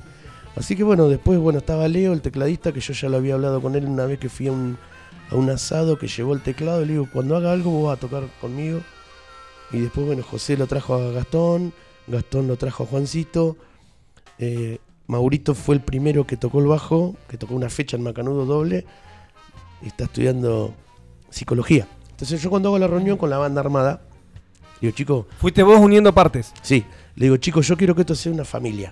Así 0.55 0.75
que 0.75 0.83
bueno, 0.83 1.07
después 1.07 1.39
bueno, 1.39 1.59
estaba 1.59 1.87
Leo, 1.87 2.13
el 2.13 2.21
tecladista, 2.21 2.71
que 2.71 2.81
yo 2.81 2.93
ya 2.93 3.09
lo 3.09 3.17
había 3.17 3.35
hablado 3.35 3.61
con 3.61 3.75
él 3.75 3.85
una 3.85 4.05
vez 4.05 4.19
que 4.19 4.29
fui 4.29 4.47
a 4.47 4.51
un, 4.51 4.77
a 5.29 5.35
un 5.35 5.49
asado 5.49 5.97
que 5.97 6.07
llevó 6.07 6.33
el 6.33 6.41
teclado, 6.41 6.81
y 6.81 6.85
le 6.85 6.93
digo, 6.93 7.07
cuando 7.11 7.37
haga 7.37 7.51
algo 7.51 7.71
vos 7.71 7.87
vas 7.87 7.97
a 7.97 7.99
tocar 7.99 8.23
conmigo. 8.41 8.81
Y 9.71 9.79
después, 9.79 10.05
bueno, 10.05 10.23
José 10.23 10.57
lo 10.57 10.67
trajo 10.67 10.95
a 10.95 11.11
Gastón, 11.11 11.73
Gastón 12.07 12.47
lo 12.47 12.57
trajo 12.57 12.83
a 12.83 12.87
Juancito, 12.87 13.55
eh, 14.39 14.79
Maurito 15.07 15.55
fue 15.55 15.75
el 15.75 15.81
primero 15.81 16.25
que 16.27 16.35
tocó 16.35 16.59
el 16.59 16.67
bajo, 16.67 17.15
que 17.29 17.37
tocó 17.37 17.55
una 17.55 17.69
fecha 17.69 17.95
en 17.95 18.03
Macanudo 18.03 18.45
doble, 18.45 18.85
y 19.81 19.87
está 19.87 20.05
estudiando 20.05 20.73
psicología. 21.29 21.87
Entonces 22.09 22.41
yo 22.41 22.49
cuando 22.49 22.69
hago 22.69 22.79
la 22.79 22.87
reunión 22.87 23.17
con 23.17 23.29
la 23.29 23.37
banda 23.37 23.61
armada, 23.61 24.01
digo, 24.81 24.93
chicos, 24.93 25.25
Fuiste 25.39 25.63
vos 25.63 25.79
uniendo 25.79 26.13
partes. 26.13 26.53
sí, 26.61 26.85
le 27.15 27.25
digo, 27.25 27.37
chicos, 27.37 27.67
yo 27.67 27.77
quiero 27.77 27.93
que 27.95 28.01
esto 28.01 28.15
sea 28.15 28.31
una 28.31 28.45
familia. 28.45 28.91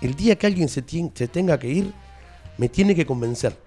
El 0.00 0.14
día 0.14 0.36
que 0.36 0.46
alguien 0.46 0.68
se, 0.68 0.82
tenga 0.82 1.58
que 1.58 1.68
ir, 1.68 1.92
me 2.58 2.68
tiene 2.68 2.94
que 2.94 3.06
convencer. 3.06 3.58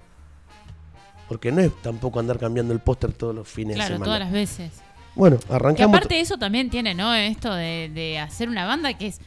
Porque 1.28 1.52
no 1.52 1.62
es 1.62 1.72
tampoco 1.82 2.20
andar 2.20 2.38
cambiando 2.40 2.74
el 2.74 2.80
póster 2.80 3.12
todos 3.14 3.36
los 3.36 3.48
fines 3.48 3.70
de 3.76 3.76
claro, 3.76 3.96
semana. 3.96 4.06
todas 4.06 4.20
las 4.22 4.32
veces. 4.32 4.72
Bueno, 5.16 5.40
arrancamos. 5.50 5.96
aparte 5.96 6.16
de 6.16 6.22
eso 6.22 6.38
también 6.38 6.70
tiene, 6.70 6.94
¿no? 6.94 7.14
Esto 7.14 7.54
de, 7.54 7.90
de 7.94 8.20
hacer 8.20 8.50
una 8.50 8.66
banda 8.66 8.94
que 8.98 9.08
es 9.08 9.20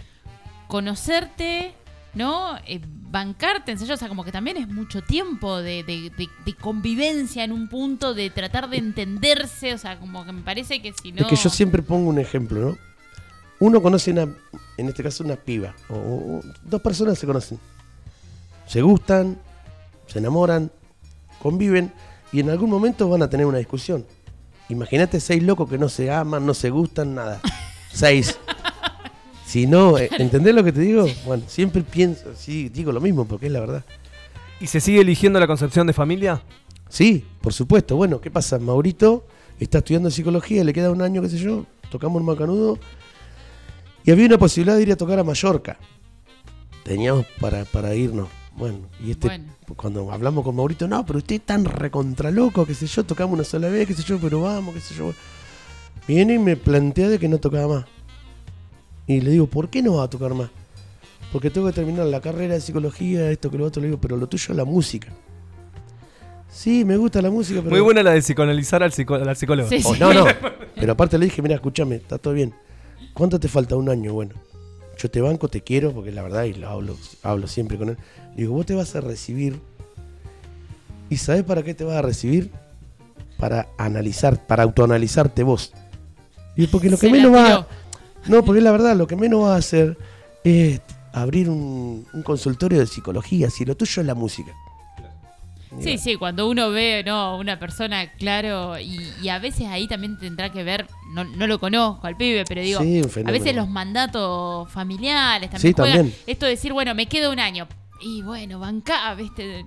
conocerte, 0.69 1.75
¿no? 2.15 2.57
Eh, 2.67 2.81
bancarte, 3.11 3.73
ensayar, 3.73 3.95
o 3.95 3.99
sea, 3.99 4.09
como 4.09 4.25
que 4.25 4.31
también 4.33 4.57
es 4.57 4.69
mucho 4.69 5.03
tiempo 5.03 5.59
de, 5.59 5.83
de- 5.83 6.11
de- 6.17 6.29
de 6.45 6.55
convivencia 6.55 7.43
en 7.43 7.51
un 7.53 7.69
punto, 7.69 8.15
de 8.15 8.31
tratar 8.31 8.71
de 8.71 8.77
entenderse, 8.77 9.75
o 9.75 9.79
sea, 9.79 9.99
como 9.99 10.25
que 10.25 10.31
me 10.33 10.43
parece 10.43 10.81
que 10.81 10.93
si 10.93 11.11
no... 11.11 11.23
Es 11.23 11.27
que 11.27 11.37
yo 11.37 11.51
siempre 11.51 11.83
pongo 11.83 12.09
un 12.09 12.21
ejemplo, 12.21 12.61
¿no? 12.61 12.79
Uno 13.61 13.81
conoce 13.83 14.11
una, 14.11 14.23
en 14.77 14.89
este 14.89 15.03
caso 15.03 15.23
una 15.23 15.37
piba, 15.37 15.75
o, 15.89 15.95
o- 15.95 16.41
dos 16.65 16.81
personas 16.81 17.19
se 17.19 17.27
conocen. 17.27 17.59
Se 18.67 18.83
gustan, 18.83 19.39
se 20.07 20.19
enamoran, 20.19 20.71
conviven 21.43 21.93
y 22.33 22.41
en 22.41 22.51
algún 22.51 22.71
momento 22.71 23.09
van 23.09 23.23
a 23.23 23.31
tener 23.31 23.47
una 23.47 23.59
discusión. 23.59 24.05
Imagínate 24.69 25.19
seis 25.21 25.43
locos 25.43 25.69
que 25.69 25.79
no 25.79 25.89
se 25.89 26.11
aman, 26.11 26.47
no 26.47 26.55
se 26.55 26.71
gustan, 26.71 27.15
nada. 27.15 27.41
Seis. 27.93 28.39
Si 29.45 29.67
no, 29.67 29.99
eh, 29.99 30.09
¿entendés 30.19 30.55
lo 30.55 30.63
que 30.63 30.71
te 30.71 30.81
digo? 30.81 31.07
Bueno, 31.27 31.43
siempre 31.49 31.83
pienso, 31.83 32.37
sí, 32.37 32.69
digo 32.69 32.93
lo 32.93 33.01
mismo 33.01 33.25
porque 33.27 33.47
es 33.47 33.53
la 33.53 33.59
verdad. 33.59 33.85
¿Y 34.61 34.69
se 34.69 34.79
sigue 34.81 35.01
eligiendo 35.01 35.41
la 35.41 35.49
concepción 35.49 35.89
de 35.89 35.93
familia? 35.93 36.41
Sí, 36.89 37.27
por 37.41 37.53
supuesto. 37.53 37.97
Bueno, 37.97 38.21
¿qué 38.21 38.31
pasa? 38.31 38.61
Maurito 38.61 39.27
está 39.59 39.79
estudiando 39.79 40.09
psicología, 40.11 40.63
le 40.63 40.73
queda 40.73 40.93
un 40.93 41.03
año, 41.03 41.21
qué 41.21 41.29
sé 41.31 41.39
yo, 41.39 41.67
tocamos 41.91 42.21
en 42.21 42.27
Macanudo. 42.27 42.79
Y 44.05 44.11
había 44.11 44.27
una 44.27 44.39
posibilidad 44.39 44.77
de 44.77 44.83
ir 44.83 44.93
a 44.93 44.97
tocar 44.97 45.19
a 45.19 45.25
Mallorca. 45.25 45.79
Teníamos 46.85 47.27
para, 47.41 47.65
para 47.65 47.95
irnos. 47.95 48.29
Bueno, 48.57 48.79
y 49.03 49.13
este, 49.13 49.29
Bueno. 49.29 49.45
cuando 49.77 50.11
hablamos 50.13 50.45
con 50.45 50.57
Maurito, 50.57 50.89
no, 50.89 51.05
pero 51.07 51.19
usted 51.19 51.37
es 51.37 51.43
tan 51.43 51.65
recontra 51.65 52.31
loco, 52.31 52.67
qué 52.67 52.75
sé 52.75 52.87
yo, 52.87 53.05
tocamos 53.05 53.35
una 53.35 53.45
sola 53.45 53.69
vez, 53.69 53.87
qué 53.87 53.95
sé 53.95 54.03
yo, 54.03 54.19
pero 54.19 54.41
vamos, 54.43 54.75
qué 54.75 54.81
sé 54.81 54.95
yo. 54.95 55.13
Viene 56.09 56.35
y 56.35 56.39
me 56.39 56.57
plantea 56.57 57.09
de 57.09 57.19
que 57.19 57.29
no 57.29 57.39
tocaba 57.39 57.69
más. 57.77 57.85
Y 59.07 59.21
le 59.21 59.31
digo, 59.31 59.47
¿por 59.47 59.69
qué 59.71 59.83
no 59.83 59.95
va 59.97 60.05
a 60.05 60.11
tocar 60.11 60.35
más? 60.35 60.51
Porque 61.33 61.49
tengo 61.51 61.67
que 61.69 61.73
terminar 61.73 62.07
la 62.07 62.21
carrera 62.21 62.55
de 62.55 62.61
psicología, 62.61 63.31
esto 63.31 63.51
que 63.51 63.59
lo 63.59 63.65
otro, 63.67 63.81
le 63.81 63.89
digo, 63.89 64.01
pero 64.01 64.17
lo 64.17 64.27
tuyo 64.29 64.47
es 64.51 64.57
la 64.57 64.65
música. 64.65 65.09
Sí, 66.51 66.85
me 66.85 66.97
gusta 66.97 67.23
la 67.23 67.31
música, 67.31 67.61
pero... 67.61 67.71
Muy 67.71 67.81
buena 67.81 68.03
la 68.03 68.11
de 68.13 68.21
psicoanalizar 68.21 68.83
al, 68.83 68.91
psico- 68.93 69.15
al 69.15 69.37
psicólogo. 69.37 69.69
Sí, 69.69 69.81
Oh, 69.85 69.95
sí. 69.95 70.01
no, 70.01 70.13
no. 70.13 70.25
Pero 70.75 70.93
aparte 70.93 71.19
le 71.19 71.27
dije, 71.27 71.41
mira, 71.43 71.55
escúchame, 71.55 71.97
está 71.97 72.19
todo 72.19 72.35
bien. 72.35 72.53
¿Cuánto 73.21 73.39
te 73.39 73.49
falta? 73.49 73.77
Un 73.77 73.91
año. 73.91 74.15
Bueno, 74.15 74.33
yo 74.97 75.11
te 75.11 75.21
banco, 75.21 75.49
te 75.49 75.61
quiero, 75.61 75.93
porque 75.93 76.11
la 76.11 76.23
verdad, 76.23 76.45
y 76.45 76.55
lo 76.55 76.71
hablo, 76.71 76.97
hablo 77.23 77.49
siempre 77.49 77.77
con 77.77 77.91
él. 77.91 77.99
Le 78.31 78.45
digo, 78.45 78.55
vos 78.55 78.65
te 78.65 78.75
vas 78.75 78.97
a 78.97 79.03
recibir. 79.03 79.61
¿Y 81.11 81.19
sabés 81.19 81.43
para 81.45 81.63
qué 81.63 81.75
te 81.75 81.85
vas 81.85 81.97
a 81.97 82.01
recibir? 82.01 82.51
Para 83.37 83.69
analizar, 83.77 84.47
para 84.47 84.63
autoanalizarte 84.63 85.43
vos. 85.43 85.75
Y 86.57 86.67
porque 86.69 86.89
lo 86.89 86.97
que 86.97 87.09
Se 87.09 87.13
menos 87.13 87.35
va. 87.35 87.69
No, 88.27 88.43
porque 88.43 88.63
la 88.63 88.73
verdad, 88.73 88.97
lo 88.97 89.07
que 89.07 89.17
menos 89.17 89.45
va 89.45 89.55
a 89.55 89.59
hacer 89.59 89.99
es 90.43 90.81
abrir 91.13 91.51
un, 91.51 92.07
un 92.15 92.23
consultorio 92.23 92.79
de 92.79 92.87
psicología. 92.87 93.51
Si 93.51 93.67
lo 93.67 93.77
tuyo 93.77 94.01
es 94.01 94.07
la 94.07 94.15
música. 94.15 94.55
Sí, 95.79 95.99
sí, 95.99 96.17
cuando 96.17 96.49
uno 96.49 96.71
ve, 96.71 97.05
¿no? 97.07 97.37
Una 97.39 97.59
persona, 97.61 98.11
claro, 98.15 98.79
y, 98.81 98.99
y 99.23 99.29
a 99.29 99.39
veces 99.39 99.67
ahí 99.69 99.87
también 99.87 100.19
tendrá 100.19 100.51
que 100.51 100.65
ver, 100.65 100.87
no, 101.15 101.23
no 101.23 101.47
lo 101.47 101.61
conozco 101.61 102.07
al 102.09 102.17
pibe, 102.17 102.45
pero 102.49 102.61
digo, 102.61 102.81
Sí, 102.81 102.99
un 103.01 103.07
a 103.07 103.09
fenómeno. 103.09 103.39
veces 103.39 103.55
los 103.57 103.69
mandatos 103.69 104.69
familiares 104.73 105.49
también 105.51 105.73
Sí, 105.75 105.81
juegan. 105.81 105.97
también. 105.99 106.17
Esto 106.27 106.47
de 106.47 106.51
decir, 106.53 106.73
bueno, 106.73 106.95
me 106.95 107.07
queda 107.07 107.31
un 107.31 107.39
año. 107.39 107.69
Y 108.01 108.23
bueno, 108.23 108.59
bancá, 108.59 109.15
¿viste? 109.15 109.65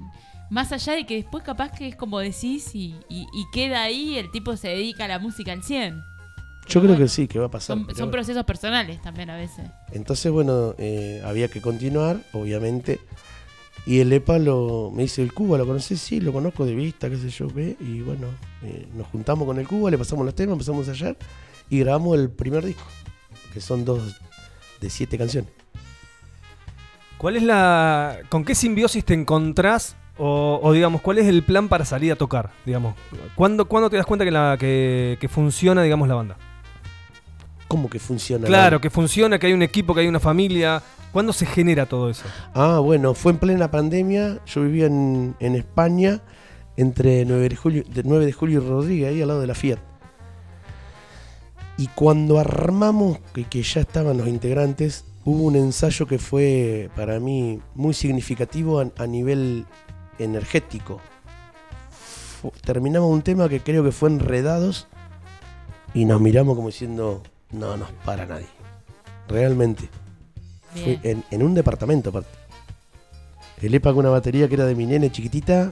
Más 0.49 0.72
allá 0.72 0.93
de 0.93 1.06
que 1.06 1.16
después 1.16 1.43
capaz 1.43 1.72
que 1.72 1.88
es 1.88 1.95
como 1.95 2.20
decís 2.20 2.76
y, 2.76 2.95
y- 3.10 3.28
y 3.34 3.45
queda 3.54 3.84
ahí, 3.84 4.18
el 4.18 4.30
tipo 4.30 4.58
se 4.58 4.68
dedica 4.70 5.06
a 5.06 5.08
la 5.08 5.20
música 5.20 5.51
al 5.54 5.64
100. 5.64 6.04
Yo 6.68 6.82
creo 6.82 6.97
que 6.97 7.08
sí, 7.08 7.28
que 7.28 7.39
va 7.39 7.47
a 7.47 7.51
pasar. 7.51 7.76
Son, 7.78 7.86
pero 7.86 7.97
son 7.97 8.06
bueno. 8.06 8.12
procesos 8.12 8.43
personales 8.45 9.01
también 9.01 9.30
a 9.30 9.36
veces. 9.36 9.66
Entonces, 9.91 10.32
bueno, 10.32 10.76
eh, 10.78 11.22
había 11.26 11.47
que 11.49 11.62
continuar, 11.62 12.18
obviamente. 12.34 12.99
Y 13.86 14.00
el 14.00 14.14
EPA 14.14 14.40
lo, 14.40 14.92
me 14.94 15.04
dice, 15.04 15.22
¿el 15.22 15.34
Cuba 15.34 15.58
lo 15.58 15.66
conoces? 15.66 16.00
Sí, 16.00 16.22
lo 16.22 16.32
conozco 16.32 16.66
de 16.66 16.74
vista, 16.74 17.10
qué 17.10 17.18
sé 17.18 17.30
yo, 17.30 17.48
ve. 17.48 17.76
Y 17.80 18.02
bueno, 18.02 18.28
eh, 18.62 18.88
nos 18.96 19.08
juntamos 19.08 19.46
con 19.46 19.60
el 19.60 19.68
Cuba, 19.68 19.92
le 19.92 19.98
pasamos 19.98 20.26
los 20.26 20.36
temas, 20.36 20.54
empezamos 20.54 20.88
a 20.88 20.92
ensayar 20.92 21.18
y 21.70 21.80
grabamos 21.80 22.18
el 22.18 22.30
primer 22.30 22.64
disco, 22.64 22.84
que 23.54 23.60
son 23.60 23.84
dos 23.84 24.22
de 24.80 24.90
siete 24.90 25.18
canciones. 25.18 25.52
¿Cuál 27.18 27.38
es 27.38 27.44
la. 27.44 28.20
¿Con 28.30 28.44
qué 28.46 28.56
simbiosis 28.56 29.04
te 29.04 29.14
encontrás? 29.14 29.96
O, 30.18 30.60
o, 30.62 30.74
digamos, 30.74 31.02
¿cuál 31.02 31.18
es 31.18 31.26
el 31.26 31.42
plan 31.42 31.70
para 31.70 31.86
salir 31.86 32.12
a 32.12 32.16
tocar? 32.16 32.52
Digamos, 32.66 32.96
¿cuándo, 33.36 33.66
cuándo 33.68 33.90
te 33.90 33.98
das 33.98 34.06
cuenta 34.06 34.24
que, 34.24 34.30
la, 34.30 34.58
que, 34.60 35.18
que 35.20 35.28
funciona, 35.28 35.82
digamos, 35.82 36.08
la 36.08 36.16
banda? 36.16 36.38
¿Cómo 37.68 37.90
que 37.90 37.98
funciona? 37.98 38.46
Claro, 38.46 38.80
que 38.80 38.92
funciona, 38.92 39.40
que 39.40 39.48
hay 39.48 39.54
un 39.54 39.64
equipo, 39.64 39.96
que 39.96 40.02
hay 40.02 40.08
una 40.08 40.20
familia. 40.20 40.84
¿Cuándo 41.14 41.32
se 41.32 41.45
genera 41.45 41.86
todo 41.86 42.09
eso? 42.09 42.24
Ah, 42.55 42.80
bueno, 42.80 43.14
fue 43.14 43.34
en 43.34 43.38
plena 43.38 43.70
pandemia. 43.70 44.39
Yo 44.47 44.64
vivía 44.64 44.88
en, 44.88 45.36
en 45.39 45.55
España, 45.55 46.22
entre 46.76 47.24
9 47.24 47.49
de, 47.49 47.55
julio, 47.55 47.84
de 47.88 48.01
9 48.03 48.26
de 48.26 48.34
julio 48.34 48.61
y 48.61 48.68
Rodríguez, 48.68 49.09
ahí 49.09 49.22
al 49.22 49.28
lado 49.28 49.41
de 49.41 49.47
la 49.47 49.53
Fiat. 49.53 49.78
Y 51.78 51.88
cuando 51.88 52.39
armamos, 52.39 53.20
que, 53.32 53.43
que 53.43 53.61
ya 53.61 53.82
estaban 53.82 54.18
los 54.18 54.28
integrantes, 54.28 55.05
hubo 55.24 55.43
un 55.43 55.55
ensayo 55.55 56.07
que 56.07 56.18
fue 56.18 56.89
para 56.95 57.20
mí 57.20 57.61
muy 57.76 57.93
significativo 57.93 58.80
a, 58.80 59.07
nivel 59.07 59.66
energético. 60.18 60.99
Terminamos 62.66 63.11
un 63.11 63.22
tema 63.22 63.47
que 63.49 63.61
creo 63.61 63.84
que 63.84 63.91
fue 63.91 64.09
Enredados 64.09 64.88
y 65.93 66.05
nos 66.05 66.20
miramos 66.20 66.55
como 66.55 66.70
diciendo, 66.70 67.22
no 67.51 67.78
nos 67.78 67.91
para 68.03 68.26
nadie. 68.26 68.47
Realmente. 69.28 69.89
Bien. 70.76 71.00
en, 71.04 71.24
en 71.32 71.44
un 71.44 71.54
departamento 71.54 72.10
aparte. 72.10 72.30
El 73.62 73.74
EPA 73.76 73.92
con 73.92 74.00
una 74.00 74.10
batería 74.10 74.48
que 74.48 74.56
era 74.56 74.66
de 74.66 74.76
mi 74.76 74.86
nene 74.86 75.12
chiquitita, 75.12 75.72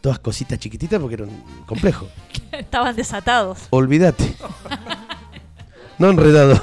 todas 0.00 0.18
cositas 0.18 0.58
chiquititas 0.58 1.00
porque 1.00 1.14
era 1.14 1.24
un 1.24 1.42
complejo. 1.66 2.06
Estaban 2.52 2.94
desatados. 2.96 3.60
Olvídate. 3.70 4.34
No 5.98 6.10
enredado. 6.10 6.60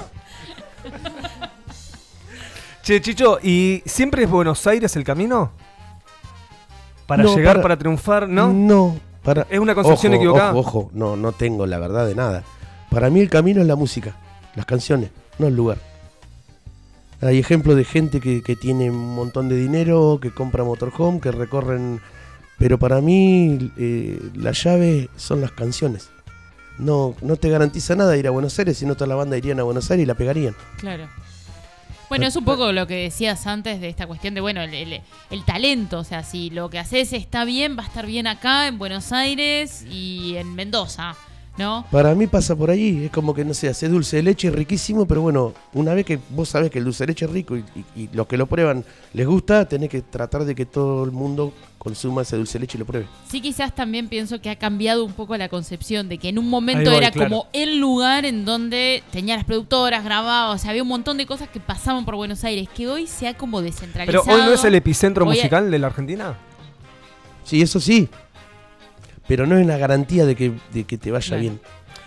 Che, 2.84 3.02
Chicho, 3.02 3.40
¿y 3.44 3.84
siempre 3.86 4.24
es 4.24 4.30
Buenos 4.30 4.66
Aires 4.66 4.96
el 4.96 5.04
camino? 5.04 5.52
Para 7.06 7.24
No, 7.24 7.36
llegar, 7.36 7.56
para- 7.58 7.64
para, 7.64 7.78
triunfar, 7.78 8.28
¿no? 8.30 8.52
No, 8.54 8.98
Para, 9.24 9.46
Es 9.50 9.60
una 9.60 9.76
concepción 9.76 10.14
ojo, 10.14 10.22
equivocada. 10.22 10.52
Ojo, 10.54 10.60
ojo, 10.80 10.90
no, 10.94 11.16
no 11.18 11.32
tengo 11.34 11.66
la 11.66 11.80
verdad 11.80 12.06
de 12.08 12.16
nada. 12.16 12.44
Para 12.90 13.10
mí 13.10 13.20
el 13.20 13.30
camino 13.30 13.62
es 13.62 13.68
la 13.68 13.76
música, 13.76 14.16
las 14.56 14.66
canciones, 14.66 15.10
no 15.38 15.48
el 15.48 15.56
lugar. 15.56 15.78
Hay 17.22 17.40
ejemplos 17.40 17.76
de 17.76 17.84
gente 17.84 18.22
que, 18.22 18.42
que 18.44 18.56
tiene 18.56 18.92
un 18.92 19.16
montón 19.16 19.50
de 19.50 19.58
dinero, 19.58 20.20
que 20.22 20.32
compra 20.32 20.64
motorhome, 20.64 21.20
que 21.20 21.32
recorren... 21.32 22.00
Pero 22.60 22.80
para 22.80 23.02
mí 23.02 23.72
eh, 23.78 24.20
la 24.36 24.52
llave 24.52 25.10
son 25.16 25.42
las 25.42 25.52
canciones. 25.52 26.10
No, 26.80 27.16
no 27.22 27.36
te 27.36 27.50
garantiza 27.50 27.96
nada 27.96 28.18
ir 28.18 28.28
a 28.28 28.32
Buenos 28.32 28.58
Aires, 28.58 28.78
si 28.78 28.86
no 28.86 28.96
toda 28.96 29.08
la 29.08 29.16
banda 29.16 29.38
irían 29.38 29.60
a 29.60 29.64
Buenos 29.64 29.90
Aires 29.92 30.04
y 30.04 30.08
la 30.08 30.16
pegarían. 30.16 30.56
Claro. 30.78 31.08
Bueno, 32.10 32.26
es 32.26 32.36
un 32.36 32.46
poco 32.46 32.72
lo 32.72 32.88
que 32.88 32.96
decías 32.96 33.46
antes 33.48 33.82
de 33.82 33.90
esta 33.90 34.08
cuestión 34.08 34.34
de, 34.34 34.42
bueno, 34.42 34.62
el 34.62 35.46
talento. 35.46 36.00
O 36.00 36.04
sea, 36.04 36.24
si 36.24 36.50
lo 36.50 36.70
que 36.70 36.80
haces 36.80 37.14
está 37.14 37.46
bien, 37.46 37.78
va 37.78 37.84
a 37.84 37.88
estar 37.88 38.06
bien 38.06 38.28
acá, 38.28 38.68
en 38.68 38.78
Buenos 38.78 39.12
Aires 39.12 39.86
y 39.92 40.36
en 40.38 40.56
Mendoza, 40.56 41.16
¿no? 41.58 41.86
Para 41.92 42.14
mí 42.16 42.28
pasa 42.28 42.56
por 42.56 42.70
allí, 42.70 43.06
es 43.06 43.12
como 43.12 43.34
que 43.34 43.44
no 43.46 43.54
sé, 43.54 43.68
hace 43.70 43.90
dulce 43.90 44.18
de 44.18 44.24
leche 44.24 44.50
riquísimo, 44.52 45.06
pero 45.08 45.22
bueno, 45.22 45.54
una 45.74 45.94
vez 45.94 46.06
que 46.06 46.20
vos 46.30 46.50
sabés 46.50 46.70
que 46.72 46.80
el 46.80 46.86
dulce 46.86 47.04
de 47.04 47.08
leche 47.08 47.26
es 47.26 47.32
rico 47.32 47.56
y, 47.58 47.64
y- 47.96 48.04
y 48.04 48.10
los 48.14 48.28
que 48.28 48.38
lo 48.38 48.46
prueban 48.48 48.84
les 49.14 49.26
gusta, 49.28 49.68
tenés 49.68 49.90
que 49.90 50.02
tratar 50.02 50.46
de 50.46 50.54
que 50.56 50.66
todo 50.66 51.04
el 51.04 51.12
mundo 51.12 51.54
consuma 51.78 52.24
ese 52.24 52.36
dulce 52.36 52.54
de 52.58 52.62
leche 52.62 52.78
y 52.78 52.80
lo 52.80 52.86
pruebe. 52.86 53.08
Sí, 53.30 53.40
quizás 53.40 53.74
también 53.74 54.08
pienso 54.10 54.42
que 54.42 54.50
ha 54.50 54.56
cambiado 54.58 55.06
un 55.06 55.14
poco 55.14 55.38
la 55.38 55.48
concepción 55.48 56.10
de 56.10 56.18
que 56.18 56.30
en 56.30 56.38
un 56.40 56.50
momento 56.50 56.90
voy, 56.90 56.98
era 56.98 57.12
claro. 57.12 57.30
como 57.30 57.48
el 57.54 57.80
lugar 57.80 58.26
en 58.26 58.44
donde 58.46 59.04
tenía 59.12 59.36
las 59.38 59.46
productoras, 59.46 60.04
grababa, 60.04 60.52
o 60.52 60.58
sea, 60.58 60.72
había 60.72 60.82
un 60.84 60.90
montón 60.90 61.18
de 61.18 61.26
cosas 61.26 61.48
que 61.50 61.60
pasaban 61.60 62.04
por 62.04 62.16
Buenos 62.16 62.44
Aires, 62.44 62.68
que 62.76 62.88
hoy 62.88 63.08
se 63.08 63.28
ha 63.28 63.38
como 63.38 63.58
Pero 63.60 63.72
descentralizado. 63.72 64.36
hoy 64.36 64.42
no 64.44 64.52
es 64.54 64.64
el 64.66 64.76
epicentro 64.76 65.26
Hoy- 65.26 65.36
musical 65.38 65.72
de 65.72 65.80
la 65.80 65.88
Argentina. 65.88 66.36
Sí, 67.44 67.62
eso 67.62 67.80
sí, 67.80 68.10
pero 69.28 69.46
no 69.46 69.58
es 69.58 69.66
la 69.66 69.78
garantía 69.78 70.26
de 70.26 70.36
que, 70.36 70.52
de 70.74 70.84
que 70.86 70.98
te 70.98 71.12
vaya 71.12 71.38
bien. 71.38 71.60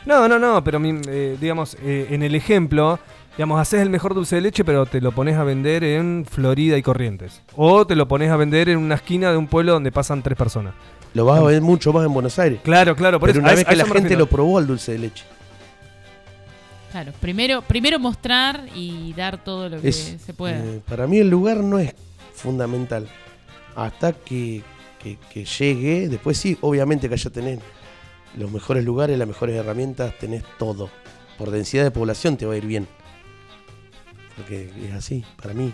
No, 0.07 0.27
no, 0.29 0.39
no, 0.39 0.65
pero 0.65 0.79
mi- 0.81 1.01
eh, 1.09 1.37
digamos, 1.41 1.77
eh, 1.83 2.07
en 2.11 2.23
el 2.23 2.35
ejemplo, 2.35 2.99
digamos, 3.37 3.61
haces 3.61 3.81
el 3.83 3.91
mejor 3.91 4.15
dulce 4.15 4.37
de 4.37 4.41
leche, 4.43 4.65
pero 4.65 4.87
te 4.87 5.01
lo 5.01 5.13
pones 5.13 5.37
a 5.37 5.45
vender 5.45 5.85
en 5.85 6.25
Florida 6.29 6.77
y 6.79 6.83
Corrientes. 6.83 7.43
O 7.57 7.87
te 7.87 7.95
lo 7.97 8.09
pones 8.09 8.31
a 8.31 8.37
vender 8.37 8.69
en 8.71 8.79
una 8.79 8.95
esquina 8.95 9.31
de 9.31 9.37
un 9.37 9.47
pueblo 9.47 9.73
donde 9.73 9.93
pasan 9.93 10.23
tres 10.23 10.39
personas. 10.39 10.73
Lo 11.13 11.25
vas 11.25 11.41
a 11.41 11.43
ver 11.43 11.61
mucho 11.61 11.93
más 11.93 12.07
en 12.07 12.15
Buenos 12.15 12.39
Aires. 12.39 12.61
Claro, 12.63 12.95
claro, 12.97 13.19
por 13.21 13.29
Pero 13.29 13.41
eso, 13.41 13.45
una 13.47 13.55
vez 13.55 13.65
que 13.65 13.77
la 13.77 13.85
gente 13.85 14.17
lo 14.17 14.27
probó 14.27 14.59
al 14.59 14.67
dulce 14.67 14.93
de 14.93 14.99
leche. 15.01 15.25
Claro, 16.93 17.13
primero, 17.21 17.63
primero 17.63 17.99
mostrar 18.01 18.65
y 18.75 19.13
dar 19.15 19.43
todo 19.43 19.69
lo 19.69 19.81
que 19.81 19.89
Es, 19.89 20.17
se 20.25 20.35
pueda. 20.35 20.59
eh, 20.59 20.81
para 20.89 21.07
mí 21.07 21.19
el 21.19 21.29
lugar 21.31 21.59
no 21.59 21.79
es 21.79 21.95
fundamental. 22.35 23.07
Hasta 23.77 24.13
que, 24.13 24.63
que- 25.03 25.19
que 25.33 25.45
llegue, 25.45 26.09
después 26.09 26.37
sí, 26.39 26.57
obviamente 26.61 27.09
que 27.09 27.15
allá 27.15 27.31
tenés 27.31 27.59
los 28.37 28.51
mejores 28.51 28.85
lugares, 28.85 29.19
las 29.19 29.27
mejores 29.29 29.57
herramientas, 29.57 30.17
tenés 30.19 30.45
todo. 30.59 30.91
Por 31.39 31.51
densidad 31.51 31.85
de 31.85 31.91
población 31.91 32.37
te 32.37 32.47
va 32.47 32.55
a 32.55 32.57
ir 32.59 32.67
bien. 32.67 32.87
Porque 34.37 34.71
es 34.87 34.93
así, 34.95 35.25
para 35.41 35.55
mí. 35.55 35.73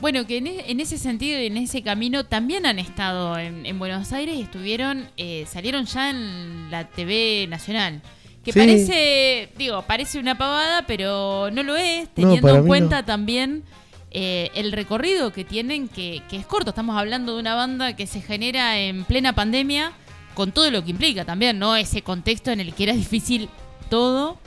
Bueno, 0.00 0.26
que 0.26 0.36
en, 0.38 0.46
e- 0.46 0.70
en 0.70 0.80
ese 0.80 0.98
sentido 0.98 1.40
y 1.40 1.46
en 1.46 1.56
ese 1.56 1.82
camino 1.82 2.26
también 2.26 2.66
han 2.66 2.78
estado 2.78 3.38
en, 3.38 3.64
en 3.64 3.78
Buenos 3.78 4.12
Aires 4.12 4.36
y 4.36 4.42
estuvieron, 4.42 5.08
eh, 5.16 5.46
salieron 5.48 5.86
ya 5.86 6.10
en 6.10 6.70
la 6.70 6.88
TV 6.90 7.46
nacional. 7.48 8.02
Que 8.44 8.52
Sí. 8.52 8.58
parece, 8.60 9.48
digo, 9.56 9.82
parece 9.82 10.18
una 10.20 10.36
pavada, 10.38 10.86
pero 10.86 11.50
no 11.50 11.62
lo 11.62 11.76
es, 11.76 12.08
teniendo 12.14 12.54
en 12.54 12.66
cuenta 12.66 13.00
no. 13.00 13.04
también 13.06 13.64
eh, 14.10 14.50
el 14.54 14.72
recorrido 14.72 15.32
que 15.32 15.44
tienen, 15.44 15.88
que, 15.88 16.22
es 16.30 16.46
corto. 16.46 16.70
Estamos 16.70 16.96
hablando 16.96 17.34
de 17.34 17.40
una 17.40 17.54
banda 17.54 17.96
que 17.96 18.06
se 18.06 18.20
genera 18.20 18.78
en 18.78 19.04
plena 19.04 19.34
pandemia, 19.34 19.92
con 20.34 20.52
todo 20.52 20.70
lo 20.70 20.84
que 20.84 20.90
implica 20.90 21.24
también, 21.24 21.58
¿no? 21.58 21.76
Ese 21.76 22.02
contexto 22.02 22.50
en 22.50 22.60
el 22.60 22.74
que 22.74 22.84
era 22.84 22.92
difícil 22.92 23.48
todo. 23.90 24.38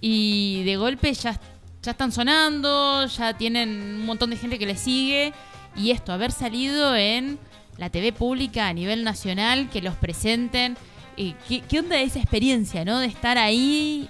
Y 0.00 0.64
de 0.64 0.76
golpe 0.76 1.12
ya, 1.14 1.40
ya 1.82 1.92
están 1.92 2.12
sonando, 2.12 3.06
ya 3.06 3.36
tienen 3.36 3.68
un 4.00 4.06
montón 4.06 4.30
de 4.30 4.36
gente 4.36 4.58
que 4.58 4.66
les 4.66 4.80
sigue. 4.80 5.32
Y 5.76 5.90
esto, 5.90 6.12
haber 6.12 6.32
salido 6.32 6.96
en 6.96 7.38
la 7.78 7.90
TV 7.90 8.12
pública 8.12 8.68
a 8.68 8.72
nivel 8.72 9.04
nacional, 9.04 9.68
que 9.70 9.82
los 9.82 9.94
presenten. 9.94 10.76
eh, 11.16 11.34
¿qué, 11.48 11.60
¿Qué 11.60 11.78
onda 11.78 12.00
esa 12.00 12.18
experiencia, 12.18 12.84
no? 12.84 12.98
De 13.00 13.06
estar 13.06 13.38
ahí. 13.38 14.08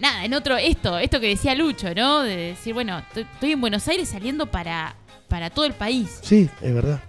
Nada, 0.00 0.24
en 0.24 0.34
otro, 0.34 0.56
esto, 0.56 0.98
esto 0.98 1.18
que 1.20 1.28
decía 1.28 1.54
Lucho, 1.54 1.92
¿no? 1.94 2.22
De 2.22 2.36
decir, 2.36 2.72
bueno, 2.74 2.98
estoy- 3.14 3.52
en 3.52 3.60
Buenos 3.60 3.86
Aires 3.88 4.08
saliendo 4.08 4.46
para, 4.46 4.94
para 5.28 5.50
todo 5.50 5.64
el 5.64 5.72
país. 5.72 6.18
Sí, 6.22 6.48
es 6.62 6.74
verdad. 6.74 7.00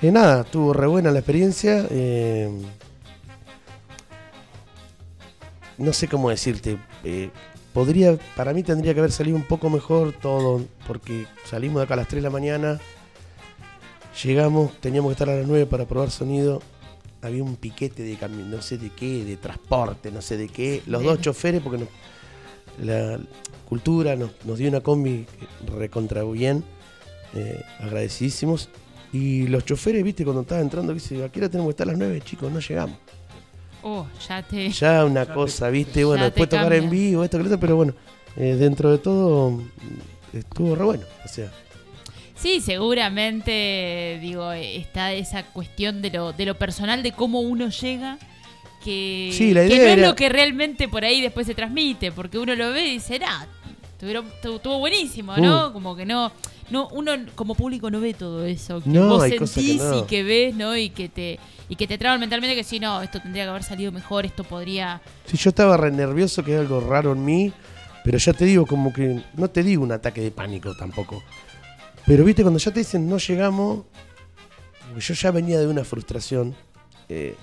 Eh, 0.00 0.10
nada, 0.10 0.40
estuvo 0.42 0.72
re 0.72 0.86
buena 0.86 1.10
la 1.10 1.18
experiencia. 1.20 1.86
eh, 1.90 2.50
no 5.78 5.92
sé 5.92 6.08
cómo 6.08 6.30
decirte. 6.30 6.78
eh, 7.04 7.30
podría, 7.72 8.16
para 8.36 8.52
mí 8.52 8.62
tendría 8.62 8.92
que 8.94 9.00
haber 9.00 9.12
salido 9.12 9.36
un 9.36 9.44
poco 9.44 9.68
mejor 9.70 10.12
todo, 10.12 10.62
porque 10.86 11.26
salimos 11.44 11.78
de 11.80 11.84
acá 11.84 11.94
a 11.94 11.98
las 11.98 12.08
3 12.08 12.22
de 12.22 12.28
la 12.28 12.32
mañana. 12.32 12.80
Llegamos, 14.22 14.72
teníamos 14.80 15.08
que 15.10 15.12
estar 15.12 15.28
a 15.30 15.36
las 15.36 15.46
9 15.46 15.66
para 15.66 15.86
probar 15.86 16.10
sonido. 16.10 16.62
Había 17.22 17.42
un 17.44 17.56
piquete 17.56 18.02
de 18.02 18.16
camión, 18.16 18.50
no 18.50 18.60
sé 18.62 18.78
de 18.78 18.90
qué, 18.90 19.24
de 19.24 19.36
transporte, 19.36 20.10
no 20.10 20.20
sé 20.20 20.36
de 20.36 20.48
qué. 20.48 20.82
Los 20.86 21.02
dos 21.04 21.20
choferes, 21.20 21.62
porque 21.62 21.78
nos- 21.78 21.88
la 22.84 23.18
cultura 23.68 24.16
nos, 24.16 24.30
nos 24.44 24.58
dio 24.58 24.68
una 24.68 24.80
combi 24.80 25.24
recontra 25.78 26.24
bien, 26.24 26.64
eh, 27.34 27.62
agradecidísimos. 27.80 28.68
Y 29.12 29.46
los 29.46 29.64
choferes, 29.64 30.02
viste, 30.02 30.24
cuando 30.24 30.42
estaba 30.42 30.60
entrando, 30.60 30.92
dice, 30.94 31.22
aquí 31.24 31.38
ahora 31.38 31.50
tenemos 31.50 31.68
que 31.68 31.70
estar 31.72 31.86
a 31.88 31.90
las 31.92 31.98
9, 31.98 32.20
chicos, 32.22 32.50
no 32.50 32.60
llegamos. 32.60 32.96
Oh, 33.82 34.06
ya 34.28 34.42
te. 34.42 34.70
Ya 34.70 35.04
una 35.04 35.26
cosa, 35.26 35.68
viste, 35.68 36.04
bueno, 36.04 36.24
después 36.24 36.48
tocar 36.48 36.72
en 36.72 36.90
vivo, 36.90 37.24
esto 37.24 37.36
que 37.36 37.42
lo 37.44 37.48
otro, 37.48 37.60
pero 37.60 37.76
bueno, 37.76 37.94
eh, 38.36 38.54
dentro 38.58 38.90
de 38.90 38.98
todo 38.98 39.50
mm, 39.50 39.62
estuvo 40.36 40.74
re 40.74 40.84
bueno. 40.84 41.04
O 41.24 41.28
sea, 41.28 41.52
Sí, 42.42 42.60
seguramente, 42.60 44.18
digo, 44.20 44.50
está 44.52 45.12
esa 45.12 45.44
cuestión 45.44 46.02
de 46.02 46.10
lo, 46.10 46.32
de 46.32 46.44
lo 46.46 46.56
personal, 46.56 47.02
de 47.02 47.12
cómo 47.12 47.40
uno 47.40 47.68
llega, 47.68 48.18
que, 48.84 49.30
Sí, 49.32 49.54
la 49.54 49.60
que 49.62 49.68
idea 49.76 49.78
no 49.78 49.84
es 49.92 49.98
era- 49.98 50.08
lo 50.08 50.16
que 50.16 50.28
realmente 50.28 50.88
por 50.88 51.04
ahí 51.04 51.20
después 51.20 51.46
se 51.46 51.54
transmite, 51.54 52.10
porque 52.10 52.38
uno 52.38 52.54
lo 52.56 52.72
ve 52.72 52.86
y 52.88 52.92
dice, 52.94 53.20
ah, 53.24 53.46
estuvo 54.00 54.78
buenísimo, 54.78 55.36
¿no? 55.36 55.68
Uh. 55.68 55.72
Como 55.72 55.94
que 55.94 56.04
no, 56.04 56.32
no, 56.70 56.88
uno 56.88 57.12
como 57.36 57.54
público 57.54 57.90
no 57.90 58.00
ve 58.00 58.12
todo 58.14 58.44
eso, 58.44 58.82
que 58.82 58.88
No, 58.90 59.06
vos 59.08 59.18
cosas 59.22 59.38
que 59.38 59.46
sentís 59.46 59.82
no. 59.82 59.98
y 60.00 60.02
que 60.02 60.22
ves, 60.24 60.54
¿no? 60.56 60.76
Y 60.76 60.90
que 60.90 61.08
te 61.08 61.38
y 61.68 61.76
que 61.76 61.86
te 61.86 61.96
traban 61.96 62.18
mentalmente 62.20 62.56
que 62.56 62.64
sí, 62.64 62.80
no, 62.80 63.00
esto 63.02 63.20
tendría 63.20 63.44
que 63.44 63.50
haber 63.50 63.62
salido 63.62 63.92
mejor, 63.92 64.26
esto 64.26 64.44
podría... 64.44 65.00
si 65.24 65.38
yo 65.38 65.48
estaba 65.50 65.76
re 65.78 65.90
nervioso, 65.90 66.42
que 66.44 66.52
es 66.54 66.60
algo 66.60 66.80
raro 66.80 67.12
en 67.12 67.24
mí, 67.24 67.52
pero 68.04 68.18
ya 68.18 68.32
te 68.34 68.44
digo, 68.44 68.66
como 68.66 68.92
que, 68.92 69.22
no 69.34 69.48
te 69.48 69.62
digo 69.62 69.82
un 69.82 69.92
ataque 69.92 70.20
de 70.20 70.30
pánico 70.32 70.74
tampoco. 70.76 71.22
Pero 72.06 72.24
viste, 72.24 72.42
cuando 72.42 72.58
ya 72.58 72.72
te 72.72 72.80
dicen 72.80 73.08
no 73.08 73.18
llegamos, 73.18 73.84
porque 74.88 75.00
yo 75.00 75.14
ya 75.14 75.30
venía 75.30 75.58
de 75.60 75.66
una 75.66 75.84
frustración. 75.84 76.54
eh, 77.08 77.34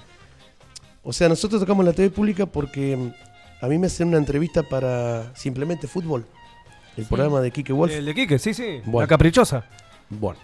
o 1.03 1.14
sea, 1.14 1.30
nosotros 1.30 1.62
tocamos 1.62 1.86
la 1.86 1.93
TV 1.93 2.10
pública 2.10 2.45
porque 2.45 2.95
mm, 2.95 3.14
a 3.62 3.68
mí 3.68 3.78
me 3.78 3.88
hacen 3.88 4.10
una 4.10 4.18
entrevista 4.18 4.64
para 4.64 5.34
simplemente 5.36 5.88
fútbol. 5.88 6.26
El 6.97 7.05
Sí. 7.05 7.07
programa 7.10 7.39
de 7.41 7.51
Kike 7.51 7.72
Wolf. 7.74 7.93
El 7.93 8.05
de 8.05 8.14
Quique, 8.14 8.38
sí, 8.38 8.53
sí. 8.53 8.82
Bueno. 8.86 9.01
La 9.01 9.07
caprichosa. 9.07 9.64
Bueno, 10.10 10.38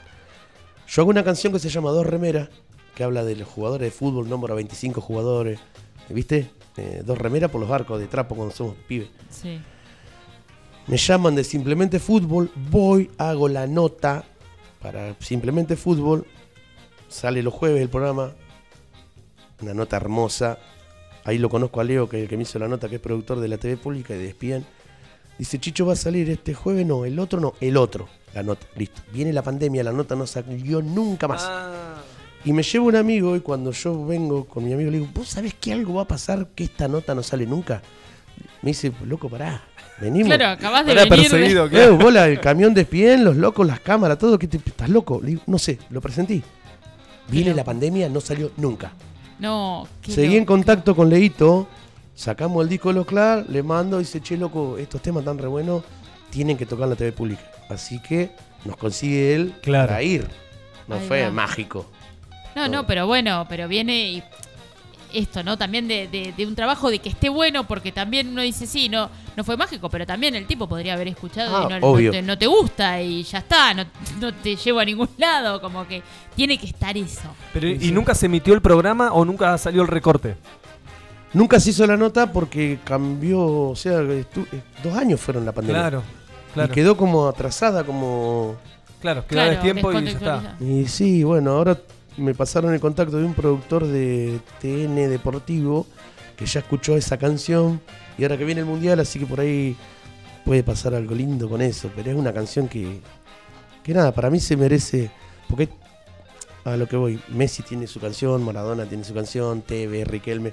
yo 0.87 1.01
hago 1.01 1.09
una 1.11 1.23
canción 1.23 1.51
que 1.51 1.59
se 1.59 1.69
llama 1.69 1.91
Dos 1.91 2.05
Remeras, 2.07 2.49
que 2.95 3.03
habla 3.03 3.23
de 3.25 3.35
los 3.35 3.47
jugadores 3.47 3.85
de 3.87 3.91
fútbol, 3.91 4.29
nombra 4.29 4.55
25 4.55 5.01
jugadores, 5.01 5.59
¿viste? 6.09 6.49
Eh, 6.77 7.03
dos 7.05 7.17
remeras 7.17 7.51
por 7.51 7.59
los 7.61 7.69
arcos 7.71 7.99
de 7.99 8.07
trapo 8.07 8.35
cuando 8.35 8.53
somos 8.55 8.75
pibes. 8.87 9.09
Sí. 9.29 9.59
Me 10.87 10.97
llaman 10.97 11.33
de 11.33 11.43
Simplemente 11.43 11.99
Fútbol, 11.99 12.51
voy, 12.69 13.09
hago 13.17 13.47
la 13.47 13.65
nota 13.65 14.23
para 14.81 15.15
Simplemente 15.19 15.75
Fútbol, 15.75 16.27
sale 17.09 17.41
los 17.41 17.55
jueves 17.55 17.81
el 17.81 17.89
programa, 17.89 18.33
una 19.61 19.73
nota 19.73 19.97
hermosa. 19.97 20.59
Ahí 21.23 21.39
lo 21.39 21.49
conozco 21.49 21.81
a 21.81 21.83
Leo, 21.83 22.07
que 22.07 22.17
es 22.17 22.23
el 22.23 22.29
que 22.29 22.37
me 22.37 22.43
hizo 22.43 22.59
la 22.59 22.67
nota, 22.67 22.87
que 22.87 22.95
es 22.97 23.01
productor 23.01 23.39
de 23.39 23.47
la 23.47 23.57
TV 23.57 23.77
pública 23.77 24.13
y 24.15 24.19
de 24.19 24.27
ESPN. 24.27 24.65
Dice, 25.39 25.59
Chicho 25.59 25.87
va 25.87 25.93
a 25.93 25.95
salir 25.95 26.29
este 26.29 26.53
jueves, 26.53 26.85
no, 26.85 27.03
el 27.03 27.17
otro 27.17 27.39
no, 27.39 27.55
el 27.61 27.77
otro, 27.77 28.07
la 28.35 28.43
nota, 28.43 28.67
listo. 28.75 29.01
Viene 29.11 29.33
la 29.33 29.41
pandemia, 29.41 29.83
la 29.83 29.91
nota 29.91 30.15
no 30.15 30.27
salió 30.27 30.83
nunca 30.83 31.27
más. 31.27 31.49
Y 32.45 32.53
me 32.53 32.61
llevo 32.61 32.85
un 32.85 32.95
amigo 32.95 33.35
y 33.35 33.39
cuando 33.39 33.71
yo 33.71 34.05
vengo 34.05 34.45
con 34.45 34.63
mi 34.63 34.71
amigo 34.71 34.91
le 34.91 34.99
digo, 34.99 35.11
¿vos 35.15 35.29
sabés 35.29 35.55
que 35.55 35.73
algo 35.73 35.95
va 35.95 36.03
a 36.03 36.07
pasar 36.07 36.49
que 36.49 36.65
esta 36.65 36.87
nota 36.87 37.15
no 37.15 37.23
sale 37.23 37.47
nunca? 37.47 37.81
Me 38.61 38.69
dice, 38.69 38.91
loco, 39.03 39.29
pará, 39.29 39.63
venimos. 39.99 40.27
Claro, 40.35 40.47
acabas 40.53 40.85
de 40.85 40.91
Era 40.93 41.03
venir 41.05 41.29
perseguido, 41.29 41.65
Eh, 41.65 41.69
claro. 41.69 41.97
vos 41.97 42.13
la- 42.13 42.27
el 42.27 42.39
camión 42.39 42.73
de 42.73 42.81
Espien, 42.81 43.23
los 43.23 43.35
locos, 43.35 43.65
las 43.65 43.79
cámaras, 43.79 44.17
todo, 44.17 44.37
¿qué 44.39 44.47
te, 44.47 44.57
¿estás 44.57 44.89
loco? 44.89 45.19
Le 45.21 45.29
digo, 45.31 45.41
no 45.47 45.57
sé, 45.57 45.79
lo 45.89 46.01
presentí. 46.01 46.43
Viene 47.27 47.53
la 47.53 47.63
pandemia, 47.63 48.07
no 48.09 48.21
salió 48.21 48.51
nunca. 48.57 48.91
No, 49.39 49.87
qué 50.01 50.11
Seguí 50.11 50.37
en 50.37 50.45
contacto 50.45 50.95
con 50.95 51.09
Leito, 51.09 51.67
sacamos 52.13 52.63
el 52.63 52.69
disco 52.69 52.89
de 52.89 52.95
los 52.95 53.05
Clar, 53.05 53.45
le 53.49 53.63
mando, 53.63 53.99
dice, 53.99 54.21
che, 54.21 54.37
loco, 54.37 54.77
estos 54.77 55.01
temas 55.01 55.25
tan 55.25 55.37
re 55.37 55.47
buenos, 55.47 55.83
tienen 56.29 56.55
que 56.57 56.65
tocar 56.65 56.83
en 56.85 56.89
la 56.91 56.95
TV 56.95 57.11
pública. 57.11 57.41
Así 57.69 57.99
que 57.99 58.31
nos 58.63 58.77
consigue 58.77 59.33
él 59.35 59.53
Claro. 59.61 59.87
para 59.89 60.03
ir. 60.03 60.27
No 60.87 60.99
fue 60.99 61.29
mágico. 61.31 61.89
No, 62.55 62.67
no, 62.67 62.85
pero 62.87 63.07
bueno, 63.07 63.45
pero 63.49 63.67
viene 63.67 64.09
y 64.11 64.23
esto, 65.15 65.43
¿no? 65.43 65.57
También 65.57 65.87
de, 65.87 66.07
de- 66.07 66.33
de 66.35 66.45
un 66.45 66.55
trabajo 66.55 66.89
de 66.91 66.99
que 66.99 67.09
esté 67.09 67.29
bueno, 67.29 67.65
porque 67.67 67.91
también 67.91 68.27
uno 68.29 68.41
dice, 68.41 68.67
sí, 68.67 68.89
no, 68.89 69.09
no 69.35 69.43
fue 69.43 69.57
mágico, 69.57 69.89
pero 69.89 70.05
también 70.05 70.35
el 70.35 70.45
tipo 70.45 70.67
podría 70.67 70.93
haber 70.93 71.07
escuchado 71.07 71.55
Ah, 71.57 71.65
y 71.65 71.69
no, 71.73 71.79
no 71.79 72.11
te, 72.11 72.21
no 72.21 72.37
te 72.37 72.47
gusta 72.47 73.01
y 73.01 73.23
ya 73.23 73.39
está, 73.39 73.73
no, 73.73 73.85
no 74.19 74.33
te 74.33 74.55
llevo 74.55 74.79
a 74.79 74.85
ningún 74.85 75.09
lado, 75.17 75.59
como 75.61 75.87
que 75.87 76.01
tiene 76.35 76.57
que 76.57 76.67
estar 76.67 76.95
eso. 76.97 77.29
Pero, 77.53 77.67
¿Y 77.69 77.91
nunca 77.91 78.13
se 78.15 78.25
emitió 78.27 78.53
el 78.53 78.61
programa 78.61 79.11
o 79.13 79.23
nunca 79.25 79.57
salió 79.57 79.81
el 79.81 79.87
recorte? 79.87 80.35
Nunca 81.33 81.59
se 81.59 81.71
hizo 81.71 81.85
la 81.85 81.97
nota 81.97 82.31
porque 82.31 82.79
cambió, 82.83 83.41
o 83.69 83.75
sea, 83.75 83.99
estu- 84.01 84.47
eh, 84.53 84.61
dos 84.83 84.95
años 84.95 85.19
fueron 85.19 85.45
la 85.45 85.51
pandemia. 85.51 85.81
Claro, 85.81 86.03
claro. 86.53 86.71
Y 86.71 86.73
quedó 86.75 86.95
como 86.95 87.27
atrasada, 87.27 87.83
como... 87.83 88.55
Claro, 89.01 89.25
quedaba 89.27 89.49
Claro, 89.49 89.61
tiempo 89.61 89.91
y 89.91 90.03
ya 90.05 90.11
está. 90.11 90.55
Y 90.61 90.87
sí, 90.87 91.23
bueno, 91.25 91.51
ahora 91.51 91.77
me 92.17 92.33
pasaron 92.33 92.73
el 92.73 92.79
contacto 92.79 93.17
de 93.17 93.25
un 93.25 93.33
productor 93.33 93.85
de 93.87 94.39
TN 94.61 94.95
Deportivo 95.09 95.85
que 96.37 96.45
ya 96.45 96.59
escuchó 96.59 96.95
esa 96.97 97.17
canción 97.17 97.81
y 98.17 98.23
ahora 98.23 98.37
que 98.37 98.45
viene 98.45 98.61
el 98.61 98.67
Mundial, 98.67 98.99
así 98.99 99.19
que 99.19 99.25
por 99.25 99.39
ahí 99.39 99.75
puede 100.43 100.63
pasar 100.63 100.93
algo 100.93 101.15
lindo 101.15 101.49
con 101.49 101.61
eso, 101.61 101.89
pero 101.95 102.11
es 102.11 102.17
una 102.17 102.33
canción 102.33 102.67
que, 102.67 102.99
que 103.83 103.93
nada, 103.93 104.13
para 104.13 104.29
mí 104.29 104.39
se 104.39 104.55
merece, 104.57 105.09
porque 105.49 105.69
a 106.63 106.75
lo 106.77 106.87
que 106.87 106.95
voy, 106.97 107.19
Messi 107.29 107.63
tiene 107.63 107.87
su 107.87 107.99
canción, 107.99 108.43
Maradona 108.43 108.85
tiene 108.85 109.03
su 109.03 109.13
canción, 109.13 109.61
TV, 109.61 110.03
Riquelme, 110.05 110.51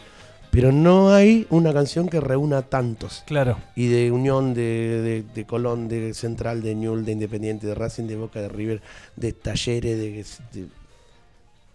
pero 0.51 0.71
no 0.71 1.13
hay 1.15 1.47
una 1.51 1.73
canción 1.73 2.09
que 2.09 2.21
reúna 2.21 2.59
a 2.59 2.63
tantos. 2.63 3.23
Claro. 3.27 3.57
Y 3.75 3.87
de 3.89 4.11
Unión, 4.13 4.53
de, 4.53 5.01
de- 5.03 5.25
de 5.35 5.47
Colón, 5.47 5.89
de 5.89 6.13
Central, 6.13 6.63
de 6.63 6.75
Newell, 6.75 7.05
de 7.07 7.13
Independiente, 7.13 7.67
de 7.67 7.75
Racing, 7.75 8.05
de 8.07 8.17
Boca, 8.17 8.41
de 8.43 8.49
River, 8.51 8.83
de 9.17 9.33
Talleres, 9.33 9.99
de... 9.99 10.61
de- 10.61 10.82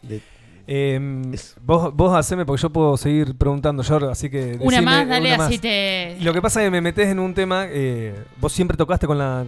de- 0.01 0.21
Eh, 0.69 0.99
Es- 1.31 1.55
vos, 1.61 1.95
vos 1.95 2.13
haceme 2.13 2.45
porque 2.45 2.61
yo 2.61 2.69
puedo 2.69 2.97
seguir 2.97 3.35
preguntando, 3.37 3.83
George, 3.83 4.07
así 4.11 4.29
que. 4.29 4.57
Una 4.59 4.77
decime 4.77 4.81
más, 4.81 5.07
dale, 5.07 5.33
una 5.35 5.45
así 5.45 5.59
te... 5.59 6.17
Lo 6.19 6.33
que 6.33 6.41
pasa 6.41 6.61
es 6.61 6.67
que 6.67 6.71
me 6.71 6.81
metés 6.81 7.07
en 7.07 7.19
un 7.19 7.33
tema. 7.33 7.65
eh, 7.69 8.13
vos 8.41 8.51
siempre 8.51 8.75
tocaste 8.75 9.07
con 9.07 9.17
la, 9.17 9.45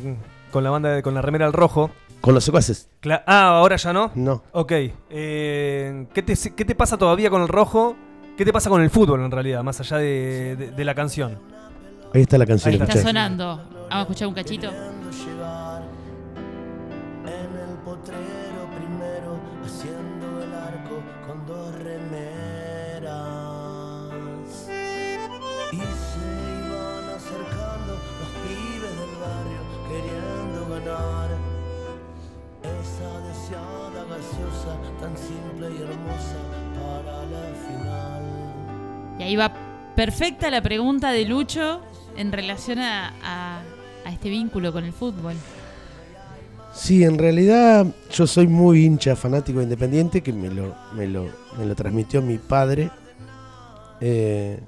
con 0.51 0.63
la 0.63 0.69
banda, 0.69 0.91
de- 0.93 1.03
con 1.03 1.13
la 1.13 1.21
remera 1.21 1.45
al 1.45 1.51
rojo. 1.53 1.91
con 2.21 2.33
los 2.33 2.43
secuaces. 2.45 2.89
Cla- 3.01 3.23
ah, 3.27 3.49
ahora 3.57 3.75
ya 3.75 3.91
no. 3.91 4.11
No. 4.15 4.43
Ok. 4.53 4.71
eh, 5.09 6.05
¿qué, 6.13 6.21
te, 6.23 6.35
¿Qué 6.55 6.63
te 6.65 6.75
pasa 6.75 6.97
todavía 6.97 7.29
con 7.29 7.41
el 7.41 7.47
rojo? 7.49 7.95
¿Qué 8.37 8.45
te 8.45 8.53
pasa 8.53 8.69
con 8.69 8.81
el 8.81 8.89
fútbol 8.89 9.19
en 9.21 9.31
realidad, 9.31 9.61
más 9.63 9.79
allá 9.81 9.97
de, 9.97 10.55
de- 10.57 10.71
de 10.71 10.85
la 10.85 10.95
canción? 10.95 11.37
Ahí 12.13 12.21
está 12.21 12.37
la 12.37 12.45
canción. 12.45 12.69
Ahí 12.73 12.79
está. 12.79 12.93
Está 12.93 13.03
sonando. 13.07 13.45
Vamos 13.57 13.89
a 13.91 14.01
escuchar 14.01 14.27
un 14.29 14.33
cachito. 14.33 14.71
Y 39.19 39.23
ahí 39.23 39.35
va 39.35 39.51
perfecta 39.95 40.49
la 40.49 40.61
pregunta 40.61 41.11
de 41.11 41.25
Lucho 41.25 41.81
en 42.15 42.31
relación 42.31 42.79
a, 42.79 43.13
a- 43.23 43.61
este 44.11 44.29
vínculo 44.29 44.73
con 44.73 44.85
el 44.85 44.91
fútbol. 44.93 45.35
Sí, 46.73 47.03
en 47.03 47.17
realidad 47.19 47.85
yo 48.11 48.25
soy 48.25 48.47
muy 48.47 48.83
hincha 48.85 49.15
fanático 49.15 49.59
de 49.59 49.65
Independiente, 49.65 50.21
que 50.21 50.33
me 50.33 50.49
lo, 50.49 50.73
me 50.95 51.05
lo, 51.07 51.27
me 51.57 51.65
lo 51.65 51.75
transmitió 51.75 52.19
mi 52.21 52.37
padre. 52.39 52.89
Eh, 54.01 54.59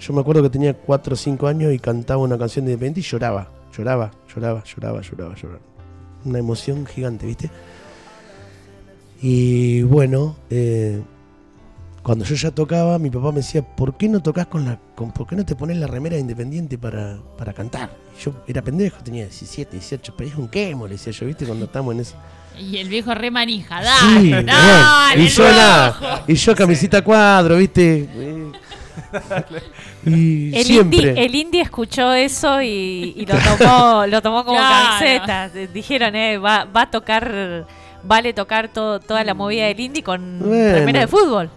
yo 0.00 0.12
me 0.12 0.20
acuerdo 0.22 0.42
que 0.42 0.50
tenía 0.50 0.74
4 0.74 1.14
o 1.14 1.16
5 1.16 1.46
años 1.46 1.72
y 1.72 1.78
cantaba 1.78 2.20
una 2.22 2.36
canción 2.36 2.64
de 2.64 2.72
Independiente 2.72 3.00
y 3.00 3.02
lloraba, 3.04 3.48
lloraba, 3.76 4.10
lloraba, 4.34 4.64
lloraba, 4.64 5.00
lloraba, 5.02 5.34
lloraba. 5.36 5.60
Una 6.24 6.38
emoción 6.40 6.84
gigante, 6.84 7.26
¿viste? 7.26 7.48
Y 9.22 9.82
bueno, 9.82 10.36
eh, 10.48 11.00
cuando 12.02 12.24
yo 12.24 12.34
ya 12.34 12.50
tocaba, 12.50 12.98
mi 12.98 13.10
papá 13.10 13.30
me 13.32 13.38
decía, 13.38 13.62
¿por 13.62 13.96
qué 13.96 14.08
no 14.08 14.20
tocas 14.20 14.46
con 14.46 14.64
la, 14.64 14.78
con, 14.94 15.12
por 15.12 15.26
qué 15.26 15.36
no 15.36 15.44
te 15.44 15.54
pones 15.54 15.76
la 15.76 15.86
remera 15.86 16.14
de 16.16 16.20
Independiente 16.22 16.78
para, 16.78 17.18
para 17.36 17.52
cantar? 17.52 17.90
Y 18.18 18.24
yo 18.24 18.32
era 18.46 18.62
pendejo, 18.62 19.02
tenía 19.02 19.24
17, 19.24 19.72
18, 19.76 20.14
pero 20.16 20.30
es 20.30 20.36
un 20.36 20.48
quemo, 20.48 20.86
le 20.86 20.94
decía 20.94 21.12
yo, 21.12 21.26
¿viste? 21.26 21.44
Cuando 21.44 21.66
estamos 21.66 21.94
en 21.94 22.00
eso. 22.00 22.14
Y 22.58 22.78
el 22.78 22.88
viejo 22.88 23.14
re 23.14 23.30
manija, 23.30 23.80
Sí, 23.82 24.30
dale, 24.30 24.42
dale, 24.44 25.22
y 25.22 25.28
yo 25.28 25.44
nada, 25.44 26.24
y 26.26 26.34
yo 26.34 26.54
camisita 26.56 27.02
cuadro, 27.02 27.56
¿viste? 27.58 28.08
Y 30.04 30.54
El 30.56 30.64
siempre. 30.64 30.98
indie, 31.08 31.24
el 31.24 31.34
indie 31.34 31.60
escuchó 31.62 32.12
eso 32.12 32.60
y, 32.62 33.14
y 33.16 33.26
lo 33.26 33.34
tomó, 33.58 34.06
lo 34.06 34.22
tomó 34.22 34.44
como 34.44 34.58
Claro. 34.58 34.98
camiseta. 34.98 35.48
Dijeron, 35.72 36.14
eh, 36.16 36.38
va, 36.38 36.64
va 36.64 36.82
a 36.82 36.90
tocar, 36.90 37.66
vale 38.02 38.32
tocar 38.32 38.68
todo, 38.68 39.00
toda 39.00 39.24
la 39.24 39.34
movida 39.34 39.66
del 39.66 39.80
indie 39.80 40.02
con 40.02 40.38
Bueno. 40.40 40.74
remera 40.74 41.00
de 41.00 41.06
fútbol. 41.06 41.50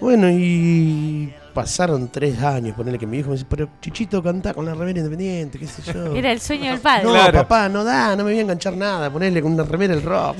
Bueno, 0.00 0.28
y 0.30 1.32
pasaron 1.54 2.08
tres 2.08 2.40
años, 2.42 2.74
ponerle 2.74 2.98
que 2.98 3.06
mi 3.06 3.18
hijo 3.18 3.28
me 3.28 3.34
dice, 3.34 3.46
pero 3.48 3.68
Chichito 3.80 4.22
canta 4.22 4.52
con 4.54 4.64
la 4.64 4.74
remera 4.74 4.98
independiente, 4.98 5.58
qué 5.58 5.66
sé 5.66 5.82
yo. 5.92 6.06
Era 6.16 6.32
el 6.32 6.40
sueño 6.40 6.70
del 6.70 6.80
padre. 6.80 7.04
No, 7.04 7.12
Claro. 7.12 7.32
papá, 7.40 7.68
no 7.68 7.84
da, 7.84 8.10
no 8.16 8.24
me 8.24 8.30
voy 8.30 8.38
a 8.38 8.42
enganchar 8.42 8.76
nada, 8.76 9.10
ponerle 9.12 9.40
con 9.42 9.52
una 9.52 9.62
remera 9.64 9.94
el 9.94 10.02
rock. 10.02 10.36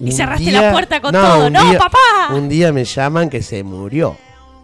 Y 0.00 0.12
cerraste 0.12 0.52
la 0.52 0.70
puerta 0.70 1.00
con 1.00 1.12
todo. 1.12 1.46
un 1.48 1.52
¡No, 1.52 1.70
día- 1.70 1.78
papá! 1.78 2.32
Un 2.32 2.48
día 2.48 2.72
me 2.72 2.84
llaman 2.84 3.28
que 3.28 3.42
se 3.42 3.64
murió, 3.64 4.16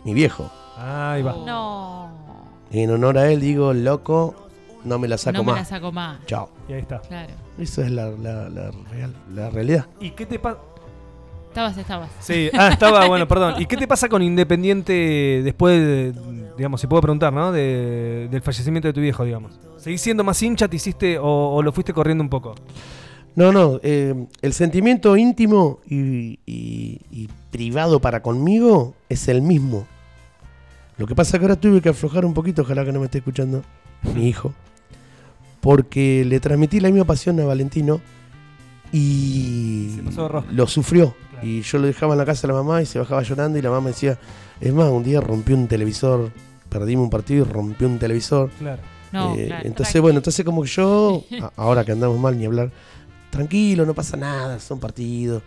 mi 0.05 0.15
viejo. 0.15 0.49
Ahí 0.77 1.23
va. 1.23 1.33
No. 1.45 2.11
Y 2.71 2.83
en 2.83 2.91
honor 2.93 3.19
a 3.19 3.31
él 3.33 3.41
digo, 3.41 3.73
loco, 3.73 4.35
no 4.85 4.99
me 4.99 5.09
la 5.09 5.19
saco 5.19 5.39
no 5.39 5.45
me 5.45 5.53
más. 5.53 5.61
la 5.61 5.65
saco 5.65 5.93
más. 5.93 6.27
Chao. 6.27 6.49
Y 6.69 6.73
ahí 6.75 6.81
está. 6.81 7.01
Claro. 7.01 7.33
Eso 7.59 7.83
es 7.83 7.91
la, 7.91 8.11
la- 8.11 8.49
la 8.49 8.71
real- 8.91 9.15
la 9.35 9.51
realidad. 9.51 9.87
¿Y 10.01 10.11
qué 10.11 10.27
te 10.27 10.39
pasa? 10.39 10.59
Estabas, 11.49 11.77
estabas. 11.77 12.11
Sí, 12.21 12.51
ah, 12.53 12.69
estaba, 12.69 13.07
bueno, 13.09 13.29
perdón. 13.29 13.55
¿Y 13.61 13.67
qué 13.67 13.77
te 13.77 13.87
pasa 13.87 14.09
con 14.09 14.23
Independiente 14.23 15.41
después, 15.45 15.79
de, 15.81 16.13
digamos, 16.57 16.81
si 16.81 16.87
puedo 16.89 17.01
preguntar, 17.01 17.33
¿no? 17.33 17.53
De- 17.53 18.29
del 18.31 18.43
fallecimiento 18.43 18.89
de 18.89 18.93
tu 18.95 19.01
viejo, 19.01 19.25
digamos. 19.25 19.59
¿Seguís 19.77 20.01
siendo 20.01 20.25
más 20.25 20.43
hincha, 20.43 20.67
te 20.69 20.77
hiciste 20.77 21.19
o, 21.19 21.25
o 21.55 21.63
lo 21.63 21.71
fuiste 21.73 21.93
corriendo 21.93 22.23
un 22.25 22.31
poco? 22.31 22.55
No, 23.37 23.53
no, 23.53 23.79
eh, 23.83 24.15
el 24.43 24.53
sentimiento 24.53 25.17
íntimo 25.17 25.79
y, 25.89 26.39
y- 26.47 27.01
y 27.11 27.29
privado 27.51 28.01
para 28.01 28.21
conmigo 28.23 28.95
es 29.09 29.29
el 29.29 29.43
mismo. 29.43 29.87
Lo 30.97 31.07
que 31.07 31.15
pasa 31.15 31.37
es 31.37 31.41
que 31.41 31.45
ahora 31.47 31.57
tuve 31.61 31.81
que 31.81 31.89
aflojar 31.89 32.25
un 32.25 32.35
poquito, 32.35 32.63
ojalá 32.63 32.85
que 32.85 32.93
no 32.93 33.01
me 33.01 33.07
esté 33.07 33.19
escuchando 33.19 33.63
mi 34.15 34.29
hijo, 34.29 34.53
porque 35.65 36.27
le 36.27 36.41
transmití 36.41 36.79
la 36.79 36.91
misma 36.91 37.07
pasión 37.07 37.41
a 37.41 37.47
Valentino 37.47 38.03
y 38.93 39.99
lo 40.53 40.67
sufrió. 40.67 41.15
Claro. 41.31 41.47
Y 41.47 41.63
yo 41.63 41.79
lo 41.79 41.87
dejaba 41.87 42.13
en 42.15 42.19
la 42.19 42.27
casa 42.27 42.47
de 42.47 42.53
la 42.53 42.59
mamá 42.63 42.83
y 42.83 42.87
se 42.87 42.99
bajaba 42.99 43.23
llorando 43.23 43.59
y 43.59 43.63
la 43.63 43.71
mamá 43.71 43.89
decía, 43.89 44.19
es 44.61 44.73
más, 44.75 44.91
un 44.91 45.03
día 45.03 45.21
rompió 45.23 45.57
un 45.57 45.67
televisor, 45.67 46.31
perdimos 46.69 47.05
un 47.05 47.11
partido 47.11 47.47
y 47.47 47.49
rompió 47.51 47.89
un 47.89 47.99
televisor. 47.99 48.51
Claro. 48.59 48.83
No, 49.11 49.35
Eh, 49.37 49.47
claro. 49.47 49.67
entonces, 49.67 50.01
bueno, 50.03 50.19
entonces 50.19 50.45
como 50.45 50.63
que 50.63 50.69
yo, 50.69 51.25
ahora 51.57 51.83
que 51.85 51.93
andamos 51.93 52.19
mal 52.21 52.37
ni 52.39 52.45
hablar, 52.45 52.71
tranquilo, 53.31 53.87
no 53.87 53.95
pasa 53.95 54.17
nada, 54.19 54.61
son 54.61 54.79
partidos. 54.79 55.43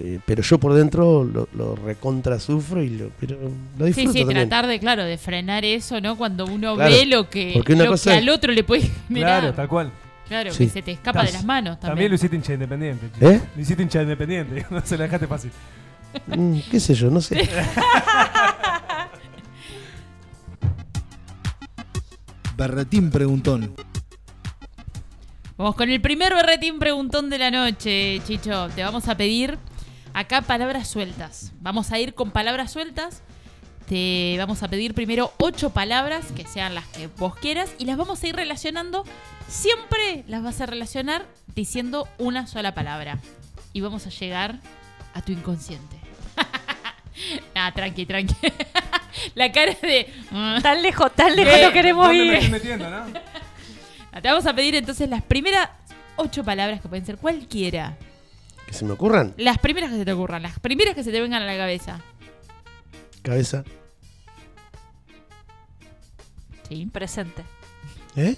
Eh, 0.00 0.18
pero 0.26 0.42
yo 0.42 0.58
por 0.58 0.74
dentro 0.74 1.24
lo, 1.24 1.48
lo 1.54 1.76
recontra 1.76 2.38
sufro 2.40 2.82
y 2.82 2.90
lo, 2.90 3.10
pero 3.20 3.36
lo 3.78 3.86
Sí, 3.86 3.92
disfruto 3.92 4.12
sí, 4.12 4.18
también. 4.20 4.48
tratar 4.48 4.66
de, 4.68 4.78
claro, 4.80 5.04
de 5.04 5.16
frenar 5.18 5.64
eso, 5.64 6.00
¿no? 6.00 6.16
Cuando 6.16 6.44
uno 6.46 6.74
Claro, 6.74 6.90
ve 6.90 7.06
lo 7.06 7.28
que, 7.30 7.54
lo 7.54 7.62
que 7.64 7.72
es- 7.74 8.06
al 8.08 8.28
otro 8.28 8.52
le 8.52 8.64
puede 8.64 8.90
generar. 9.08 9.40
Claro, 9.40 9.54
tal 9.54 9.68
cual. 9.68 9.90
Claro, 10.28 10.52
Sí. 10.52 10.64
que 10.66 10.70
se 10.72 10.82
te 10.82 10.90
escapa 10.92 11.22
de 11.24 11.32
las 11.32 11.44
manos 11.44 11.78
También 11.80 11.90
también. 11.90 12.10
lo 12.10 12.14
hiciste 12.16 12.36
hincha 12.36 12.52
independiente. 12.54 13.08
chico. 13.14 13.30
¿Eh? 13.30 13.40
Lo 13.56 13.62
hiciste 13.62 13.82
hincha 13.82 14.02
independiente. 14.02 14.66
No 14.70 14.80
se 14.84 14.96
la 14.98 15.04
dejaste 15.04 15.26
fácil. 15.26 15.50
Mm, 16.26 16.58
¿Qué 16.70 16.80
sé 16.80 16.94
yo? 16.94 17.10
No 17.10 17.20
sé. 17.20 17.48
Berretín 22.56 23.10
preguntón. 23.10 23.74
Vamos 25.56 25.74
con 25.74 25.88
el 25.90 26.00
primer 26.00 26.34
berretín 26.34 26.78
preguntón 26.78 27.30
de 27.30 27.38
la 27.38 27.50
noche, 27.50 28.20
Chicho. 28.26 28.68
Te 28.74 28.82
vamos 28.82 29.08
a 29.08 29.16
pedir 29.16 29.58
acá 30.18 30.42
palabras 30.42 30.88
sueltas. 30.88 31.52
Vamos 31.60 31.92
a 31.92 31.98
ir 32.00 32.12
con 32.14 32.32
palabras 32.32 32.72
sueltas. 32.72 33.22
Te 33.88 34.34
vamos 34.36 34.64
a 34.64 34.68
pedir 34.68 34.92
primero 34.92 35.32
ocho 35.38 35.70
palabras, 35.70 36.32
que 36.32 36.44
sean 36.44 36.74
las 36.74 36.86
que 36.88 37.06
vos 37.06 37.36
quieras, 37.36 37.70
y 37.78 37.84
las 37.84 37.96
vamos 37.96 38.22
a 38.22 38.26
ir 38.26 38.34
relacionando. 38.34 39.04
Siempre 39.46 40.24
las 40.26 40.42
vas 40.42 40.60
a 40.60 40.66
relacionar 40.66 41.24
diciendo 41.54 42.08
una 42.18 42.48
sola 42.48 42.74
palabra. 42.74 43.18
Y 43.72 43.80
vamos 43.80 44.06
a 44.08 44.10
llegar 44.10 44.58
a 45.14 45.22
tu 45.22 45.30
inconsciente. 45.30 45.96
ah, 47.54 47.70
tranqui, 47.72 48.04
tranqui. 48.04 48.34
La 49.36 49.52
cara 49.52 49.76
de... 49.80 50.12
Tan 50.62 50.82
lejos, 50.82 51.14
tan 51.14 51.36
lejos 51.36 51.54
¿Qué? 51.54 51.62
no 51.62 51.72
queremos 51.72 52.06
¿Dónde 52.08 52.24
me 52.24 52.32
estoy 52.34 52.46
ir. 52.46 52.50
metiendo, 52.50 52.90
no? 52.90 53.06
Te 54.20 54.28
vamos 54.28 54.46
a 54.46 54.52
pedir 54.52 54.74
entonces 54.74 55.08
las 55.08 55.22
primeras 55.22 55.68
ocho 56.16 56.42
palabras 56.42 56.80
que 56.80 56.88
pueden 56.88 57.06
ser 57.06 57.18
cualquiera. 57.18 57.96
Que 58.68 58.74
se 58.74 58.84
me 58.84 58.92
ocurran. 58.92 59.32
Las 59.38 59.56
primeras 59.58 59.90
que 59.90 59.96
se 59.96 60.04
te 60.04 60.12
ocurran, 60.12 60.42
las 60.42 60.60
primeras 60.60 60.94
que 60.94 61.02
se 61.02 61.10
te 61.10 61.20
vengan 61.22 61.42
a 61.42 61.46
la 61.46 61.56
cabeza. 61.56 62.00
Cabeza. 63.22 63.64
Sí. 66.68 66.86
Presente. 66.92 67.44
¿Eh? 68.14 68.36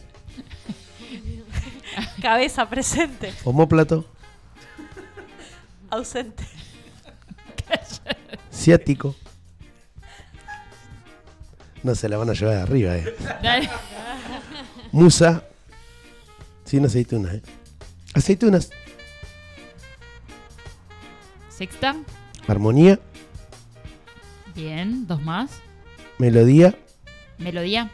Cabeza 2.22 2.70
presente. 2.70 3.34
Homóplato. 3.42 4.06
Ausente. 5.90 6.44
Ciático. 8.52 9.16
No 11.82 11.96
se 11.96 12.08
la 12.08 12.18
van 12.18 12.30
a 12.30 12.34
llevar 12.34 12.54
de 12.54 12.62
arriba, 12.62 12.96
eh. 12.96 13.16
Dale. 13.42 13.68
Musa. 14.92 15.42
Sin 16.64 16.84
aceitunas, 16.84 17.34
eh. 17.34 17.42
Aceitunas. 18.14 18.70
Sexta. 21.60 21.94
Armonía. 22.48 22.98
Bien. 24.54 25.06
Dos 25.06 25.20
más. 25.20 25.60
Melodía. 26.16 26.74
Melodía. 27.36 27.90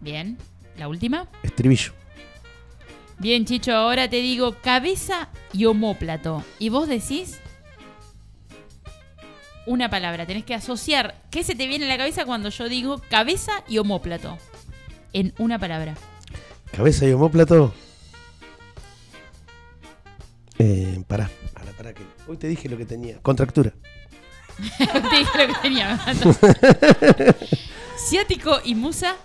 Bien. 0.00 0.36
La 0.76 0.88
última. 0.88 1.28
Estribillo. 1.44 1.92
Bien, 3.20 3.44
Chicho, 3.44 3.72
ahora 3.72 4.10
te 4.10 4.16
digo 4.16 4.56
cabeza 4.60 5.28
y 5.52 5.66
homóplato. 5.66 6.42
Y 6.58 6.70
vos 6.70 6.88
decís 6.88 7.38
una 9.64 9.88
palabra. 9.88 10.26
Tenés 10.26 10.44
que 10.44 10.54
asociar 10.54 11.22
qué 11.30 11.44
se 11.44 11.54
te 11.54 11.68
viene 11.68 11.84
a 11.84 11.88
la 11.88 11.98
cabeza 11.98 12.24
cuando 12.24 12.48
yo 12.48 12.68
digo 12.68 13.00
cabeza 13.08 13.62
y 13.68 13.78
homóplato. 13.78 14.38
En 15.12 15.34
una 15.38 15.56
palabra. 15.60 15.94
Cabeza 16.72 17.06
y 17.06 17.12
homóplato. 17.12 17.72
Eh, 20.58 21.00
pará. 21.06 21.30
Pará, 21.54 21.70
pará 21.76 21.94
que. 21.94 22.11
Hoy 22.26 22.36
te 22.36 22.46
dije 22.48 22.68
lo 22.68 22.76
que 22.76 22.84
tenía. 22.84 23.18
Contractura. 23.20 23.72
te 24.78 25.16
dije 25.18 25.46
lo 25.46 25.54
que 25.54 25.60
tenía. 25.60 26.00
me. 26.06 26.34
Ciático 28.08 28.60
y 28.64 28.74
musa. 28.74 29.16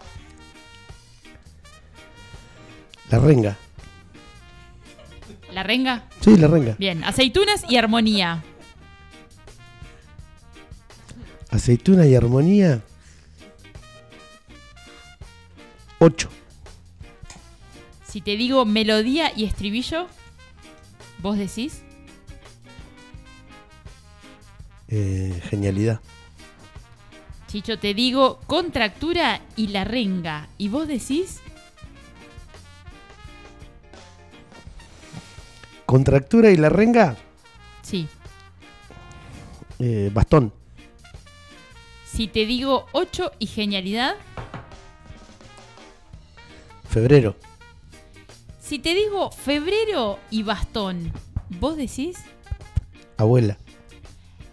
La 3.10 3.20
renga. 3.20 3.58
La 5.52 5.64
renga. 5.64 6.10
Sí, 6.22 6.36
la 6.38 6.48
renga. 6.48 6.76
Bien. 6.78 7.04
Aceitunas 7.04 7.64
y 7.70 7.78
armonía. 7.78 8.44
Aceituna 11.50 12.06
y 12.06 12.16
armonía. 12.16 12.82
8. 16.00 16.30
Si 18.06 18.22
te 18.22 18.36
digo 18.36 18.66
melodía 18.66 19.32
y 19.36 19.46
estribillo, 19.46 20.08
vos 21.20 21.38
decís 21.38 21.82
Eh, 24.90 25.42
genialidad. 25.50 26.00
Chicho, 27.48 27.80
te 27.80 27.94
digo 27.94 28.40
contractura 28.48 29.42
y 29.56 29.68
la 29.68 29.84
renga. 29.84 30.50
¿Y 30.58 30.70
vos 30.70 30.88
decís? 30.88 31.40
Contractura 35.86 36.52
y 36.52 36.58
la 36.58 36.70
renga. 36.70 37.16
Sí. 37.82 38.08
Eh, 39.80 40.10
bastón. 40.14 40.54
Si 42.06 42.28
te 42.28 42.46
digo 42.46 42.88
8 42.92 43.32
y 43.40 43.48
genialidad. 43.48 44.16
Febrero. 46.90 47.36
Si 48.60 48.80
te 48.80 48.94
digo 48.94 49.32
febrero 49.32 50.20
y 50.30 50.44
bastón, 50.44 51.14
¿vos 51.60 51.78
decís? 51.78 52.18
Abuela. 53.16 53.58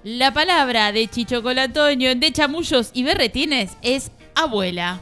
La 0.04 0.34
palabra 0.34 0.92
de 0.92 1.08
Chicho 1.08 1.42
Colatoño, 1.42 2.14
de 2.14 2.30
chamullos 2.30 2.90
y 2.92 3.04
berretines 3.04 3.78
es 3.80 4.10
abuela. 4.34 5.00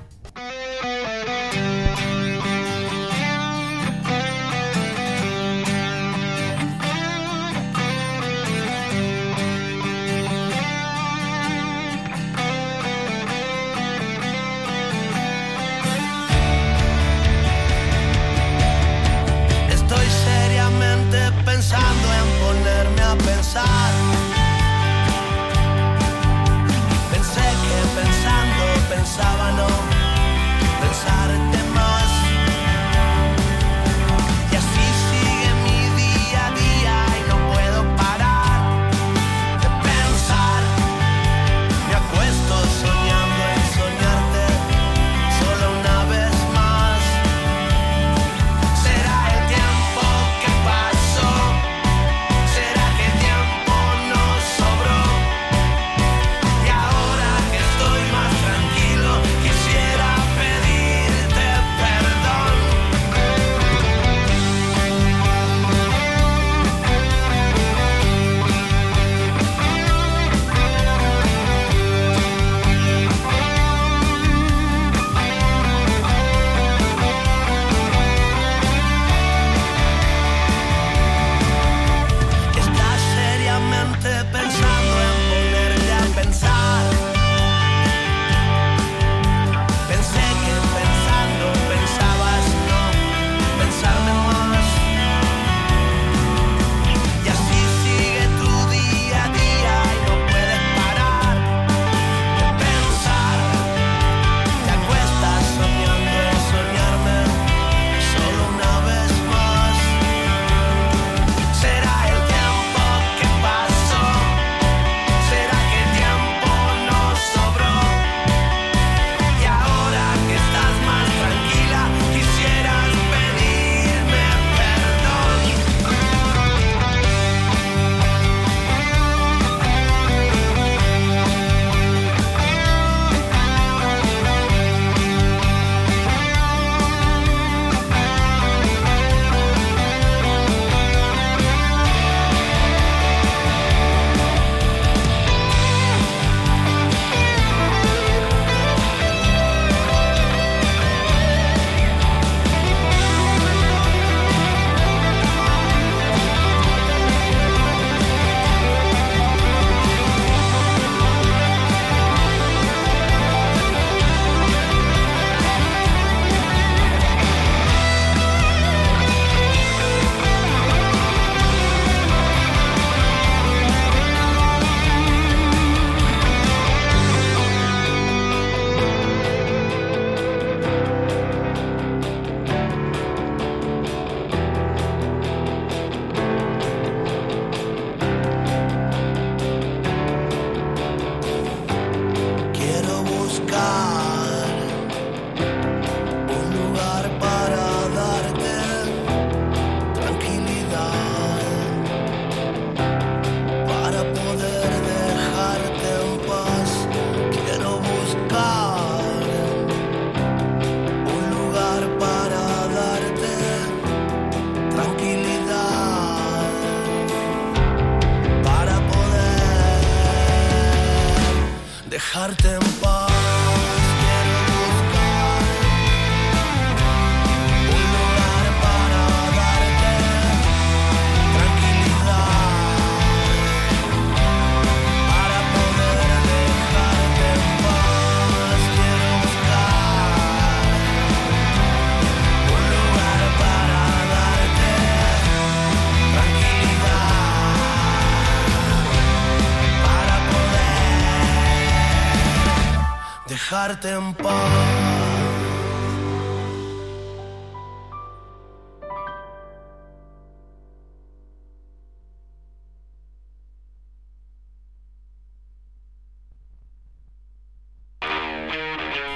Dejarte 253.68 253.90
en 253.90 254.14
paz. 254.14 254.34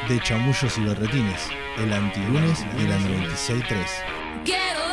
De 0.08 0.20
chamullos 0.20 0.78
y 0.78 0.84
berretines, 0.84 1.48
el 1.78 1.92
antilunes 1.92 2.64
de 2.76 2.88
la 2.88 2.96
96.3. 2.98 4.85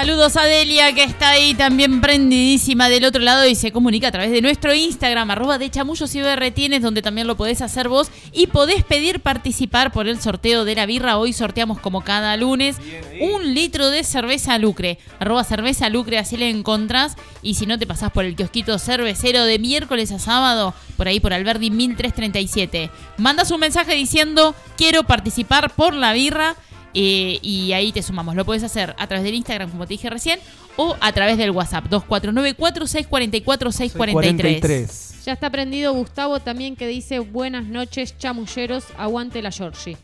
Saludos 0.00 0.38
a 0.38 0.44
Delia, 0.44 0.94
que 0.94 1.04
está 1.04 1.28
ahí 1.28 1.52
también 1.52 2.00
prendidísima 2.00 2.88
del 2.88 3.04
otro 3.04 3.20
lado 3.20 3.46
y 3.46 3.54
se 3.54 3.70
comunica 3.70 4.08
a 4.08 4.10
través 4.10 4.30
de 4.30 4.40
nuestro 4.40 4.72
Instagram, 4.72 5.30
arroba 5.30 5.58
de 5.58 5.68
chamullos 5.68 6.14
y 6.14 6.22
berretines, 6.22 6.80
donde 6.80 7.02
también 7.02 7.26
lo 7.26 7.36
podés 7.36 7.60
hacer 7.60 7.90
vos 7.90 8.10
y 8.32 8.46
podés 8.46 8.82
pedir 8.82 9.20
participar 9.20 9.92
por 9.92 10.08
el 10.08 10.18
sorteo 10.18 10.64
de 10.64 10.74
la 10.74 10.86
birra. 10.86 11.18
Hoy 11.18 11.34
sorteamos 11.34 11.80
como 11.80 12.00
cada 12.00 12.34
lunes 12.38 12.78
un 13.20 13.52
litro 13.52 13.90
de 13.90 14.02
cerveza 14.02 14.56
lucre. 14.56 14.98
Arroba 15.18 15.44
cerveza 15.44 15.90
lucre, 15.90 16.16
así 16.16 16.38
le 16.38 16.48
encontrás. 16.48 17.14
Y 17.42 17.56
si 17.56 17.66
no 17.66 17.78
te 17.78 17.86
pasás 17.86 18.10
por 18.10 18.24
el 18.24 18.36
kiosquito 18.36 18.78
cervecero 18.78 19.44
de 19.44 19.58
miércoles 19.58 20.12
a 20.12 20.18
sábado, 20.18 20.72
por 20.96 21.08
ahí 21.08 21.20
por 21.20 21.34
Alberdi 21.34 21.68
1337. 21.70 22.90
Mandas 23.18 23.50
un 23.50 23.60
mensaje 23.60 23.94
diciendo 23.96 24.54
quiero 24.78 25.02
participar 25.02 25.74
por 25.74 25.92
la 25.92 26.14
birra. 26.14 26.56
Eh, 26.94 27.38
y 27.42 27.72
ahí 27.72 27.92
te 27.92 28.02
sumamos. 28.02 28.34
Lo 28.34 28.44
puedes 28.44 28.62
hacer 28.62 28.94
a 28.98 29.06
través 29.06 29.24
del 29.24 29.34
Instagram, 29.34 29.70
como 29.70 29.86
te 29.86 29.94
dije 29.94 30.10
recién, 30.10 30.38
o 30.76 30.96
a 31.00 31.12
través 31.12 31.38
del 31.38 31.50
WhatsApp 31.50 31.86
2494-644-643. 31.90 34.12
43. 34.12 35.24
Ya 35.24 35.32
está 35.34 35.50
prendido 35.50 35.92
Gustavo 35.92 36.40
también 36.40 36.76
que 36.76 36.86
dice 36.86 37.18
buenas 37.18 37.66
noches 37.66 38.16
chamulleros, 38.18 38.84
aguante 38.96 39.42
la 39.42 39.50
Georgie. 39.50 39.98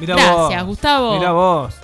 Mirá 0.00 0.16
Gracias, 0.16 0.62
vos. 0.62 0.68
Gustavo. 0.68 1.18
Mirá 1.18 1.32
vos. 1.32 1.74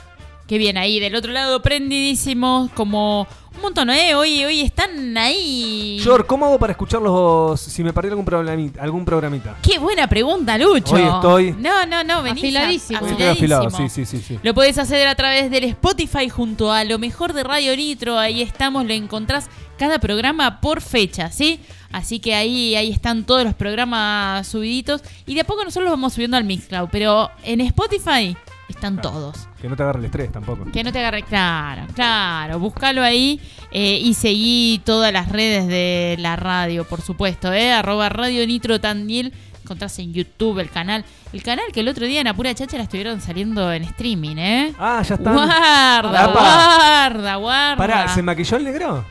Qué 0.46 0.58
bien 0.58 0.76
ahí, 0.76 1.00
del 1.00 1.14
otro 1.14 1.32
lado 1.32 1.62
prendidísimos, 1.62 2.70
como 2.72 3.26
un 3.56 3.62
montón, 3.62 3.88
¿eh? 3.90 4.14
Hoy, 4.14 4.44
hoy 4.44 4.60
están 4.60 5.16
ahí. 5.16 6.00
Jor, 6.04 6.26
¿cómo 6.26 6.46
hago 6.46 6.58
para 6.58 6.72
escucharlos 6.72 7.60
si 7.60 7.82
me 7.84 7.92
perdí 7.92 8.10
algún 8.10 8.24
programita? 8.24 8.82
Algún 8.82 9.04
programita? 9.04 9.56
Qué 9.62 9.78
buena 9.78 10.06
pregunta, 10.08 10.58
Lucho. 10.58 10.94
Hoy 10.94 11.02
estoy- 11.02 11.52
No, 11.58 11.86
no, 11.86 12.02
no, 12.04 12.22
venís 12.22 12.42
Afiladísimo. 12.44 12.98
a- 13.06 13.10
Estoy 13.10 13.26
afilado, 13.26 13.66
afiladísimo. 13.68 13.88
sí, 13.88 14.04
sí, 14.06 14.18
sí, 14.18 14.24
sí. 14.34 14.40
Lo 14.42 14.54
podés 14.54 14.76
hacer 14.78 15.06
a 15.06 15.14
través 15.14 15.50
del 15.50 15.64
Spotify 15.64 16.28
junto 16.28 16.72
a 16.72 16.84
lo 16.84 16.98
mejor 16.98 17.32
de 17.32 17.42
Radio 17.44 17.76
Nitro. 17.76 18.18
Ahí 18.18 18.42
estamos, 18.42 18.84
lo 18.86 18.92
encontrás 18.92 19.46
cada 19.78 19.98
programa 19.98 20.60
por 20.60 20.80
fecha, 20.80 21.30
¿sí? 21.30 21.60
Así 21.92 22.18
que 22.18 22.34
ahí, 22.34 22.74
ahí 22.74 22.90
están 22.90 23.24
todos 23.24 23.44
los 23.44 23.54
programas 23.54 24.46
subiditos. 24.48 25.02
Y 25.26 25.34
de 25.34 25.42
a 25.42 25.44
poco 25.44 25.62
nosotros 25.64 25.84
los 25.84 25.92
vamos 25.92 26.12
subiendo 26.14 26.36
al 26.36 26.44
Mixcloud. 26.44 26.88
Pero 26.90 27.30
en 27.44 27.60
Spotify 27.60 28.36
están 28.68 29.00
todos. 29.00 29.48
Que 29.60 29.68
no 29.68 29.76
te 29.76 29.82
agarre 29.82 29.98
el 30.00 30.04
estrés 30.06 30.32
tampoco. 30.32 30.70
Que 30.72 30.82
no 30.82 30.92
te 30.92 30.98
agarre. 30.98 31.22
Claro, 31.22 31.86
claro. 31.94 32.58
Búscalo 32.58 33.02
ahí 33.02 33.40
eh, 33.70 33.98
y 34.02 34.14
seguí 34.14 34.80
todas 34.84 35.12
las 35.12 35.30
redes 35.30 35.66
de 35.66 36.16
la 36.18 36.36
radio, 36.36 36.84
por 36.84 37.00
supuesto, 37.00 37.52
¿eh? 37.52 37.72
Arroba 37.72 38.08
Radio 38.08 38.46
Nitro 38.46 38.80
Tandil. 38.80 39.32
Encontrás 39.62 39.98
en 39.98 40.12
YouTube 40.12 40.58
el 40.58 40.70
canal. 40.70 41.04
El 41.32 41.42
canal 41.42 41.64
que 41.72 41.80
el 41.80 41.88
otro 41.88 42.06
día 42.06 42.20
en 42.20 42.26
Apura 42.26 42.54
Chacha 42.54 42.76
la 42.76 42.82
estuvieron 42.82 43.20
saliendo 43.20 43.72
en 43.72 43.84
streaming, 43.84 44.36
¿eh? 44.36 44.74
Ah, 44.78 45.02
ya 45.02 45.14
están. 45.14 45.34
Guarda, 45.34 46.26
guarda, 46.26 47.36
guarda. 47.36 47.76
Pará, 47.76 48.08
¿se 48.08 48.22
maquilló 48.22 48.58
el 48.58 48.64
negro? 48.64 49.04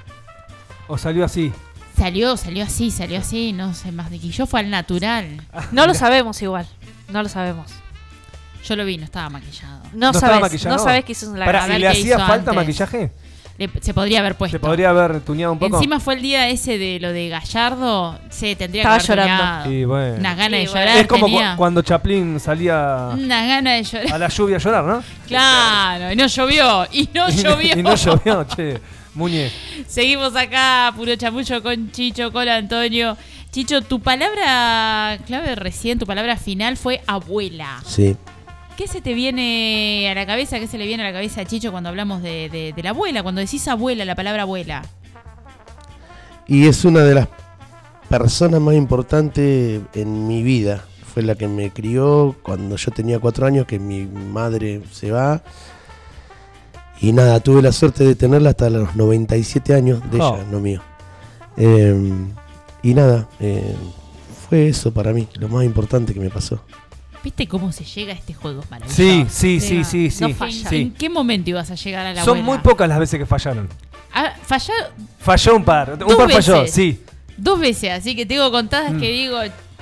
¿O 0.88 0.98
salió 0.98 1.26
así? 1.26 1.52
Salió, 1.98 2.38
salió 2.38 2.64
así, 2.64 2.92
salió 2.92 3.20
así, 3.20 3.54
no 3.54 3.74
sé, 3.74 3.92
más 3.92 4.10
de 4.10 4.20
que 4.20 4.30
yo 4.30 4.46
fue 4.46 4.60
al 4.60 4.70
natural. 4.70 5.42
No 5.72 5.86
lo 5.88 5.94
sabemos 5.94 6.42
igual. 6.42 6.68
No 7.10 7.24
lo 7.24 7.30
sabemos. 7.30 7.83
Yo 8.66 8.76
lo 8.76 8.86
vi, 8.86 8.98
no 8.98 9.06
estaba 9.06 9.30
maquillado. 9.30 9.82
No, 9.94 10.12
¿No 10.12 10.20
sabes. 10.20 10.40
maquillado? 10.42 10.78
No 10.78 10.84
sabes 10.84 11.04
que 11.06 11.12
hizo 11.12 11.36
la 11.36 11.46
Pará, 11.46 11.64
a 11.66 11.68
ver 11.68 11.78
¿y 11.78 11.82
le 11.82 11.88
hacía 11.90 12.18
falta 12.18 12.34
antes. 12.52 12.56
maquillaje? 12.56 13.12
Le- 13.58 13.70
se 13.82 13.94
podría 13.94 14.20
haber 14.22 14.36
puesto. 14.36 14.56
¿Se 14.56 14.60
podría 14.60 14.90
haber 14.90 15.20
tuneado 15.20 15.54
un 15.54 15.60
poco? 15.60 15.76
Encima 15.78 16.00
fue 16.00 16.16
el 16.16 16.22
día 16.24 16.50
ese 16.50 16.80
de 16.80 17.00
lo 17.00 17.12
de 17.14 17.30
Gallardo, 17.30 18.18
se 18.32 18.56
tendría 18.56 18.82
Estaba 18.82 18.98
que 19.00 19.12
haber 19.12 19.26
llorando. 19.28 19.72
Y 19.72 19.86
bueno. 19.86 20.16
Unas 20.18 20.38
ganas 20.38 20.60
de 20.60 20.66
llorar 20.66 20.98
es 20.98 21.08
como 21.08 21.28
cu- 21.30 21.40
cuando 21.58 21.82
Chaplin 21.84 22.40
salía 22.40 23.10
Unas 23.14 23.48
ganas 23.48 23.74
de 23.74 23.84
llorar. 23.84 24.14
a 24.14 24.18
la 24.18 24.28
lluvia 24.30 24.56
a 24.56 24.60
llorar, 24.60 24.84
¿no? 24.86 25.04
Claro, 25.28 26.12
y 26.12 26.16
no 26.16 26.26
llovió, 26.28 26.88
y 26.92 27.10
no 27.14 27.30
llovió. 27.30 27.78
y 27.78 27.84
no 27.84 27.96
llovió, 27.96 28.44
che. 28.46 28.80
Muñe. 29.14 29.52
Seguimos 29.88 30.36
acá, 30.36 30.92
puro 30.96 31.16
chamullo 31.16 31.62
con 31.62 31.92
Chicho, 31.92 32.32
con 32.32 32.50
Antonio. 32.50 33.16
Chicho, 33.52 33.82
tu 33.84 34.00
palabra 34.00 35.20
clave 35.28 35.54
recién, 35.54 36.00
tu 36.00 36.08
palabra 36.08 36.38
final 36.38 36.76
fue 36.78 37.04
abuela. 37.06 37.80
Sí. 37.86 38.16
¿Qué 38.78 38.88
se 38.88 39.02
te 39.02 39.14
viene 39.14 40.10
a 40.10 40.16
la 40.16 40.26
cabeza? 40.26 40.60
¿Qué 40.60 40.68
se 40.68 40.78
le 40.78 40.88
viene 40.88 41.04
a 41.04 41.08
la 41.08 41.14
cabeza 41.14 41.42
a 41.42 41.46
Chicho 41.46 41.72
cuando 41.72 41.90
hablamos 41.90 42.24
de, 42.24 42.50
de- 42.50 42.74
de 42.76 42.84
la 42.84 42.90
abuela? 42.90 43.22
Cuando 43.22 43.40
decís 43.42 43.68
abuela, 43.68 44.04
la 44.04 44.16
palabra 44.16 44.44
abuela. 44.44 44.82
Y 46.48 46.66
es 46.68 46.84
una 46.84 47.02
de 47.02 47.14
las 47.16 47.28
personas 48.10 48.60
más 48.60 48.74
importantes 48.76 49.82
en 49.94 50.28
mi 50.28 50.42
vida. 50.42 50.84
Fue 51.14 51.22
la 51.22 51.36
que 51.36 51.48
me 51.48 51.70
crió 51.72 52.36
cuando 52.42 52.76
yo 52.76 52.92
tenía 52.92 53.20
cuatro 53.20 53.46
años, 53.46 53.68
que 53.68 53.78
mi 53.78 54.06
madre 54.06 54.82
se 54.92 55.12
va. 55.12 55.44
Y 57.00 57.12
nada, 57.14 57.40
tuve 57.42 57.62
la 57.62 57.72
suerte 57.72 58.04
de 58.04 58.16
tenerla 58.16 58.52
hasta 58.52 58.70
los 58.72 58.96
97 58.96 59.76
años 59.76 60.02
de 60.12 60.20
Oh. 60.20 60.36
ella, 60.36 60.46
no 60.50 60.60
mío. 60.60 60.82
Eh, 61.58 62.12
y 62.82 62.94
nada, 62.96 63.28
eh, 63.40 63.76
fue 64.50 64.68
eso 64.70 64.92
para 64.92 65.14
mí, 65.14 65.28
lo 65.36 65.48
más 65.48 65.64
importante 65.64 66.14
que 66.14 66.20
me 66.20 66.32
pasó. 66.32 66.64
¿Viste 67.24 67.48
cómo 67.48 67.72
se 67.72 67.86
llega 67.86 68.12
a 68.14 68.16
este 68.16 68.34
juego? 68.34 68.62
Maravilloso. 68.70 68.96
Sí, 69.02 69.26
sí, 69.30 69.60
sí, 69.60 69.84
sí, 69.84 70.10
sí. 70.12 70.22
No 70.22 70.28
¿En, 70.30 70.36
falla. 70.36 70.60
en 70.64 70.70
sí. 70.70 70.94
qué 70.98 71.10
momento 71.10 71.50
ibas 71.52 71.72
a 71.72 71.76
llegar 71.76 72.06
a 72.06 72.14
la 72.14 72.22
Son 72.24 72.38
abuela? 72.40 72.46
muy 72.46 72.58
pocas 72.60 72.90
las 72.90 73.00
veces 73.00 73.20
que 73.20 73.26
fallaron. 73.26 73.70
Ah, 74.14 74.34
falló 74.46 74.74
Falló 75.20 75.56
un 75.56 75.64
par. 75.64 75.94
Un 76.06 76.18
par 76.18 76.30
falló, 76.32 76.60
veces. 76.62 76.74
sí. 76.76 77.02
dos 77.38 77.60
veces, 77.60 77.92
así 77.92 78.16
que 78.16 78.26
tengo 78.26 78.52
contadas 78.52 78.92
Mm. 78.94 79.00
que 79.00 79.10
digo, 79.12 79.38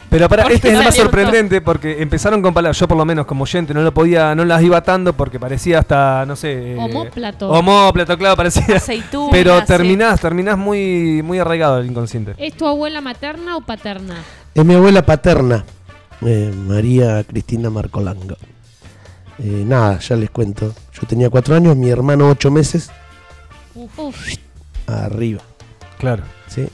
Pero 0.09 0.30
para, 0.30 0.43
este 0.43 0.68
es 0.69 0.77
el 0.77 0.84
más 0.84 0.95
sorprendente 0.95 1.61
porque 1.61 2.01
empezaron 2.01 2.41
con 2.41 2.53
palabras, 2.53 2.77
yo 2.80 2.88
por 2.88 2.97
lo 2.97 3.05
menos 3.05 3.26
como 3.26 3.43
oyente 3.43 3.73
no 3.73 3.81
lo 3.81 3.93
podía, 3.93 4.35
no 4.35 4.45
las 4.45 4.61
iba 4.61 4.77
atando 4.77 5.13
porque 5.13 5.39
parecía 5.39 5.80
hasta, 5.80 6.26
no 6.27 6.35
sé. 6.35 6.73
eh, 6.73 6.77
Homóplato. 6.77 7.49
Homóplato, 7.49 8.18
claro, 8.18 8.35
parecía. 8.38 8.76
Aceituna. 8.77 9.31
Pero 9.31 9.59
sí. 9.61 9.65
terminás, 9.65 10.19
terminás 10.22 10.57
muy, 10.57 11.22
muy 11.23 11.39
arraigado 11.39 11.80
el 11.80 11.88
inconsciente. 11.88 12.35
¿Es 12.38 12.53
tu 12.55 12.68
abuela 12.68 13.01
materna 13.01 13.57
o 13.57 13.61
paterna? 13.61 14.15
Es 14.53 14.63
mi 14.65 14.76
abuela 14.76 15.01
paterna, 15.05 15.63
eh, 16.22 16.52
María 16.56 17.23
Cristina 17.23 17.69
Marcolango. 17.69 18.35
Eh, 19.39 19.64
nada, 19.65 19.99
ya 19.99 20.15
les 20.15 20.30
cuento. 20.30 20.73
Yo 20.93 21.07
tenía 21.07 21.30
cuatro 21.30 21.56
años, 21.56 21.76
mi 21.76 21.89
hermano 21.89 22.30
ocho 22.30 22.52
meses, 22.52 22.91
Uf, 23.76 24.35
arriba. 24.88 25.41
Claro. 25.98 26.23
¿sí? 26.48 26.68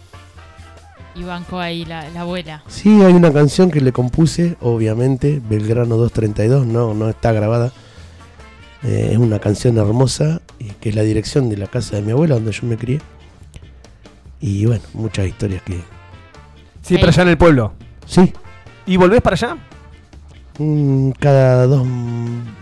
y 1.17 1.23
banco 1.23 1.59
ahí 1.59 1.83
la, 1.83 2.07
la 2.09 2.21
abuela. 2.21 2.63
Sí, 2.67 3.01
hay 3.01 3.13
una 3.13 3.33
canción 3.33 3.71
que 3.71 3.81
le 3.81 3.91
compuse, 3.91 4.55
obviamente, 4.61 5.41
Belgrano 5.49 5.97
232, 5.97 6.67
no, 6.67 6.93
no 6.93 7.09
está 7.09 7.31
grabada. 7.31 7.71
Eh, 8.83 9.09
es 9.13 9.17
una 9.17 9.39
canción 9.39 9.77
hermosa, 9.77 10.41
y 10.59 10.65
que 10.65 10.89
es 10.89 10.95
la 10.95 11.01
dirección 11.01 11.49
de 11.49 11.57
la 11.57 11.67
casa 11.67 11.95
de 11.95 12.03
mi 12.03 12.11
abuela, 12.11 12.35
donde 12.35 12.51
yo 12.51 12.67
me 12.67 12.77
crié. 12.77 13.01
Y 14.39 14.65
bueno, 14.67 14.83
muchas 14.93 15.25
historias 15.25 15.63
que... 15.63 15.81
Sí, 16.83 16.95
pero 16.95 17.07
allá 17.07 17.23
en 17.23 17.29
el 17.29 17.37
pueblo. 17.37 17.73
Sí, 18.05 18.31
¿Y 18.87 18.97
volvés 18.97 19.21
para 19.21 19.35
allá? 19.35 19.57
mm, 20.59 21.11
cada 21.19 21.67
dos, 21.67 21.85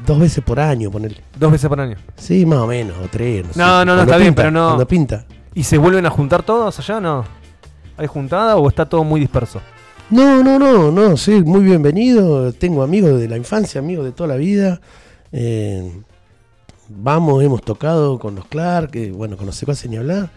dos 0.06 0.20
veces 0.20 0.44
por 0.44 0.60
año, 0.60 0.92
ponerle. 0.92 1.22
Dos 1.40 1.52
veces 1.52 1.70
por 1.70 1.80
año. 1.80 1.96
Sí, 2.18 2.46
más 2.46 2.60
o 2.60 2.68
menos, 2.68 2.98
o 3.02 3.08
tres. 3.08 3.46
No, 3.48 3.54
sé. 3.54 3.60
No, 3.60 3.86
no, 3.86 3.96
no, 3.96 4.02
está 4.02 4.18
bien, 4.18 4.34
pero 4.36 4.52
no- 4.52 4.68
Cuando 4.70 4.88
pinta. 4.88 5.26
¿Y 5.54 5.64
se 5.64 5.78
vuelven 5.78 6.06
a 6.06 6.10
juntar 6.10 6.44
todos 6.44 6.78
allá 6.80 6.98
o 6.98 7.02
no? 7.02 7.26
¿Hay 7.98 8.08
juntada 8.08 8.58
o 8.58 8.68
está 8.68 8.86
todo 8.86 9.04
muy 9.06 9.22
disperso? 9.22 9.62
No, 10.10 10.44
no, 10.44 10.60
no, 10.60 10.92
no, 10.92 11.16
sí, 11.16 11.42
muy 11.44 11.62
bienvenido. 11.62 12.52
Tengo 12.54 12.84
amigos 12.84 13.18
de 13.20 13.30
la 13.30 13.38
infancia, 13.38 13.80
amigos 13.80 14.04
de 14.06 14.12
toda 14.12 14.28
la 14.28 14.36
vida. 14.36 14.82
Eh, 15.32 16.02
vamos, 16.90 17.42
hemos 17.44 17.62
tocado 17.62 18.20
con 18.20 18.36
los 18.36 18.46
Clark, 18.48 18.92
que, 18.92 19.12
bueno, 19.12 19.38
con 19.38 19.46
los 19.46 19.56
secuaces 19.56 19.90
ni 19.90 19.96
hablar. 19.98 20.30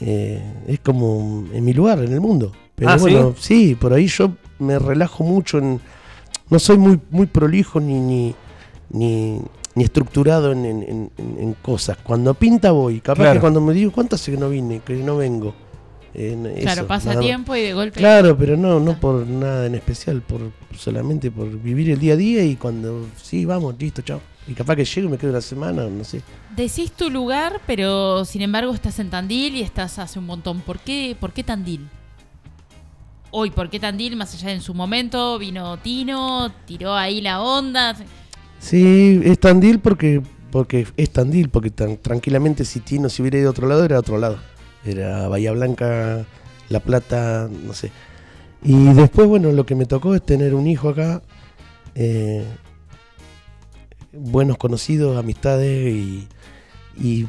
Eh, 0.00 0.40
es 0.68 0.78
como 0.80 1.44
en 1.52 1.64
mi 1.64 1.72
lugar 1.72 1.98
en 1.98 2.12
el 2.12 2.20
mundo. 2.20 2.52
Pero 2.76 2.90
Ah, 2.90 2.96
bueno, 2.96 3.34
¿sí? 3.38 3.74
por 3.74 3.92
ahí 3.92 4.06
yo 4.06 4.30
me 4.62 4.78
relajo 4.78 5.24
mucho 5.24 5.58
en. 5.58 5.80
No 6.50 6.58
soy 6.58 6.78
muy, 6.78 7.00
muy 7.10 7.26
prolijo 7.26 7.80
ni, 7.80 7.98
ni, 8.00 8.34
ni, 8.90 9.40
ni 9.74 9.84
estructurado 9.84 10.52
en, 10.52 10.64
en- 10.64 10.82
en- 10.82 11.10
en- 11.38 11.52
cosas. 11.54 11.96
Cuando 12.02 12.34
pinta 12.34 12.72
voy. 12.72 13.00
Capaz 13.00 13.22
Claro. 13.22 13.34
que 13.34 13.40
cuando 13.40 13.60
me 13.60 13.72
digo, 13.74 13.90
¿cuánto 13.92 14.16
hace 14.16 14.30
que 14.32 14.36
no 14.38 14.48
vine? 14.50 14.80
Que 14.84 14.94
no 14.94 15.16
vengo. 15.16 15.54
En 16.14 16.42
Claro, 16.60 16.80
eso, 16.82 16.86
pasa 16.86 17.18
tiempo 17.18 17.56
y 17.56 17.62
de 17.62 17.72
golpe. 17.72 17.98
Claro, 17.98 18.36
pero 18.36 18.54
no, 18.58 18.78
no 18.78 19.00
por 19.00 19.26
nada 19.26 19.64
en 19.64 19.74
especial, 19.74 20.20
por 20.20 20.40
solamente 20.76 21.30
por 21.30 21.48
vivir 21.58 21.88
el 21.90 21.98
día 21.98 22.12
a 22.12 22.16
día 22.16 22.44
y 22.44 22.56
cuando 22.56 23.06
sí, 23.16 23.46
vamos, 23.46 23.74
listo, 23.78 24.02
chao. 24.02 24.20
Y 24.46 24.52
capaz 24.52 24.76
que 24.76 24.84
llego 24.84 25.08
y 25.08 25.10
me 25.12 25.16
quedo 25.16 25.30
una 25.30 25.40
semana, 25.40 25.86
no 25.86 26.04
sé. 26.04 26.20
Decís 26.54 26.92
tu 26.92 27.08
lugar, 27.08 27.62
pero 27.66 28.26
sin 28.26 28.42
embargo 28.42 28.74
estás 28.74 28.98
en 28.98 29.08
Tandil 29.08 29.54
y 29.56 29.62
estás 29.62 29.98
hace 29.98 30.18
un 30.18 30.26
montón. 30.26 30.60
¿Por 30.60 30.80
qué, 30.80 31.16
por 31.18 31.32
qué 31.32 31.44
Tandil? 31.44 31.88
Hoy, 33.34 33.50
¿por 33.50 33.70
qué 33.70 33.80
Tandil? 33.80 34.14
Más 34.14 34.34
allá 34.34 34.52
en 34.52 34.60
su 34.60 34.74
momento, 34.74 35.38
vino 35.38 35.78
Tino, 35.78 36.52
tiró 36.66 36.94
ahí 36.94 37.22
la 37.22 37.40
onda. 37.40 37.96
Sí, 38.58 39.20
es 39.24 39.38
Tandil 39.38 39.80
porque 39.80 40.22
porque 40.50 40.86
es 40.98 41.10
Tandil, 41.10 41.48
porque 41.48 41.70
tan 41.70 41.96
tranquilamente 41.96 42.66
si 42.66 42.80
Tino 42.80 43.08
se 43.08 43.22
hubiera 43.22 43.38
ido 43.38 43.48
a 43.48 43.52
otro 43.52 43.66
lado, 43.66 43.84
era 43.86 43.96
a 43.96 44.00
otro 44.00 44.18
lado. 44.18 44.38
Era 44.84 45.28
Bahía 45.28 45.52
Blanca, 45.52 46.26
La 46.68 46.80
Plata, 46.80 47.48
no 47.50 47.72
sé. 47.72 47.90
Y 48.62 48.92
después, 48.92 49.26
bueno, 49.26 49.50
lo 49.50 49.64
que 49.64 49.74
me 49.74 49.86
tocó 49.86 50.14
es 50.14 50.22
tener 50.24 50.54
un 50.54 50.66
hijo 50.66 50.90
acá, 50.90 51.22
eh, 51.94 52.44
buenos 54.12 54.58
conocidos, 54.58 55.16
amistades 55.16 55.92
y, 55.92 56.28
y, 57.00 57.26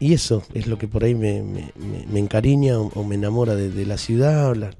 eso 0.00 0.42
es 0.54 0.66
lo 0.66 0.76
que 0.76 0.88
por 0.88 1.04
ahí 1.04 1.14
me, 1.14 1.42
me- 1.42 2.18
encariña 2.18 2.78
o, 2.78 3.04
me 3.04 3.14
enamora 3.14 3.54
de, 3.54 3.86
la 3.86 3.96
ciudad, 3.96 4.54
la, 4.54 4.70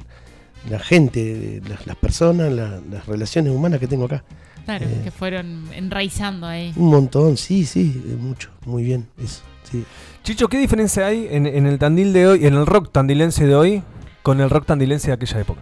la 0.71 0.79
gente, 0.79 1.61
las, 1.69 1.87
las 1.87 1.97
personas, 1.97 2.53
la- 2.53 2.81
las 2.91 3.07
relaciones 3.07 3.53
humanas 3.53 3.81
que 3.81 3.87
tengo 3.87 4.05
acá. 4.07 4.25
Claro, 4.65 4.85
Eh. 4.87 5.01
que 5.05 5.11
fueron 5.11 5.69
enraizando 5.73 6.47
ahí. 6.47 6.73
Un 6.77 6.91
montón, 6.91 7.37
sí, 7.37 7.65
sí, 7.65 8.03
eh, 8.07 8.17
mucho, 8.17 8.51
muy 8.65 8.83
bien, 8.83 9.07
eso, 9.23 9.43
sí. 9.71 9.85
Chicho, 10.25 10.49
¿qué 10.49 10.59
diferencia 10.59 11.07
hay 11.07 11.29
en, 11.31 11.47
en 11.47 11.67
el 11.67 11.79
Tandil 11.79 12.13
de 12.13 12.27
hoy, 12.27 12.47
en 12.47 12.55
el 12.55 12.67
rock 12.67 12.91
tandilense 12.91 13.47
de 13.47 13.55
hoy, 13.55 13.83
con 14.23 14.41
el 14.41 14.51
rock 14.51 14.67
tandilense 14.67 15.07
de 15.09 15.13
aquella 15.13 15.41
época? 15.41 15.61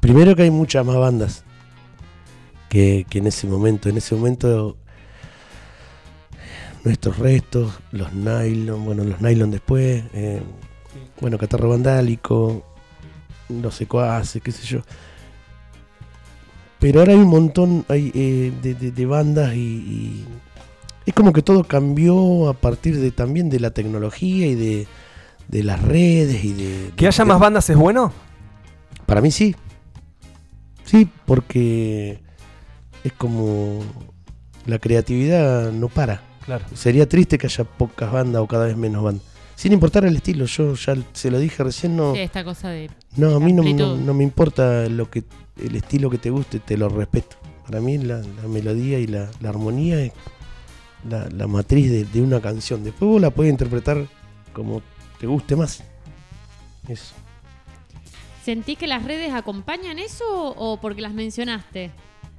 Primero 0.00 0.36
que 0.36 0.42
hay 0.42 0.50
muchas 0.50 0.84
más 0.84 0.96
bandas 0.96 1.44
que, 2.68 3.06
que 3.08 3.18
en 3.20 3.26
ese 3.28 3.46
momento. 3.46 3.88
En 3.88 3.96
ese 3.96 4.14
momento 4.14 4.76
nuestros 6.84 7.18
restos, 7.18 7.72
los 7.92 8.12
nylon, 8.12 8.84
bueno, 8.84 9.02
los 9.04 9.20
nylon 9.22 9.50
después, 9.50 10.04
eh, 10.12 10.42
bueno, 11.22 11.38
Catarro 11.38 11.70
Vandálico, 11.70 12.66
los 13.48 13.74
secuaces, 13.74 14.42
qué 14.42 14.52
sé 14.52 14.64
yo. 14.66 14.80
Pero 16.78 17.00
ahora 17.00 17.12
hay 17.12 17.18
un 17.18 17.28
montón 17.28 17.84
hay, 17.88 18.10
eh, 18.14 18.52
de, 18.62 18.74
de- 18.74 18.90
de 18.90 19.06
bandas 19.06 19.54
y, 19.54 19.58
y 19.58 20.24
es 21.06 21.14
como 21.14 21.32
que 21.32 21.42
todo 21.42 21.64
cambió 21.64 22.48
a 22.48 22.54
partir 22.54 22.98
de 23.00 23.10
también 23.10 23.48
de 23.50 23.60
la 23.60 23.70
tecnología 23.70 24.46
y 24.46 24.54
de, 24.54 24.86
de 25.48 25.62
las 25.62 25.80
redes 25.82 26.44
y 26.44 26.52
de... 26.52 26.90
¿Que 26.96 27.06
haya 27.06 27.24
más 27.24 27.38
bandas 27.40 27.68
es 27.70 27.76
bueno? 27.76 28.12
Para 29.06 29.20
mí 29.20 29.30
sí. 29.30 29.54
Sí, 30.84 31.08
porque 31.26 32.20
es 33.02 33.12
como 33.14 33.80
la 34.66 34.78
creatividad 34.78 35.72
no 35.72 35.88
para. 35.88 36.22
Claro. 36.44 36.64
Sería 36.74 37.08
triste 37.08 37.38
que 37.38 37.46
haya 37.46 37.64
pocas 37.64 38.12
bandas 38.12 38.42
o 38.42 38.46
cada 38.46 38.66
vez 38.66 38.76
menos 38.76 39.02
bandas. 39.02 39.24
Sin 39.56 39.72
importar 39.72 40.04
el 40.04 40.16
estilo, 40.16 40.44
yo 40.46 40.74
ya 40.74 40.94
se 41.12 41.30
lo 41.30 41.38
dije 41.38 41.62
recién, 41.62 41.96
no, 41.96 42.12
Sí, 42.14 42.20
esta 42.20 42.44
cosa 42.44 42.70
de. 42.70 42.90
no 43.16 43.34
a 43.36 43.40
mí 43.40 43.52
no, 43.52 43.62
no- 43.96 44.14
me 44.14 44.24
importa 44.24 44.88
lo 44.88 45.08
que 45.10 45.24
el 45.62 45.76
estilo 45.76 46.10
que 46.10 46.18
te 46.18 46.30
guste, 46.30 46.58
te 46.58 46.76
lo 46.76 46.88
respeto. 46.88 47.36
Para 47.66 47.80
mí 47.80 47.96
la, 47.98 48.18
la 48.18 48.48
melodía 48.48 48.98
y 48.98 49.06
la, 49.06 49.30
la 49.40 49.48
armonía 49.48 50.00
es 50.00 50.12
la, 51.08 51.28
la 51.30 51.46
matriz 51.46 51.90
de, 51.90 52.04
de 52.04 52.20
una 52.20 52.40
canción. 52.40 52.82
Después 52.84 53.08
vos 53.10 53.20
la 53.20 53.30
puedes 53.30 53.50
interpretar 53.52 54.06
como 54.52 54.82
te 55.20 55.26
guste 55.26 55.56
más. 55.56 55.82
Eso. 56.88 57.14
¿Sentís 58.44 58.76
que 58.76 58.86
las 58.86 59.04
redes 59.04 59.32
acompañan 59.32 59.98
eso 59.98 60.24
o 60.28 60.78
porque 60.80 61.00
las 61.00 61.14
mencionaste? 61.14 61.90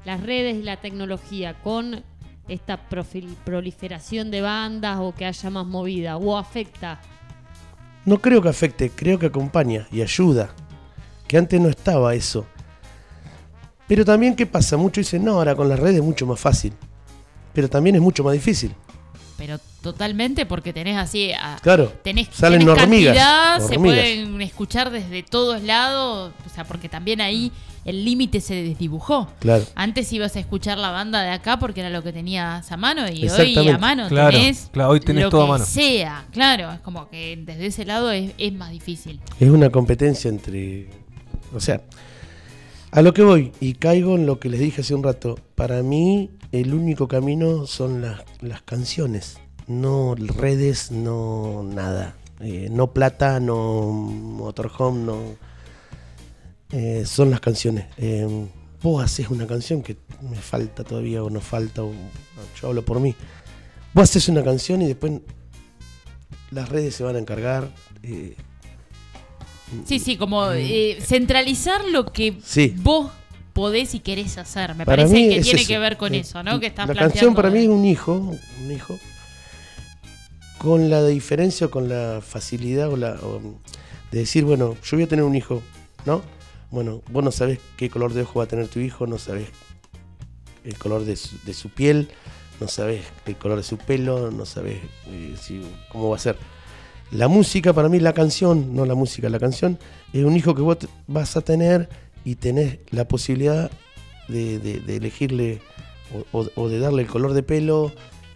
Las 0.05 0.21
redes 0.21 0.57
y 0.57 0.61
la 0.61 0.77
tecnología 0.77 1.55
con 1.63 2.03
esta 2.47 2.77
proliferación 3.45 4.29
de 4.31 4.41
bandas 4.41 4.97
o 4.99 5.13
que 5.15 5.25
haya 5.25 5.49
más 5.49 5.65
movida 5.65 6.17
o 6.17 6.37
afecta. 6.37 6.99
No 8.05 8.19
creo 8.19 8.41
que 8.41 8.49
afecte, 8.49 8.91
creo 8.91 9.17
que 9.17 9.25
acompaña 9.27 9.87
y 9.91 10.01
ayuda. 10.01 10.49
Que 11.27 11.37
antes 11.37 11.59
no 11.59 11.69
estaba 11.69 12.13
eso. 12.13 12.45
Pero 13.87 14.05
también, 14.05 14.35
¿qué 14.35 14.45
pasa? 14.45 14.77
Muchos 14.77 15.05
dicen, 15.05 15.23
no, 15.25 15.33
ahora 15.33 15.55
con 15.55 15.69
las 15.69 15.79
redes 15.79 15.97
es 15.97 16.03
mucho 16.03 16.25
más 16.25 16.39
fácil. 16.39 16.73
Pero 17.53 17.69
también 17.69 17.95
es 17.95 18.01
mucho 18.01 18.23
más 18.23 18.33
difícil. 18.33 18.73
Pero 19.37 19.57
totalmente 19.81 20.45
porque 20.45 20.71
tenés 20.71 20.97
así. 20.97 21.31
a- 21.33 21.57
Claro, 21.61 21.91
tenés, 22.03 22.29
salen 22.31 22.59
tenés 22.59 22.77
hormigas, 22.81 23.17
cantidad, 23.17 23.59
se 23.67 23.77
pueden 23.79 24.41
escuchar 24.41 24.91
desde 24.91 25.23
todos 25.23 25.61
lados. 25.63 26.31
O 26.45 26.49
sea, 26.49 26.63
porque 26.63 26.89
también 26.89 27.21
ahí 27.21 27.51
el 27.85 28.03
límite 28.03 28.41
se 28.41 28.55
desdibujó. 28.55 29.27
claro. 29.39 29.63
Antes 29.75 30.11
ibas 30.11 30.35
a 30.35 30.39
escuchar 30.39 30.77
la 30.77 30.89
banda 30.89 31.21
de 31.21 31.29
acá 31.29 31.59
porque 31.59 31.81
era 31.81 31.89
lo 31.91 32.01
que 32.03 32.11
tenías 32.11 32.69
a 32.71 32.77
mano 32.77 33.07
y 33.09 33.29
hoy 33.29 33.69
a 33.69 33.77
mano 33.77 34.07
Claro, 34.09 34.31
tenés, 34.37 34.69
claro, 34.73 34.89
hoy 34.89 34.99
tenés 34.99 35.25
lo 35.25 35.29
todo 35.29 35.43
a 35.43 35.45
que 35.45 35.51
mano. 35.51 35.65
sea. 35.65 36.25
Claro, 36.31 36.71
es 36.73 36.79
como 36.79 37.07
que 37.09 37.37
desde 37.45 37.67
ese 37.67 37.85
lado 37.85 38.11
es, 38.11 38.31
es 38.37 38.51
más 38.53 38.71
difícil. 38.71 39.21
Es 39.39 39.49
una 39.49 39.69
competencia 39.69 40.29
entre... 40.29 40.89
O 41.53 41.59
sea, 41.59 41.81
a 42.91 43.01
lo 43.01 43.13
que 43.13 43.21
voy, 43.21 43.51
y 43.59 43.73
caigo 43.73 44.15
en 44.15 44.25
lo 44.25 44.39
que 44.39 44.49
les 44.49 44.59
dije 44.59 44.81
hace 44.81 44.95
un 44.95 45.03
rato, 45.03 45.37
para 45.53 45.83
mí 45.83 46.31
el 46.51 46.73
único 46.73 47.07
camino 47.07 47.67
son 47.67 48.01
las, 48.01 48.21
las 48.41 48.61
canciones, 48.63 49.37
no 49.67 50.15
redes, 50.15 50.91
no 50.91 51.63
nada. 51.63 52.15
Eh, 52.39 52.67
no 52.71 52.91
plata, 52.93 53.39
no 53.39 53.91
motorhome, 53.91 55.03
no... 55.03 55.19
eh, 56.77 57.03
son 57.05 57.29
las 57.31 57.39
canciones. 57.39 57.85
Eh, 57.97 58.27
vos 58.81 59.03
haces 59.03 59.29
una 59.29 59.47
canción 59.47 59.81
que 59.81 59.95
me 60.21 60.35
falta 60.37 60.83
todavía 60.83 61.23
o 61.23 61.29
no 61.29 61.39
falta, 61.41 61.83
o, 61.83 61.91
yo 62.59 62.67
hablo 62.67 62.83
por 62.83 62.99
mí. 62.99 63.15
Vos 63.93 64.03
haces 64.09 64.27
una 64.27 64.43
canción 64.43 64.81
y 64.81 64.87
después 64.87 65.13
las 66.51 66.67
redes 66.69 66.95
se 66.95 67.03
van 67.03 67.15
a 67.15 67.19
encargar. 67.19 67.69
eh, 68.03 68.35
Sí, 69.85 69.99
sí, 69.99 70.15
como 70.17 70.51
eh, 70.51 70.99
centralizar 71.01 71.85
lo 71.89 72.05
que 72.11 72.33
Mm. 72.33 72.41
Sí. 72.43 72.73
vos 72.77 73.11
podés 73.53 73.95
y 73.95 73.99
querés 73.99 74.37
hacer. 74.37 74.75
Me 74.75 74.85
Para 74.85 75.03
parece 75.03 75.15
que 75.29 75.37
es 75.37 75.43
tiene 75.45 75.61
eso. 75.61 75.67
que 75.67 75.79
ver 75.79 75.97
con 75.97 76.13
eso, 76.13 76.43
¿no? 76.43 76.59
Que 76.59 76.67
estás 76.67 76.87
La 76.89 76.93
canción 76.95 77.33
para 77.33 77.49
mí 77.49 77.59
es 77.63 77.67
un 77.69 77.83
hijo, 77.85 78.13
un 78.61 78.71
hijo, 78.71 78.99
con 80.59 80.89
la 80.89 81.03
diferencia 81.05 81.67
o 81.67 81.71
con 81.71 81.89
la 81.89 82.21
facilidad 82.21 82.89
o 82.89 82.95
la, 82.97 83.13
o, 83.23 83.41
de 84.11 84.19
decir, 84.19 84.43
bueno, 84.45 84.75
yo 84.83 84.97
voy 84.97 85.03
a 85.05 85.07
tener 85.07 85.23
un 85.25 85.35
hijo, 85.35 85.61
¿no? 86.05 86.21
Bueno, 86.75 87.01
vos 87.09 87.23
no 87.23 87.31
sabés 87.31 87.59
qué 87.77 87.89
color 87.89 88.11
de 88.13 88.23
ojo 88.23 88.39
va 88.39 88.43
a 88.43 88.47
tener 88.49 88.67
tu 88.67 88.79
hijo, 88.81 89.07
no 89.07 89.17
sabés 89.17 89.47
el 90.65 90.77
color 90.77 91.05
de 91.05 91.15
su, 91.15 91.37
de 91.45 91.53
su 91.53 91.69
piel, 91.69 92.09
no 92.59 92.67
sabés 92.67 93.05
el 93.25 93.37
color 93.37 93.55
de 93.55 93.63
su 93.63 93.77
pelo, 93.77 94.29
no 94.29 94.45
sabés 94.45 94.79
eh, 95.07 95.35
si- 95.41 95.61
cómo 95.89 96.09
va 96.09 96.17
a 96.17 96.19
ser. 96.19 96.35
La 97.11 97.29
música, 97.29 97.71
para 97.71 97.87
mí, 97.87 98.01
la 98.01 98.11
canción, 98.11 98.75
no 98.75 98.85
la 98.85 98.93
música, 98.93 99.29
la 99.29 99.39
canción, 99.39 99.79
es 100.11 100.25
un 100.25 100.35
hijo 100.35 100.53
que 100.53 100.61
vos 100.63 100.77
vas 101.07 101.37
a 101.37 101.41
tener 101.41 101.87
y 102.25 102.35
tenés 102.35 102.79
la 102.89 103.07
posibilidad 103.07 103.71
de, 104.27 104.59
de- 104.59 104.81
de 104.81 104.97
elegirle 104.97 105.61
o, 106.33 106.39
o- 106.41 106.49
o 106.55 106.67
de 106.67 106.79
darle 106.79 107.03
el 107.03 107.07
color 107.07 107.31
de 107.33 107.41
pelo, 107.43 107.93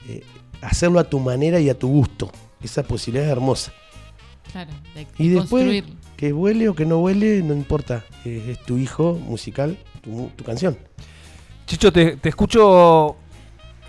eh, 0.08 0.24
hacerlo 0.62 1.00
a 1.02 1.10
tu 1.10 1.20
manera 1.20 1.60
y 1.60 1.68
a 1.70 1.78
tu 1.78 1.90
gusto. 1.90 2.32
Esa 2.64 2.84
posibilidad 2.84 3.26
es 3.28 3.32
hermosa. 3.34 3.74
Claro, 4.50 4.72
de 4.96 5.06
Y 5.18 5.28
después, 5.28 5.50
construir. 5.66 5.86
Que 6.20 6.34
huele 6.34 6.68
o 6.68 6.76
que 6.76 6.86
no 6.86 6.98
huele, 7.00 7.42
no 7.42 7.54
importa. 7.54 8.04
Es, 8.26 8.46
es 8.50 8.60
tu 8.66 8.78
hijo 8.78 9.14
musical, 9.14 9.78
tu, 10.02 10.30
canción. 10.46 10.78
Chicho, 11.66 11.94
te, 11.94 12.18
te 12.18 12.28
escucho 12.28 13.16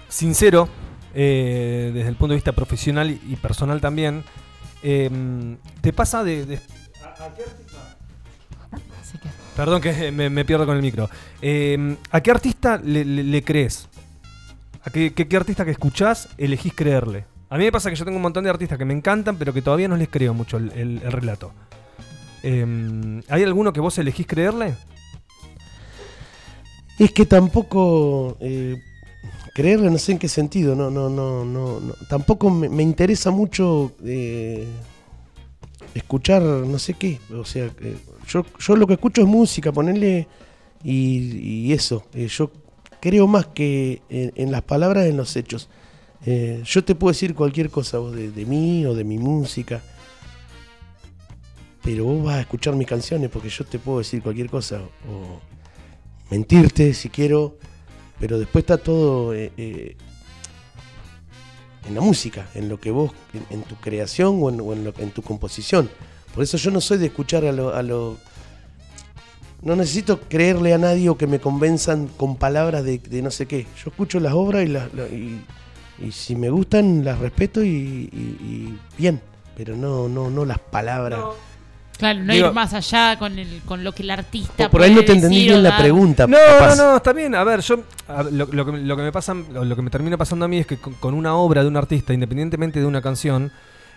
sincero, 0.09 0.69
eh, 1.12 1.90
desde 1.93 2.09
el 2.09 2.15
punto 2.15 2.31
de 2.31 2.36
vista 2.36 2.52
profesional 2.52 3.11
y 3.11 3.35
personal 3.35 3.81
también. 3.81 4.23
Em, 4.81 5.57
¿Te 5.81 5.93
pasa 5.93 6.23
de... 6.23 6.47
de- 6.47 6.61
Así 9.02 9.19
que- 9.19 9.28
Perdón 9.57 9.81
que 9.81 10.12
me, 10.12 10.44
pierdo 10.44 10.66
con 10.66 10.77
el 10.77 10.82
micro. 10.82 11.11
Em, 11.43 11.97
¿A 12.12 12.20
qué 12.20 12.31
artista 12.31 12.81
le, 12.81 13.43
crees? 13.43 13.89
¿A 14.85 14.90
qué, 14.90 15.12
qué- 15.12 15.27
qué 15.27 15.36
artista 15.36 15.65
que 15.65 15.73
escuchás 15.73 16.28
elegís 16.39 16.74
creerle? 16.74 17.24
A 17.48 17.59
mí 17.59 17.65
me 17.65 17.73
pasa 17.73 17.90
que 17.90 17.97
yo 17.97 18.05
tengo 18.05 18.19
un 18.19 18.23
montón 18.23 18.44
de 18.44 18.51
artistas 18.51 18.78
que 18.78 18.85
me 18.85 18.94
encantan, 18.94 19.35
pero 19.36 19.52
que 19.52 19.62
todavía 19.62 19.89
no 19.89 19.97
les 19.97 20.09
creo 20.09 20.32
mucho 20.32 20.59
el 20.59 21.01
relato. 21.01 21.52
Em, 22.43 23.23
¿Hay 23.29 23.43
alguno 23.43 23.73
que 23.73 23.81
vos 23.81 23.99
elegís 23.99 24.27
creerle? 24.27 24.75
Es 26.99 27.12
que 27.12 27.27
tampoco. 27.27 28.37
eh, 28.41 28.83
creerle, 29.55 29.91
no 29.91 29.99
sé 29.99 30.12
en 30.12 30.19
qué 30.19 30.29
sentido, 30.29 30.77
no, 30.77 30.91
no, 30.91 31.11
no, 31.11 31.45
no, 31.45 31.81
no. 31.81 31.95
Tampoco 32.09 32.51
me, 32.51 32.83
interesa 32.83 33.31
mucho 33.31 33.93
eh, 34.05 34.67
escuchar 35.95 36.43
no 36.43 36.79
sé 36.79 36.95
qué. 36.95 37.19
O 37.35 37.45
sea, 37.45 37.67
eh, 37.81 37.97
yo, 38.29 38.45
yo 38.59 38.77
lo 38.77 38.87
que 38.87 38.95
escucho 38.95 39.21
es 39.23 39.27
música, 39.27 39.73
ponerle 39.73 40.29
y, 40.85 41.73
eso. 41.73 42.05
Yo 42.15 42.51
creo 43.01 43.27
más 43.27 43.47
que 43.47 44.03
en, 44.09 44.53
las 44.53 44.62
palabras, 44.62 45.07
en 45.07 45.17
los 45.17 45.37
hechos. 45.37 45.69
Yo 46.65 46.85
te 46.85 46.95
puedo 46.95 47.12
decir 47.12 47.35
cualquier 47.35 47.71
cosa 47.71 47.99
de, 47.99 48.31
de 48.31 48.47
mí 48.47 48.87
o 48.87 48.95
de 48.95 49.05
mi 49.05 49.19
música. 49.19 49.83
Pero 51.82 52.05
vos 52.05 52.24
vas 52.24 52.36
a 52.36 52.40
escuchar 52.40 52.74
mis 52.77 52.86
canciones 52.86 53.31
porque 53.31 53.48
yo 53.48 53.65
te 53.65 53.78
puedo 53.78 53.98
decir 53.98 54.23
cualquier 54.23 54.51
cosa. 54.51 54.81
O 55.09 55.40
mentirte 56.31 56.93
si 56.94 57.09
quiero. 57.09 57.57
Pero 58.19 58.39
después 58.39 58.62
está 58.65 58.77
todo 58.77 59.32
eh, 59.35 59.51
eh, 59.57 59.97
en 61.89 61.94
la 61.94 62.02
música, 62.02 62.47
en 62.55 62.69
lo 62.69 62.78
que 62.78 62.90
vos, 62.90 63.12
en, 63.51 63.62
tu 63.62 63.77
creación 63.77 64.39
o, 64.43 64.51
en, 64.51 64.61
o 64.61 64.73
en 64.74 64.93
en 64.98 65.11
tu 65.11 65.23
composición. 65.23 65.89
Por 66.35 66.44
eso 66.44 66.59
yo 66.59 66.70
no 66.70 66.81
soy 66.82 66.98
de 66.98 67.07
escuchar 67.07 67.44
a 67.47 67.52
lo, 67.52 67.74
a 67.74 67.82
lo- 67.82 68.19
No 69.62 69.74
necesito 69.74 70.20
creerle 70.20 70.74
a 70.74 70.78
nadie 70.78 71.09
o 71.09 71.16
que 71.16 71.27
me 71.27 71.40
convenzan 71.40 72.09
con 72.09 72.36
palabras 72.36 72.85
de, 72.85 73.01
no 73.23 73.31
sé 73.31 73.47
qué. 73.47 73.66
Yo 73.82 73.90
escucho 73.90 74.20
las 74.20 74.35
obras 74.35 74.65
y, 74.65 74.69
las, 74.69 74.93
la- 74.93 75.09
y, 75.09 75.43
si 76.12 76.36
me 76.36 76.51
gustan 76.51 77.05
las 77.05 77.19
respeto 77.19 77.65
y 77.65 78.78
bien. 78.98 79.20
Pero 79.57 79.77
no, 79.77 80.09
no, 80.09 80.31
no 80.31 80.44
las 80.44 80.59
palabras. 80.59 81.20
Claro, 82.01 82.20
no 82.24 82.32
Digo- 82.32 82.48
ir 82.48 82.52
más 82.52 82.74
allá 82.74 83.16
con, 83.18 83.39
el, 83.39 83.60
con 83.64 83.85
lo 83.85 83.93
que 83.93 84.02
el 84.02 84.10
artista. 84.10 84.68
Por 84.68 84.82
ahí 84.82 84.90
no 84.90 84.97
puede 84.97 85.06
te 85.06 85.12
entendí 85.12 85.44
bien 85.44 85.62
la 85.62 85.78
pregunta. 85.78 86.27
No, 86.27 86.36
capaz. 86.36 86.77
no, 86.77 86.90
no, 86.90 86.97
está 86.97 87.12
bien. 87.12 87.35
A 87.36 87.44
ver, 87.44 87.60
yo 87.60 87.85
a- 88.09 88.24
lo, 88.24 88.47
lo 88.51 88.66
que, 88.66 88.72
lo 88.72 88.97
que 88.97 89.02
me 89.02 89.12
pasa, 89.12 89.35
lo, 89.35 89.64
lo 89.64 89.77
que 89.77 89.82
me 89.82 89.90
termina 89.90 90.16
pasando 90.16 90.44
a 90.44 90.48
mí 90.48 90.59
es 90.59 90.66
que 90.66 90.78
con, 90.78 90.94
con 90.94 91.14
una 91.14 91.35
obra 91.36 91.62
de 91.62 91.68
un 91.68 91.77
artista, 91.77 92.12
independientemente 92.12 92.81
de 92.81 92.86
una 92.86 93.01
canción, 93.01 93.52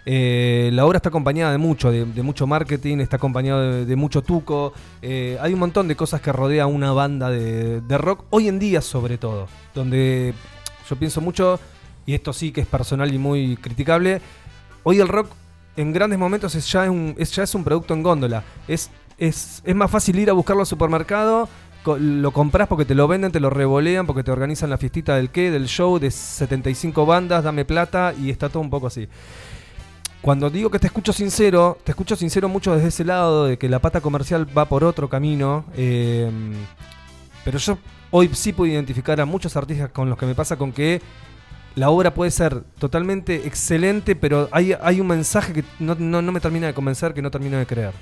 eh, 0.06 0.70
la 0.74 0.86
obra 0.86 0.98
está 0.98 1.10
acompañada 1.10 1.52
de 1.54 1.58
mucho, 1.58 1.90
de, 1.90 2.04
de 2.06 2.22
mucho 2.24 2.46
marketing, 2.46 2.98
está 3.00 3.16
acompañado 3.16 3.62
de, 3.72 3.86
de 3.86 3.96
mucho 3.96 4.22
tuco. 4.22 4.74
eh, 5.02 5.38
hay 5.42 5.54
un 5.54 5.60
montón 5.60 5.88
de 5.88 5.96
cosas 5.96 6.20
que 6.20 6.32
rodea 6.34 6.68
una 6.68 6.92
banda 6.92 7.30
de, 7.30 7.80
de 7.80 7.98
rock, 7.98 8.26
hoy 8.30 8.50
en 8.50 8.60
día 8.60 8.82
sobre 8.82 9.18
todo, 9.18 9.48
donde 9.74 10.34
yo 10.90 10.96
pienso 10.98 11.22
mucho, 11.22 11.58
y 12.06 12.14
esto 12.16 12.34
sí 12.34 12.52
que 12.52 12.60
es 12.60 12.68
personal 12.68 13.14
y 13.14 13.18
muy 13.18 13.56
criticable, 13.56 14.20
hoy 14.84 15.00
el 15.00 15.08
rock 15.08 15.30
en 15.76 15.94
grandes 15.94 16.20
momentos 16.20 16.56
es 16.56 16.72
ya, 16.72 16.90
un, 16.90 17.16
es, 17.18 17.56
un 17.56 17.64
producto 17.64 17.94
en 17.94 18.04
góndola. 18.04 18.44
Es, 18.68 18.90
es, 19.18 19.62
es 19.64 19.76
más 19.76 19.90
fácil 19.90 20.20
ir 20.20 20.30
a 20.30 20.34
buscarlo 20.34 20.62
al 20.62 20.68
supermercado, 20.68 21.50
lo 21.86 22.32
compras 22.32 22.68
porque 22.68 22.86
te 22.86 22.96
lo 22.96 23.08
venden, 23.08 23.32
te 23.32 23.40
lo 23.40 23.50
revolean, 23.50 24.06
porque 24.06 24.24
te 24.24 24.32
organizan 24.32 24.70
la 24.70 24.78
fiestita 24.78 25.16
del 25.16 25.30
qué, 25.30 25.52
del 25.52 25.68
show 25.68 26.00
de 26.00 26.12
75 26.12 27.06
bandas, 27.06 27.44
dame 27.44 27.66
plata 27.66 28.14
y 28.20 28.30
está 28.30 28.50
todo 28.50 28.62
un 28.62 28.70
poco 28.70 28.88
así. 28.88 29.08
Cuando 30.22 30.50
digo 30.50 30.70
que 30.70 30.80
te 30.80 30.88
escucho 30.88 31.12
sincero, 31.12 31.78
te 31.84 31.92
escucho 31.92 32.16
sincero 32.16 32.48
mucho 32.48 32.74
desde 32.74 32.88
ese 32.88 33.04
lado, 33.04 33.46
de 33.46 33.58
que 33.58 33.68
la 33.68 33.80
pata 33.80 34.00
comercial 34.00 34.48
va 34.58 34.66
por 34.66 34.84
otro 34.84 35.10
camino. 35.10 35.66
eh, 35.76 36.32
pero 37.44 37.60
yo 37.60 37.78
hoy 38.12 38.30
sí 38.34 38.54
puedo 38.54 38.72
identificar 38.72 39.20
a 39.20 39.26
muchos 39.26 39.58
artistas 39.58 39.90
con 39.90 40.10
los 40.10 40.18
que 40.18 40.26
me 40.26 40.36
pasa 40.36 40.56
con 40.56 40.72
que 40.72 41.02
la 41.76 41.90
obra 41.90 42.14
puede 42.14 42.32
ser 42.32 42.62
totalmente 42.80 43.48
excelente, 43.48 44.16
pero 44.16 44.48
hay, 44.52 44.74
hay 44.80 45.00
un 45.02 45.08
mensaje 45.08 45.54
que 45.54 45.64
no, 45.80 45.96
no- 45.96 46.22
no 46.22 46.32
me 46.32 46.40
termina 46.40 46.68
de 46.68 46.74
convencer, 46.74 47.14
que 47.14 47.22
no 47.22 47.32
termino 47.32 47.58
de 47.58 47.66
creer. 47.66 47.94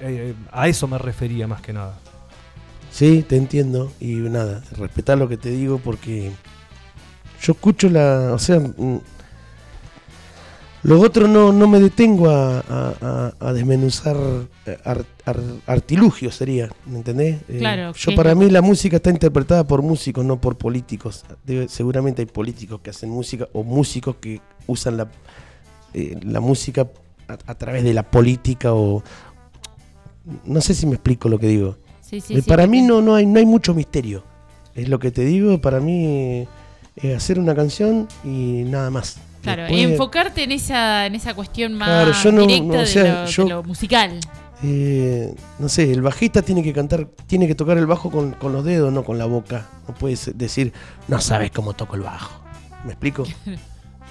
Eh, 0.00 0.30
eh, 0.30 0.34
a 0.52 0.68
eso 0.68 0.86
me 0.88 0.98
refería 0.98 1.46
más 1.46 1.60
que 1.60 1.72
nada. 1.72 1.98
Sí, 2.90 3.24
te 3.26 3.36
entiendo. 3.36 3.92
Y 4.00 4.14
nada, 4.16 4.62
respetar 4.76 5.16
lo 5.18 5.28
que 5.28 5.36
te 5.36 5.50
digo 5.50 5.78
porque 5.78 6.30
yo 7.40 7.52
escucho 7.52 7.88
la. 7.88 8.32
O 8.34 8.38
sea, 8.38 8.60
mm, 8.60 8.98
los 10.84 11.02
otros 11.04 11.28
no, 11.28 11.52
no 11.52 11.68
me 11.68 11.78
detengo 11.78 12.28
a, 12.28 12.58
a- 12.60 13.32
a- 13.38 13.52
desmenuzar 13.52 14.16
eh, 14.66 14.78
ar- 14.84 15.04
ar- 15.24 15.40
artilugios, 15.66 16.34
sería, 16.34 16.70
¿me 16.86 16.96
entendés? 16.98 17.40
Eh, 17.48 17.58
Claro, 17.58 17.92
Yo 17.92 18.10
¿qué 18.10 18.16
para 18.16 18.34
mí 18.34 18.50
la 18.50 18.62
música 18.62 18.96
está 18.96 19.10
interpretada 19.10 19.64
por 19.64 19.82
músicos, 19.82 20.24
no 20.24 20.40
por 20.40 20.56
políticos. 20.58 21.24
Debe- 21.46 21.68
seguramente 21.68 22.22
hay 22.22 22.26
políticos 22.26 22.80
que 22.82 22.90
hacen 22.90 23.10
música 23.10 23.48
o 23.52 23.62
músicos 23.62 24.16
que 24.16 24.40
usan 24.66 24.96
la, 24.96 25.08
eh, 25.94 26.18
la 26.22 26.40
música 26.40 26.88
a, 27.28 27.38
a 27.46 27.54
través 27.54 27.84
de 27.84 27.94
la 27.94 28.02
política 28.10 28.74
o. 28.74 29.02
No 30.44 30.60
sé 30.60 30.74
si 30.74 30.86
me 30.86 30.94
explico 30.94 31.28
lo 31.28 31.38
que 31.38 31.46
digo. 31.48 31.76
Sí, 32.00 32.20
sí, 32.20 32.34
Eh, 32.34 32.42
sí, 32.42 32.48
para 32.48 32.66
mí 32.66 32.82
no, 32.82 33.00
no, 33.02 33.14
hay, 33.14 33.26
no 33.26 33.38
hay 33.38 33.46
mucho 33.46 33.74
misterio. 33.74 34.24
Es 34.74 34.88
lo 34.88 34.98
que 34.98 35.10
te 35.10 35.24
digo, 35.24 35.60
para 35.60 35.80
mí 35.80 36.46
es 36.96 37.16
hacer 37.16 37.38
una 37.38 37.54
canción 37.54 38.08
y 38.24 38.64
nada 38.64 38.90
más. 38.90 39.16
Claro, 39.42 39.62
Después, 39.64 39.82
enfocarte 39.82 40.44
en 40.44 40.52
esa, 40.52 41.06
en 41.06 41.14
esa 41.16 41.34
cuestión 41.34 41.74
más 41.74 41.88
Claro, 41.88 42.12
yo 42.22 42.32
no- 42.32 42.40
directa 42.46 42.66
no, 42.68 42.74
o 42.74 42.78
de, 42.78 42.86
sea, 42.86 43.22
lo, 43.24 43.26
yo- 43.28 43.42
de 43.44 43.48
lo 43.50 43.62
musical. 43.64 44.20
eh, 44.62 45.34
no 45.58 45.68
sé, 45.68 45.90
el 45.92 46.00
bajista 46.00 46.42
tiene 46.42 46.62
que 46.62 46.72
cantar, 46.72 47.06
tiene 47.26 47.48
que 47.48 47.54
tocar 47.56 47.76
el 47.76 47.86
bajo 47.86 48.10
con, 48.10 48.32
con 48.32 48.52
los 48.52 48.64
dedos, 48.64 48.92
no 48.92 49.02
con 49.04 49.18
la 49.18 49.24
boca. 49.26 49.66
No 49.88 49.94
puedes 49.94 50.36
decir, 50.38 50.72
no 51.08 51.20
sabes 51.20 51.50
cómo 51.50 51.72
toco 51.74 51.96
el 51.96 52.02
bajo. 52.02 52.40
¿Me 52.84 52.92
explico? 52.92 53.24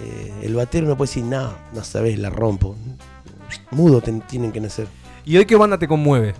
Eh, 0.03 0.33
el 0.43 0.55
batero 0.55 0.87
no 0.87 0.97
puede 0.97 1.09
decir, 1.09 1.23
no, 1.25 1.53
no 1.75 1.83
sabes, 1.83 2.17
la 2.17 2.31
rompo. 2.31 2.75
Mudo 3.69 4.01
ten- 4.01 4.21
tienen 4.21 4.51
que 4.51 4.59
nacer. 4.59 4.87
¿Y 5.25 5.37
hoy 5.37 5.45
qué 5.45 5.55
banda 5.55 5.77
te 5.77 5.87
conmueve? 5.87 6.33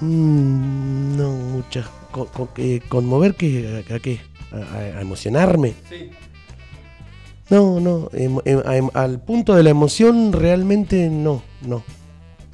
Mm, 0.00 1.16
no, 1.16 1.30
muchas. 1.32 1.86
Con, 2.10 2.26
con- 2.28 2.48
eh, 2.56 2.80
¿Conmover 2.88 3.34
qué? 3.34 3.84
¿A, 3.90 3.94
a 3.94 3.98
qué? 3.98 4.20
¿A, 4.52 4.56
a- 4.56 4.98
a 4.98 5.00
emocionarme? 5.02 5.74
No, 7.50 7.80
no. 7.80 8.08
em- 8.12 8.38
em- 8.44 8.62
em- 8.64 8.90
al 8.94 9.20
punto 9.20 9.54
de 9.54 9.62
la 9.62 9.70
emoción, 9.70 10.32
realmente 10.32 11.08
no, 11.10 11.42
no. 11.62 11.82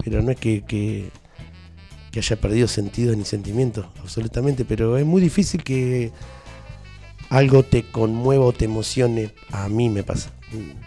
Pero 0.03 0.23
no 0.23 0.31
es 0.31 0.39
que, 0.39 0.63
que, 0.63 1.11
haya 2.19 2.37
perdido 2.41 2.67
sentido 2.67 3.15
ni 3.15 3.27
sentimientos, 3.27 3.85
absolutamente. 4.01 4.65
Pero 4.65 4.97
es 4.97 5.05
muy 5.05 5.21
difícil 5.21 5.63
que 5.63 6.13
algo 7.29 7.63
te 7.63 7.83
conmueva 7.91 8.47
o 8.47 8.53
te 8.55 8.65
emocione. 8.65 9.35
A 9.51 9.69
mí 9.69 9.91
me 9.91 10.03
pasa. 10.03 10.31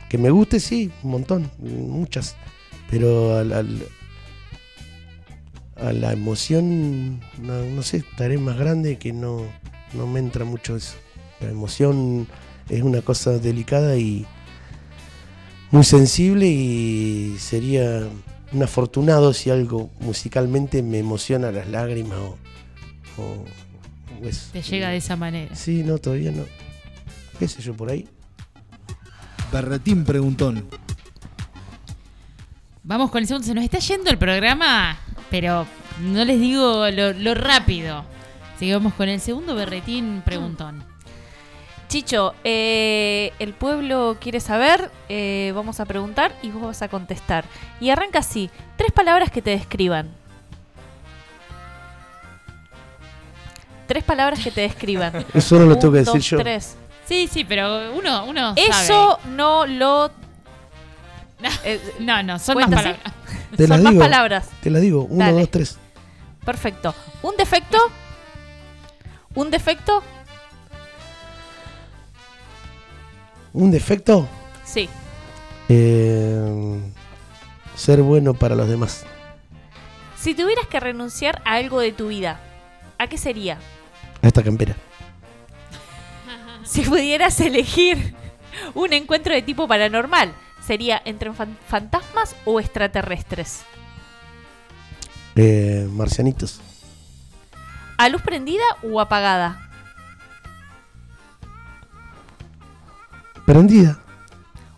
Que 0.10 0.18
me 0.18 0.32
guste, 0.32 0.60
sí, 0.60 0.92
un 1.04 1.12
montón, 1.12 1.52
muchas. 1.60 2.36
Pero 2.90 3.38
al, 3.38 3.54
al- 3.54 3.84
a 5.76 5.94
la 5.94 6.12
emoción, 6.14 7.20
no, 7.42 7.64
no 7.64 7.84
sé, 7.84 7.98
estaré 7.98 8.38
más 8.40 8.58
grande 8.58 8.98
que 8.98 9.14
no, 9.14 9.44
no 9.94 10.08
me 10.08 10.20
entra 10.20 10.46
mucho 10.46 10.76
eso. 10.76 10.96
La 11.42 11.50
emoción 11.50 12.28
es 12.70 12.84
una 12.84 13.02
cosa 13.02 13.32
delicada 13.40 13.98
y 13.98 14.26
muy 15.72 15.84
sensible 15.84 16.48
y 16.48 17.36
sería 17.40 18.08
un 18.52 18.64
afortunado 18.64 19.34
si 19.34 19.50
algo 19.50 19.90
musicalmente 20.00 20.82
me 20.82 21.00
emociona 21.00 21.52
las 21.52 21.68
lágrimas 21.68 22.20
o... 22.20 22.38
o-. 23.18 23.46
Te 24.52 24.62
llega 24.62 24.90
de 24.90 24.98
esa 24.98 25.16
manera. 25.16 25.56
Sí, 25.56 25.84
no, 25.84 25.98
todavía 25.98 26.32
no. 26.32 26.44
¿Qué 27.38 27.48
sé 27.48 27.62
yo 27.62 27.74
por 27.74 27.90
ahí? 27.90 28.08
Berretín 29.52 30.04
preguntón. 30.04 30.68
Vamos 32.84 33.12
con 33.12 33.22
el 33.22 33.28
segundo. 33.28 33.48
Se 33.48 33.54
nos 33.54 33.64
está 33.64 33.80
yendo 33.80 34.10
el 34.10 34.18
programa, 34.18 34.98
pero 35.30 35.66
no 36.02 36.26
les 36.26 36.40
digo 36.40 36.90
lo, 36.90 37.14
lo 37.14 37.34
rápido. 37.34 38.04
Vamos 38.62 38.94
con 38.96 39.08
el 39.08 39.22
segundo 39.22 39.56
berretín 39.56 40.22
preguntón. 40.26 40.84
Chicho, 41.90 42.36
eh, 42.44 43.34
el 43.40 43.54
pueblo 43.54 44.18
quiere 44.22 44.40
saber, 44.40 44.92
eh, 45.10 45.52
vamos 45.56 45.80
a 45.80 45.86
preguntar 45.86 46.32
y 46.44 46.52
vos 46.52 46.62
vas 46.62 46.82
a 46.84 46.88
contestar. 46.88 47.46
Y 47.82 47.90
arranca 47.90 48.20
así, 48.20 48.52
tres 48.78 48.92
palabras 48.92 49.32
que 49.32 49.42
te 49.42 49.50
describan. 49.50 50.12
Tres 53.88 54.04
palabras 54.04 54.40
que 54.44 54.52
te 54.52 54.62
describan. 54.62 55.26
Eso 55.34 55.58
no 55.58 55.66
lo 55.66 55.80
tengo 55.80 55.94
que 55.94 56.00
decir 56.00 56.14
dos, 56.14 56.26
yo. 56.30 56.38
tres. 56.38 56.76
Sí, 57.08 57.28
sí, 57.28 57.44
pero 57.44 57.92
uno, 57.96 58.24
uno 58.26 58.54
Eso 58.56 59.20
no 59.30 59.66
lo... 59.66 60.12
eh, 61.64 61.80
sabe. 61.80 61.82
No, 62.02 62.22
no, 62.22 62.38
son 62.38 62.56
más 62.58 62.70
palabras. 62.70 62.98
Te 63.58 63.64
son 63.64 63.70
las 63.70 63.82
más 63.82 63.94
digo. 63.94 64.04
palabras. 64.04 64.50
Te 64.62 64.70
la 64.70 64.80
digo. 64.80 65.08
Uno, 65.10 65.26
Dale. 65.26 65.40
dos, 65.40 65.50
tres. 65.50 65.78
Perfecto. 66.46 66.94
¿Un 67.24 67.36
defecto? 67.36 67.80
¿Un 69.34 69.50
defecto? 69.50 70.04
¿Un 73.54 73.72
defecto? 73.72 74.28
Sí. 74.64 74.90
Eh, 75.70 76.80
ser 77.76 78.02
bueno 78.02 78.34
para 78.34 78.56
los 78.56 78.68
demás. 78.70 79.06
Si 80.18 80.34
tuvieras 80.36 80.68
que 80.68 80.80
renunciar 80.80 81.42
a 81.46 81.54
algo 81.56 81.80
de 81.80 81.92
tu 81.92 82.08
vida, 82.10 82.40
¿a 82.98 83.08
qué 83.08 83.18
sería? 83.18 83.58
A 84.22 84.28
esta 84.28 84.44
campera. 84.44 84.76
Si 86.66 86.82
pudieras 86.82 87.40
elegir 87.42 88.14
un 88.76 88.94
encuentro 88.94 89.34
de 89.34 89.42
tipo 89.42 89.68
paranormal, 89.68 90.34
¿sería 90.66 91.02
entre 91.06 91.32
fan- 91.34 91.58
fantasmas 91.68 92.36
o 92.46 92.60
extraterrestres? 92.60 93.62
Eh, 95.36 95.88
marcianitos. 95.92 96.60
¿A 97.98 98.10
luz 98.10 98.22
prendida 98.22 98.64
o 98.84 99.00
apagada? 99.02 99.69
Prendida. 103.50 103.98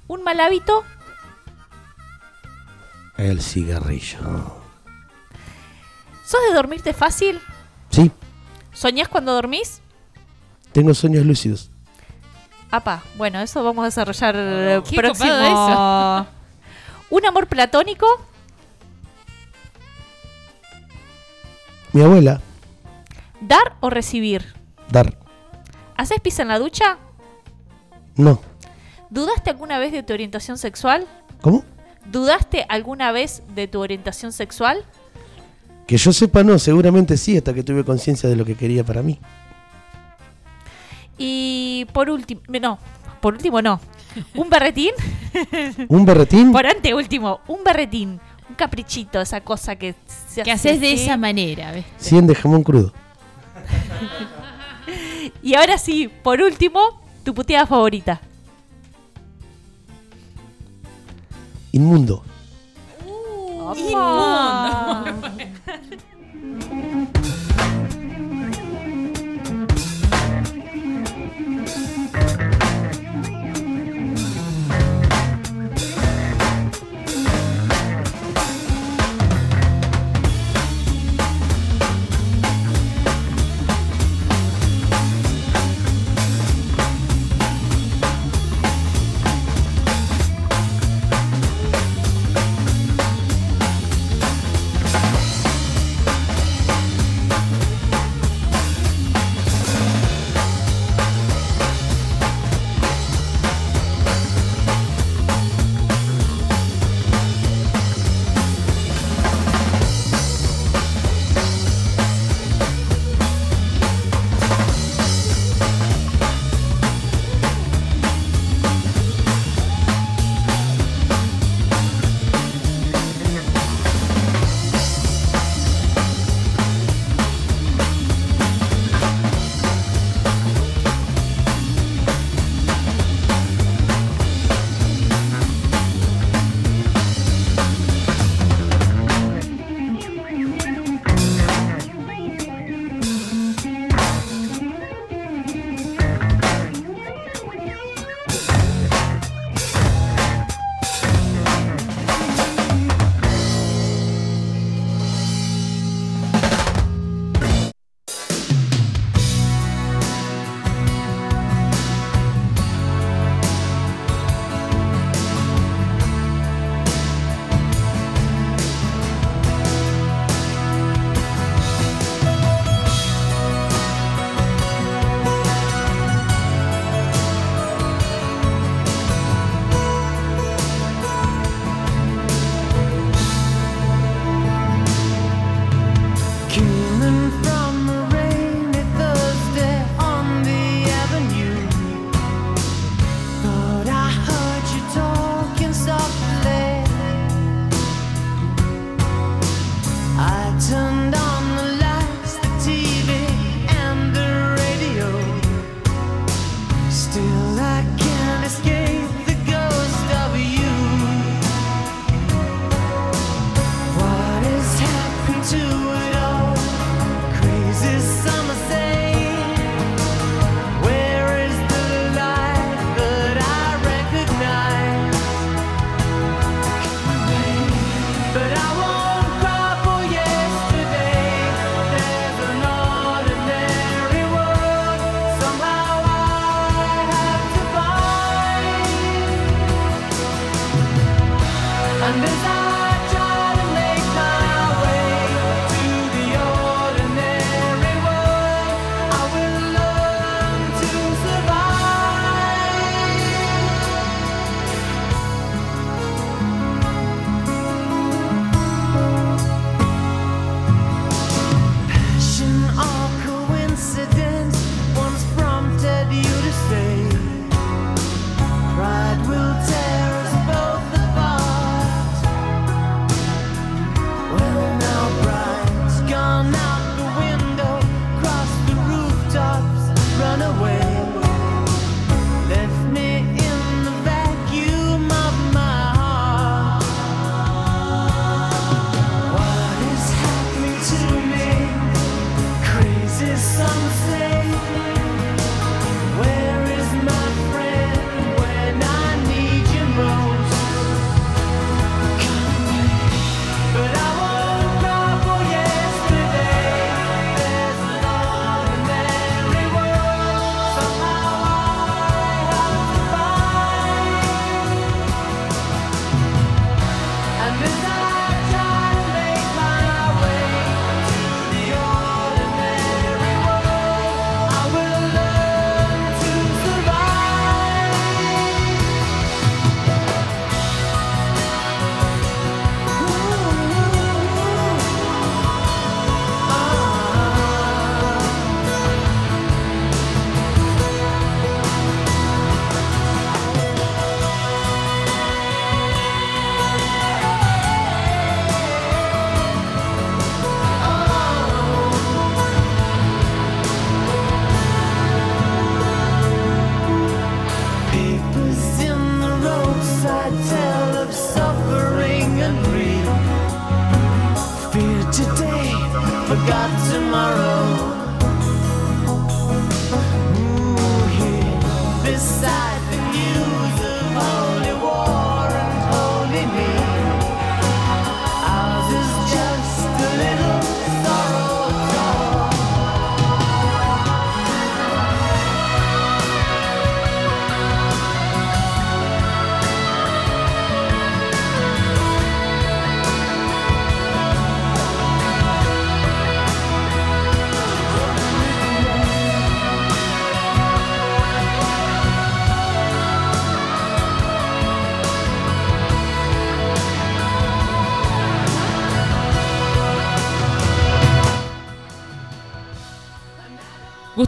Un 0.08 0.24
mal 0.24 0.40
hábito. 0.40 0.86
El 3.18 3.42
cigarrillo. 3.42 4.20
¿Sos 6.24 6.40
de 6.48 6.54
dormirte 6.56 6.94
fácil? 6.94 7.42
Sí, 7.90 8.10
¿Soñás 8.72 9.10
cuando 9.10 9.34
dormís? 9.34 9.82
tengo 10.72 10.94
sueños 10.94 11.26
lúcidos. 11.26 11.70
Apa, 12.72 13.04
bueno, 13.18 13.42
eso 13.42 13.62
vamos 13.62 13.82
a 13.84 13.86
desarrollar 13.88 14.84
Qué 14.90 14.96
próximo. 14.96 15.30
copado 15.30 16.28
¿Un 17.10 17.26
amor 17.26 17.48
platónico? 17.48 18.08
Mi 21.92 22.04
abuela, 22.04 22.40
¿Dar 23.42 23.76
o 23.82 23.90
recibir? 23.90 24.54
dar. 24.90 25.18
¿Haces 25.98 26.22
pis 26.22 26.40
en 26.40 26.48
la 26.48 26.58
ducha? 26.58 26.98
No. 28.16 28.50
¿Dudaste 29.12 29.50
alguna 29.50 29.78
vez 29.78 29.92
de 29.92 30.04
tu 30.04 30.14
orientación 30.14 30.58
sexual? 30.58 31.06
¿Cómo? 31.42 31.66
¿Dudaste 32.10 32.66
alguna 32.70 33.12
vez 33.12 33.44
de 33.54 33.68
tu 33.68 33.82
orientación 33.82 34.32
sexual? 34.32 34.86
Que 35.86 35.98
yo 35.98 36.14
sepa, 36.14 36.44
no, 36.44 36.58
seguramente 36.58 37.18
sí, 37.18 37.36
hasta 37.36 37.54
que 37.54 37.62
tuve 37.62 37.84
conciencia 37.84 38.30
de 38.30 38.38
lo 38.38 38.46
que 38.46 38.56
quería 38.56 38.86
para 38.86 39.04
mí. 39.04 39.20
Y 41.18 41.86
por 41.92 42.10
último, 42.10 42.42
no, 42.62 42.80
por 43.20 43.34
último 43.34 43.62
no. 43.62 43.82
¿Un 44.34 44.50
berretín? 44.50 44.92
¿Un 45.90 46.06
berretín? 46.06 46.54
Por 46.54 46.66
anteúltimo, 46.66 47.42
un 47.50 47.66
berretín. 47.66 48.20
Un 48.48 48.56
caprichito, 48.56 49.20
esa 49.20 49.42
cosa 49.42 49.76
que 49.76 49.94
se 50.28 50.44
Que 50.44 50.52
hace 50.54 50.70
haces 50.70 50.82
de 50.82 50.94
esa 50.94 51.18
manera, 51.18 51.74
¿ves? 51.74 51.86
100 51.98 52.28
de 52.28 52.36
jamón 52.36 52.64
crudo. 52.64 52.94
Y 55.44 55.56
ahora 55.56 55.80
sí, 55.80 56.08
por 56.22 56.40
último, 56.40 57.02
tu 57.24 57.34
puteada 57.34 57.66
favorita. 57.66 58.22
Inmundo. 61.74 62.24
Coming 63.74 63.96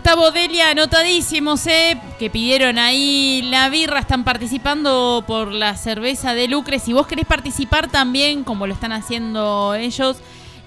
Gustavo 0.03 0.31
Delia, 0.31 0.71
anotadísimos, 0.71 1.65
¿eh? 1.65 1.97
Que 2.19 2.29
pidieron 2.29 2.77
ahí 2.77 3.41
la 3.43 3.69
birra, 3.69 4.01
están 4.01 4.25
participando 4.25 5.23
por 5.25 5.53
la 5.53 5.77
cerveza 5.77 6.33
de 6.33 6.49
Lucre. 6.49 6.79
Si 6.79 6.91
vos 6.91 7.07
querés 7.07 7.25
participar 7.25 7.89
también, 7.89 8.43
como 8.43 8.67
lo 8.67 8.73
están 8.73 8.91
haciendo 8.91 9.75
ellos, 9.75 10.17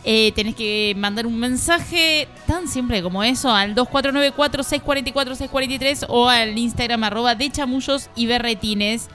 eh, 0.04 0.32
tenés 0.34 0.54
que 0.54 0.94
mandar 0.96 1.26
un 1.26 1.38
mensaje 1.38 2.28
tan 2.46 2.66
simple 2.66 3.02
como 3.02 3.22
eso 3.22 3.50
al 3.50 3.74
2494-644-643 3.74 6.06
o 6.08 6.30
al 6.30 6.56
Instagram 6.56 7.04
arroba 7.04 7.34
de 7.34 7.50
chamullos 7.50 8.08
y 8.16 8.24
berretines. 8.24 9.10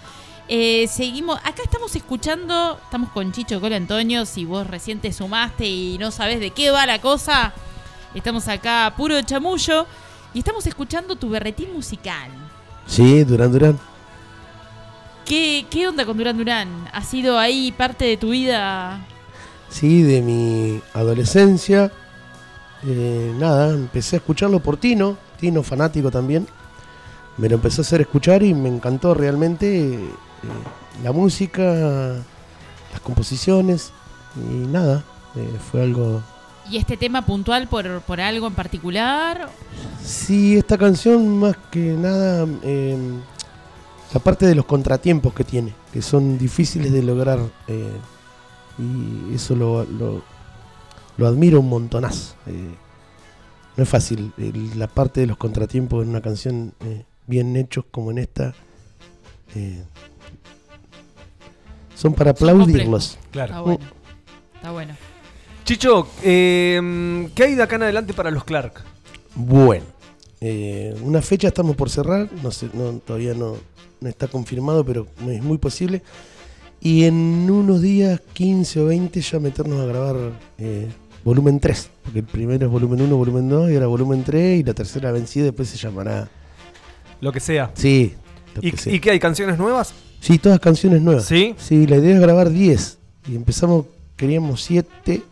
Eh, 0.48 0.88
seguimos, 0.88 1.40
acá 1.40 1.64
estamos 1.64 1.96
escuchando, 1.96 2.80
estamos 2.84 3.10
con 3.10 3.32
Chicho 3.32 3.60
Col 3.60 3.74
Antonio, 3.74 4.28
si 4.28 4.46
vos 4.46 4.68
recién 4.68 5.00
te 5.00 5.12
sumaste 5.14 5.66
y 5.66 5.98
no 5.98 6.12
sabés 6.12 6.40
de 6.40 6.52
qué 6.52 6.70
va 6.70 6.86
la 6.86 7.02
cosa, 7.02 7.54
estamos 8.14 8.48
acá 8.48 8.94
puro 8.96 9.20
chamullo 9.24 9.88
y 10.34 10.40
estamos 10.40 10.66
escuchando 10.68 11.16
tu 11.16 11.30
berretín 11.30 11.74
musical. 11.74 12.30
Sí, 12.88 13.24
Durán 13.24 13.52
Durán. 13.52 13.80
¿Qué, 15.26 15.66
qué 15.70 15.88
onda 15.88 16.06
con 16.06 16.18
Durán 16.18 16.38
Durán? 16.38 16.68
¿Ha 16.92 17.04
sido 17.04 17.38
ahí 17.38 17.72
parte 17.72 18.06
de 18.06 18.18
tu 18.18 18.30
vida? 18.30 19.06
Sí, 19.70 20.04
de 20.04 20.22
mi 20.22 20.82
adolescencia. 20.94 21.92
Eh, 22.84 23.34
nada, 23.38 23.74
empecé 23.74 24.16
a 24.16 24.20
escucharlo 24.20 24.60
por 24.60 24.78
Tino, 24.78 25.18
Tino 25.40 25.64
fanático 25.64 26.12
también. 26.12 26.48
Me 27.38 27.48
lo 27.48 27.56
empezó 27.56 27.82
a 27.82 27.84
hacer 27.84 28.02
escuchar 28.02 28.44
y 28.44 28.54
me 28.54 28.70
encantó 28.70 29.14
realmente 29.14 29.94
eh, 29.96 30.08
la 31.04 31.12
música, 31.12 31.64
las 31.64 33.02
composiciones 33.04 33.92
y 34.36 34.68
nada, 34.68 35.04
eh, 35.36 35.58
fue 35.72 35.82
algo... 35.84 36.22
¿Y 36.72 36.78
este 36.78 36.96
tema 36.96 37.26
puntual 37.26 37.68
por, 37.68 38.02
por 38.02 38.22
algo 38.22 38.48
en 38.48 38.54
particular? 38.54 39.50
Sí, 40.04 40.56
esta 40.58 40.78
canción 40.78 41.38
más 41.40 41.56
que 41.70 41.80
nada, 41.80 42.48
eh, 42.64 42.98
la 44.14 44.20
parte 44.22 44.46
de 44.46 44.56
los 44.56 44.66
contratiempos 44.66 45.34
que 45.34 45.44
tiene, 45.44 45.74
que 45.92 46.02
son 46.02 46.38
difíciles 46.38 46.94
de 46.94 47.04
lograr 47.04 47.40
eh, 47.68 47.92
y 48.80 49.36
eso 49.36 49.54
lo, 49.56 49.84
lo, 49.84 50.22
lo 51.18 51.28
admiro 51.28 51.60
un 51.60 51.68
montonazo. 51.70 52.36
eh. 52.48 52.72
no 53.76 53.84
es 53.84 53.90
fácil, 53.90 54.32
el- 54.38 54.80
la 54.80 54.88
parte 54.88 55.20
de 55.22 55.28
los 55.28 55.38
contratiempos 55.38 56.04
en 56.04 56.10
una 56.10 56.22
canción 56.22 56.74
eh, 56.80 57.04
bien 57.28 57.56
hechos 57.58 57.84
como 57.92 58.12
en 58.12 58.18
esta 58.20 58.54
eh, 59.56 59.84
son 61.96 62.14
para 62.14 62.34
Son 62.36 62.50
aplaudirlos. 62.50 63.18
Claro. 63.32 63.52
Está 63.52 63.62
bueno. 63.62 63.86
Está 64.56 64.72
bueno. 64.72 64.94
Chicho, 65.72 66.06
eh, 66.22 67.30
¿qué 67.34 67.44
hay 67.44 67.56
de 67.56 67.64
acá 67.64 67.78
en 67.78 67.84
adelante 67.84 68.14
para 68.14 68.30
los 68.30 68.44
Clark? 68.44 68.84
Bueno, 69.36 69.86
eh, 70.42 70.94
una 71.02 71.22
fecha 71.22 71.48
estamos 71.48 71.78
por 71.78 71.90
cerrar, 71.90 72.28
no 72.44 72.52
sé, 72.52 72.68
no, 72.74 72.92
todavía 72.98 73.34
no, 73.34 73.56
no 74.02 74.10
está 74.10 74.28
confirmado, 74.28 74.84
pero 74.84 75.08
es 75.30 75.42
muy 75.42 75.58
posible. 75.60 76.02
Y 76.82 77.06
en 77.06 77.50
unos 77.50 77.82
días, 77.82 78.20
15 78.34 78.82
o 78.82 78.86
20, 78.88 79.22
ya 79.22 79.40
meternos 79.40 79.80
a 79.80 79.86
grabar 79.86 80.18
eh, 80.58 80.90
volumen 81.24 81.58
3, 81.58 81.90
porque 82.04 82.20
el 82.20 82.26
primero 82.26 82.66
es 82.66 82.72
volumen 82.74 83.04
1, 83.04 83.16
volumen 83.16 83.48
2, 83.48 83.72
y 83.72 83.76
ahora 83.76 83.88
volumen 83.88 84.26
3, 84.26 84.60
y 84.60 84.64
la 84.64 84.74
tercera 84.74 85.14
vencida 85.14 85.46
después 85.46 85.70
se 85.70 85.78
llamará... 85.78 86.28
Lo 87.22 87.32
que 87.32 87.40
sea. 87.40 87.72
Sí, 87.76 88.14
lo 88.56 88.62
¿Y, 88.62 88.72
que 88.72 88.78
sea. 88.78 88.94
y 88.94 89.00
qué 89.00 89.12
hay? 89.12 89.22
¿Canciones 89.22 89.58
nuevas? 89.58 89.94
Sí, 90.20 90.38
todas 90.38 90.60
canciones 90.60 91.02
nuevas. 91.02 91.24
¿Sí? 91.24 91.56
Sí, 91.58 91.88
la 91.88 91.96
idea 91.96 92.16
es 92.16 92.20
grabar 92.20 92.50
10. 92.50 92.98
Y 93.30 93.38
empezamos, 93.38 93.86
queríamos 94.18 94.62
7, 94.64 95.24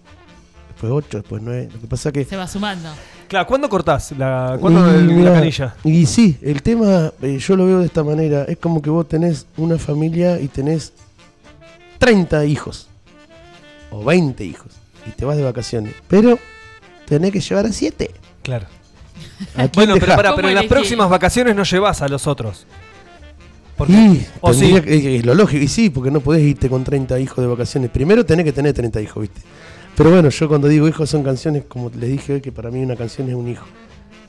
después 0.82 0.92
8, 1.06 1.18
después 1.20 1.42
9. 1.44 1.70
Lo 1.74 1.82
que 1.82 1.88
pasa 1.88 2.12
que... 2.12 2.24
Se 2.26 2.38
va 2.38 2.48
sumando. 2.48 2.90
Claro, 3.28 3.46
¿cuándo 3.48 3.68
cortás? 3.70 4.14
La, 4.18 4.58
¿Cuándo 4.60 4.90
Y 4.92 4.96
el- 4.96 5.04
mirá, 5.06 5.32
la 5.32 5.40
canilla? 5.40 5.76
Y 5.84 6.06
sí, 6.06 6.38
el 6.42 6.62
tema, 6.64 7.12
eh, 7.22 7.38
yo 7.38 7.56
lo 7.56 7.66
veo 7.66 7.80
de 7.80 7.86
esta 7.86 8.04
manera, 8.04 8.44
es 8.46 8.58
como 8.58 8.82
que 8.82 8.90
vos 8.90 9.08
tenés 9.08 9.46
una 9.58 9.78
familia 9.78 10.40
y 10.40 10.48
tenés 10.48 10.94
30 12.00 12.46
hijos, 12.46 12.88
o 13.92 14.04
20 14.04 14.44
hijos, 14.46 14.72
y 15.06 15.12
te 15.12 15.26
vas 15.26 15.38
de 15.38 15.44
vacaciones, 15.44 15.94
pero 16.08 16.40
tenés 17.08 17.32
que 17.32 17.40
llevar 17.42 17.66
a 17.66 17.72
7. 17.74 18.12
Claro. 18.42 18.66
¿A 19.56 19.68
quién 19.68 19.72
Bueno, 19.76 19.94
pero 20.00 20.16
¿Cómo 20.16 20.36
pero 20.36 20.50
en 20.50 20.56
las 20.56 20.66
próximas 20.66 21.10
vacaciones 21.10 21.56
no 21.56 21.64
llevas 21.64 22.02
a 22.02 22.08
los 22.08 22.26
otros. 22.26 22.66
Porque, 23.78 23.94
Y 23.94 24.28
o 24.42 24.52
tendría 24.52 24.78
sí. 24.78 24.82
que- 24.84 25.16
es 25.18 25.26
lo 25.26 25.34
lógico, 25.36 25.64
y 25.64 25.68
sí, 25.68 25.90
porque 25.90 26.10
no 26.12 26.20
podés 26.20 26.42
irte 26.44 26.68
con 26.70 26.84
30 26.84 27.20
hijos 27.20 27.38
de 27.44 27.48
vacaciones. 27.48 27.90
Primero 27.92 28.26
tenés 28.26 28.44
que 28.46 28.52
tener 28.54 28.74
30 28.74 29.00
hijos, 29.02 29.22
¿viste? 29.22 29.42
Pero 30.00 30.12
bueno, 30.12 30.30
yo 30.30 30.48
cuando 30.48 30.70
digo 30.70 30.88
hijos 30.88 31.10
son 31.10 31.24
canciones, 31.24 31.66
como 31.68 31.90
les 31.90 32.10
dije 32.10 32.34
hoy, 32.36 32.40
que 32.42 32.54
para 32.54 32.72
mí 32.72 32.82
una 32.82 32.96
canción 32.96 33.28
es 33.28 33.36
un 33.36 33.50
hijo. 33.50 33.66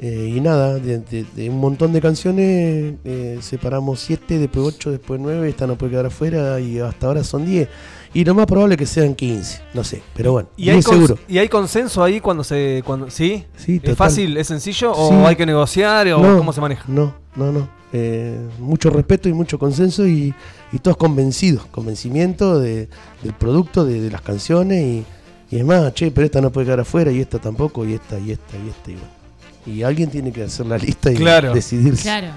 Eh, 0.01 0.33
y 0.35 0.41
nada, 0.41 0.75
de, 0.81 0.99
de- 0.99 1.25
de 1.37 1.49
un 1.49 1.61
montón 1.61 1.93
de 1.93 2.01
canciones 2.01 2.95
eh, 3.05 3.39
separamos 3.41 4.01
7, 4.01 4.39
después 4.41 4.67
8, 4.77 4.91
después 4.91 5.21
9, 5.21 5.49
esta 5.49 5.69
no 5.69 5.77
puede 5.79 5.93
quedar 5.93 6.07
afuera 6.07 6.59
y 6.59 6.81
hasta 6.81 7.07
ahora 7.07 7.23
son 7.23 7.45
10. 7.47 7.69
Y 8.15 8.25
lo 8.25 8.35
más 8.35 8.47
probable 8.47 8.75
es 8.75 8.79
que 8.79 8.87
sean 8.87 9.15
15, 9.15 9.61
no 9.75 9.85
sé, 9.85 10.03
pero 10.17 10.33
bueno, 10.33 10.49
¿Y 10.57 10.71
hay, 10.71 10.77
muy 10.77 10.83
seguro. 10.83 11.19
¿Y 11.29 11.39
hay 11.39 11.49
consenso 11.49 12.03
ahí 12.03 12.19
cuando 12.19 12.43
se... 12.43 12.83
Cuando, 12.85 13.09
¿Sí? 13.09 13.45
Sí, 13.57 13.77
¿Es 13.77 13.83
total. 13.83 13.97
fácil? 13.97 14.37
¿Es 14.39 14.49
sencillo? 14.49 14.91
¿O 14.93 15.25
hay 15.27 15.37
que 15.37 15.47
negociar? 15.47 16.09
¿O 16.09 16.21
No, 16.21 16.39
cómo 16.39 16.53
se 16.53 16.61
maneja? 16.61 16.83
No, 16.89 17.15
no, 17.37 17.53
no. 17.53 17.69
Eh, 17.93 18.37
mucho 18.59 18.91
respeto 18.91 19.29
y 19.29 19.33
mucho 19.35 19.57
consenso 19.59 20.05
y, 20.07 20.35
y 20.73 20.79
todos 20.81 20.97
convencidos, 20.97 21.67
convencimiento 21.67 22.59
de- 22.59 22.89
del 23.23 23.35
producto, 23.35 23.85
de 23.85 24.11
las 24.11 24.23
canciones 24.23 24.83
y, 24.83 25.05
y 25.51 25.57
es 25.59 25.65
más, 25.65 25.93
che, 25.95 26.11
pero 26.11 26.25
esta 26.27 26.41
no 26.41 26.51
puede 26.51 26.67
quedar 26.67 26.81
afuera 26.81 27.11
y 27.11 27.21
esta 27.21 27.39
tampoco 27.39 27.85
y 27.87 27.95
esta 27.95 28.19
y 28.19 28.31
esta 28.33 28.57
y 28.57 28.69
esta 28.69 28.91
y 28.91 28.95
bueno. 28.95 29.11
Y 29.67 29.83
alguien 29.83 30.11
tiene 30.11 30.33
que 30.33 30.45
hacer 30.45 30.67
la 30.67 30.79
lista 30.79 31.11
y 31.13 31.17
Claro. 31.17 31.53
decidirse. 31.53 32.03
Claro. 32.03 32.29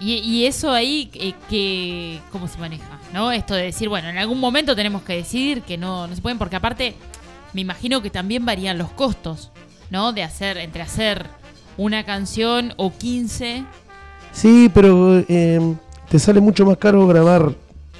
Y, 0.00 0.14
y 0.14 0.46
eso 0.46 0.70
ahí, 0.70 1.10
eh, 1.14 1.34
que, 1.50 2.20
¿cómo 2.32 2.48
se 2.48 2.56
maneja? 2.58 2.98
¿No? 3.12 3.32
Esto 3.32 3.54
de 3.54 3.64
decir, 3.64 3.88
bueno, 3.90 4.08
en 4.08 4.16
algún 4.16 4.40
momento 4.40 4.74
tenemos 4.74 5.02
que 5.02 5.14
decidir 5.14 5.60
que 5.62 5.76
no, 5.76 6.06
no 6.06 6.14
se 6.16 6.22
pueden, 6.22 6.38
porque 6.38 6.56
aparte, 6.56 6.94
me 7.52 7.60
imagino 7.60 8.00
que 8.00 8.08
también 8.08 8.46
varían 8.46 8.78
los 8.78 8.90
costos, 8.92 9.50
¿no? 9.90 10.12
De 10.14 10.22
hacer, 10.22 10.56
entre 10.56 10.80
hacer 10.80 11.26
una 11.76 12.04
canción 12.06 12.72
o 12.78 12.92
15. 12.96 13.64
Sí, 14.32 14.70
pero 14.72 15.18
eh, 15.28 15.74
te 16.08 16.18
sale 16.18 16.40
mucho 16.40 16.64
más 16.64 16.78
caro 16.78 17.06
grabar 17.06 17.52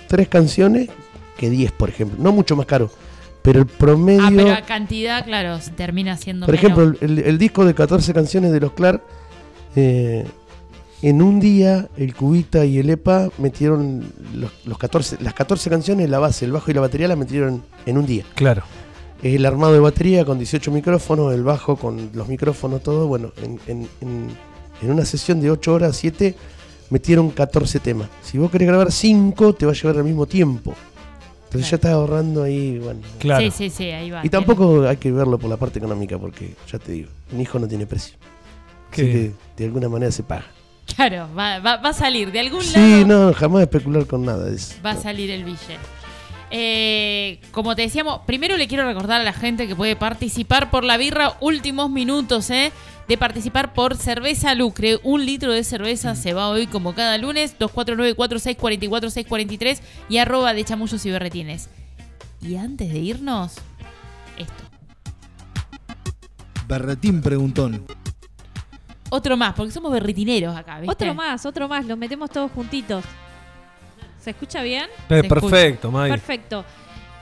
tres 0.06 0.26
canciones 0.28 0.88
que 1.36 1.50
10, 1.50 1.72
por 1.72 1.90
ejemplo. 1.90 2.16
No 2.18 2.32
mucho 2.32 2.56
más 2.56 2.64
caro, 2.64 2.90
pero 3.42 3.60
el 3.60 3.66
promedio... 3.66 4.22
Ah, 4.24 4.30
pero 4.34 4.52
a 4.52 4.62
cantidad, 4.62 5.24
claro, 5.24 5.58
termina 5.76 6.16
siendo 6.16 6.46
Por 6.46 6.54
menos. 6.56 6.64
ejemplo, 6.78 6.98
el, 7.06 7.18
el 7.20 7.38
disco 7.38 7.64
de 7.64 7.74
14 7.74 8.12
canciones 8.12 8.52
de 8.52 8.60
los 8.60 8.72
Clark, 8.72 9.02
eh, 9.76 10.26
en 11.02 11.22
un 11.22 11.40
día 11.40 11.88
el 11.96 12.14
Cubita 12.14 12.64
y 12.66 12.78
el 12.78 12.90
EPA 12.90 13.30
metieron 13.38 14.04
los, 14.34 14.50
los 14.66 14.76
14, 14.78 15.16
las 15.20 15.32
14 15.34 15.70
canciones, 15.70 16.10
la 16.10 16.18
base, 16.18 16.44
el 16.44 16.52
bajo 16.52 16.70
y 16.70 16.74
la 16.74 16.82
batería 16.82 17.08
la 17.08 17.16
metieron 17.16 17.62
en 17.86 17.96
un 17.98 18.04
día. 18.06 18.24
Claro. 18.34 18.62
El 19.22 19.44
armado 19.46 19.72
de 19.72 19.80
batería 19.80 20.24
con 20.24 20.38
18 20.38 20.70
micrófonos, 20.70 21.32
el 21.34 21.42
bajo 21.42 21.76
con 21.76 22.10
los 22.14 22.28
micrófonos, 22.28 22.82
todo. 22.82 23.06
Bueno, 23.06 23.32
en, 23.42 23.58
en- 23.66 23.88
en- 24.00 24.28
en 24.82 24.90
una 24.90 25.04
sesión 25.04 25.40
de 25.42 25.50
8 25.50 25.74
horas, 25.74 25.96
7, 25.96 26.34
metieron 26.88 27.30
14 27.30 27.80
temas. 27.80 28.08
Si 28.22 28.38
vos 28.38 28.50
querés 28.50 28.66
grabar 28.68 28.90
5, 28.90 29.54
te 29.54 29.66
va 29.66 29.72
a 29.72 29.74
llevar 29.74 29.98
al 29.98 30.04
mismo 30.04 30.24
tiempo. 30.26 30.74
Entonces 31.50 31.70
ya 31.70 31.74
estás 31.76 31.92
ahorrando 31.92 32.44
ahí, 32.44 32.78
bueno. 32.78 33.00
Claro. 33.18 33.40
Sí, 33.44 33.50
sí, 33.50 33.70
sí, 33.70 33.84
ahí 33.90 34.10
va. 34.10 34.24
Y 34.24 34.28
tampoco 34.28 34.86
hay 34.86 34.96
que 34.98 35.10
verlo 35.10 35.36
por 35.36 35.50
la 35.50 35.56
parte 35.56 35.80
económica, 35.80 36.16
porque 36.16 36.54
ya 36.70 36.78
te 36.78 36.92
digo, 36.92 37.08
un 37.32 37.40
hijo 37.40 37.58
no 37.58 37.66
tiene 37.66 37.86
precio. 37.86 38.14
Así 38.92 39.02
¿Qué? 39.02 39.12
que 39.12 39.32
de 39.56 39.64
alguna 39.64 39.88
manera 39.88 40.12
se 40.12 40.22
paga. 40.22 40.44
Claro, 40.94 41.28
va, 41.36 41.58
va- 41.58 41.76
va 41.78 41.88
a 41.90 41.92
salir. 41.92 42.30
De 42.30 42.38
algún 42.40 42.62
Sí, 42.62 43.04
lado 43.04 43.28
no, 43.28 43.34
jamás 43.34 43.62
especular 43.62 44.06
con 44.06 44.24
nada 44.24 44.44
de 44.44 44.54
eso. 44.56 44.74
va 44.84 44.92
a 44.92 44.96
salir 44.96 45.30
el 45.30 45.42
billete. 45.44 45.78
Eh, 46.52 47.38
como 47.52 47.76
te 47.76 47.82
decíamos, 47.82 48.20
primero 48.26 48.56
le 48.56 48.66
quiero 48.66 48.84
recordar 48.84 49.20
a 49.20 49.24
la 49.24 49.32
gente 49.32 49.68
que 49.68 49.76
puede 49.76 49.94
participar 49.96 50.70
por 50.70 50.82
la 50.84 50.96
birra, 50.96 51.36
últimos 51.40 51.90
minutos, 51.90 52.50
¿eh? 52.50 52.72
De 53.10 53.18
participar 53.18 53.72
por 53.74 53.96
cerveza 53.96 54.54
Lucre. 54.54 55.00
Un 55.02 55.26
litro 55.26 55.52
de 55.52 55.64
cerveza 55.64 56.14
se 56.14 56.32
va 56.32 56.48
hoy 56.48 56.68
como 56.68 56.94
cada 56.94 57.18
lunes. 57.18 57.58
249-4644-643 57.58 59.80
y 60.08 60.18
arroba 60.18 60.54
de 60.54 60.62
chamullos 60.62 61.04
y 61.04 61.10
berretines. 61.10 61.68
Y 62.40 62.54
antes 62.54 62.92
de 62.92 63.00
irnos, 63.00 63.54
esto. 64.38 64.62
Berretín 66.68 67.20
preguntón. 67.20 67.84
Otro 69.10 69.36
más, 69.36 69.54
porque 69.54 69.72
somos 69.72 69.90
berretineros 69.90 70.56
acá, 70.56 70.78
¿viste? 70.78 70.92
Otro 70.92 71.12
más, 71.12 71.44
otro 71.44 71.66
más. 71.66 71.84
Los 71.86 71.98
metemos 71.98 72.30
todos 72.30 72.52
juntitos. 72.52 73.04
¿Se 74.20 74.30
escucha 74.30 74.62
bien? 74.62 74.84
Pe- 75.08 75.22
Se 75.22 75.28
perfecto, 75.28 75.90
May. 75.90 76.10
Perfecto. 76.12 76.64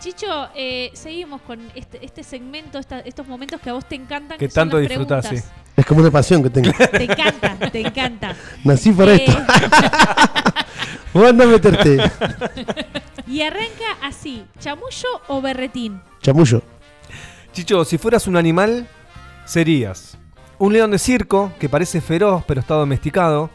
Chicho, 0.00 0.50
eh, 0.54 0.90
seguimos 0.92 1.40
con 1.40 1.58
este, 1.74 2.04
este 2.04 2.22
segmento, 2.22 2.78
esta- 2.78 3.00
estos 3.00 3.26
momentos 3.26 3.58
que 3.58 3.70
a 3.70 3.72
vos 3.72 3.88
te 3.88 3.94
encantan. 3.94 4.36
Que 4.36 4.48
Que, 4.48 4.52
tanto 4.52 4.76
disfrutás, 4.76 5.26
preguntas. 5.28 5.50
Es 5.78 5.86
como 5.86 6.00
una 6.00 6.10
pasión 6.10 6.42
que 6.42 6.50
tengo. 6.50 6.70
Te 6.72 7.04
encanta, 7.04 7.56
te 7.70 7.80
encanta. 7.80 8.34
Nací 8.64 8.90
por 8.92 9.08
Eh, 9.08 9.24
esto. 9.26 9.38
Vos 11.14 11.28
andá 11.30 11.44
a 11.44 11.46
meterte. 11.46 11.98
y 13.26 13.42
arranca 13.42 13.84
así: 14.02 14.44
¿chamullo 14.58 15.08
o 15.28 15.40
berretín? 15.40 16.02
Chamullo. 16.20 16.62
Chicho, 17.52 17.84
si 17.84 17.96
fueras 17.96 18.26
un 18.26 18.36
animal, 18.36 18.88
serías 19.44 20.18
un 20.58 20.72
león 20.72 20.90
de 20.90 20.98
circo 20.98 21.52
que 21.60 21.68
parece 21.68 22.00
feroz 22.00 22.42
pero 22.46 22.60
está 22.60 22.74
domesticado, 22.74 23.48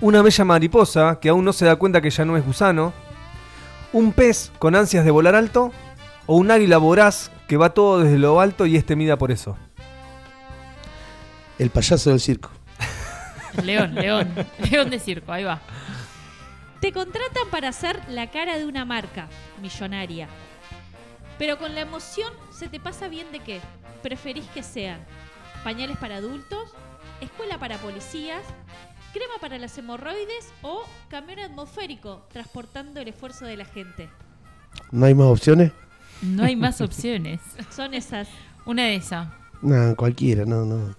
una 0.00 0.22
bella 0.22 0.44
mariposa 0.44 1.18
que 1.20 1.28
aún 1.28 1.44
no 1.44 1.52
se 1.52 1.64
da 1.66 1.74
cuenta 1.76 2.00
que 2.00 2.10
ya 2.10 2.24
no 2.24 2.36
es 2.36 2.46
gusano, 2.46 2.92
un 3.92 4.12
pez 4.12 4.52
con 4.60 4.76
ansias 4.76 5.04
de 5.04 5.10
volar 5.10 5.34
alto 5.34 5.72
o 6.26 6.36
un 6.36 6.52
águila 6.52 6.78
voraz 6.78 7.32
que 7.48 7.56
va 7.56 7.70
todo 7.70 7.98
desde 8.00 8.18
lo 8.18 8.40
alto 8.40 8.64
y 8.66 8.76
es 8.76 8.86
temida 8.86 9.18
por 9.18 9.32
eso. 9.32 9.56
El 11.58 11.70
payaso 11.70 12.10
del 12.10 12.20
circo. 12.20 12.50
León, 13.64 13.94
león. 13.94 14.32
León 14.70 14.90
de 14.90 15.00
circo, 15.00 15.32
ahí 15.32 15.44
va. 15.44 15.60
Te 16.80 16.92
contratan 16.92 17.48
para 17.50 17.68
hacer 17.68 18.00
la 18.08 18.30
cara 18.30 18.56
de 18.56 18.64
una 18.64 18.84
marca 18.84 19.28
millonaria. 19.60 20.28
Pero 21.38 21.58
con 21.58 21.74
la 21.74 21.80
emoción 21.80 22.32
se 22.50 22.68
te 22.68 22.78
pasa 22.78 23.08
bien 23.08 23.32
de 23.32 23.40
qué. 23.40 23.60
Preferís 24.02 24.46
que 24.46 24.62
sean 24.62 25.00
pañales 25.64 25.96
para 25.96 26.16
adultos, 26.16 26.70
escuela 27.20 27.58
para 27.58 27.78
policías, 27.78 28.42
crema 29.12 29.34
para 29.40 29.58
las 29.58 29.76
hemorroides 29.76 30.52
o 30.62 30.84
camión 31.08 31.40
atmosférico 31.40 32.26
transportando 32.32 33.00
el 33.00 33.08
esfuerzo 33.08 33.44
de 33.44 33.56
la 33.56 33.64
gente. 33.64 34.08
¿No 34.92 35.06
hay 35.06 35.14
más 35.14 35.26
opciones? 35.26 35.72
No 36.22 36.44
hay 36.44 36.54
más 36.54 36.80
opciones. 36.80 37.40
Son 37.74 37.94
esas. 37.94 38.28
Una 38.66 38.84
de 38.84 38.96
esas. 38.96 39.28
No, 39.62 39.96
cualquiera, 39.96 40.44
no, 40.44 40.64
no. 40.64 40.94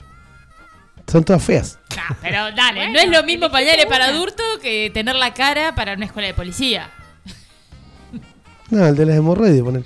Son 1.10 1.24
todas 1.24 1.44
feas. 1.44 1.80
Nah, 1.96 2.16
pero 2.22 2.52
dale, 2.52 2.82
Bueno, 2.82 2.94
no 2.94 3.00
es 3.00 3.10
lo 3.10 3.24
mismo 3.24 3.50
pañales 3.50 3.88
para 3.88 4.06
adulto 4.06 4.44
que 4.62 4.92
tener 4.94 5.16
la 5.16 5.34
cara 5.34 5.74
para 5.74 5.94
una 5.94 6.06
escuela 6.06 6.28
de 6.28 6.34
policía. 6.34 6.90
No, 8.70 8.86
el 8.86 8.96
de 8.96 9.04
las 9.04 9.16
hemorroides, 9.18 9.64
poner. 9.64 9.84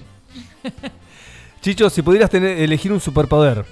Chicho, 1.61 1.89
si 1.89 2.01
pudieras 2.01 2.29
tener, 2.29 2.57
elegir 2.59 2.91
un 2.91 2.99
superpoder, 2.99 3.63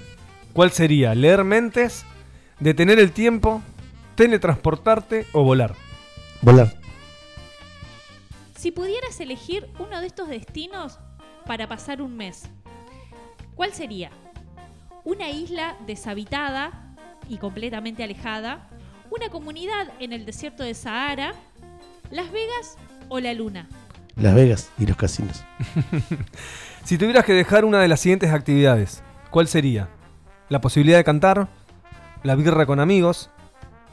¿cuál 0.54 0.70
sería? 0.70 1.14
¿Leer 1.14 1.44
mentes? 1.44 2.06
¿Detener 2.60 2.98
el 2.98 3.12
tiempo? 3.12 3.60
¿Teletransportarte 4.14 5.26
o 5.32 5.44
volar? 5.44 5.74
Volar. 6.40 6.74
Si 8.56 8.70
pudieras 8.70 9.20
elegir 9.20 9.68
uno 9.78 10.00
de 10.00 10.06
estos 10.06 10.30
destinos 10.30 10.98
para 11.44 11.68
pasar 11.68 12.00
un 12.00 12.16
mes, 12.16 12.44
¿cuál 13.54 13.74
sería? 13.74 14.10
¿Una 15.04 15.28
isla 15.28 15.76
deshabitada 15.86 16.91
y 17.32 17.38
completamente 17.38 18.04
alejada? 18.04 18.68
¿Una 19.10 19.30
comunidad 19.30 19.88
en 19.98 20.12
el 20.12 20.26
desierto 20.26 20.62
de 20.62 20.74
Sahara? 20.74 21.32
¿Las 22.10 22.30
Vegas 22.30 22.76
o 23.08 23.20
la 23.20 23.32
Luna? 23.32 23.68
Las 24.16 24.34
Vegas 24.34 24.70
y 24.78 24.86
los 24.86 24.96
casinos. 24.96 25.42
Si 26.84 26.98
tuvieras 26.98 27.24
que 27.24 27.32
dejar 27.32 27.64
una 27.64 27.78
de 27.78 27.86
las 27.86 28.00
siguientes 28.00 28.32
actividades, 28.32 29.04
¿cuál 29.30 29.46
sería? 29.46 29.88
¿La 30.48 30.60
posibilidad 30.60 30.98
de 30.98 31.04
cantar? 31.04 31.46
¿La 32.24 32.34
birra 32.34 32.66
con 32.66 32.80
amigos? 32.80 33.30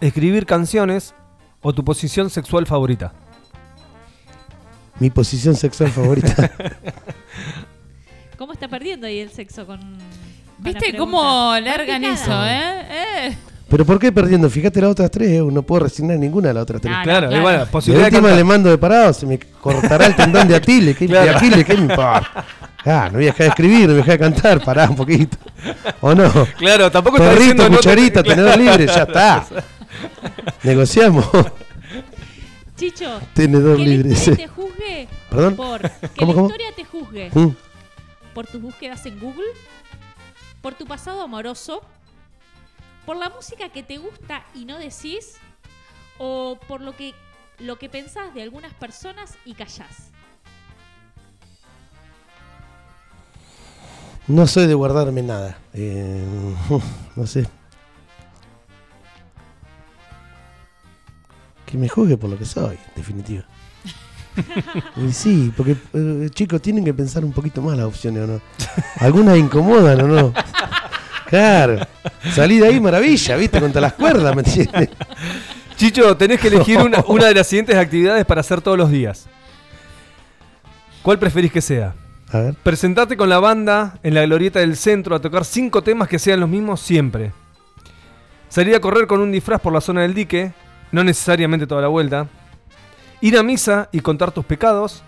¿Escribir 0.01 0.47
canciones? 0.47 1.13
¿O 1.61 1.71
tu 1.71 1.85
posición 1.85 2.31
sexual 2.31 2.65
favorita? 2.65 3.13
Mi 4.99 5.11
posición 5.11 5.53
sexual 5.53 5.91
favorita. 5.91 6.51
¿Cómo 8.39 8.53
está 8.53 8.67
perdiendo 8.67 9.05
ahí 9.05 9.19
el 9.19 9.29
sexo 9.29 9.67
con... 9.67 9.79
¿Viste 10.59 10.95
cómo 10.97 11.53
largan 11.61 12.03
eso, 12.03 12.45
eh? 12.45 12.81
¿Eh? 13.29 13.37
Pero 13.69 13.85
¿por 13.85 13.99
qué 13.99 14.11
perdiendo? 14.11 14.49
Fíjate 14.49 14.81
las 14.81 14.89
otras 14.91 15.11
tres, 15.11 15.29
eh, 15.29 15.41
no 15.43 15.61
puedo 15.61 15.83
resignar 15.83 16.17
ninguna 16.17 16.47
de 16.49 16.53
las 16.55 16.63
otras 16.63 16.81
tres. 16.81 16.93
Ah, 16.93 16.99
no, 16.99 17.03
claro, 17.03 17.27
claro. 17.27 17.37
igual, 17.39 17.67
posibilidad 17.69 18.09
de 18.09 18.17
última 18.17 18.35
le 18.35 18.43
mando 18.43 18.69
de 18.69 18.77
parado, 18.79 19.13
se 19.13 19.25
me 19.27 19.37
cortará 19.39 20.07
el 20.07 20.15
tendón 20.15 20.47
de 20.47 20.55
Aquiles. 20.55 20.97
¿Qué, 20.97 21.05
Claro. 21.07 21.25
de 21.25 21.35
Aquiles, 21.37 21.65
¿qué 21.65 21.73
me 21.75 21.81
importa? 21.81 22.45
Ah, 22.85 23.05
no 23.11 23.13
voy 23.17 23.23
a 23.23 23.27
dejar 23.27 23.37
de 23.41 23.47
escribir, 23.49 23.81
no 23.81 23.93
voy 23.93 24.01
a 24.01 24.05
dejar 24.05 24.13
de 24.13 24.19
cantar, 24.19 24.63
pará 24.63 24.89
un 24.89 24.95
poquito. 24.95 25.37
¿O 26.01 26.15
no? 26.15 26.31
Claro, 26.57 26.89
tampoco 26.91 27.17
está 27.17 27.29
Perrito, 27.29 27.41
diciendo 27.41 27.63
no 27.63 27.69
te- 27.69 27.75
cucharita, 27.77 28.23
tenedor 28.23 28.57
libre, 28.57 28.87
ya 28.87 29.03
está. 29.03 29.45
Negociamos. 30.63 31.27
Chicho, 32.75 33.19
Tenedor 33.33 33.77
que 33.77 33.83
libre. 33.83 34.09
la 34.11 34.15
sí. 34.15 34.31
te 34.35 34.47
juzgue 34.47 35.07
¿Perdón? 35.29 35.55
por... 35.57 35.81
Que 35.81 36.07
¿Cómo, 36.17 36.31
la 36.31 36.35
cómo? 36.35 36.47
historia 36.47 36.67
te 36.75 36.85
juzgue 36.85 37.29
Mm. 37.33 37.49
por 38.33 38.47
tus 38.47 38.61
búsquedas 38.61 39.05
en 39.05 39.19
Google, 39.19 39.43
por 40.61 40.75
tu 40.75 40.85
pasado 40.85 41.21
amoroso, 41.21 41.81
por 43.05 43.17
la 43.17 43.29
música 43.29 43.69
que 43.69 43.83
te 43.83 43.97
gusta 43.97 44.45
y 44.53 44.65
no 44.65 44.77
decís, 44.77 45.37
o 46.17 46.59
por 46.67 46.81
lo 46.81 46.95
que, 46.95 47.13
lo 47.57 47.79
que 47.79 47.89
pensás 47.89 48.33
de 48.33 48.43
algunas 48.43 48.73
personas 48.73 49.37
y 49.45 49.53
callás. 49.53 50.11
No 54.27 54.45
soy 54.45 54.67
de 54.67 54.75
guardarme 54.75 55.23
nada. 55.23 55.57
Eh, 55.73 56.23
no 57.15 57.25
sé. 57.25 57.47
Que 61.65 61.77
me 61.77 61.89
juzgue 61.89 62.15
por 62.15 62.29
lo 62.29 62.37
que 62.37 62.45
soy, 62.45 62.75
en 62.75 62.95
definitiva. 62.95 63.43
Sí, 65.11 65.51
porque 65.55 65.75
eh, 65.93 66.29
chicos 66.31 66.61
tienen 66.61 66.85
que 66.85 66.93
pensar 66.93 67.23
un 67.25 67.31
poquito 67.31 67.61
más 67.61 67.77
las 67.77 67.85
opciones, 67.85 68.23
¿o 68.23 68.27
no? 68.27 68.41
Algunas 68.97 69.37
incomodan, 69.37 70.01
¿o 70.01 70.07
no? 70.07 70.33
Claro. 71.29 71.85
Salí 72.33 72.57
de 72.57 72.65
ahí 72.65 72.79
maravilla, 72.79 73.35
¿viste? 73.35 73.59
Contra 73.59 73.79
las 73.79 73.93
cuerdas, 73.93 74.35
¿me 74.35 74.41
entiendes? 74.41 74.89
Chicho, 75.75 76.17
tenés 76.17 76.39
que 76.39 76.47
elegir 76.47 76.79
una, 76.79 77.03
una 77.07 77.27
de 77.27 77.35
las 77.35 77.45
siguientes 77.45 77.75
actividades 77.75 78.25
para 78.25 78.41
hacer 78.41 78.61
todos 78.61 78.79
los 78.79 78.89
días. 78.89 79.27
¿Cuál 81.03 81.19
preferís 81.19 81.51
que 81.51 81.61
sea? 81.61 81.93
A 82.31 82.39
ver. 82.39 82.55
Presentarte 82.55 83.15
con 83.15 83.29
la 83.29 83.39
banda 83.39 83.99
en 84.01 84.15
la 84.15 84.23
glorieta 84.23 84.59
del 84.59 84.75
centro 84.75 85.15
a 85.15 85.21
tocar 85.21 85.45
cinco 85.45 85.83
temas 85.83 86.07
que 86.07 86.17
sean 86.17 86.39
los 86.39 86.49
mismos 86.49 86.81
siempre. 86.81 87.31
Salir 88.49 88.73
a 88.73 88.81
correr 88.81 89.05
con 89.05 89.19
un 89.19 89.31
disfraz 89.31 89.61
por 89.61 89.71
la 89.71 89.81
zona 89.81 90.01
del 90.01 90.15
dique, 90.15 90.51
no 90.91 91.03
necesariamente 91.03 91.67
toda 91.67 91.81
la 91.81 91.87
vuelta. 91.89 92.27
Ir 93.21 93.37
a 93.37 93.43
misa 93.43 93.89
y 93.91 93.99
contar 93.99 94.31
tus 94.31 94.45
pecados. 94.45 95.03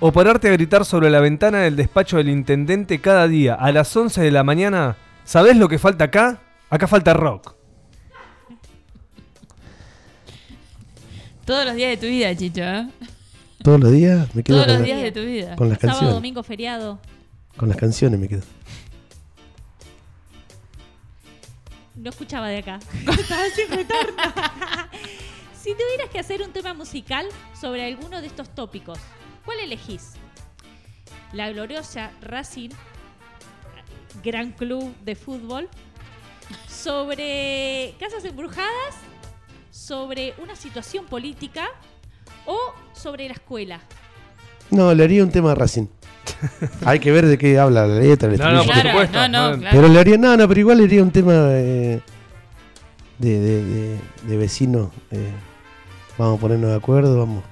O 0.00 0.12
pararte 0.12 0.48
a 0.48 0.52
gritar 0.52 0.84
sobre 0.84 1.10
la 1.10 1.20
ventana 1.20 1.58
del 1.58 1.74
despacho 1.76 2.18
del 2.18 2.28
intendente 2.28 3.00
cada 3.00 3.26
día 3.26 3.54
a 3.54 3.72
las 3.72 3.94
11 3.96 4.20
de 4.20 4.30
la 4.30 4.44
mañana. 4.44 4.96
¿Sabés 5.24 5.56
lo 5.56 5.68
que 5.68 5.78
falta 5.78 6.04
acá? 6.04 6.40
Acá 6.70 6.86
falta 6.86 7.14
rock. 7.14 7.54
Todos 11.44 11.64
los 11.64 11.74
días 11.74 11.90
de 11.90 11.96
tu 11.96 12.06
vida, 12.06 12.34
Chicho, 12.36 12.60
¿eh? 12.62 12.88
Todos 13.62 13.80
los 13.80 13.90
días 13.90 14.32
me 14.34 14.42
quedo 14.44 14.56
Todos 14.56 14.66
con, 14.66 14.72
los 14.74 14.80
la- 14.80 14.86
días 14.86 15.02
de 15.02 15.12
tu 15.12 15.20
vida. 15.26 15.56
con 15.56 15.68
las 15.68 15.78
Sábado, 15.78 15.92
canciones. 15.98 16.14
domingo, 16.14 16.42
feriado. 16.42 16.98
Con 17.56 17.68
las 17.68 17.76
canciones 17.78 18.20
me 18.20 18.28
quedo. 18.28 18.42
No 21.96 22.10
escuchaba 22.10 22.48
de 22.48 22.58
acá. 22.58 22.78
Estaba 23.18 23.42
sin 23.56 23.68
retorno. 23.76 24.22
si 25.68 25.74
tuvieras 25.74 26.08
que 26.10 26.18
hacer 26.18 26.40
un 26.42 26.50
tema 26.50 26.72
musical 26.72 27.26
sobre 27.58 27.84
alguno 27.84 28.20
de 28.22 28.26
estos 28.28 28.48
tópicos, 28.54 28.98
¿cuál 29.44 29.60
elegís? 29.60 30.12
La 31.34 31.50
gloriosa 31.50 32.10
Racing, 32.22 32.70
gran 34.24 34.52
club 34.52 34.94
de 35.04 35.14
fútbol, 35.14 35.68
sobre 36.66 37.94
casas 38.00 38.24
embrujadas, 38.24 38.94
sobre 39.70 40.32
una 40.42 40.56
situación 40.56 41.04
política 41.04 41.66
o 42.46 42.56
sobre 42.94 43.26
la 43.26 43.34
escuela. 43.34 43.80
No, 44.70 44.94
le 44.94 45.04
haría 45.04 45.22
un 45.22 45.30
tema 45.30 45.52
a 45.52 45.54
Racing. 45.54 45.86
Hay 46.86 46.98
que 46.98 47.12
ver 47.12 47.26
de 47.26 47.36
qué 47.36 47.58
habla 47.58 47.86
la 47.86 47.98
letra, 48.00 48.30
el 48.32 48.38
No, 48.38 48.50
no, 48.52 48.64
por 48.64 48.72
Claro, 48.72 48.88
supuesto. 48.90 49.28
no, 49.28 49.50
no, 49.50 49.58
claro. 49.58 49.76
Pero 49.76 49.88
le 49.92 50.00
haría, 50.00 50.16
no, 50.16 50.34
no, 50.34 50.48
pero 50.48 50.60
igual 50.60 50.78
le 50.78 50.84
haría 50.84 51.02
un 51.02 51.10
tema 51.10 51.32
eh, 51.50 52.00
de, 53.18 53.40
de, 53.40 53.64
de, 53.64 53.98
de 54.22 54.36
vecino. 54.38 54.90
eh, 55.10 55.30
vamos 56.18 56.38
a 56.38 56.40
ponernos 56.40 56.70
de 56.70 56.76
acuerdo, 56.76 57.18
vamos 57.18 57.44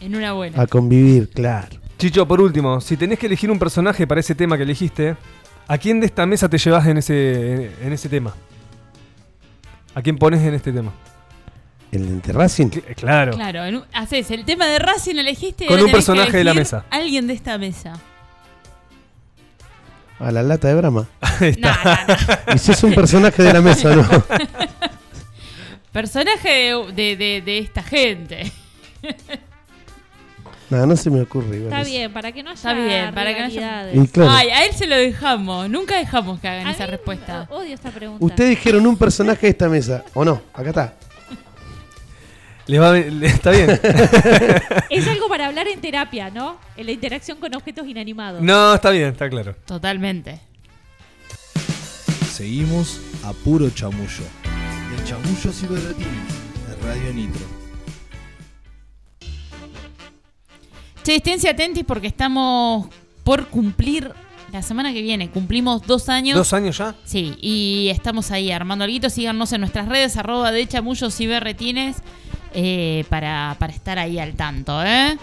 En 0.00 0.16
una 0.16 0.32
buena. 0.32 0.60
a 0.62 0.66
convivir, 0.66 1.28
claro. 1.30 1.76
Chicho, 1.98 2.26
por 2.26 2.40
último, 2.40 2.80
si 2.80 2.96
tenés 2.96 3.18
que 3.18 3.26
elegir 3.26 3.50
un 3.50 3.58
personaje 3.58 4.06
para 4.06 4.20
ese 4.20 4.34
tema 4.34 4.56
que 4.56 4.64
elegiste, 4.64 5.16
¿a 5.68 5.78
quién 5.78 6.00
de 6.00 6.06
esta 6.06 6.26
mesa 6.26 6.48
te 6.48 6.58
llevas 6.58 6.86
en 6.86 6.98
ese, 6.98 7.70
en 7.80 7.92
ese 7.92 8.08
tema? 8.08 8.34
¿A 9.94 10.02
quién 10.02 10.16
pones 10.18 10.40
en 10.42 10.54
este 10.54 10.72
tema? 10.72 10.92
¿El 11.92 12.22
de 12.22 12.32
Racing? 12.32 12.68
Cl- 12.70 12.94
claro. 12.96 13.32
Claro, 13.32 13.84
haces 13.92 14.30
el 14.30 14.44
tema 14.46 14.66
de 14.66 14.78
Racing, 14.78 15.16
elegiste. 15.16 15.66
Con 15.66 15.78
un 15.80 15.90
personaje 15.92 16.38
de 16.38 16.44
la 16.44 16.54
mesa. 16.54 16.86
Alguien 16.90 17.26
de 17.26 17.34
esta 17.34 17.58
mesa. 17.58 17.92
A 20.18 20.30
la 20.30 20.42
lata 20.42 20.68
de 20.68 20.74
Brahma. 20.74 21.06
Ahí 21.20 21.48
está. 21.50 21.74
No, 21.84 22.14
no, 22.14 22.36
no. 22.48 22.54
Y 22.54 22.58
si 22.58 22.72
es 22.72 22.82
un 22.82 22.94
personaje 22.94 23.42
de 23.42 23.52
la 23.52 23.60
mesa, 23.60 23.94
¿no? 23.94 24.02
Personaje 25.92 26.48
de, 26.48 26.92
de- 26.94 27.16
de- 27.16 27.42
de 27.44 27.58
esta 27.58 27.82
gente. 27.82 28.50
No, 30.70 30.86
no 30.86 30.96
se 30.96 31.10
me 31.10 31.20
ocurre. 31.20 31.56
igual 31.56 31.64
Está 31.64 31.80
eso. 31.82 31.90
bien, 31.90 32.12
para 32.14 32.32
que 32.32 32.42
no 32.42 32.48
haya 32.48 32.56
Está 32.56 32.72
bien, 32.72 33.14
para 33.14 33.34
que 33.34 33.40
no 33.40 33.44
haya- 33.46 33.82
rivalidades. 33.84 33.94
Y 34.04 34.08
claro, 34.08 34.30
Ay, 34.30 34.48
a 34.48 34.64
él 34.64 34.72
se 34.74 34.86
lo 34.86 34.96
dejamos. 34.96 35.68
Nunca 35.68 35.96
dejamos 35.98 36.40
que 36.40 36.48
hagan 36.48 36.66
A 36.66 36.70
esa 36.70 36.84
mí, 36.86 36.92
respuesta. 36.92 37.46
Odio 37.50 37.74
esta 37.74 37.90
pregunta. 37.90 38.24
ustedes 38.24 38.50
dijeron 38.50 38.86
un 38.86 38.96
personaje 38.96 39.42
de 39.42 39.50
esta 39.50 39.68
mesa, 39.68 40.02
¿o 40.14 40.24
no? 40.24 40.40
Acá 40.54 40.70
está. 40.70 40.94
Les 42.66 42.80
va 42.80 42.88
a- 42.88 42.92
le- 42.94 43.26
está 43.26 43.50
bien. 43.50 43.68
Es 44.88 45.06
algo 45.08 45.28
para 45.28 45.48
hablar 45.48 45.68
en 45.68 45.78
terapia, 45.78 46.30
¿no? 46.30 46.56
En 46.74 46.86
la 46.86 46.92
interacción 46.92 47.36
con 47.38 47.54
objetos 47.54 47.86
inanimados. 47.86 48.40
No, 48.40 48.72
está 48.74 48.88
bien, 48.92 49.08
está 49.08 49.28
claro. 49.28 49.54
Totalmente. 49.66 50.40
Seguimos 52.32 52.98
a 53.24 53.34
puro 53.34 53.68
chamullo. 53.68 54.24
Chamullos 55.04 55.62
y 55.62 55.66
berretines 55.66 56.32
de 56.68 56.86
Radio 56.86 57.12
Nitro. 57.12 57.46
Che, 61.02 61.16
esténse 61.16 61.48
atentos 61.48 61.82
porque 61.86 62.06
estamos 62.06 62.86
por 63.24 63.48
cumplir 63.48 64.12
la 64.52 64.62
semana 64.62 64.92
que 64.92 65.02
viene. 65.02 65.30
Cumplimos 65.30 65.82
dos 65.86 66.08
años. 66.08 66.36
¿Dos 66.36 66.52
años 66.52 66.78
ya? 66.78 66.94
Sí, 67.04 67.36
y 67.40 67.88
estamos 67.90 68.30
ahí 68.30 68.52
armando 68.52 68.84
algo. 68.84 69.10
Síganos 69.10 69.52
en 69.52 69.60
nuestras 69.60 69.88
redes, 69.88 70.16
arroba 70.16 70.52
de 70.52 70.66
chamullos 70.68 71.20
y 71.20 71.26
berretines, 71.26 71.96
eh, 72.54 73.04
para, 73.08 73.56
para 73.58 73.72
estar 73.72 73.98
ahí 73.98 74.18
al 74.18 74.34
tanto, 74.34 74.84
¿eh? 74.84 75.18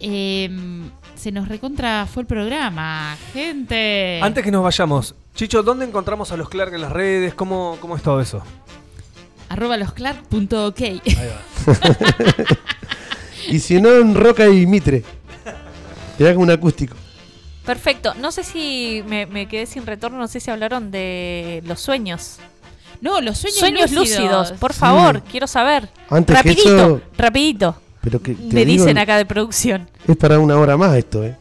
Em, 0.00 0.90
se 1.14 1.30
nos 1.30 1.46
recontra 1.48 2.06
fue 2.12 2.22
el 2.22 2.26
programa, 2.26 3.16
gente. 3.32 4.18
Antes 4.22 4.42
que 4.42 4.50
nos 4.50 4.64
vayamos, 4.64 5.14
Chicho, 5.34 5.62
¿dónde 5.62 5.84
encontramos 5.86 6.30
a 6.32 6.36
los 6.36 6.48
Clark 6.48 6.74
en 6.74 6.82
las 6.82 6.92
redes? 6.92 7.34
¿Cómo, 7.34 7.78
cómo 7.80 7.96
es 7.96 8.02
todo 8.02 8.20
eso? 8.20 8.42
Arroba 9.48 9.76
losclark.ok. 9.76 10.80
Ahí 10.80 11.02
va. 11.06 11.74
Y 13.48 13.58
si 13.58 13.80
no, 13.80 13.90
en 13.90 14.14
Roca 14.14 14.48
y 14.48 14.66
Mitre. 14.66 15.02
Te 16.16 16.28
hago 16.28 16.40
un 16.40 16.50
acústico. 16.52 16.94
Perfecto. 17.66 18.14
No 18.14 18.30
sé 18.30 18.44
si 18.44 19.02
me, 19.08 19.26
me 19.26 19.48
quedé 19.48 19.66
sin 19.66 19.84
retorno, 19.84 20.16
no 20.18 20.28
sé 20.28 20.38
si 20.38 20.48
hablaron 20.48 20.92
de 20.92 21.60
los 21.66 21.80
sueños. 21.80 22.36
No, 23.00 23.20
los 23.20 23.38
sueños, 23.38 23.58
Sueños 23.58 23.90
lúcidos, 23.90 24.52
por 24.52 24.72
Sí. 24.72 24.78
favor, 24.78 25.24
quiero 25.24 25.48
saber. 25.48 25.88
Antes 26.08 26.36
que 26.40 26.50
rapidito, 26.50 26.76
eso- 26.76 27.00
rapidito. 27.18 27.76
Pero 28.00 28.22
que 28.22 28.34
te 28.34 28.54
Me 28.54 28.64
digo, 28.64 28.84
dicen 28.84 28.96
acá 28.98 29.16
de 29.16 29.26
producción. 29.26 29.90
Es 30.06 30.16
para 30.16 30.38
una 30.38 30.56
hora 30.56 30.76
más 30.76 30.96
esto, 30.96 31.24
¿eh? 31.24 31.36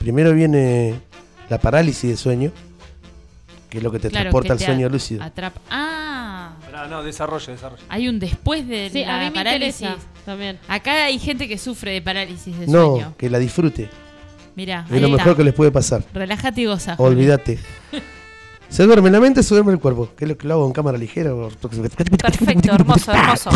Primero 0.00 0.32
viene 0.34 1.00
la 1.48 1.58
parálisis 1.58 2.10
de 2.10 2.16
sueño, 2.16 2.50
que 3.72 3.78
es 3.78 3.84
lo 3.84 3.90
que 3.90 3.98
te 3.98 4.10
Claro, 4.10 4.24
transporta 4.24 4.52
al 4.52 4.58
sueño 4.60 4.86
lúcido. 4.90 5.22
Atrapa. 5.22 5.58
Ah, 5.70 6.56
Pará, 6.62 6.88
no, 6.88 7.02
desarrollo, 7.02 7.50
desarrollo. 7.52 7.82
hay 7.88 8.06
un 8.06 8.18
después 8.18 8.68
de 8.68 8.90
Sí, 8.92 9.02
la 9.02 9.16
a 9.16 9.18
mí 9.20 9.24
me 9.24 9.30
parálisis. 9.32 9.80
interesa 9.80 10.06
también. 10.26 10.58
Acá 10.68 11.06
hay 11.06 11.18
gente 11.18 11.48
que 11.48 11.56
sufre 11.56 11.92
de 11.92 12.02
parálisis 12.02 12.58
de 12.58 12.66
No, 12.66 12.90
sueño. 12.96 13.14
que 13.16 13.30
la 13.30 13.38
disfrute. 13.38 13.88
Mira, 14.56 14.84
Es 14.92 15.00
lo 15.00 15.08
mejor 15.08 15.34
que 15.38 15.42
les 15.44 15.54
puede 15.54 15.70
pasar. 15.70 16.04
Relájate 16.12 16.60
y 16.60 16.66
goza. 16.66 16.96
Olvídate. 16.98 17.58
Se 18.68 18.82
duerme 18.84 19.10
la 19.10 19.20
mente, 19.20 19.42
se 19.42 19.54
duerme 19.54 19.72
el 19.72 19.78
cuerpo. 19.78 20.10
Que 20.16 20.24
es 20.26 20.28
lo 20.30 20.36
que 20.38 20.46
lo 20.48 20.54
hago 20.54 20.66
en 20.66 20.72
cámara 20.72 20.96
ligera. 20.98 21.34
o- 21.34 21.48
Perfecto, 21.50 22.74
hermoso, 22.74 23.12
hermoso. 23.12 23.50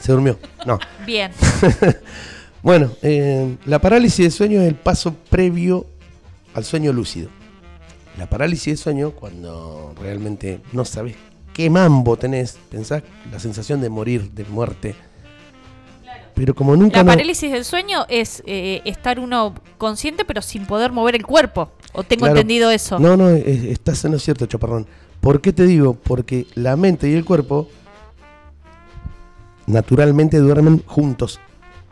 Se 0.00 0.12
durmió. 0.12 0.38
No. 0.66 0.78
Bien. 1.04 1.30
Bueno, 2.62 2.90
eh, 3.02 3.56
la 3.66 3.78
parálisis 3.80 4.24
de 4.24 4.30
sueño 4.32 4.60
es 4.60 4.66
el 4.66 4.74
paso 4.74 5.14
previo 5.30 5.86
al 6.52 6.64
sueño 6.64 6.92
lúcido. 6.92 7.30
La 8.16 8.26
parálisis 8.28 8.72
de 8.74 8.76
sueño, 8.82 9.10
cuando 9.10 9.94
realmente 10.00 10.60
no 10.72 10.84
sabes 10.84 11.16
qué 11.52 11.68
mambo 11.70 12.16
tenés, 12.16 12.58
pensás 12.70 13.02
la 13.30 13.38
sensación 13.38 13.80
de 13.80 13.88
morir, 13.90 14.30
de 14.32 14.44
muerte. 14.44 14.94
Pero 16.34 16.54
como 16.54 16.76
nunca 16.76 16.98
La 16.98 17.04
no- 17.04 17.12
parálisis 17.12 17.50
del 17.50 17.64
sueño 17.64 18.04
es 18.08 18.42
eh, 18.46 18.82
estar 18.84 19.18
uno 19.18 19.54
consciente 19.78 20.24
pero 20.26 20.42
sin 20.42 20.66
poder 20.66 20.92
mover 20.92 21.14
el 21.16 21.24
cuerpo. 21.26 21.70
¿O 21.92 22.02
tengo 22.04 22.20
Claro. 22.26 22.36
entendido 22.36 22.70
eso? 22.70 22.98
No, 22.98 23.16
no, 23.16 23.30
es- 23.30 23.64
estás 23.64 24.04
en 24.04 24.12
lo 24.12 24.18
cierto, 24.18 24.44
Chaparrón. 24.46 24.86
¿Por 25.20 25.40
qué 25.40 25.52
te 25.52 25.64
digo? 25.64 25.94
Porque 25.94 26.46
la 26.54 26.76
mente 26.76 27.08
y 27.08 27.14
el 27.14 27.24
cuerpo 27.24 27.68
naturalmente 29.66 30.38
duermen 30.38 30.82
juntos. 30.86 31.40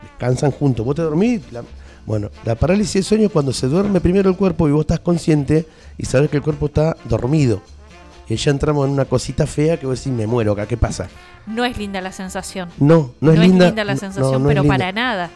Descansan 0.03 0.51
juntos. 0.51 0.85
Vos 0.85 0.95
te 0.95 1.03
dormís. 1.03 1.41
la- 1.53 1.65
Bueno, 2.07 2.31
la 2.45 2.55
parálisis 2.55 2.95
de 2.95 3.03
sueño 3.03 3.27
es 3.27 3.33
cuando 3.33 3.53
se 3.53 3.67
duerme 3.67 4.01
primero 4.01 4.29
el 4.31 4.37
cuerpo 4.37 4.69
y 4.69 4.73
vos 4.73 4.83
estás 4.83 5.01
consciente 5.01 5.67
y 5.97 6.05
sabes 6.05 6.29
que 6.31 6.37
el 6.37 6.43
cuerpo 6.43 6.67
está 6.67 6.97
dormido. 7.05 7.63
Y 8.29 8.37
ya 8.37 8.51
entramos 8.51 8.87
en 8.87 8.93
una 8.93 9.05
cosita 9.07 9.47
fea 9.47 9.79
que 9.79 9.87
vos 9.87 9.99
decís, 9.99 10.13
me 10.13 10.27
muero 10.27 10.53
acá, 10.53 10.67
¿qué 10.67 10.77
pasa? 10.77 11.09
No 11.47 11.65
es 11.65 11.77
linda 11.79 12.01
la 12.01 12.13
sensación. 12.13 12.71
No, 12.79 13.13
no 13.21 13.33
es 13.33 13.39
linda. 13.39 13.71
la 13.85 13.85
no- 13.95 13.97
sensación, 14.01 14.33
no, 14.33 14.39
no 14.39 14.49
es 14.49 14.55
pero 14.55 14.63
linda. 14.63 14.75
para 14.79 14.93
nada. 14.93 15.31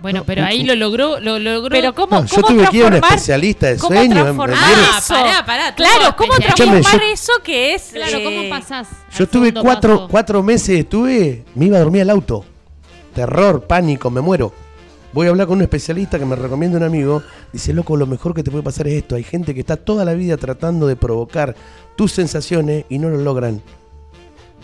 Bueno, 0.00 0.20
No, 0.20 0.24
pero 0.26 0.44
ahí 0.44 0.62
lo 0.62 0.76
logró, 0.76 1.18
lo 1.18 1.40
logró. 1.40 1.70
Pero 1.70 1.92
¿cómo, 1.92 2.20
No, 2.20 2.24
yo 2.26 2.36
cómo 2.40 2.46
tuve 2.56 2.68
que 2.70 2.76
ir 2.76 2.84
a 2.84 2.86
un 2.86 2.94
especialista 2.94 3.66
de 3.66 3.78
cómo 3.78 3.96
sueño. 3.96 4.24
Ah, 4.54 4.96
eso? 4.98 5.14
pará, 5.14 5.44
pará, 5.44 5.74
Claro, 5.74 6.14
¿cómo 6.16 6.34
transformar 6.34 6.82
yo- 7.00 7.00
eso 7.12 7.32
que 7.42 7.74
es... 7.74 7.82
Claro, 7.92 8.18
¿cómo 8.22 8.42
eh, 8.42 8.48
pasás? 8.48 8.86
Yo 9.16 9.24
estuve 9.24 9.52
cuatro, 9.52 9.96
paso? 9.96 10.08
cuatro 10.08 10.42
meses, 10.44 10.78
estuve, 10.80 11.44
me 11.56 11.66
iba 11.66 11.78
a 11.78 11.80
dormir 11.80 12.02
al 12.02 12.10
auto. 12.10 12.44
Terror, 13.12 13.64
pánico, 13.66 14.08
me 14.08 14.20
muero. 14.20 14.52
Voy 15.12 15.26
a 15.26 15.30
hablar 15.30 15.46
con 15.46 15.56
un 15.58 15.62
especialista 15.62 16.18
que 16.18 16.26
me 16.26 16.36
recomienda 16.36 16.76
un 16.76 16.84
amigo. 16.84 17.22
Dice, 17.52 17.72
loco, 17.72 17.96
lo 17.96 18.06
mejor 18.06 18.34
que 18.34 18.42
te 18.42 18.50
puede 18.50 18.62
pasar 18.62 18.88
es 18.88 18.94
esto. 18.94 19.16
Hay 19.16 19.24
gente 19.24 19.54
que 19.54 19.60
está 19.60 19.76
toda 19.76 20.04
la 20.04 20.14
vida 20.14 20.36
tratando 20.36 20.86
de 20.86 20.96
provocar 20.96 21.54
tus 21.96 22.12
sensaciones 22.12 22.84
y 22.88 22.98
no 22.98 23.08
lo 23.08 23.18
logran. 23.18 23.62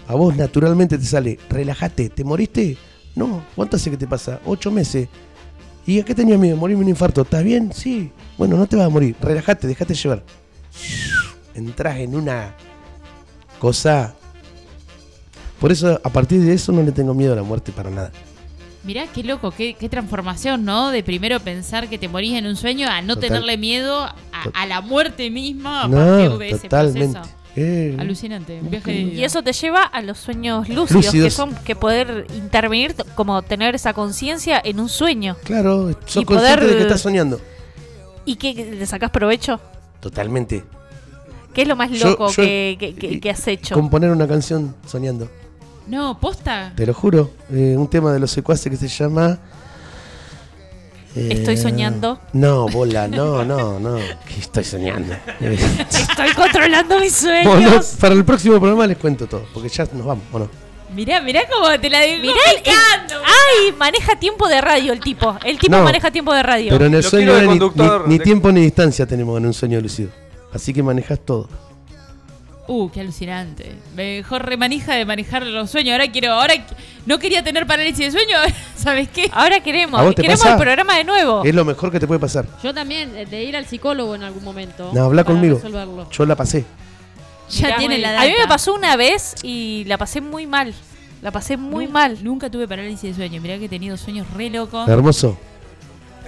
A 0.07 0.15
vos 0.15 0.37
naturalmente 0.37 0.99
te 0.99 1.05
sale, 1.05 1.39
relájate, 1.49 2.11
¿te 2.11 2.25
moriste? 2.25 2.77
No, 3.15 3.43
¿cuánto 3.57 3.77
hace 3.77 3.91
que 3.91 3.97
te 3.97 4.07
pasa? 4.07 4.41
Ocho 4.45 4.71
meses. 4.71 5.09
¿Y 5.87 6.01
a 6.01 6.05
qué 6.05 6.15
tenía 6.15 6.37
miedo? 6.37 6.57
¿Morirme 6.57 6.83
un 6.83 6.91
infarto? 6.91 7.23
¿Estás 7.23 7.43
bien? 7.43 7.73
Sí. 7.73 8.13
Bueno, 8.37 8.57
no 8.57 8.67
te 8.67 8.77
vas 8.77 8.87
a 8.87 8.91
morir. 8.91 9.17
Relájate, 9.21 9.67
déjate 9.67 9.95
llevar. 9.95 10.23
Entrás 11.55 11.99
en 11.99 12.15
una 12.15 12.55
cosa 13.59 14.15
por 15.65 15.73
eso, 15.73 15.99
a 16.05 16.11
partir 16.11 16.43
de 16.43 16.53
eso, 16.53 16.73
no 16.73 16.83
le 16.83 16.93
tengo 16.93 17.15
miedo 17.15 17.33
a 17.33 17.37
la 17.37 17.43
muerte 17.43 17.73
para 17.73 17.89
nada. 17.89 18.13
Mirá 18.85 19.07
qué 19.07 19.23
loco, 19.25 19.51
qué, 19.51 19.75
qué 19.75 19.89
transformación, 19.89 20.65
¿no? 20.65 20.91
De 20.91 21.03
primero 21.03 21.41
pensar 21.41 21.89
que 21.89 21.97
te 21.99 22.07
morís 22.09 22.35
en 22.35 22.47
un 22.47 22.55
sueño 22.57 22.89
a 22.89 23.01
no 23.01 23.15
Total. 23.15 23.31
tenerle 23.31 23.57
miedo 23.57 24.01
a, 24.03 24.15
a 24.53 24.67
la 24.67 24.81
muerte 24.83 25.31
misma 25.31 25.85
a 25.85 25.89
no, 25.89 25.97
partir 25.97 26.39
de 26.39 26.49
ese 26.51 26.59
totalmente. 26.69 27.13
proceso. 27.19 27.35
Eh, 27.57 27.97
Alucinante, 28.01 28.61
un 28.61 28.69
viaje 28.69 28.91
de 28.91 28.99
ida. 29.01 29.13
Y 29.21 29.25
eso 29.25 29.41
te 29.43 29.53
lleva 29.53 29.83
a 29.85 30.03
los 30.03 30.19
sueños 30.19 30.69
lúcidos, 30.69 31.13
que 31.13 31.31
son 31.31 31.55
que 31.65 31.77
poder 31.77 32.27
intervenir, 32.35 32.95
como 33.15 33.41
tener 33.43 33.75
esa 33.77 33.93
conciencia 33.95 34.61
en 34.63 34.81
un 34.81 34.89
sueño. 34.89 35.37
claro, 35.45 35.93
sos 36.05 36.23
Y 36.23 36.25
consciente 36.27 36.57
poder- 36.59 36.71
de 36.71 36.77
que 36.77 36.83
estás 36.83 37.01
soñando. 37.01 37.41
¿Y 38.27 38.37
que 38.37 38.53
le 38.55 38.85
sacás 38.87 39.11
provecho? 39.11 39.61
Totalmente. 40.01 40.65
¿Qué 41.55 41.63
es 41.63 41.69
lo 41.69 41.77
más 41.77 41.91
Yo- 41.93 42.11
loco 42.11 42.29
yo- 42.31 42.43
que, 42.43 42.77
que- 42.79 42.95
que- 42.97 43.21
que 43.21 43.31
has 43.31 43.47
hecho? 43.47 43.75
Componer 43.77 44.11
una 44.11 44.27
canción 44.27 44.75
soñando. 44.87 45.31
No, 45.87 46.19
posta. 46.19 46.73
Te 46.75 46.87
lo 46.87 46.95
juro. 46.95 47.31
Eh, 47.53 47.75
un 47.77 47.89
tema 47.89 48.13
de 48.13 48.19
los 48.21 48.31
secuaces 48.31 48.71
que 48.71 48.77
se 48.77 48.89
llama. 48.89 49.39
eh, 51.15 51.29
Estoy 51.33 51.57
soñando. 51.57 52.19
No, 52.33 52.67
bola, 52.69 53.07
no, 53.09 53.45
no, 53.45 53.79
no. 53.79 53.97
Que 53.97 54.41
estoy 54.41 54.65
soñando. 54.65 55.15
Estoy 55.41 56.33
controlando 56.35 56.99
mis 57.01 57.23
bueno, 57.23 57.53
sueños. 57.53 57.97
para 58.01 58.15
el 58.15 58.25
próximo 58.25 58.59
programa 58.59 58.87
les 58.87 58.97
cuento 58.99 59.27
todo, 59.27 59.45
porque 59.53 59.69
ya 59.69 59.87
nos 59.93 60.07
vamos, 60.07 60.25
¿o 60.33 60.39
no? 60.39 60.49
Mirá, 60.95 61.21
mirá 61.23 61.43
cómo 61.53 61.69
te 61.81 61.91
la 61.91 62.01
dejó 62.01 62.21
Mirá 62.23 62.35
el-. 62.57 62.63
¡Ay! 62.71 63.73
Maneja 63.77 64.17
tiempo 64.19 64.47
de 64.49 64.61
radio 64.61 64.93
el 64.93 65.01
tipo. 65.01 65.37
El 65.45 65.59
tipo 65.59 65.77
No, 65.77 65.83
maneja 65.83 66.11
tiempo 66.11 66.33
de 66.33 66.43
radio. 66.43 66.71
Pero 66.71 66.87
en 66.87 66.95
el 66.95 67.03
Lo 67.03 67.09
sueño 67.11 67.33
ni, 67.43 67.59
ni- 68.07 68.19
tiempo 68.21 68.53
ni 68.53 68.61
distancia 68.61 69.05
tenemos 69.07 69.37
en 69.39 69.47
un 69.47 69.55
sueño 69.55 69.81
lucido. 69.81 70.11
Así 70.53 70.73
que 70.73 70.83
manejas 70.83 71.19
todo. 71.25 71.49
Uh, 72.67 72.89
qué 72.91 73.01
alucinante. 73.01 73.75
Mejor 73.95 74.47
remanija 74.47 74.95
de 74.95 75.05
manejar 75.05 75.43
los 75.43 75.71
sueños. 75.71 75.93
Ahora 75.93 76.11
quiero, 76.11 76.33
ahora 76.33 76.55
no 77.05 77.19
quería 77.19 77.45
tener 77.45 77.67
parálisis 77.67 78.07
de 78.07 78.11
sueño, 78.19 78.39
¿sabes 78.77 79.09
qué? 79.11 79.29
Ahora 79.33 79.61
queremos. 79.61 80.01
¿A 80.01 80.05
vos 80.05 80.15
te 80.15 80.23
Queremos 80.23 80.41
pasa? 80.41 80.55
el 80.55 80.61
programa 80.61 80.97
de 80.97 81.05
nuevo. 81.05 81.45
Es 81.45 81.55
lo 81.55 81.65
mejor 81.67 81.93
que 81.93 82.01
te 82.01 82.07
puede 82.07 82.21
pasar. 82.21 82.47
Yo 82.63 82.73
también, 82.73 83.15
eh, 83.17 83.27
de 83.27 83.45
ir 83.45 83.55
al 83.57 83.67
psicólogo 83.67 84.15
en 84.15 84.23
algún 84.23 84.43
momento. 84.43 84.91
No, 84.95 85.05
habla 85.05 85.25
conmigo. 85.25 85.57
resolverlo. 85.57 86.09
Yo 86.11 86.25
la 86.25 86.37
pasé. 86.37 86.65
Ya 87.51 87.67
Mirá, 87.67 87.77
tiene 87.79 87.99
la 87.99 88.19
A 88.23 88.25
mí 88.25 88.31
me 88.31 88.37
data. 88.39 88.49
pasó 88.49 88.73
una 88.73 88.97
vez 88.97 89.35
y 89.43 89.85
la 89.85 89.99
pasé 89.99 90.23
muy 90.23 90.47
mal. 90.47 90.73
La 91.21 91.31
pasé 91.31 91.59
muy 91.59 91.87
mal. 91.87 92.25
Nunca 92.25 92.49
tuve 92.51 92.67
parálisis 92.67 93.03
de 93.03 93.15
sueño. 93.15 93.43
Mirá 93.43 93.59
que 93.59 93.67
he 93.67 93.69
tenido 93.69 93.99
sueños 93.99 94.27
re 94.35 94.49
locos. 94.49 94.89
Hermoso. 94.89 95.37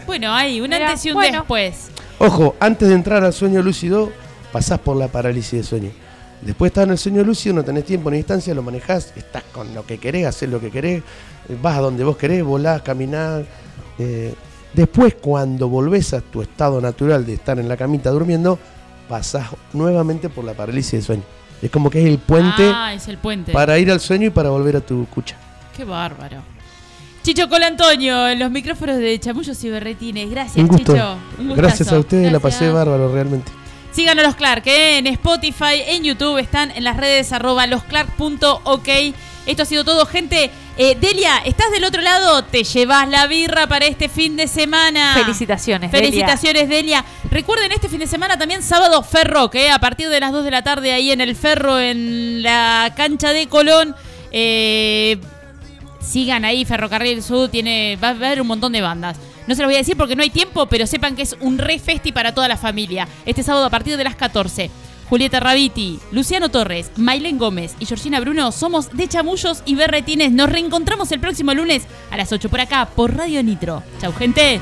Bueno, 0.06 0.34
hay 0.34 0.60
un 0.60 0.68
Mirá, 0.68 0.88
antes 0.90 1.06
y 1.06 1.08
un 1.08 1.14
bueno. 1.14 1.38
después. 1.38 1.88
Ojo, 2.18 2.54
antes 2.60 2.88
de 2.88 2.94
entrar 2.94 3.24
al 3.24 3.32
sueño 3.32 3.62
lúcido, 3.62 4.12
pasás 4.52 4.78
por 4.78 4.96
la 4.98 5.08
parálisis 5.08 5.52
de 5.52 5.62
sueño. 5.62 5.90
Después 6.42 6.70
estás 6.70 6.84
en 6.84 6.90
el 6.90 6.98
sueño 6.98 7.22
lúcido, 7.24 7.54
no 7.54 7.64
tenés 7.64 7.84
tiempo 7.84 8.10
ni 8.10 8.18
distancia, 8.18 8.54
lo 8.54 8.62
manejás, 8.62 9.12
estás 9.16 9.42
con 9.52 9.74
lo 9.74 9.84
que 9.86 9.98
querés, 9.98 10.26
haces 10.26 10.48
lo 10.48 10.60
que 10.60 10.70
querés, 10.70 11.02
vas 11.62 11.76
a 11.78 11.80
donde 11.80 12.04
vos 12.04 12.16
querés, 12.16 12.44
volás, 12.44 12.82
caminás. 12.82 13.44
eh, 13.98 14.34
después, 14.74 15.14
cuando 15.20 15.68
volvés 15.68 16.12
a 16.14 16.20
tu 16.20 16.42
estado 16.42 16.80
natural 16.80 17.24
de 17.24 17.34
estar 17.34 17.58
en 17.58 17.68
la 17.68 17.76
camita 17.76 18.10
durmiendo, 18.10 18.58
pasás 19.08 19.46
nuevamente 19.72 20.28
por 20.28 20.44
la 20.44 20.52
parálisis 20.52 20.92
de 20.92 21.02
sueño. 21.02 21.22
Es 21.62 21.70
como 21.70 21.88
que 21.88 22.00
es 22.00 22.06
el 22.06 22.18
puente 22.18 22.70
Ah, 22.72 22.92
es 22.92 23.08
el 23.08 23.16
puente. 23.16 23.52
para 23.52 23.78
ir 23.78 23.90
al 23.90 24.00
sueño 24.00 24.26
y 24.26 24.30
para 24.30 24.50
volver 24.50 24.76
a 24.76 24.80
tu 24.82 25.06
cucha. 25.06 25.36
Qué 25.74 25.84
bárbaro. 25.84 26.38
Chicho 27.22 27.48
Colantonio, 27.48 28.28
en 28.28 28.38
los 28.38 28.50
micrófonos 28.50 28.98
de 28.98 29.18
Chamullos 29.18 29.62
y 29.64 29.70
Berretines. 29.70 30.30
Gracias, 30.30 30.56
Un 30.58 30.68
gusto. 30.68 30.92
Chicho. 30.92 31.16
Un 31.40 31.56
Gracias 31.56 31.90
a 31.90 31.98
ustedes, 31.98 32.30
la 32.30 32.38
pasé 32.40 32.70
bárbaro 32.70 33.10
realmente. 33.12 33.50
Síganos 33.96 34.26
los 34.26 34.36
Clark, 34.36 34.66
¿eh? 34.66 34.98
en 34.98 35.06
Spotify, 35.06 35.80
en 35.86 36.04
YouTube, 36.04 36.36
están 36.36 36.70
en 36.70 36.84
las 36.84 36.98
redes 36.98 37.32
arroba 37.32 37.66
losclark.ok. 37.66 38.88
Esto 39.46 39.62
ha 39.62 39.64
sido 39.64 39.84
todo, 39.84 40.04
gente. 40.04 40.50
Eh, 40.76 40.98
Delia, 41.00 41.38
¿estás 41.46 41.70
del 41.70 41.82
otro 41.82 42.02
lado? 42.02 42.44
Te 42.44 42.62
llevas 42.62 43.08
la 43.08 43.26
birra 43.26 43.66
para 43.66 43.86
este 43.86 44.10
fin 44.10 44.36
de 44.36 44.48
semana. 44.48 45.14
Felicitaciones. 45.14 45.90
Felicitaciones, 45.90 46.68
Delia. 46.68 47.06
Recuerden, 47.30 47.72
este 47.72 47.88
fin 47.88 48.00
de 48.00 48.06
semana 48.06 48.36
también 48.38 48.62
sábado 48.62 49.02
Ferro, 49.02 49.48
que 49.48 49.70
a 49.70 49.78
partir 49.78 50.10
de 50.10 50.20
las 50.20 50.30
2 50.30 50.44
de 50.44 50.50
la 50.50 50.62
tarde 50.62 50.92
ahí 50.92 51.10
en 51.10 51.22
el 51.22 51.34
Ferro, 51.34 51.80
en 51.80 52.42
la 52.42 52.92
cancha 52.94 53.32
de 53.32 53.46
Colón. 53.46 53.96
Eh, 54.30 55.18
sigan 56.02 56.44
ahí, 56.44 56.66
Ferrocarril 56.66 57.22
Sur 57.22 57.48
tiene, 57.48 57.96
va 57.96 58.08
a 58.08 58.10
haber 58.10 58.42
un 58.42 58.46
montón 58.46 58.72
de 58.72 58.82
bandas. 58.82 59.16
No 59.46 59.54
se 59.54 59.62
los 59.62 59.68
voy 59.68 59.76
a 59.76 59.78
decir 59.78 59.96
porque 59.96 60.16
no 60.16 60.22
hay 60.22 60.30
tiempo, 60.30 60.66
pero 60.66 60.86
sepan 60.86 61.16
que 61.16 61.22
es 61.22 61.36
un 61.40 61.58
re 61.58 61.78
festi 61.78 62.12
para 62.12 62.34
toda 62.34 62.48
la 62.48 62.56
familia. 62.56 63.08
Este 63.24 63.42
sábado 63.42 63.66
a 63.66 63.70
partir 63.70 63.96
de 63.96 64.04
las 64.04 64.16
14. 64.16 64.70
Julieta 65.08 65.38
Rabiti, 65.38 66.00
Luciano 66.10 66.48
Torres, 66.48 66.90
Mailen 66.96 67.38
Gómez 67.38 67.76
y 67.78 67.86
Georgina 67.86 68.18
Bruno 68.18 68.50
somos 68.50 68.90
de 68.90 69.06
Chamullos 69.06 69.62
y 69.64 69.76
Berretines. 69.76 70.32
Nos 70.32 70.50
reencontramos 70.50 71.12
el 71.12 71.20
próximo 71.20 71.54
lunes 71.54 71.84
a 72.10 72.16
las 72.16 72.32
8 72.32 72.48
por 72.48 72.60
acá 72.60 72.88
por 72.94 73.16
Radio 73.16 73.42
Nitro. 73.42 73.82
Chau, 74.00 74.12
gente. 74.12 74.60